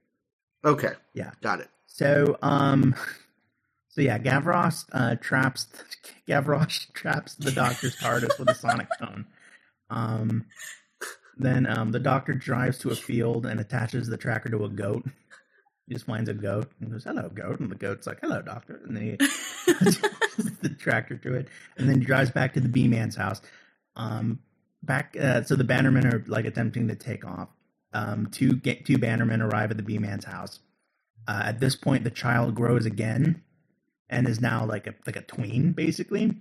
Okay. 0.66 0.94
Yeah. 1.14 1.32
Got 1.42 1.62
it. 1.62 1.70
So 1.88 2.38
um, 2.42 2.96
so 3.90 4.02
yeah, 4.02 4.18
Gavrost 4.18 4.86
uh, 4.94 5.16
traps 5.16 5.68
Gavrost 6.28 6.94
traps 6.94 7.36
the 7.36 7.52
Doctor's 7.52 7.96
TARDIS 7.98 8.40
with 8.40 8.50
a 8.50 8.56
sonic 8.56 8.88
cone. 9.00 9.26
Um, 9.90 10.46
then 11.38 11.66
um, 11.68 11.92
the 11.92 12.00
Doctor 12.00 12.34
drives 12.34 12.78
to 12.80 12.92
a 12.92 12.96
field 12.96 13.46
and 13.46 13.60
attaches 13.60 14.08
the 14.08 14.18
tracker 14.18 14.50
to 14.50 14.66
a 14.66 14.70
goat. 14.70 15.06
He 15.88 15.96
just 15.96 16.06
finds 16.06 16.30
a 16.30 16.34
goat 16.34 16.70
and 16.80 16.92
goes, 16.92 17.06
"Hello, 17.06 17.30
goat," 17.30 17.60
and 17.60 17.72
the 17.72 17.76
goat's 17.76 18.06
like, 18.06 18.20
"Hello, 18.22 18.42
Doctor," 18.42 18.82
and 18.86 18.96
then 18.96 19.04
he 19.04 19.12
attaches 19.72 20.58
the 20.62 20.70
tractor 20.70 21.18
to 21.18 21.34
it, 21.34 21.48
and 21.78 21.90
then 21.90 22.00
he 22.00 22.06
drives 22.06 22.30
back 22.30 22.54
to 22.54 22.60
the 22.60 22.70
Bee 22.70 22.88
Man's 22.88 23.16
house. 23.16 23.42
Um, 23.96 24.40
back, 24.84 25.16
uh, 25.20 25.44
so 25.44 25.56
the 25.56 25.64
Bannermen 25.64 26.12
are 26.14 26.24
like 26.28 26.46
attempting 26.46 26.88
to 26.88 26.96
take 26.96 27.26
off. 27.26 27.50
Um, 27.94 28.28
two 28.32 28.54
get 28.56 28.86
two 28.86 28.98
Bannermen 28.98 29.42
arrive 29.42 29.72
at 29.72 29.78
the 29.78 29.84
Bee 29.84 29.98
Man's 29.98 30.26
house. 30.26 30.60
Uh, 31.28 31.42
at 31.46 31.60
this 31.60 31.76
point, 31.76 32.04
the 32.04 32.10
child 32.12 32.56
grows 32.56 32.86
again 32.86 33.44
and 34.10 34.28
is 34.28 34.40
now 34.42 34.66
like 34.66 34.88
a 34.88 34.94
like 35.06 35.16
a 35.16 35.22
tween, 35.22 35.72
basically, 35.74 36.36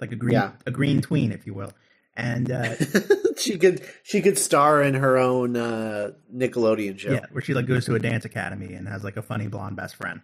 like 0.00 0.12
a 0.12 0.16
green 0.16 0.34
Yeah. 0.34 0.52
a 0.66 0.70
green 0.70 1.00
tween, 1.00 1.32
if 1.32 1.46
you 1.46 1.54
will. 1.54 1.72
And 2.16 2.50
uh, 2.50 2.74
she 3.36 3.58
could 3.58 3.82
she 4.02 4.20
could 4.22 4.38
star 4.38 4.82
in 4.82 4.94
her 4.94 5.16
own 5.18 5.56
uh, 5.56 6.12
Nickelodeon 6.34 6.98
show. 6.98 7.12
yeah, 7.12 7.26
where 7.32 7.42
she 7.42 7.54
like 7.54 7.66
goes 7.66 7.84
to 7.84 7.94
a 7.94 7.98
dance 8.00 8.24
academy 8.24 8.74
and 8.74 8.88
has 8.88 9.04
like 9.04 9.16
a 9.16 9.22
funny 9.22 9.46
blonde 9.46 9.76
best 9.76 9.94
friend. 9.96 10.20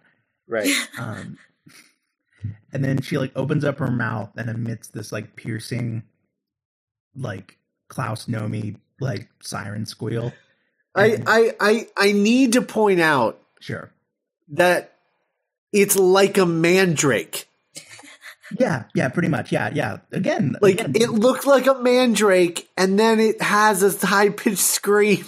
Right. 0.47 0.69
Um, 0.99 1.37
and 2.71 2.83
then 2.83 3.01
she 3.01 3.17
like 3.17 3.31
opens 3.35 3.65
up 3.65 3.79
her 3.79 3.89
mouth 3.89 4.29
and 4.37 4.49
emits 4.49 4.89
this 4.89 5.11
like 5.11 5.35
piercing, 5.35 6.03
like 7.15 7.57
Klaus 7.87 8.25
Nomi 8.27 8.77
like 8.99 9.27
siren 9.41 9.85
squeal. 9.85 10.31
I, 10.95 11.21
I 11.27 11.51
I 11.59 11.87
I 11.97 12.11
need 12.13 12.53
to 12.53 12.61
point 12.61 13.01
out 13.01 13.41
Sure. 13.59 13.91
that 14.49 14.93
it's 15.73 15.95
like 15.97 16.37
a 16.37 16.45
mandrake. 16.45 17.47
Yeah, 18.59 18.83
yeah, 18.93 19.09
pretty 19.09 19.27
much. 19.27 19.51
Yeah, 19.51 19.71
yeah. 19.73 19.97
Again, 20.11 20.55
Like 20.61 20.79
again, 20.79 20.93
it 20.95 21.09
looked 21.09 21.47
like 21.47 21.65
a 21.65 21.73
mandrake, 21.73 22.69
and 22.77 22.97
then 22.97 23.19
it 23.19 23.41
has 23.41 23.81
a 23.81 24.05
high 24.05 24.29
pitched 24.29 24.59
scream. 24.59 25.25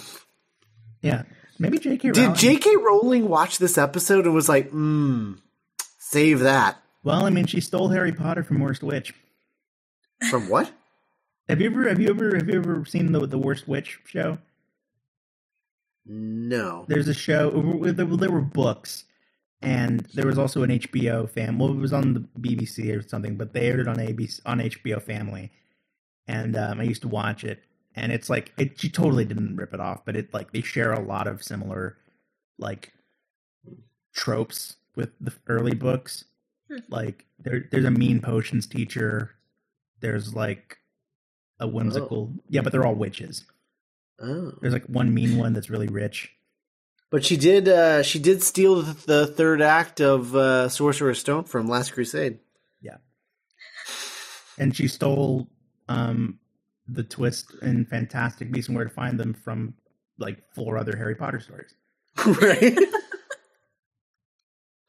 yeah. 1.02 1.24
Maybe 1.58 1.78
J.K. 1.80 2.10
Rowling. 2.12 2.28
Did 2.32 2.38
J.K. 2.38 2.76
Rowling 2.76 3.28
watch 3.28 3.58
this 3.58 3.76
episode 3.76 4.24
and 4.26 4.34
was 4.36 4.48
like, 4.48 4.70
"Hmm, 4.70 5.32
save 5.98 6.38
that 6.40 6.80
Well, 7.02 7.26
I 7.26 7.30
mean, 7.30 7.46
she 7.46 7.60
stole 7.60 7.88
Harry 7.88 8.12
Potter 8.12 8.44
from 8.44 8.60
Worst 8.60 8.84
Witch. 8.84 9.12
from 10.30 10.48
what?" 10.48 10.70
Have 11.48 11.60
you 11.60 11.70
ever 11.70 11.88
have 11.88 12.00
you 12.00 12.10
ever 12.10 12.36
have 12.36 12.48
you 12.48 12.56
ever 12.56 12.84
seen 12.84 13.12
the 13.12 13.26
the 13.26 13.38
Worst 13.38 13.66
Witch 13.66 14.00
show? 14.04 14.38
No. 16.08 16.86
There's 16.88 17.08
a 17.08 17.14
show. 17.14 17.50
There 17.50 18.06
were, 18.06 18.40
books, 18.40 19.04
and 19.60 20.00
there 20.14 20.26
was 20.26 20.38
also 20.38 20.62
an 20.62 20.70
HBO 20.70 21.28
fam. 21.28 21.58
Well, 21.58 21.70
it 21.70 21.76
was 21.76 21.92
on 21.92 22.14
the 22.14 22.20
BBC 22.40 22.96
or 22.96 23.06
something, 23.06 23.36
but 23.36 23.52
they 23.52 23.66
aired 23.68 23.80
it 23.80 23.88
on 23.88 23.96
ABC 23.96 24.40
on 24.46 24.60
HBO 24.60 25.02
Family, 25.02 25.52
and 26.26 26.56
um, 26.56 26.80
I 26.80 26.84
used 26.84 27.02
to 27.02 27.08
watch 27.08 27.44
it. 27.44 27.62
And 27.94 28.10
it's 28.12 28.30
like 28.30 28.52
it. 28.56 28.80
She 28.80 28.88
totally 28.88 29.24
didn't 29.26 29.56
rip 29.56 29.74
it 29.74 29.80
off, 29.80 30.04
but 30.04 30.16
it 30.16 30.32
like 30.32 30.52
they 30.52 30.62
share 30.62 30.92
a 30.92 31.00
lot 31.00 31.26
of 31.26 31.42
similar, 31.42 31.98
like, 32.58 32.92
tropes 34.14 34.76
with 34.96 35.10
the 35.20 35.34
early 35.46 35.74
books. 35.74 36.24
Hmm. 36.70 36.78
Like 36.88 37.26
there, 37.38 37.68
there's 37.70 37.84
a 37.84 37.90
mean 37.90 38.20
potions 38.20 38.66
teacher. 38.66 39.34
There's 40.00 40.34
like 40.34 40.77
a 41.60 41.66
whimsical, 41.66 42.32
yeah, 42.48 42.60
but 42.62 42.72
they're 42.72 42.86
all 42.86 42.94
witches. 42.94 43.44
Oh. 44.20 44.52
There's 44.60 44.72
like 44.72 44.86
one 44.86 45.12
mean 45.14 45.38
one 45.38 45.52
that's 45.52 45.70
really 45.70 45.88
rich. 45.88 46.30
But 47.10 47.24
she 47.24 47.36
did. 47.36 47.68
Uh, 47.68 48.02
she 48.02 48.18
did 48.18 48.42
steal 48.42 48.82
the, 48.82 49.06
the 49.06 49.26
third 49.26 49.62
act 49.62 50.00
of 50.00 50.36
uh, 50.36 50.68
Sorcerer's 50.68 51.18
Stone 51.18 51.44
from 51.44 51.66
Last 51.66 51.92
Crusade. 51.92 52.38
Yeah, 52.82 52.96
and 54.58 54.76
she 54.76 54.88
stole 54.88 55.48
um 55.88 56.38
the 56.86 57.02
twist 57.02 57.52
in 57.62 57.86
Fantastic 57.86 58.50
Beasts 58.50 58.68
and 58.68 58.76
Where 58.76 58.84
to 58.84 58.90
Find 58.90 59.18
Them 59.18 59.34
from 59.34 59.74
like 60.18 60.38
four 60.54 60.76
other 60.76 60.96
Harry 60.96 61.14
Potter 61.14 61.40
stories. 61.40 61.74
right. 62.42 62.78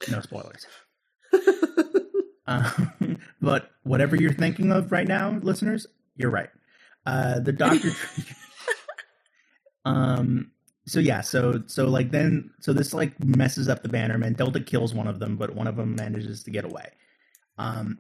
No 0.10 0.22
spoilers. 0.22 0.66
Um, 2.50 3.20
but 3.40 3.70
whatever 3.84 4.16
you're 4.16 4.34
thinking 4.34 4.72
of 4.72 4.92
right 4.92 5.08
now, 5.08 5.38
listeners, 5.44 5.86
you're 6.16 6.32
right. 6.32 6.50
Uh, 7.06 7.40
the 7.40 7.52
Doctor. 7.54 7.92
um. 9.86 10.52
So 10.88 11.00
yeah. 11.00 11.22
So 11.22 11.64
so 11.68 11.88
like 11.88 12.12
then 12.12 12.52
so 12.60 12.74
this 12.74 12.94
like 12.94 13.22
messes 13.24 13.70
up 13.70 13.84
the 13.84 13.90
Bannerman. 13.90 14.34
Delta 14.34 14.60
kills 14.60 14.94
one 14.94 15.08
of 15.08 15.20
them, 15.20 15.38
but 15.38 15.56
one 15.56 15.68
of 15.68 15.76
them 15.76 15.96
manages 15.96 16.44
to 16.44 16.52
get 16.52 16.66
away. 16.66 16.90
Um. 17.58 18.00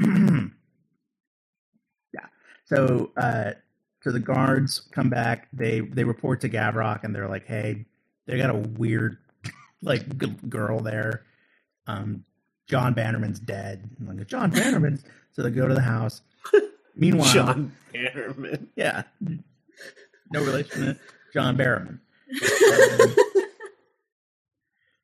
yeah. 2.14 2.26
So 2.66 3.10
uh. 3.16 3.52
So 4.02 4.10
the 4.12 4.20
guards 4.20 4.80
come 4.92 5.10
back. 5.10 5.48
They 5.52 5.80
they 5.80 6.04
report 6.04 6.40
to 6.42 6.48
Gavrock, 6.48 7.04
and 7.04 7.14
they're 7.14 7.28
like, 7.28 7.46
"Hey, 7.46 7.84
they 8.26 8.38
got 8.38 8.50
a 8.50 8.54
weird 8.54 9.18
like 9.82 10.18
g- 10.18 10.36
girl 10.48 10.80
there. 10.80 11.24
Um, 11.86 12.24
John 12.68 12.94
Bannerman's 12.94 13.40
dead. 13.40 13.90
I'm 14.00 14.16
like 14.16 14.26
John 14.28 14.50
Bannerman's. 14.50 15.04
so 15.32 15.42
they 15.42 15.50
go 15.50 15.66
to 15.68 15.74
the 15.74 15.80
house. 15.80 16.22
Meanwhile, 17.00 17.32
John 17.32 17.76
Bannerman. 17.92 18.68
yeah, 18.76 19.02
no 20.30 20.44
relation 20.44 20.80
to 20.82 20.96
John 21.32 21.56
Barrowman. 21.56 21.98
Um, 21.98 23.16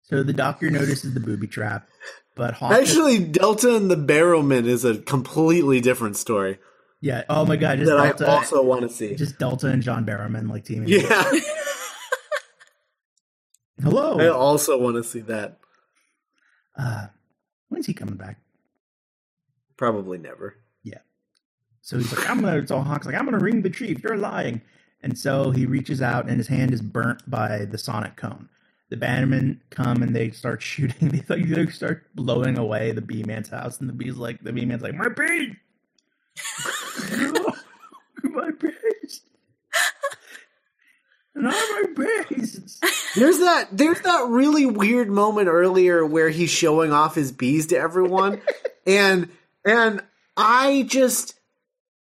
so 0.03 0.23
the 0.23 0.33
doctor 0.33 0.71
notices 0.71 1.13
the 1.15 1.21
booby 1.21 1.49
trap, 1.49 1.89
but 2.37 2.55
Hawkins, 2.55 2.89
Actually, 2.89 3.19
Delta 3.19 3.75
and 3.75 3.91
the 3.91 3.97
Barrowman 3.97 4.67
is 4.67 4.85
a 4.85 4.99
completely 4.99 5.81
different 5.81 6.17
story 6.17 6.59
yeah. 7.01 7.25
Oh 7.29 7.45
my 7.45 7.57
god, 7.57 7.79
just 7.79 7.91
that 7.91 8.19
Delta, 8.19 8.27
I 8.27 8.37
also 8.37 8.63
want 8.63 8.83
to 8.83 8.89
see. 8.89 9.15
just 9.15 9.39
Delta 9.39 9.69
and 9.69 9.83
John 9.83 10.07
Barrowman 10.07 10.51
like 10.51 10.65
teaming. 10.65 10.89
yeah, 10.89 11.31
Hello. 13.83 14.19
I 14.19 14.29
also 14.29 14.79
want 14.79 14.97
to 14.97 15.05
see 15.05 15.21
that. 15.21 15.59
Uh, 16.77 17.07
when's 17.69 17.87
he 17.87 17.95
coming 17.95 18.17
back? 18.17 18.41
Probably 19.77 20.19
never. 20.19 20.57
So 21.87 21.99
he's 21.99 22.13
like, 22.13 22.29
I'm 22.29 22.41
gonna. 22.41 22.67
So 22.67 22.81
Hawk's 22.81 23.07
like, 23.07 23.15
I'm 23.15 23.27
gonna 23.27 23.39
ring 23.39 23.63
the 23.63 23.71
chief. 23.71 24.03
You're 24.03 24.17
lying. 24.17 24.61
And 25.03 25.17
so 25.17 25.53
he 25.53 25.67
reaches 25.67 26.03
out, 26.03 26.29
and 26.29 26.37
his 26.37 26.49
hand 26.49 26.75
is 26.75 26.83
burnt 26.83 27.31
by 27.31 27.65
the 27.65 27.79
sonic 27.79 28.17
cone. 28.17 28.49
The 28.89 28.97
Bannermen 28.97 29.61
come 29.71 30.03
and 30.03 30.15
they 30.15 30.31
start 30.31 30.61
shooting. 30.63 31.11
They 31.11 31.23
like 31.29 31.49
they 31.49 31.67
start 31.67 32.09
blowing 32.17 32.59
away 32.59 32.91
the 32.91 33.03
Bee 33.03 33.23
Man's 33.23 33.51
house, 33.51 33.79
and 33.79 33.89
the 33.89 33.93
Bee's 33.93 34.17
like, 34.17 34.43
the 34.43 34.53
Bee 34.53 34.65
Man's 34.65 34.83
like, 34.83 34.95
my 34.95 35.11
bee. 35.11 35.55
my 38.25 38.51
base. 38.51 39.21
Not 41.37 41.55
my 41.55 41.85
base. 41.95 42.81
There's 43.15 43.39
that 43.39 43.69
there's 43.71 44.01
that 44.01 44.27
really 44.29 44.67
weird 44.67 45.09
moment 45.09 45.47
earlier 45.47 46.05
where 46.05 46.31
he's 46.31 46.51
showing 46.51 46.93
off 46.93 47.15
his 47.15 47.31
bees 47.31 47.69
to 47.69 47.79
everyone 47.79 48.43
and 48.85 49.29
and 49.65 50.03
I 50.37 50.85
just 50.89 51.36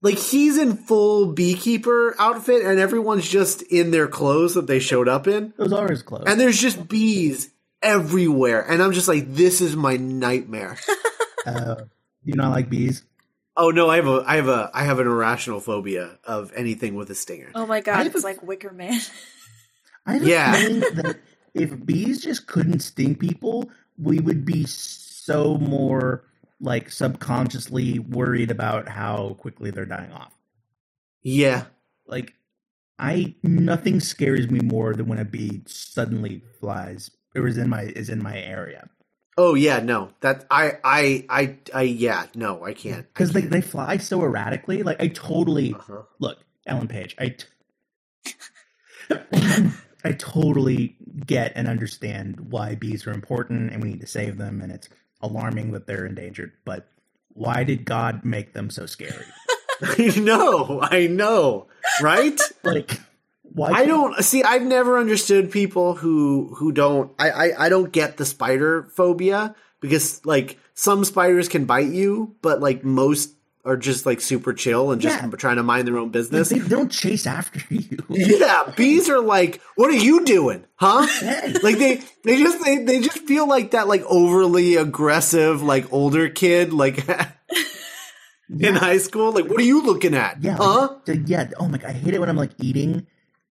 like 0.05 0.19
he's 0.19 0.57
in 0.59 0.77
full 0.77 1.33
beekeeper 1.33 2.15
outfit 2.21 2.65
and 2.65 2.79
everyone's 2.79 3.29
just 3.29 3.63
in 3.63 3.91
their 3.91 4.07
clothes 4.07 4.55
that 4.55 4.69
they 4.69 4.79
showed 4.79 5.09
up 5.09 5.27
in 5.27 5.53
Those 5.57 5.73
are 5.73 5.89
his 5.89 6.03
clothes. 6.03 6.25
and 6.29 6.39
there's 6.41 6.61
just 6.61 6.87
bees 6.89 7.51
everywhere 7.83 8.61
and 8.71 8.83
I'm 8.83 8.93
just 8.93 9.09
like 9.09 9.35
this 9.35 9.61
is 9.61 9.75
my 9.75 9.97
nightmare. 9.97 10.79
uh, 11.47 11.77
you 12.23 12.35
not 12.35 12.51
like 12.53 12.71
bees? 12.71 13.03
oh 13.57 13.71
no, 13.71 13.89
I 13.91 13.97
have 13.97 14.07
a 14.07 14.25
I 14.27 14.37
have 14.37 14.49
a 14.49 14.71
I 14.75 14.85
have 14.85 14.99
an 15.01 15.07
irrational 15.07 15.61
phobia 15.61 16.19
of 16.25 16.53
anything 16.55 16.95
with 16.95 17.11
a 17.11 17.15
stinger. 17.15 17.51
Oh 17.55 17.67
my 17.67 17.81
god, 17.81 17.99
have 18.05 18.07
it's 18.15 18.23
a- 18.25 18.27
like 18.27 18.43
Wicker 18.43 18.73
Man. 18.73 19.01
I 20.07 20.13
have 20.15 20.23
a 20.23 20.27
Yeah. 20.29 20.53
feeling 20.55 20.81
that 20.97 21.19
if 21.55 21.85
bees 21.87 22.21
just 22.23 22.47
couldn't 22.47 22.81
sting 22.81 23.15
people, 23.17 23.71
we 23.97 24.19
would 24.19 24.45
be 24.45 24.65
so 24.67 25.57
more 25.57 26.25
like 26.61 26.91
subconsciously 26.91 27.99
worried 27.99 28.51
about 28.51 28.89
how 28.89 29.35
quickly 29.41 29.71
they're 29.71 29.87
dying 29.87 30.13
off. 30.13 30.35
Yeah. 31.23 31.67
Like 32.07 32.35
I 32.99 33.35
nothing 33.43 34.01
scares 34.01 34.51
me 34.51 34.61
more 34.61 34.95
than 34.95 35.07
when 35.07 35.19
a 35.19 35.25
bee 35.25 35.63
suddenly 35.67 36.43
flies 36.61 37.11
or 37.37 37.49
is 37.49 37.59
in 37.59 37.69
my 37.71 37.83
is 37.83 38.09
in 38.11 38.23
my 38.23 38.39
area. 38.39 38.89
Oh 39.37 39.55
yeah, 39.55 39.81
no. 39.81 40.11
That 40.21 40.45
I 40.51 40.75
I 40.85 41.27
I 41.29 41.57
I 41.75 41.83
yeah, 41.83 42.27
no, 42.35 42.65
I 42.65 42.73
can't. 42.75 43.07
Because 43.13 43.33
they, 43.33 43.43
they 43.43 43.61
fly 43.61 43.97
so 43.99 44.23
erratically. 44.23 44.83
Like 44.83 45.01
I 45.03 45.09
totally 45.09 45.75
Uh-huh. 45.75 46.03
look, 46.21 46.39
Ellen 46.67 46.89
Page, 46.89 47.17
I 47.19 47.31
t- 47.31 47.47
I 50.05 50.13
totally 50.13 50.97
get 51.27 51.53
and 51.57 51.69
understand 51.69 52.41
why 52.51 52.75
bees 52.75 53.07
are 53.07 53.13
important 53.13 53.73
and 53.73 53.83
we 53.83 53.91
need 53.91 54.01
to 54.03 54.07
save 54.07 54.39
them 54.39 54.61
and 54.61 54.73
it's 54.73 54.89
alarming 55.25 55.73
that 55.73 55.87
they're 55.87 56.07
endangered, 56.07 56.53
but 56.65 56.87
why 57.29 57.65
did 57.65 57.85
God 57.85 58.25
make 58.25 58.53
them 58.53 58.71
so 58.71 58.87
scary? 58.87 59.25
I 59.83 60.15
know, 60.19 60.81
I 60.83 61.07
know, 61.07 61.67
right? 62.01 62.41
Like 62.65 62.99
why 63.43 63.71
I 63.71 63.87
don't 63.87 64.25
see. 64.25 64.43
I've 64.43 64.63
never 64.63 64.99
understood 64.99 65.51
people 65.51 65.95
who 65.95 66.55
who 66.57 66.73
don't. 66.73 67.13
I, 67.19 67.31
I 67.31 67.67
I 67.67 67.69
don't 67.69 67.93
get 67.93 68.17
the 68.17 68.25
spider 68.25 68.85
phobia 68.95 69.55
because 69.81 70.25
like 70.25 70.59
some 70.73 71.05
spiders 71.05 71.49
can 71.49 71.67
bite 71.67 71.93
you, 71.93 72.37
but 72.41 72.61
like 72.61 72.85
most 72.85 73.31
are 73.65 73.77
just 73.77 74.05
like 74.05 74.21
super 74.21 74.53
chill 74.53 74.93
and 74.93 75.01
just 75.01 75.21
Yeah. 75.23 75.31
trying 75.31 75.57
to 75.57 75.63
mind 75.63 75.89
their 75.89 75.97
own 75.99 76.11
business. 76.11 76.51
they 76.51 76.59
don't 76.59 76.91
chase 76.93 77.27
after 77.27 77.61
you. 77.75 77.99
yeah, 78.11 78.73
bees 78.77 79.09
are 79.09 79.21
like, 79.21 79.61
what 79.77 79.91
are 79.91 79.95
you 79.97 80.25
doing, 80.25 80.65
huh? 80.77 81.07
Hey. 81.21 81.55
Like 81.63 81.79
they 81.79 82.03
they 82.25 82.37
just 82.43 82.63
they, 82.65 82.79
they 82.85 83.01
just 83.01 83.19
feel 83.27 83.49
like 83.49 83.71
that 83.71 83.89
like 83.89 84.03
overly 84.07 84.77
aggressive 84.77 85.63
like 85.63 85.93
older 85.93 86.29
kid 86.29 86.73
like 86.73 87.07
in 88.61 88.75
high 88.75 88.99
school. 88.99 89.33
Like, 89.33 89.47
what 89.49 89.59
are 89.61 89.65
you 89.65 89.83
looking 89.83 90.15
at, 90.15 90.43
Yeah, 90.43 90.57
huh? 90.57 90.97
like, 91.07 91.23
yeah. 91.27 91.51
Oh 91.59 91.69
my 91.69 91.79
god, 91.79 91.91
I 91.91 91.95
hate 91.95 92.15
it 92.15 92.21
when 92.21 92.29
I'm 92.29 92.37
like 92.37 92.53
eating 92.61 93.07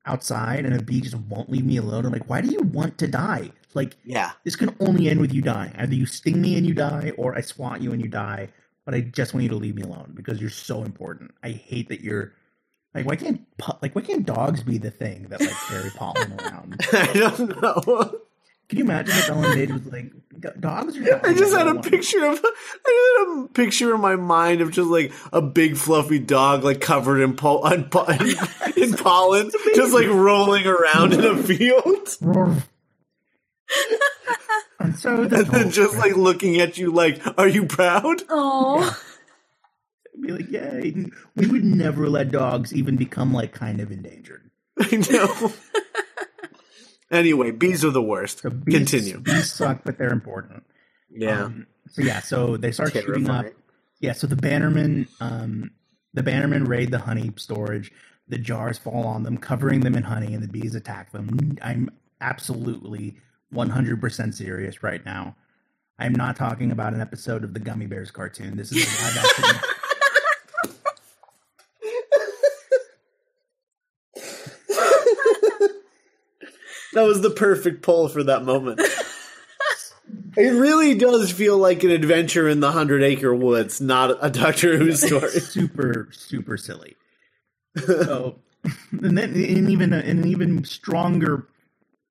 outside 0.05 0.65
and 0.65 0.75
a 0.75 0.81
bee 0.83 1.01
just 1.01 1.15
won't 1.15 1.49
leave 1.49 1.65
me 1.65 1.77
alone. 1.77 2.05
I'm 2.05 2.11
like, 2.11 2.29
why 2.29 2.41
do 2.41 2.49
you 2.51 2.59
want 2.61 2.97
to 2.99 3.07
die? 3.07 3.51
Like, 3.73 3.95
Yeah. 4.03 4.31
this 4.43 4.55
can 4.55 4.75
only 4.79 5.09
end 5.09 5.19
with 5.21 5.33
you 5.33 5.41
dying. 5.41 5.73
Either 5.77 5.95
you 5.95 6.05
sting 6.05 6.39
me 6.41 6.57
and 6.57 6.67
you 6.67 6.73
die, 6.75 7.13
or 7.17 7.35
I 7.35 7.41
swat 7.41 7.81
you 7.81 7.91
and 7.93 8.01
you 8.01 8.09
die. 8.09 8.49
But 8.85 8.95
I 8.95 9.01
just 9.01 9.33
want 9.33 9.43
you 9.43 9.49
to 9.49 9.55
leave 9.55 9.75
me 9.75 9.81
alone 9.83 10.11
because 10.13 10.41
you're 10.41 10.49
so 10.49 10.83
important. 10.83 11.31
I 11.41 11.51
hate 11.51 11.89
that 11.89 12.01
you're 12.01 12.33
like, 12.93 13.05
why 13.05 13.15
can't 13.15 13.41
pu- 13.57 13.77
like 13.81 13.95
why 13.95 14.01
can't 14.01 14.25
dogs 14.25 14.63
be 14.63 14.77
the 14.77 14.91
thing 14.91 15.27
that 15.29 15.39
like 15.39 15.49
carry 15.67 15.89
pollen 15.95 16.33
around? 16.39 16.81
I 16.93 17.13
don't 17.13 17.61
know. 17.61 18.19
Can 18.69 18.77
you 18.77 18.85
imagine 18.85 19.15
if 19.15 19.29
Ellen 19.29 19.53
Page 19.53 19.71
was 19.71 19.85
like, 19.87 20.11
"D- 20.39 20.49
dogs? 20.59 20.97
I 20.97 21.33
just 21.33 21.53
had 21.53 21.67
a 21.67 21.73
don't 21.73 21.85
picture 21.85 22.25
of 22.25 22.39
I 22.43 23.17
just 23.27 23.37
had 23.37 23.45
a 23.45 23.47
picture 23.53 23.93
in 23.93 24.01
my 24.01 24.15
mind 24.15 24.61
of 24.61 24.71
just 24.71 24.89
like 24.89 25.11
a 25.31 25.41
big 25.41 25.75
fluffy 25.77 26.17
dog 26.17 26.63
like 26.63 26.79
covered 26.81 27.21
in, 27.21 27.35
po- 27.35 27.63
in, 27.67 27.83
in 28.77 28.93
pollen, 28.93 29.51
just 29.75 29.93
like 29.93 30.07
rolling 30.07 30.65
around 30.65 31.13
in 31.13 31.23
a 31.23 31.37
field, 31.43 32.07
I'm 34.83 34.93
so 34.95 35.15
and 35.23 35.31
then 35.31 35.71
just 35.71 35.97
like 35.97 36.15
looking 36.15 36.59
at 36.59 36.77
you 36.77 36.91
like, 36.91 37.21
"Are 37.37 37.47
you 37.47 37.65
proud?" 37.65 38.21
Oh, 38.29 38.97
be 40.23 40.31
like, 40.31 40.51
yay. 40.51 41.05
We 41.35 41.47
would 41.47 41.63
never 41.63 42.09
let 42.09 42.31
dogs 42.31 42.73
even 42.73 42.95
become 42.95 43.33
like 43.33 43.53
kind 43.53 43.79
of 43.79 43.91
endangered. 43.91 44.49
I 44.79 44.95
know. 45.11 45.51
anyway, 47.11 47.51
bees 47.51 47.85
are 47.85 47.91
the 47.91 48.01
worst. 48.01 48.39
So 48.39 48.49
bees, 48.49 48.75
Continue. 48.75 49.19
Bees 49.19 49.53
suck, 49.53 49.81
but 49.83 49.97
they're 49.97 50.13
important. 50.13 50.63
Yeah. 51.11 51.43
Um, 51.43 51.67
so 51.89 52.01
yeah, 52.01 52.21
so 52.21 52.57
they 52.57 52.71
start 52.71 52.93
shooting 52.93 53.29
up. 53.29 53.41
Terrifying. 53.41 53.53
Yeah, 53.99 54.13
so 54.13 54.27
the 54.27 54.35
Bannermen, 54.35 55.07
um, 55.21 55.71
the 56.13 56.23
Bannermen 56.23 56.67
raid 56.67 56.91
the 56.91 56.99
honey 56.99 57.31
storage. 57.37 57.91
The 58.27 58.37
jars 58.37 58.77
fall 58.77 59.05
on 59.05 59.23
them, 59.23 59.37
covering 59.37 59.81
them 59.81 59.95
in 59.95 60.03
honey, 60.03 60.33
and 60.33 60.41
the 60.41 60.47
bees 60.47 60.75
attack 60.75 61.11
them. 61.11 61.57
I'm 61.61 61.89
absolutely 62.21 63.17
100% 63.53 64.33
serious 64.33 64.83
right 64.83 65.05
now. 65.05 65.35
I'm 65.99 66.13
not 66.13 66.35
talking 66.35 66.71
about 66.71 66.93
an 66.93 67.01
episode 67.01 67.43
of 67.43 67.53
the 67.53 67.59
Gummy 67.59 67.85
Bears 67.85 68.11
cartoon. 68.11 68.57
This 68.57 68.71
is 68.71 68.83
a 68.83 69.03
live 69.03 69.17
action. 69.17 69.69
That 76.93 77.03
was 77.03 77.21
the 77.21 77.31
perfect 77.31 77.81
pull 77.81 78.07
for 78.07 78.23
that 78.23 78.43
moment. 78.43 78.79
it 80.37 80.51
really 80.51 80.95
does 80.95 81.31
feel 81.31 81.57
like 81.57 81.83
an 81.83 81.89
adventure 81.89 82.47
in 82.47 82.59
the 82.59 82.71
Hundred 82.71 83.03
Acre 83.03 83.33
Woods, 83.33 83.81
not 83.81 84.17
a 84.21 84.29
Doctor 84.29 84.77
Who 84.77 84.91
story. 84.93 85.29
super 85.39 86.09
super 86.11 86.57
silly. 86.57 86.95
So, 87.85 88.39
and 88.91 89.17
then 89.17 89.33
in 89.33 89.67
even 89.69 89.93
a, 89.93 89.99
in 89.99 90.19
an 90.19 90.27
even 90.27 90.63
stronger 90.63 91.47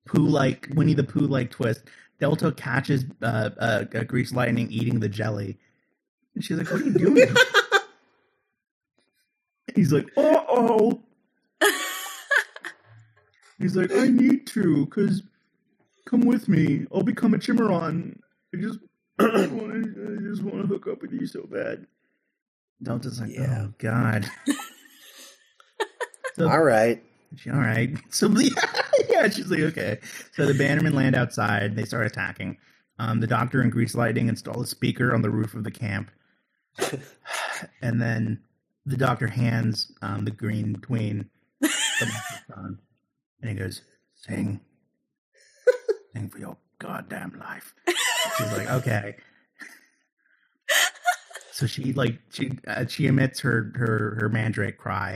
poo 0.07 0.21
like 0.27 0.69
Winnie 0.75 0.95
the 0.95 1.05
Pooh 1.05 1.27
like 1.27 1.51
twist, 1.51 1.85
Delta 2.21 2.53
catches 2.53 3.05
uh, 3.23 3.51
uh, 3.59 3.85
uh, 3.95 4.05
Grease 4.05 4.33
Lightning 4.33 4.69
eating 4.71 5.01
the 5.01 5.09
jelly, 5.09 5.59
and 6.35 6.45
she's 6.45 6.59
like, 6.59 6.71
"What 6.71 6.83
are 6.83 6.85
you 6.85 6.93
doing?" 6.95 7.29
He's 9.77 9.93
like, 9.93 10.07
"Uh 10.17 10.45
oh." 10.49 11.03
He's 13.59 13.77
like, 13.77 13.93
"I 13.93 14.09
need 14.09 14.47
to, 14.49 14.87
cause 14.87 15.23
come 16.07 16.23
with 16.23 16.49
me. 16.49 16.87
I'll 16.95 17.03
become 17.03 17.35
a 17.35 17.39
Chimeron. 17.39 18.19
I 18.55 18.59
just, 18.59 18.79
I 19.21 19.27
just 20.23 20.43
want 20.43 20.63
to 20.63 20.67
hook 20.69 20.87
up 20.89 21.03
with 21.03 21.13
you 21.13 21.27
so 21.27 21.45
bad." 21.45 21.87
Delta's 22.83 23.21
like, 23.21 23.33
Yeah. 23.33 23.67
"Oh 23.69 23.75
God." 23.79 24.31
So- 26.37 26.49
All 26.49 26.63
right. 26.63 27.03
She, 27.37 27.51
all 27.51 27.59
right. 27.59 27.97
So 28.11 28.29
yeah, 29.09 29.29
she's 29.29 29.51
like, 29.51 29.61
okay. 29.61 29.99
So 30.33 30.47
the 30.47 30.53
Bannermen 30.53 30.95
land 30.95 31.17
outside. 31.17 31.77
They 31.77 31.85
start 31.85 32.07
attacking. 32.07 32.59
Um, 32.99 33.21
the 33.21 33.27
Doctor 33.27 33.63
and 33.63 33.73
Grease 33.73 33.95
Lightning 33.95 34.29
install 34.29 34.63
a 34.63 34.67
speaker 34.67 35.15
on 35.15 35.23
the 35.23 35.31
roof 35.31 35.55
of 35.55 35.65
the 35.65 35.71
camp, 35.71 36.11
and 37.83 38.01
then 38.01 38.41
the 38.87 38.97
Doctor 38.97 39.27
hands 39.27 39.93
um, 40.03 40.25
the 40.25 40.31
Green 40.31 40.77
Queen 40.77 41.29
the 41.61 41.69
microphone, 42.01 42.79
and 43.41 43.51
he 43.51 43.57
goes, 43.57 43.83
"Sing, 44.15 44.61
sing 46.13 46.29
for 46.29 46.39
your 46.39 46.57
goddamn 46.79 47.39
life." 47.41 47.75
She's 48.37 48.53
like, 48.53 48.71
"Okay." 48.71 49.17
So 51.55 51.67
she 51.67 51.93
like 51.93 52.19
she 52.31 52.59
uh, 52.67 52.87
she 52.87 53.07
emits 53.07 53.39
her 53.41 53.73
her 53.77 54.17
her 54.19 54.29
mandrake 54.31 54.79
cry, 54.79 55.15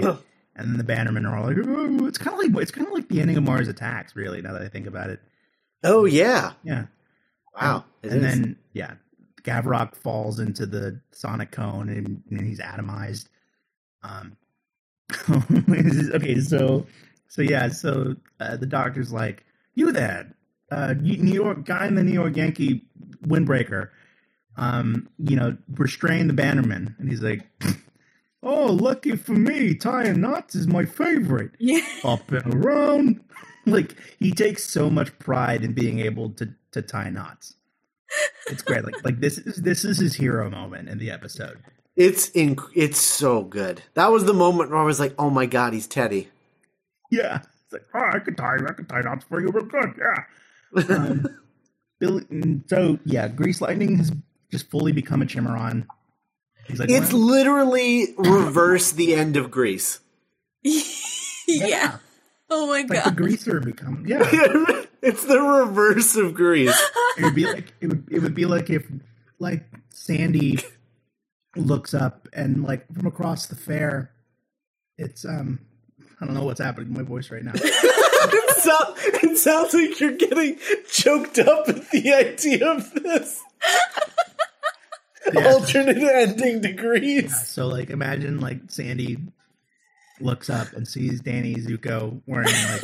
and 0.56 0.68
then 0.70 0.78
the 0.78 0.92
Bannermen 0.92 1.30
are 1.30 1.36
all 1.36 1.46
like, 1.46 1.56
"Oh, 1.64 2.06
it's 2.06 2.18
kind 2.18 2.34
of 2.34 2.42
like 2.42 2.62
it's 2.62 2.72
kind 2.72 2.86
of 2.86 2.92
like 2.92 3.08
the 3.08 3.20
ending 3.20 3.36
of 3.36 3.44
Mars 3.44 3.68
Attacks." 3.68 4.16
Really, 4.16 4.42
now 4.42 4.52
that 4.52 4.62
I 4.62 4.68
think 4.68 4.86
about 4.86 5.10
it, 5.10 5.20
Oh 5.82 6.04
yeah. 6.04 6.52
yeah. 6.64 6.86
Wow. 7.60 7.84
It 8.02 8.12
and 8.12 8.22
then 8.22 8.56
yeah, 8.72 8.94
Gavrock 9.42 9.94
falls 9.94 10.40
into 10.40 10.66
the 10.66 11.00
sonic 11.12 11.52
cone 11.52 11.88
and, 11.88 12.22
and 12.30 12.46
he's 12.46 12.60
atomized. 12.60 13.26
Um. 14.02 14.36
okay, 15.30 16.40
so 16.40 16.86
so 17.28 17.42
yeah, 17.42 17.68
so 17.68 18.16
uh, 18.40 18.56
the 18.56 18.66
doctor's 18.66 19.12
like, 19.12 19.44
"You 19.74 19.92
there, 19.92 20.34
uh, 20.72 20.94
New 20.98 21.32
York 21.32 21.64
guy 21.64 21.86
in 21.86 21.94
the 21.94 22.02
New 22.02 22.12
York 22.12 22.36
Yankee 22.36 22.84
windbreaker." 23.24 23.90
Um, 24.56 25.08
you 25.18 25.36
know, 25.36 25.56
restrain 25.76 26.26
the 26.26 26.32
Bannerman, 26.32 26.96
and 26.98 27.08
he's 27.08 27.22
like, 27.22 27.46
"Oh, 28.42 28.66
lucky 28.72 29.16
for 29.16 29.32
me, 29.32 29.74
tying 29.74 30.20
knots 30.20 30.54
is 30.54 30.66
my 30.66 30.84
favorite." 30.84 31.52
yeah. 31.58 31.80
up 32.04 32.30
and 32.32 32.54
around. 32.54 33.20
Like 33.68 33.96
he 34.20 34.30
takes 34.30 34.62
so 34.62 34.88
much 34.88 35.18
pride 35.18 35.64
in 35.64 35.72
being 35.72 35.98
able 35.98 36.30
to 36.34 36.54
to 36.70 36.82
tie 36.82 37.10
knots. 37.10 37.56
It's 38.46 38.62
great. 38.62 38.84
Like 38.84 39.04
like 39.04 39.18
this 39.18 39.38
is 39.38 39.56
this 39.56 39.84
is 39.84 39.98
his 39.98 40.14
hero 40.14 40.48
moment 40.48 40.88
in 40.88 40.98
the 40.98 41.10
episode. 41.10 41.58
It's 41.96 42.28
in, 42.28 42.56
it's 42.76 43.00
so 43.00 43.42
good. 43.42 43.82
That 43.94 44.12
was 44.12 44.24
the 44.24 44.32
moment 44.32 44.70
where 44.70 44.78
I 44.78 44.84
was 44.84 45.00
like, 45.00 45.16
"Oh 45.18 45.30
my 45.30 45.46
god, 45.46 45.72
he's 45.72 45.88
Teddy." 45.88 46.28
Yeah. 47.10 47.40
It's 47.64 47.72
like, 47.72 47.86
oh, 47.94 48.10
I 48.12 48.18
could 48.18 48.36
tie, 48.36 48.56
I 48.56 48.72
could 48.72 48.88
tie 48.88 49.00
knots 49.00 49.24
for 49.28 49.40
you 49.40 49.48
real 49.48 49.64
good. 49.64 49.94
Yeah. 49.98 50.24
Um, 50.90 51.26
Billy, 51.98 52.26
so 52.66 52.98
yeah, 53.06 53.28
Grease 53.28 53.62
Lightning 53.62 53.96
has 53.96 54.12
just 54.50 54.70
fully 54.70 54.92
become 54.92 55.22
a 55.22 55.24
Chimaron. 55.24 55.86
He's 56.68 56.80
like, 56.80 56.90
It's 56.90 57.12
well, 57.12 57.22
literally 57.22 58.14
reverse 58.16 58.92
the 58.92 59.14
end 59.14 59.36
of 59.36 59.50
Grease. 59.50 60.00
yeah. 61.46 61.98
Oh 62.48 62.66
my 62.66 62.72
like 62.72 62.88
the 62.88 62.94
god. 62.94 63.16
greaser 63.16 63.60
become 63.60 64.04
yeah. 64.06 64.20
it's 65.02 65.24
the 65.24 65.40
reverse 65.40 66.16
of 66.16 66.34
Grease. 66.34 66.78
It 67.18 67.24
would 67.24 67.34
be 67.34 67.46
like 67.46 67.72
it 67.80 67.88
would 67.88 68.04
it 68.10 68.22
would 68.22 68.34
be 68.34 68.46
like 68.46 68.70
if 68.70 68.86
like 69.38 69.64
Sandy 69.90 70.58
looks 71.56 71.94
up 71.94 72.28
and 72.32 72.62
like 72.62 72.86
from 72.92 73.06
across 73.06 73.46
the 73.46 73.56
fair, 73.56 74.12
it's 74.96 75.24
um 75.24 75.60
I 76.20 76.24
don't 76.24 76.34
know 76.34 76.44
what's 76.44 76.60
happening 76.60 76.92
to 76.92 77.00
my 77.00 77.06
voice 77.06 77.30
right 77.30 77.42
now. 77.42 77.52
it, 77.54 78.56
sound, 78.56 78.94
it 79.22 79.38
sounds 79.38 79.74
like 79.74 80.00
you're 80.00 80.16
getting 80.16 80.58
choked 80.90 81.38
up 81.38 81.68
at 81.68 81.90
the 81.90 82.12
idea 82.14 82.66
of 82.66 82.92
this 82.94 83.42
Yeah. 85.34 85.48
alternate 85.52 85.96
ending 85.98 86.62
to 86.62 86.72
Grease. 86.72 87.48
So 87.48 87.66
like 87.66 87.90
imagine 87.90 88.40
like 88.40 88.60
Sandy 88.68 89.18
looks 90.20 90.48
up 90.48 90.72
and 90.72 90.86
sees 90.86 91.20
Danny 91.20 91.54
Zuko 91.56 92.22
wearing 92.26 92.46
like 92.70 92.82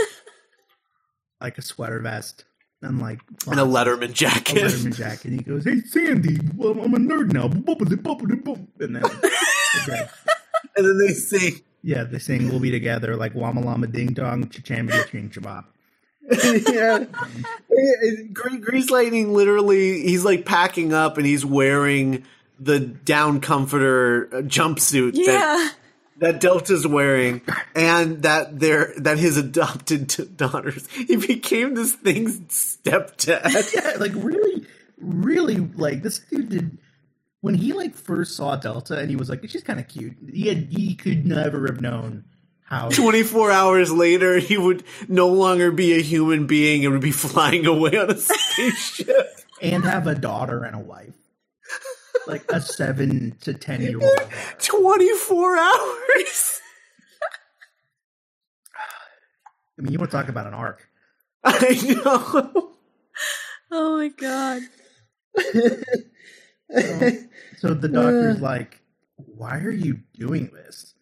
like 1.40 1.58
a 1.58 1.62
sweater 1.62 2.00
vest 2.00 2.44
and 2.82 3.00
like 3.00 3.20
And 3.46 3.60
a 3.60 3.64
Letterman 3.64 4.12
jacket. 4.12 4.58
a. 4.62 4.66
Letterman 4.66 4.96
jacket. 4.96 5.24
And 5.26 5.34
he 5.34 5.42
goes, 5.44 5.64
"Hey 5.64 5.80
Sandy, 5.82 6.38
well, 6.56 6.72
I'm 6.80 6.94
a 6.94 6.98
nerd 6.98 7.32
now." 7.32 7.48
Bubbly, 7.48 7.96
bubbly, 7.96 8.36
bub. 8.36 8.66
And 8.80 8.96
then 8.96 9.04
okay. 9.04 10.08
And 10.76 10.86
then 10.86 10.98
they 10.98 11.12
sing. 11.12 11.60
yeah, 11.82 12.04
they 12.04 12.18
sing 12.18 12.48
"We'll 12.48 12.60
Be 12.60 12.70
Together" 12.70 13.16
like 13.16 13.34
"Wama 13.34 13.64
Lama 13.64 13.86
Ding 13.86 14.08
Dong, 14.14 14.44
Chichamba 14.48 15.06
Ching 15.08 15.30
Chabop." 15.30 15.64
yeah. 16.72 17.04
Gre- 18.32 18.56
Grease 18.58 18.90
Lightning 18.90 19.32
literally, 19.34 20.02
he's 20.02 20.24
like 20.24 20.44
packing 20.46 20.92
up 20.92 21.16
and 21.18 21.26
he's 21.26 21.44
wearing 21.44 22.24
the 22.60 22.78
down 22.80 23.40
comforter 23.40 24.28
uh, 24.32 24.36
jumpsuit 24.42 25.14
that 25.14 25.24
Yeah. 25.24 25.68
that 26.18 26.40
Delta's 26.40 26.86
wearing, 26.86 27.40
and 27.74 28.22
that 28.22 28.60
they're 28.60 28.92
that 28.98 29.18
his 29.18 29.36
adopted 29.36 30.08
t- 30.10 30.24
daughters. 30.26 30.86
He 30.90 31.16
became 31.16 31.74
this 31.74 31.92
thing's 31.92 32.38
stepdad. 32.42 33.74
yeah, 33.74 33.96
like 33.98 34.12
really, 34.14 34.64
really, 34.98 35.56
like 35.56 36.02
this 36.02 36.20
dude 36.20 36.50
did 36.50 36.78
when 37.40 37.54
he 37.54 37.72
like 37.72 37.96
first 37.96 38.36
saw 38.36 38.54
Delta 38.54 38.96
and 38.98 39.10
he 39.10 39.16
was 39.16 39.28
like, 39.28 39.48
she's 39.48 39.64
kind 39.64 39.80
of 39.80 39.88
cute. 39.88 40.14
He 40.32 40.46
had 40.46 40.68
he 40.70 40.94
could 40.94 41.26
never 41.26 41.66
have 41.66 41.80
known 41.80 42.24
how. 42.72 42.88
Twenty 42.88 43.22
four 43.22 43.50
hours 43.52 43.92
later, 43.92 44.38
he 44.38 44.56
would 44.56 44.82
no 45.06 45.28
longer 45.28 45.70
be 45.70 45.92
a 45.92 46.00
human 46.00 46.46
being 46.46 46.84
and 46.84 46.94
would 46.94 47.02
be 47.02 47.12
flying 47.12 47.66
away 47.66 47.98
on 47.98 48.10
a 48.10 48.16
spaceship. 48.18 49.28
and 49.60 49.84
have 49.84 50.06
a 50.06 50.14
daughter 50.14 50.64
and 50.64 50.74
a 50.74 50.78
wife, 50.78 51.14
like 52.26 52.50
a 52.50 52.62
seven 52.62 53.36
to 53.42 53.52
ten 53.52 53.82
year 53.82 54.00
old. 54.02 54.32
Twenty 54.58 55.10
four 55.10 55.56
hours. 55.56 56.60
I 59.78 59.82
mean, 59.82 59.92
you 59.92 59.98
want 59.98 60.10
to 60.10 60.16
talk 60.16 60.28
about 60.28 60.46
an 60.46 60.54
arc? 60.54 60.88
I 61.44 62.00
know. 62.04 62.72
Oh 63.70 63.96
my 63.98 64.08
god. 64.08 64.62
So 67.58 67.74
the 67.74 67.88
doctor's 67.88 68.38
uh. 68.38 68.40
like, 68.40 68.80
"Why 69.16 69.58
are 69.58 69.70
you 69.70 70.00
doing 70.14 70.50
this?" 70.54 70.94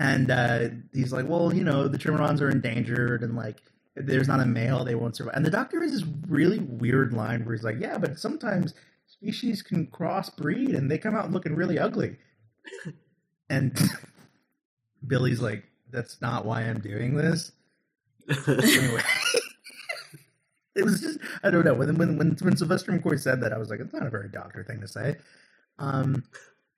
And 0.00 0.30
uh, 0.30 0.68
he's 0.92 1.12
like, 1.12 1.28
"Well, 1.28 1.52
you 1.54 1.64
know, 1.64 1.88
the 1.88 1.98
Trimerons 1.98 2.40
are 2.40 2.50
endangered, 2.50 3.22
and 3.22 3.34
like, 3.36 3.62
if 3.96 4.06
there's 4.06 4.28
not 4.28 4.40
a 4.40 4.46
male, 4.46 4.84
they 4.84 4.94
won't 4.94 5.16
survive." 5.16 5.34
And 5.34 5.44
the 5.44 5.50
doctor 5.50 5.80
has 5.82 5.92
this 5.92 6.04
really 6.28 6.60
weird 6.60 7.12
line 7.12 7.44
where 7.44 7.54
he's 7.54 7.64
like, 7.64 7.80
"Yeah, 7.80 7.98
but 7.98 8.18
sometimes 8.18 8.74
species 9.06 9.62
can 9.62 9.86
crossbreed, 9.88 10.76
and 10.76 10.90
they 10.90 10.98
come 10.98 11.16
out 11.16 11.32
looking 11.32 11.56
really 11.56 11.78
ugly." 11.78 12.16
and 13.50 13.76
Billy's 15.06 15.40
like, 15.40 15.64
"That's 15.90 16.20
not 16.20 16.44
why 16.46 16.62
I'm 16.62 16.80
doing 16.80 17.16
this." 17.16 17.52
anyway. 18.46 19.02
It 20.74 20.84
was 20.84 21.00
just 21.00 21.18
I 21.42 21.50
don't 21.50 21.64
know 21.64 21.74
when 21.74 21.96
when 21.98 22.18
when, 22.18 22.36
when 22.40 22.56
Sylvester 22.56 22.92
McCoy 22.92 23.18
said 23.18 23.40
that 23.40 23.52
I 23.52 23.58
was 23.58 23.68
like 23.68 23.80
it's 23.80 23.92
not 23.92 24.06
a 24.06 24.10
very 24.10 24.28
doctor 24.28 24.62
thing 24.62 24.80
to 24.80 24.86
say. 24.86 25.16
Um, 25.78 26.22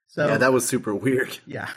so 0.07 0.27
Yeah, 0.27 0.39
that 0.39 0.53
was 0.55 0.67
super 0.67 0.95
weird. 0.95 1.39
yeah. 1.47 1.69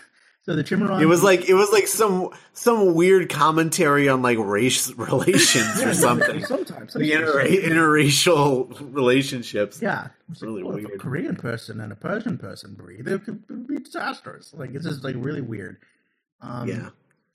So 0.45 0.55
the 0.57 0.63
Chimeron 0.63 1.01
It 1.01 1.05
was 1.05 1.23
like 1.23 1.47
it 1.47 1.53
was 1.53 1.71
like 1.71 1.87
some 1.87 2.29
some 2.51 2.93
weird 2.95 3.29
commentary 3.29 4.09
on 4.09 4.21
like 4.21 4.37
race 4.37 4.91
relations 4.97 5.79
Yeah, 5.81 5.89
or 5.89 5.93
something. 5.93 6.43
Sometimes, 6.45 6.93
The 6.93 7.13
inter- 7.13 7.45
interracial 7.45 8.75
relationships. 8.93 9.81
yeah, 9.81 10.09
it's 10.29 10.41
like, 10.41 10.47
really 10.49 10.63
well, 10.63 10.77
if 10.77 10.85
a. 10.93 10.97
Korean 10.97 11.35
person 11.37 11.79
and 11.79 11.91
a 11.93 11.95
Persian 11.95 12.37
person 12.37 12.73
breathe, 12.73 13.07
it 13.07 13.23
could 13.23 13.67
be 13.67 13.79
disastrous. 13.79 14.53
Like 14.53 14.73
it's 14.75 14.85
just 14.85 15.03
like 15.03 15.15
really 15.17 15.41
weird. 15.41 15.77
Um, 16.41 16.67
Yeah. 16.67 16.89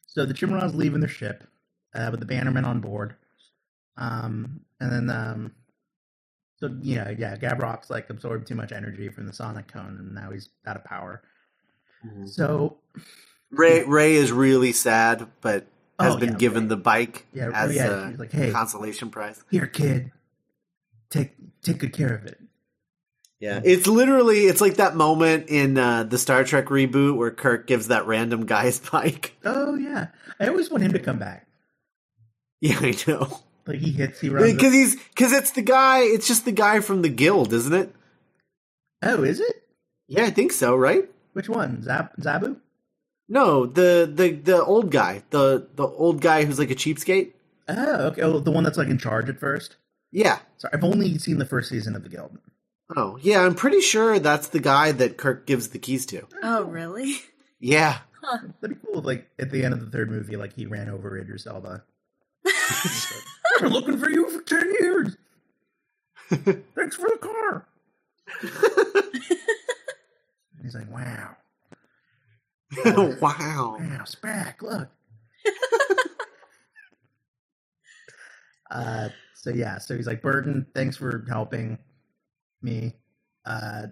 So 0.06 0.26
the 0.26 0.35
Chimerons 0.35 0.74
leaving 0.74 1.01
their 1.01 1.09
ship 1.09 1.44
uh, 1.94 2.09
with 2.10 2.20
the 2.20 2.26
Bannerman 2.26 2.64
on 2.64 2.80
board. 2.80 3.14
Um, 3.97 4.60
and 4.80 4.93
then, 4.93 5.10
um, 5.16 5.52
so 6.56 6.74
yeah, 6.82 7.10
yeah, 7.16 7.36
Gabrock's 7.36 7.89
like 7.90 8.10
absorbed 8.10 8.47
too 8.48 8.55
much 8.55 8.72
energy 8.72 9.09
from 9.09 9.26
the 9.26 9.32
sonic 9.32 9.68
cone, 9.68 9.97
and 9.98 10.14
now 10.14 10.30
he's 10.30 10.48
out 10.66 10.76
of 10.76 10.85
power. 10.85 11.22
Mhm. 12.07 12.29
So 12.29 12.77
Ray 13.51 13.85
Ray 13.85 14.15
is 14.15 14.31
really 14.33 14.73
sad, 14.73 15.27
but 15.41 15.66
has 15.99 16.15
Oh, 16.15 16.19
been 16.19 16.31
yeah, 16.33 16.37
given 16.37 16.62
Ray. 16.65 16.69
the 16.69 16.77
bike 16.77 17.27
Yeah, 17.33 17.51
as 17.53 17.75
yeah, 17.75 18.11
a 18.11 18.16
like, 18.16 18.31
"Hey." 18.33 18.51
consolation 18.53 19.11
prize. 19.11 19.43
here, 19.51 19.66
kid, 19.66 20.12
take 21.11 21.33
take 21.62 21.79
good 21.79 21.93
care 21.93 22.15
of 22.15 22.25
it. 22.27 22.39
Yeah, 23.41 23.61
it's 23.65 23.87
literally 23.87 24.47
it's 24.47 24.61
like 24.61 24.77
that 24.77 24.97
moment 24.97 25.49
in 25.49 25.79
uh, 25.79 26.03
the 26.05 26.19
Star 26.19 26.43
Trek 26.45 26.66
reboot 26.66 27.16
where 27.16 27.31
Kirk 27.31 27.66
gives 27.66 27.89
that 27.89 28.07
random 28.07 28.47
guy 28.47 28.65
his 28.65 28.81
bike. 28.93 29.35
Oh 29.45 29.75
yeah, 29.77 30.09
I 30.41 30.49
always 30.49 30.70
want 30.70 30.83
him 30.85 30.93
to 30.93 30.99
come 30.99 31.19
back. 31.19 31.47
Yeah, 32.61 32.79
I 32.81 32.97
know 33.07 33.41
Like 33.66 33.79
he 33.79 33.93
hits, 33.93 34.20
he 34.20 34.29
runs. 34.29 34.53
because 34.53 34.73
he's 34.73 34.97
because 34.97 35.33
it's 35.33 35.53
the 35.53 35.62
guy. 35.62 36.01
It's 36.01 36.27
just 36.27 36.45
the 36.45 36.53
guy 36.53 36.81
from 36.81 37.03
the 37.03 37.09
guild, 37.09 37.53
isn't 37.53 37.73
it? 37.73 37.95
oh, 39.03 39.23
is 39.23 39.39
it? 39.41 39.62
Yeah, 40.09 40.25
I 40.25 40.31
think 40.31 40.51
so. 40.53 40.75
Right? 40.75 41.09
Which 41.39 41.48
one? 41.48 41.85
Zab- 41.85 42.16
Zabu? 42.20 42.56
No, 43.28 43.65
the 43.65 44.10
the 44.12 44.32
the 44.32 44.65
old 44.65 44.90
guy, 44.90 45.23
the 45.31 45.69
the 45.77 45.86
old 45.86 46.20
guy 46.20 46.44
who's 46.44 46.59
like 46.59 46.73
a 46.73 46.74
cheapskate. 46.74 47.31
Oh, 47.69 48.06
okay. 48.09 48.23
Oh, 48.23 48.40
the 48.40 48.51
one 48.51 48.65
that's 48.65 48.77
like 48.77 48.89
in 48.89 48.98
charge 48.98 49.28
at 49.28 49.39
first. 49.39 49.77
Yeah. 50.10 50.40
Sorry, 50.56 50.74
I've 50.74 50.82
only 50.82 51.16
seen 51.19 51.39
the 51.39 51.44
first 51.44 51.69
season 51.69 51.94
of 51.94 52.02
the 52.02 52.09
Guild. 52.09 52.36
Oh, 52.97 53.20
yeah. 53.23 53.43
I'm 53.43 53.55
pretty 53.55 53.81
sure 53.82 54.19
that's 54.19 54.48
the 54.48 54.59
guy 54.59 54.90
that 54.90 55.16
Kirk 55.16 55.47
gives 55.47 55.69
the 55.69 55.78
keys 55.78 56.06
to. 56.06 56.27
Oh 56.43 56.65
really? 56.65 57.15
Yeah. 57.60 57.98
That'd 58.60 58.81
be 58.81 58.85
cool. 58.85 58.98
If, 58.98 59.05
like 59.05 59.31
at 59.39 59.52
the 59.52 59.65
end 59.65 59.74
of 59.74 59.81
the 59.81 59.93
third 59.97 60.10
movie, 60.10 60.35
like 60.36 60.55
he 60.55 60.66
ran 60.66 60.89
over 60.90 61.16
Idris 61.16 61.47
Elba. 61.47 61.85
I've 62.47 63.60
been 63.60 63.73
looking 63.73 63.98
for 63.98 64.10
you 64.10 64.28
for 64.28 64.43
ten 64.43 64.74
years. 64.81 65.16
Thanks 66.74 66.97
for 66.97 67.09
the 67.09 67.19
car. 67.20 67.69
And 70.59 70.66
he's 70.66 70.74
like, 70.74 70.90
"Wow, 70.90 71.36
wow. 73.20 73.76
wow, 73.78 74.05
Spack, 74.05 74.60
look." 74.60 74.89
uh, 78.70 79.09
so 79.35 79.51
yeah, 79.51 79.78
so 79.78 79.97
he's 79.97 80.06
like, 80.06 80.20
"Burton, 80.20 80.66
thanks 80.74 80.97
for 80.97 81.24
helping 81.28 81.78
me." 82.60 82.94
Uh, 83.47 83.86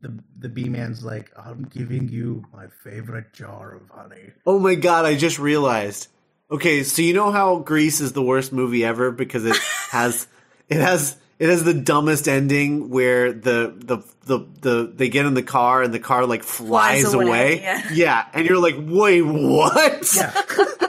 the 0.00 0.22
the 0.38 0.48
bee 0.48 0.68
man's 0.68 1.02
like, 1.04 1.32
"I'm 1.36 1.64
giving 1.64 2.08
you 2.08 2.44
my 2.52 2.66
favorite 2.82 3.32
jar 3.32 3.76
of 3.76 3.88
honey." 3.90 4.32
Oh 4.46 4.58
my 4.58 4.74
god, 4.74 5.06
I 5.06 5.16
just 5.16 5.38
realized. 5.38 6.08
Okay, 6.50 6.82
so 6.82 7.00
you 7.00 7.14
know 7.14 7.32
how 7.32 7.60
Grease 7.60 8.00
is 8.00 8.12
the 8.12 8.22
worst 8.22 8.52
movie 8.52 8.84
ever 8.84 9.10
because 9.10 9.44
it 9.46 9.56
has 9.90 10.26
it 10.68 10.80
has 10.80 11.16
it 11.38 11.48
has 11.48 11.64
the 11.64 11.74
dumbest 11.74 12.28
ending 12.28 12.90
where 12.90 13.32
the 13.32 13.74
the 13.76 13.98
the, 14.26 14.46
the 14.60 14.92
they 14.94 15.08
get 15.08 15.26
in 15.26 15.34
the 15.34 15.42
car 15.42 15.82
and 15.82 15.92
the 15.92 15.98
car 15.98 16.26
like 16.26 16.42
flies, 16.42 17.02
Flies 17.02 17.14
away. 17.14 17.24
away, 17.58 17.82
yeah. 17.92 18.26
and 18.34 18.46
you're 18.46 18.58
like, 18.60 18.76
"Wait, 18.78 19.22
what?" 19.22 20.14
Yeah. 20.14 20.42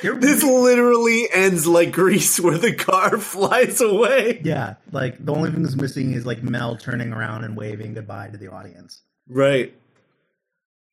This 0.00 0.44
literally 0.44 1.26
ends 1.32 1.66
like 1.66 1.90
Grease 1.90 2.38
where 2.44 2.56
the 2.56 2.72
car 2.72 3.18
flies 3.18 3.80
away. 3.80 4.40
Yeah, 4.44 4.74
like 4.92 5.24
the 5.24 5.34
only 5.34 5.50
thing 5.50 5.64
that's 5.64 5.74
missing 5.74 6.12
is 6.12 6.24
like 6.24 6.40
Mel 6.40 6.76
turning 6.76 7.12
around 7.12 7.42
and 7.42 7.56
waving 7.56 7.94
goodbye 7.94 8.28
to 8.28 8.36
the 8.38 8.46
audience. 8.52 9.02
Right. 9.28 9.74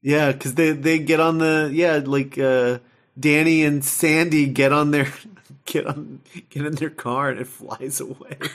Yeah, 0.01 0.31
because 0.31 0.55
they 0.55 0.72
they 0.72 0.97
get 0.97 1.19
on 1.19 1.38
the 1.38 1.69
yeah 1.72 2.01
like 2.03 2.39
uh, 2.39 2.80
Danny 3.19 3.63
and 3.63 3.85
Sandy 3.85 4.47
get 4.47 4.73
on 4.73 4.91
their 4.91 5.11
get 5.65 5.87
on 5.87 6.21
get 6.49 6.65
in 6.65 6.75
their 6.75 6.89
car 6.91 7.29
and 7.31 7.39
it 7.41 7.47
flies 7.47 7.99
away. 8.01 8.37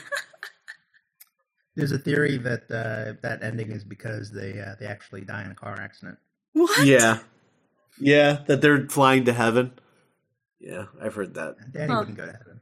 There's 1.75 1.93
a 1.93 1.99
theory 1.99 2.37
that 2.39 2.63
uh, 2.71 3.13
that 3.23 3.43
ending 3.43 3.71
is 3.71 3.83
because 3.83 4.31
they 4.31 4.59
uh, 4.61 4.75
they 4.79 4.87
actually 4.87 5.21
die 5.21 5.45
in 5.45 5.51
a 5.51 5.55
car 5.55 5.79
accident. 5.79 6.19
What? 6.53 6.71
Yeah. 6.75 7.19
Yeah, 7.99 8.39
that 8.47 8.61
they're 8.61 8.87
flying 8.89 9.25
to 9.25 9.33
heaven. 9.33 9.73
Yeah, 10.59 10.85
I've 11.01 11.15
heard 11.15 11.35
that. 11.35 11.73
Danny 11.73 11.95
Huh. 11.95 11.97
wouldn't 11.97 12.17
go 12.17 12.25
to 12.25 12.33
heaven. 12.33 12.61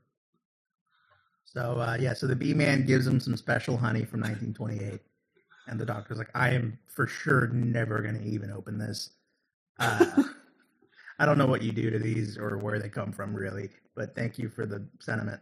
So 1.46 1.80
uh, 1.80 1.98
yeah, 2.00 2.14
so 2.14 2.28
the 2.28 2.36
bee 2.36 2.54
man 2.54 2.86
gives 2.86 3.08
him 3.08 3.20
some 3.20 3.38
special 3.38 3.78
honey 3.78 4.06
from 4.06 4.22
1928, 4.22 5.02
and 5.68 5.80
the 5.80 5.86
doctor's 5.86 6.18
like, 6.20 6.32
"I 6.36 6.52
am 6.52 6.80
for 6.88 7.08
sure 7.08 7.48
never 7.50 8.02
going 8.02 8.16
to 8.20 8.26
even 8.26 8.52
open 8.52 8.78
this. 8.80 9.12
I 11.20 11.26
don't 11.26 11.38
know 11.38 11.48
what 11.48 11.62
you 11.62 11.72
do 11.74 11.90
to 11.92 12.00
these 12.00 12.38
or 12.38 12.58
where 12.58 12.80
they 12.80 12.90
come 12.90 13.12
from, 13.12 13.36
really, 13.36 13.70
but 13.96 14.16
thank 14.16 14.40
you 14.40 14.50
for 14.50 14.66
the 14.66 14.86
sentiment." 15.00 15.42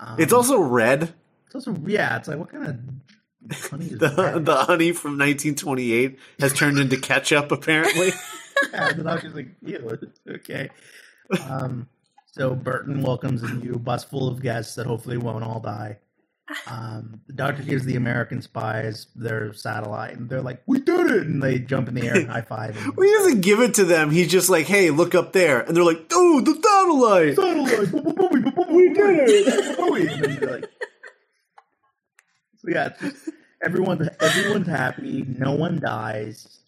Um, 0.00 0.16
It's 0.18 0.32
also 0.32 0.58
red. 0.60 1.14
it's 1.46 1.54
also 1.54 1.76
yeah, 1.86 2.16
it's 2.18 2.28
like 2.28 2.38
what 2.38 2.50
kind 2.50 2.66
of 2.66 3.60
honey 3.70 3.86
is 3.86 3.98
The 4.00 4.08
that? 4.08 4.44
the 4.44 4.56
honey 4.64 4.92
from 4.92 5.12
1928 5.18 6.18
has 6.40 6.52
turned 6.52 6.78
into 6.78 6.96
ketchup 6.98 7.52
apparently. 7.52 8.12
yeah, 8.72 8.92
the 8.92 9.02
doctor's 9.04 9.34
like, 9.34 9.48
Ew, 9.62 9.98
okay. 10.28 10.70
Um, 11.48 11.88
so 12.26 12.54
Burton 12.54 13.02
welcomes 13.02 13.42
a 13.42 13.52
new 13.54 13.78
bus 13.78 14.04
full 14.04 14.28
of 14.28 14.42
guests 14.42 14.74
that 14.76 14.86
hopefully 14.86 15.16
won't 15.18 15.44
all 15.44 15.60
die. 15.60 15.98
Um, 16.66 17.20
the 17.26 17.32
doctor 17.32 17.62
gives 17.62 17.84
the 17.86 17.96
American 17.96 18.42
spies 18.42 19.06
their 19.16 19.54
satellite, 19.54 20.16
and 20.16 20.28
they're 20.28 20.42
like, 20.42 20.62
"We 20.66 20.78
did 20.80 21.10
it!" 21.10 21.26
And 21.26 21.42
they 21.42 21.58
jump 21.58 21.88
in 21.88 21.94
the 21.94 22.06
air 22.06 22.16
and 22.16 22.28
high 22.28 22.42
five. 22.42 22.76
And, 22.76 22.94
Well, 22.96 23.06
he 23.06 23.12
doesn't 23.14 23.40
give 23.40 23.60
it 23.60 23.74
to 23.74 23.84
them. 23.84 24.10
He's 24.10 24.30
just 24.30 24.50
like, 24.50 24.66
"Hey, 24.66 24.90
look 24.90 25.14
up 25.14 25.32
there," 25.32 25.60
and 25.60 25.74
they're 25.74 25.84
like, 25.84 26.04
"Oh, 26.12 26.40
the 26.42 26.54
satellite." 26.54 27.36
satellite, 27.36 28.70
we 28.72 28.92
did 28.92 29.28
it! 29.28 29.78
And 29.78 30.22
then 30.24 30.36
they're 30.40 30.50
like, 30.60 30.70
so 32.58 32.68
yeah, 32.68 32.90
just, 33.00 33.28
everyone's 33.64 34.08
everyone's 34.20 34.68
happy. 34.68 35.24
No 35.26 35.52
one 35.52 35.80
dies. 35.80 36.60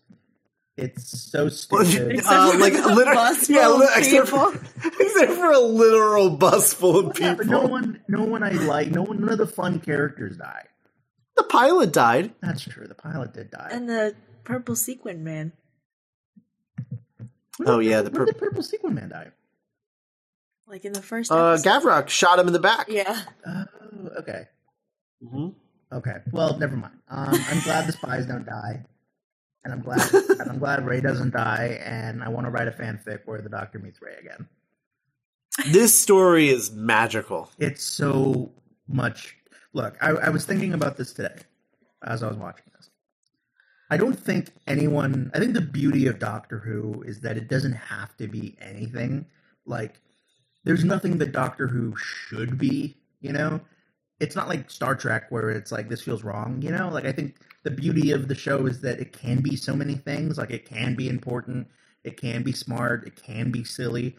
It's 0.76 1.18
so 1.30 1.48
stupid. 1.48 2.10
Except 2.12 2.26
Uh, 2.28 2.52
for 2.52 2.58
like 2.58 2.72
the 2.74 2.94
liter- 2.94 3.14
bus 3.14 3.48
yeah, 3.48 3.64
full 3.64 3.78
li- 3.78 3.86
of 3.86 3.92
except 3.96 4.28
for, 4.28 4.52
except 5.00 5.32
for 5.32 5.50
a 5.50 5.58
literal 5.58 6.30
bus 6.30 6.74
full 6.74 7.08
of 7.10 7.18
Yeah, 7.18 7.34
but 7.34 7.46
no 7.46 7.62
one, 7.66 8.00
no 8.08 8.22
one 8.24 8.42
I 8.42 8.50
like, 8.50 8.90
no 8.90 9.02
one, 9.02 9.20
none 9.20 9.30
of 9.30 9.38
the 9.38 9.46
fun 9.46 9.80
characters 9.80 10.36
die. 10.36 10.66
The 11.36 11.44
pilot 11.44 11.92
died. 11.92 12.34
That's 12.42 12.62
true. 12.62 12.86
The 12.86 12.94
pilot 12.94 13.32
did 13.32 13.50
die. 13.50 13.68
And 13.72 13.88
the 13.88 14.14
purple 14.44 14.76
sequin 14.76 15.24
man. 15.24 15.52
When 17.56 17.68
Oh, 17.68 17.80
did- 17.80 17.88
yeah, 17.88 18.02
the 18.02 18.10
when 18.10 18.26
did 18.26 18.36
Purple 18.38 18.62
Sequin 18.62 18.94
Man 18.94 19.08
die? 19.08 19.28
Like 20.68 20.84
in 20.84 20.92
the 20.92 21.00
first 21.00 21.32
Uh, 21.32 21.52
episode. 21.52 21.66
Gavrok 21.68 22.08
shot 22.08 22.38
him 22.38 22.48
in 22.48 22.52
the 22.52 22.58
back. 22.58 22.86
Yeah. 22.90 23.18
Oh, 23.46 23.64
okay, 24.18 24.48
Mhm. 25.24 25.54
okay. 25.92 26.16
Well, 26.32 26.58
never 26.58 26.76
mind. 26.76 26.98
Um, 27.08 27.28
I'm 27.32 27.60
glad 27.60 27.86
the 27.86 27.92
spies 27.92 28.26
don't 28.26 28.44
die, 28.44 28.84
and 29.66 29.74
I'm 29.74 29.82
glad, 29.82 30.14
and 30.14 30.48
I'm 30.48 30.58
glad 30.60 30.86
Ray 30.86 31.00
doesn't 31.00 31.32
die. 31.32 31.80
And 31.84 32.22
I 32.22 32.28
want 32.28 32.46
to 32.46 32.50
write 32.50 32.68
a 32.68 32.70
fanfic 32.70 33.22
where 33.24 33.40
the 33.42 33.48
Doctor 33.48 33.80
meets 33.80 34.00
Ray 34.00 34.14
again. 34.20 34.46
This 35.72 35.98
story 35.98 36.50
is 36.50 36.70
magical. 36.70 37.50
It's 37.58 37.82
so 37.82 38.52
much. 38.86 39.36
Look, 39.72 39.96
I, 40.00 40.10
I 40.10 40.28
was 40.28 40.44
thinking 40.44 40.72
about 40.72 40.96
this 40.96 41.12
today 41.12 41.34
as 42.04 42.22
I 42.22 42.28
was 42.28 42.36
watching 42.36 42.66
this. 42.76 42.90
I 43.90 43.96
don't 43.96 44.18
think 44.18 44.52
anyone. 44.68 45.32
I 45.34 45.40
think 45.40 45.54
the 45.54 45.60
beauty 45.60 46.06
of 46.06 46.20
Doctor 46.20 46.60
Who 46.60 47.02
is 47.02 47.20
that 47.22 47.36
it 47.36 47.48
doesn't 47.48 47.72
have 47.72 48.16
to 48.18 48.28
be 48.28 48.56
anything. 48.60 49.26
Like, 49.64 50.00
there's 50.62 50.84
nothing 50.84 51.18
that 51.18 51.32
Doctor 51.32 51.66
Who 51.66 51.96
should 51.96 52.56
be. 52.56 52.96
You 53.20 53.32
know, 53.32 53.60
it's 54.20 54.36
not 54.36 54.48
like 54.48 54.70
Star 54.70 54.94
Trek 54.96 55.30
where 55.30 55.50
it's 55.50 55.72
like 55.72 55.88
this 55.88 56.02
feels 56.02 56.24
wrong. 56.24 56.62
You 56.62 56.70
know, 56.72 56.88
like 56.90 57.06
I 57.06 57.12
think 57.12 57.36
the 57.64 57.70
beauty 57.70 58.12
of 58.12 58.28
the 58.28 58.34
show 58.36 58.66
is 58.66 58.80
that 58.82 59.00
it 59.00 59.12
can 59.12 59.40
be 59.42 59.56
so 59.56 59.76
many 59.76 59.96
things. 59.96 60.38
Like, 60.38 60.50
it 60.52 60.66
can 60.66 60.94
be 60.96 61.08
important. 61.08 61.68
It 62.04 62.18
can 62.20 62.42
be 62.44 62.52
smart. 62.52 63.06
It 63.06 63.16
can 63.16 63.50
be 63.52 63.64
silly 63.64 64.16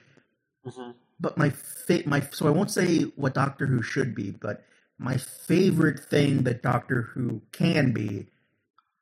but 1.20 1.38
my 1.40 1.52
fa- 1.52 2.04
my 2.08 2.22
so 2.32 2.48
I 2.48 2.52
won't 2.52 2.72
say 2.72 3.04
what 3.18 3.36
Doctor 3.36 3.68
Who 3.68 3.84
should 3.84 4.16
be, 4.16 4.32
but 4.32 4.66
my 5.00 5.18
favorite 5.18 6.00
thing 6.00 6.44
that 6.46 6.64
Doctor 6.64 7.04
Who 7.04 7.42
can 7.54 7.94
be 7.94 8.28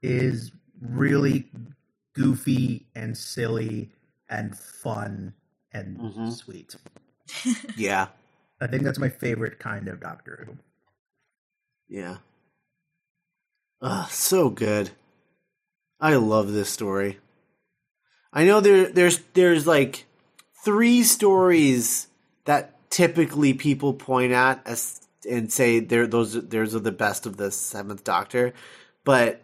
is 0.02 0.52
really 0.82 1.52
goofy 2.14 2.88
and 2.96 3.18
silly 3.18 3.92
and 4.30 4.58
fun 4.58 5.34
and 5.74 5.98
Mhm. 6.00 6.34
sweet. 6.34 6.76
Yeah, 7.78 8.10
I 8.62 8.68
think 8.68 8.84
that's 8.84 9.00
my 9.00 9.10
favorite 9.10 9.60
kind 9.60 9.88
of 9.90 10.00
Doctor 10.02 10.46
Who. 10.48 10.58
Yeah. 11.88 12.18
Ugh, 13.82 14.10
so 14.10 14.50
good. 14.50 14.92
I 16.00 16.16
love 16.16 16.52
this 16.52 16.70
story. 16.70 17.20
I 18.34 18.44
know 18.46 18.60
there 18.60 18.88
there's 18.90 19.20
there's 19.34 19.66
like 19.66 20.06
three 20.64 21.04
stories 21.04 22.08
that 22.46 22.74
typically 22.90 23.54
people 23.54 23.94
point 23.94 24.34
at 24.34 24.62
as 24.66 25.02
and 25.30 25.52
say 25.52 25.80
they're 25.80 26.08
those 26.08 26.34
those 26.34 26.76
are 26.76 26.80
the 26.80 26.92
best 26.92 27.26
of 27.26 27.38
the 27.38 27.52
seventh 27.52 28.04
Doctor, 28.04 28.54
but 29.04 29.42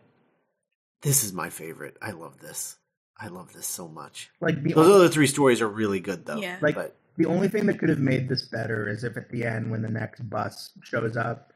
this 1.02 1.24
is 1.24 1.34
my 1.34 1.50
favorite. 1.50 1.98
I 2.02 2.12
love 2.12 2.40
this. 2.40 2.78
I 3.18 3.28
love 3.28 3.54
this 3.54 3.68
so 3.68 3.88
much. 3.88 4.30
Like 4.42 4.62
the 4.62 4.74
Those 4.74 4.88
only, 4.88 4.96
other 4.98 5.10
three 5.10 5.28
stories 5.28 5.62
are 5.62 5.68
really 5.68 6.00
good 6.00 6.26
though. 6.26 6.38
Yeah. 6.38 6.58
like 6.62 6.76
but 6.76 6.96
the 7.18 7.28
only 7.28 7.48
thing 7.48 7.66
that 7.68 7.80
could 7.80 7.90
have 7.90 8.00
made 8.00 8.28
this 8.28 8.48
better 8.48 8.90
is 8.90 9.04
if 9.04 9.16
at 9.16 9.30
the 9.30 9.44
end 9.44 9.70
when 9.70 9.82
the 9.82 9.90
next 9.90 10.28
bus 10.30 10.72
shows 10.84 11.16
up 11.18 11.54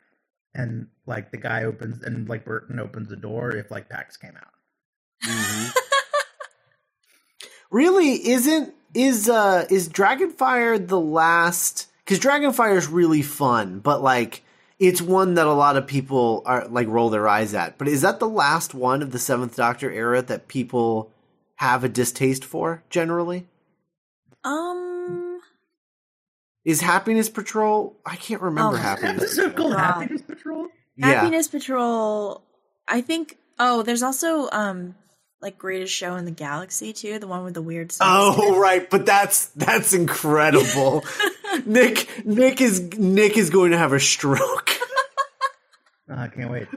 and 0.55 0.87
like 1.05 1.31
the 1.31 1.37
guy 1.37 1.63
opens 1.63 2.01
and 2.03 2.27
like 2.27 2.45
Burton 2.45 2.79
opens 2.79 3.09
the 3.09 3.15
door 3.15 3.55
if 3.55 3.69
like 3.69 3.89
Pax 3.89 4.17
came 4.17 4.35
out. 4.35 4.53
Mhm. 5.23 5.71
really 7.71 8.27
isn't 8.29 8.73
is 8.93 9.27
uh 9.29 9.65
is 9.69 9.89
Dragonfire 9.89 10.87
the 10.87 10.99
last 10.99 11.87
cuz 12.05 12.19
Dragonfire 12.19 12.77
is 12.77 12.87
really 12.87 13.21
fun 13.21 13.79
but 13.79 14.01
like 14.01 14.43
it's 14.79 15.01
one 15.01 15.33
that 15.35 15.47
a 15.47 15.53
lot 15.53 15.77
of 15.77 15.87
people 15.87 16.41
are 16.45 16.67
like 16.67 16.87
roll 16.87 17.09
their 17.09 17.27
eyes 17.27 17.53
at 17.53 17.77
but 17.77 17.87
is 17.87 18.01
that 18.01 18.19
the 18.19 18.29
last 18.29 18.73
one 18.73 19.01
of 19.01 19.11
the 19.11 19.17
7th 19.17 19.55
doctor 19.55 19.91
era 19.91 20.21
that 20.21 20.47
people 20.47 21.11
have 21.55 21.83
a 21.83 21.89
distaste 21.89 22.45
for 22.45 22.83
generally 22.89 23.47
Um. 24.43 24.94
Is 26.65 26.81
happiness 26.81 27.29
patrol 27.29 27.95
i 28.05 28.15
can't 28.15 28.41
remember 28.41 28.75
Oh, 28.77 28.79
happiness 28.79 29.23
Episode 29.37 29.55
called 29.55 29.73
Wow. 29.73 29.99
Happiness 29.99 30.21
Patrol. 30.23 30.67
yeah 30.97 31.05
Happiness 31.07 31.47
Patrol. 31.47 32.41
I 32.87 33.01
think. 33.01 33.37
Oh, 33.57 33.81
there's 33.83 34.03
also 34.03 34.49
um 34.51 34.95
like 35.41 35.57
Greatest 35.57 35.93
Show 35.93 36.15
in 36.15 36.25
the 36.25 36.31
Galaxy 36.31 36.93
too, 36.93 37.19
the 37.19 37.27
one 37.27 37.43
with 37.43 37.53
the 37.53 37.61
weird. 37.61 37.91
sex 37.91 37.99
Oh 38.09 38.39
scene. 38.39 38.55
right, 38.59 38.89
but 38.89 39.05
that's 39.05 39.47
that's 39.49 39.93
incredible. 39.93 41.03
Nick 41.65 42.25
Nick 42.25 42.61
is 42.61 42.81
Nick 42.97 43.37
is 43.37 43.49
going 43.49 43.71
to 43.71 43.77
have 43.77 43.91
a 43.93 43.99
stroke. 43.99 44.69
Oh, 46.09 46.15
I 46.15 46.27
can't 46.27 46.51
wait. 46.51 46.67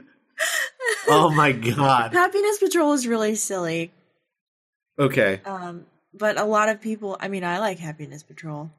Oh 1.07 1.29
my 1.31 1.51
god. 1.51 2.13
Happiness 2.13 2.57
Patrol 2.59 2.93
is 2.93 3.07
really 3.07 3.35
silly. 3.35 3.91
Okay. 4.97 5.41
Um, 5.45 5.85
but 6.13 6.39
a 6.39 6.45
lot 6.45 6.69
of 6.69 6.81
people. 6.81 7.17
I 7.19 7.27
mean, 7.29 7.43
I 7.43 7.59
like 7.59 7.79
Happiness 7.79 8.23
Patrol. 8.23 8.71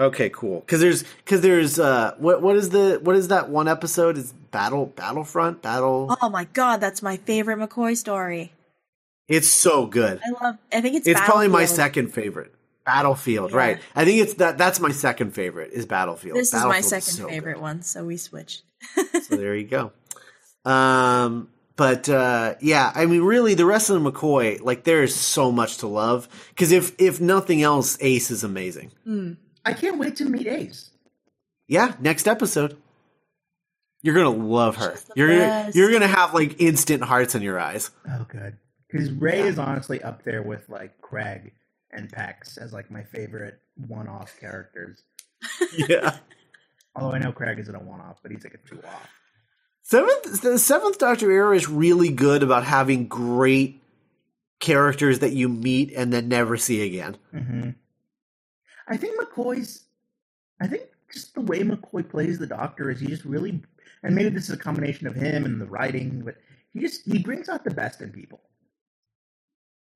Okay, 0.00 0.30
cool. 0.30 0.62
Cuz 0.62 0.80
there's 0.80 1.04
cuz 1.26 1.40
there's 1.42 1.78
uh 1.78 2.14
what 2.18 2.40
what 2.42 2.56
is 2.56 2.70
the 2.70 2.98
what 3.02 3.16
is 3.16 3.28
that 3.28 3.50
one 3.50 3.68
episode 3.68 4.16
is 4.16 4.32
Battle 4.50 4.86
Battlefront 4.86 5.60
Battle 5.62 6.16
Oh 6.22 6.28
my 6.30 6.44
god, 6.44 6.80
that's 6.80 7.02
my 7.02 7.18
favorite 7.18 7.58
McCoy 7.58 7.96
story. 7.96 8.52
It's 9.28 9.46
so 9.48 9.86
good. 9.86 10.20
I 10.26 10.44
love. 10.44 10.56
I 10.72 10.80
think 10.80 10.96
it's. 10.96 11.06
It's 11.06 11.20
probably 11.20 11.48
my 11.48 11.64
second 11.66 12.08
favorite. 12.14 12.52
Battlefield, 12.86 13.50
Yeah. 13.52 13.56
right. 13.58 13.78
I 13.94 14.04
think 14.04 14.20
it's 14.22 14.34
that 14.34 14.58
that's 14.58 14.80
my 14.80 14.90
second 14.90 15.32
favorite 15.34 15.70
is 15.72 15.86
Battlefield. 15.86 16.36
This 16.36 16.48
is 16.48 16.54
my 16.54 16.80
Battlefield 16.80 16.84
second 17.02 17.12
so 17.12 17.28
favorite 17.28 17.54
good. 17.54 17.62
one, 17.62 17.82
so 17.82 18.04
we 18.04 18.16
switched. 18.16 18.62
So 18.96 19.36
there 19.36 19.54
you 19.54 19.66
go. 19.68 19.92
Um 20.64 21.48
but 21.76 22.08
uh 22.08 22.54
yeah, 22.60 22.90
I 22.94 23.06
mean 23.06 23.22
really 23.22 23.54
the 23.54 23.66
rest 23.66 23.90
of 23.90 24.02
the 24.02 24.10
McCoy, 24.10 24.60
like 24.62 24.84
there 24.84 25.02
is 25.02 25.14
so 25.14 25.52
much 25.52 25.76
to 25.78 25.86
love 25.86 26.26
cuz 26.56 26.72
if 26.72 26.92
if 26.98 27.20
nothing 27.20 27.62
else 27.62 27.96
Ace 28.00 28.30
is 28.30 28.42
amazing. 28.42 28.90
I 29.64 29.72
can't 29.74 29.98
wait 29.98 30.16
to 30.16 30.24
meet 30.24 30.46
Ace. 30.46 30.90
Yeah, 31.68 31.94
next 32.00 32.26
episode. 32.26 32.76
You're 34.02 34.14
going 34.14 34.34
to 34.38 34.44
love 34.44 34.76
her. 34.76 34.96
You're 35.14 35.28
gonna, 35.28 35.38
best. 35.40 35.76
you're 35.76 35.90
going 35.90 36.00
to 36.00 36.08
have 36.08 36.32
like 36.34 36.60
instant 36.60 37.02
hearts 37.02 37.34
in 37.34 37.42
your 37.42 37.60
eyes. 37.60 37.90
Oh, 38.08 38.26
good. 38.28 38.56
Because 38.90 39.10
Ray 39.12 39.40
is 39.40 39.58
honestly 39.58 40.02
up 40.02 40.24
there 40.24 40.42
with 40.42 40.68
like 40.68 41.00
Craig 41.00 41.52
and 41.92 42.10
Pax 42.10 42.56
as 42.56 42.72
like 42.72 42.90
my 42.90 43.04
favorite 43.04 43.60
one-off 43.86 44.36
characters. 44.40 45.02
Yeah. 45.76 46.16
Although 46.96 47.14
I 47.14 47.18
know 47.18 47.32
Craig 47.32 47.58
isn't 47.60 47.74
a 47.74 47.78
one-off, 47.78 48.18
but 48.22 48.32
he's 48.32 48.42
like 48.42 48.54
a 48.54 48.68
two-off. 48.68 49.08
Seventh 49.82 50.42
the 50.42 50.58
Seventh 50.58 50.98
Doctor 50.98 51.30
era 51.30 51.54
is 51.56 51.68
really 51.68 52.10
good 52.10 52.42
about 52.42 52.64
having 52.64 53.06
great 53.06 53.82
characters 54.58 55.20
that 55.20 55.32
you 55.32 55.48
meet 55.48 55.92
and 55.92 56.12
then 56.12 56.28
never 56.28 56.56
see 56.56 56.82
again. 56.82 57.16
hmm 57.32 57.70
I 58.90 58.96
think 58.96 59.20
McCoy's. 59.20 59.84
I 60.60 60.66
think 60.66 60.82
just 61.12 61.34
the 61.34 61.40
way 61.40 61.60
McCoy 61.60 62.08
plays 62.08 62.38
the 62.38 62.46
Doctor 62.46 62.90
is 62.90 63.00
he 63.00 63.06
just 63.06 63.24
really, 63.24 63.62
and 64.02 64.14
maybe 64.14 64.30
this 64.30 64.48
is 64.48 64.54
a 64.54 64.58
combination 64.58 65.06
of 65.06 65.14
him 65.14 65.44
and 65.44 65.60
the 65.60 65.66
writing, 65.66 66.22
but 66.24 66.36
he 66.72 66.80
just 66.80 67.06
he 67.06 67.18
brings 67.18 67.48
out 67.48 67.64
the 67.64 67.70
best 67.70 68.00
in 68.02 68.10
people, 68.10 68.40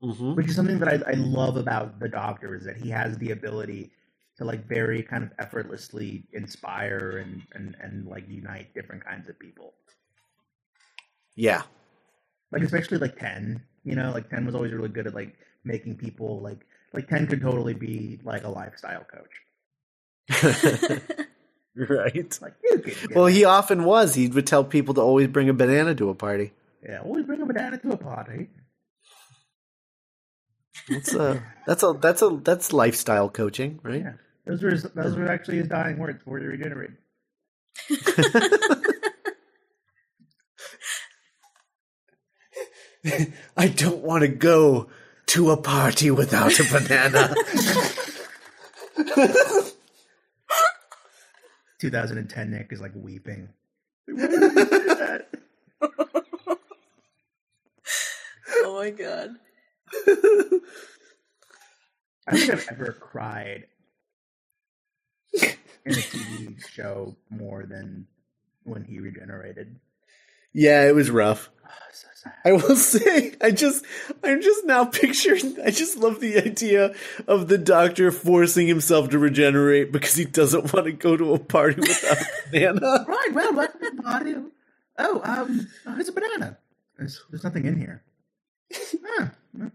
Mm-hmm. 0.03 0.35
which 0.35 0.49
is 0.49 0.57
something 0.57 0.79
that 0.79 0.89
I, 0.89 1.11
I 1.11 1.15
love 1.15 1.57
about 1.57 1.99
the 2.01 2.09
Doctor 2.09 2.55
is 2.55 2.65
that 2.65 2.77
he 2.77 2.91
has 2.91 3.17
the 3.19 3.33
ability 3.33 3.93
to 4.37 4.45
like 4.45 4.67
very 4.67 5.03
kind 5.03 5.25
of 5.25 5.31
effortlessly 5.39 6.27
inspire 6.33 7.19
and 7.19 7.43
and 7.55 7.77
and 7.81 8.07
like 8.07 8.29
unite 8.29 8.75
different 8.75 9.05
kinds 9.05 9.29
of 9.29 9.39
people. 9.39 9.75
Yeah. 11.37 11.63
like 12.53 12.63
especially 12.63 12.99
like 12.99 13.19
10 13.19 13.61
you 13.85 13.97
know 13.97 14.13
like 14.13 14.29
10 14.31 14.47
was 14.47 14.55
always 14.55 14.73
really 14.73 14.89
good 14.89 15.07
at 15.07 15.15
like 15.15 15.35
making 15.65 15.97
people 15.97 16.41
like 16.41 16.67
like 16.95 17.09
Ken 17.09 17.27
could 17.27 17.41
totally 17.43 17.75
be 17.75 18.19
like 18.25 18.45
a 18.45 18.49
lifestyle 18.49 19.05
coach 19.05 19.35
right. 21.77 22.39
like 22.41 22.55
you 22.65 22.79
can 22.79 22.95
Well, 23.15 23.27
he 23.27 23.45
often 23.45 23.85
was. 23.85 24.15
He 24.15 24.29
would 24.29 24.47
tell 24.47 24.65
people 24.65 24.95
to 24.95 25.01
always 25.03 25.29
bring 25.29 25.49
a 25.51 25.55
banana 25.55 25.95
to 25.97 26.09
a 26.09 26.15
party. 26.15 26.53
yeah 26.89 27.01
always 27.01 27.27
bring 27.27 27.43
a 27.43 27.47
banana 27.47 27.77
to 27.79 27.91
a 27.93 27.97
party 27.99 28.49
That's 30.89 31.15
a 31.15 31.43
that's 31.67 31.83
a 31.83 31.93
that's 32.01 32.23
a 32.23 32.31
that's 32.43 32.73
lifestyle 32.73 33.29
coaching, 33.29 33.81
right? 33.83 34.01
yeah 34.03 34.13
those 34.47 34.63
were 34.63 34.71
his, 34.71 34.83
those 34.95 35.17
were 35.17 35.29
actually 35.29 35.59
his 35.59 35.69
dying 35.69 35.99
words 35.99 36.19
before 36.19 36.39
he 36.39 36.45
regenerated 36.47 36.97
I 43.57 43.69
don't 43.69 44.03
want 44.03 44.23
to 44.23 44.29
go 44.29 44.89
to 45.27 45.51
a 45.51 45.57
party 45.57 46.11
without 46.11 46.59
a 46.59 46.65
banana. 46.73 47.35
2010 51.81 52.51
nick 52.51 52.69
is 52.73 52.81
like 52.81 52.93
weeping 52.95 53.49
Why 54.07 54.27
did 54.27 54.41
that? 54.99 55.29
oh 58.63 58.75
my 58.79 58.91
god. 58.91 59.31
I 62.27 62.39
think 62.39 62.51
I've 62.51 62.69
ever 62.71 62.93
cried 62.99 63.67
in 65.35 65.43
a 65.87 65.91
tv 65.91 66.67
show 66.69 67.17
more 67.29 67.67
than 67.67 68.07
when 68.63 68.85
he 68.85 69.01
regenerated 69.01 69.79
yeah, 70.57 70.87
it 70.87 70.95
was 70.95 71.11
rough. 71.11 71.51
oh, 71.67 71.69
so 71.93 72.07
sad. 72.07 72.14
I 72.45 72.53
will 72.53 72.77
say, 72.77 73.35
I 73.41 73.51
just, 73.51 73.85
I'm 74.23 74.43
just 74.43 74.65
now 74.65 74.85
picturing. 74.85 75.57
I 75.65 75.71
just 75.71 75.97
love 75.97 76.21
the 76.21 76.37
idea 76.37 76.95
of 77.27 77.49
the 77.49 77.59
doctor 77.59 78.11
forcing 78.11 78.67
himself 78.67 79.11
to 79.11 79.19
regenerate 79.19 79.93
because 79.93 80.15
he 80.15 80.25
doesn't 80.25 80.73
want 80.73 80.87
to 80.87 80.93
go 80.93 81.17
to 81.17 81.35
a 81.35 81.39
party 81.39 81.81
without 81.81 82.19
a 82.19 82.27
banana. 82.51 83.05
Right, 83.09 83.33
well, 83.33 83.53
to 83.53 83.79
the 83.79 84.03
party. 84.03 84.35
Oh, 84.99 85.21
um, 85.25 85.69
oh, 85.87 85.95
here's 85.95 86.09
a 86.09 86.13
banana. 86.13 86.59
There's, 86.99 87.23
there's 87.31 87.45
nothing 87.45 87.65
in 87.65 87.79
here. 87.79 88.03
Ah, 89.19 89.31
well. 89.55 89.71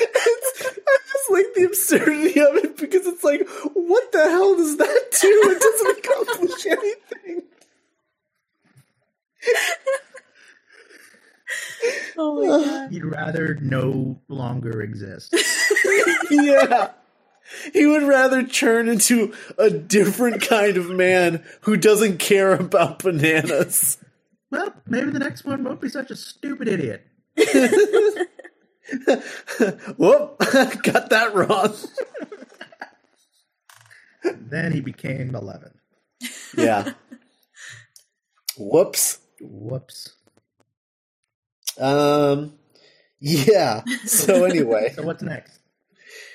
It's, 0.00 1.17
I 1.28 1.32
like 1.32 1.54
the 1.54 1.64
absurdity 1.64 2.40
of 2.40 2.56
it 2.56 2.76
because 2.76 3.06
it's 3.06 3.24
like, 3.24 3.48
what 3.74 4.12
the 4.12 4.28
hell 4.30 4.56
does 4.56 4.76
that 4.76 5.18
do? 5.20 5.42
It 5.50 5.60
doesn't 5.60 5.98
accomplish 5.98 6.66
anything. 6.66 7.42
Oh 12.20 12.42
my 12.42 12.64
god. 12.64 12.90
He'd 12.92 13.04
rather 13.04 13.54
no 13.60 14.20
longer 14.28 14.82
exist. 14.82 15.34
Yeah. 16.30 16.90
He 17.72 17.86
would 17.86 18.02
rather 18.02 18.42
turn 18.42 18.88
into 18.88 19.32
a 19.56 19.70
different 19.70 20.42
kind 20.42 20.76
of 20.76 20.90
man 20.90 21.42
who 21.62 21.78
doesn't 21.78 22.18
care 22.18 22.52
about 22.52 22.98
bananas. 22.98 23.96
Well, 24.50 24.74
maybe 24.86 25.10
the 25.10 25.18
next 25.18 25.46
one 25.46 25.64
won't 25.64 25.80
be 25.80 25.88
such 25.88 26.10
a 26.10 26.16
stupid 26.16 26.68
idiot. 26.68 27.06
Whoop, 29.96 30.38
got 30.82 31.10
that 31.10 31.30
wrong. 31.34 31.74
Then 34.22 34.72
he 34.72 34.80
became 34.80 35.34
11. 35.34 35.70
Yeah. 36.56 36.92
Whoops. 38.56 39.18
Whoops. 39.40 40.14
Um, 41.78 42.54
yeah. 43.20 43.82
So 44.04 44.44
anyway, 44.46 44.92
So 44.96 45.02
what's 45.02 45.22
next? 45.22 45.58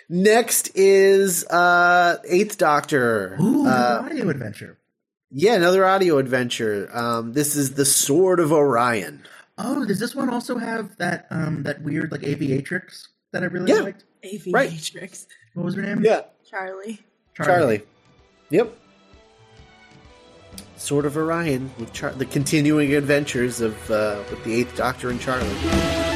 next 0.10 0.72
is 0.76 1.46
uh 1.48 2.18
Eighth 2.28 2.58
Doctor. 2.58 3.38
Ooh, 3.42 3.68
Uh, 3.68 4.04
audio 4.06 4.30
adventure. 4.30 4.78
yeah, 5.32 5.56
another 5.56 5.86
audio 5.86 6.18
adventure. 6.18 6.90
Um, 6.94 7.34
this 7.34 7.56
is 7.56 7.74
the 7.74 7.86
Sword 7.86 8.40
of 8.40 8.52
Orion. 8.54 9.26
Oh, 9.58 9.86
does 9.86 10.00
this 10.00 10.16
one 10.16 10.30
also 10.30 10.58
have 10.58 10.98
that 10.98 11.28
um 11.30 11.64
that 11.64 11.82
weird 11.82 12.12
like 12.12 12.22
aviatrix 12.22 13.08
that 13.32 13.44
I 13.44 13.48
really 13.48 13.72
Yeah. 13.72 13.82
liked? 13.82 14.06
Aviatrix. 14.26 15.28
What 15.54 15.66
was 15.66 15.76
her 15.76 15.82
name? 15.82 16.02
Yeah, 16.04 16.22
Charlie. 16.50 17.00
Charlie. 17.36 17.84
Yep. 18.50 18.78
Sword 20.78 21.06
of 21.06 21.16
Orion 21.18 21.72
with 21.80 21.94
Char- 21.94 22.12
the 22.14 22.26
continuing 22.26 22.94
adventures 22.96 23.62
of 23.62 23.90
uh, 23.92 24.22
with 24.30 24.44
the 24.44 24.54
Eighth 24.54 24.76
Doctor 24.76 25.10
and 25.10 25.20
Charlie. 25.22 26.13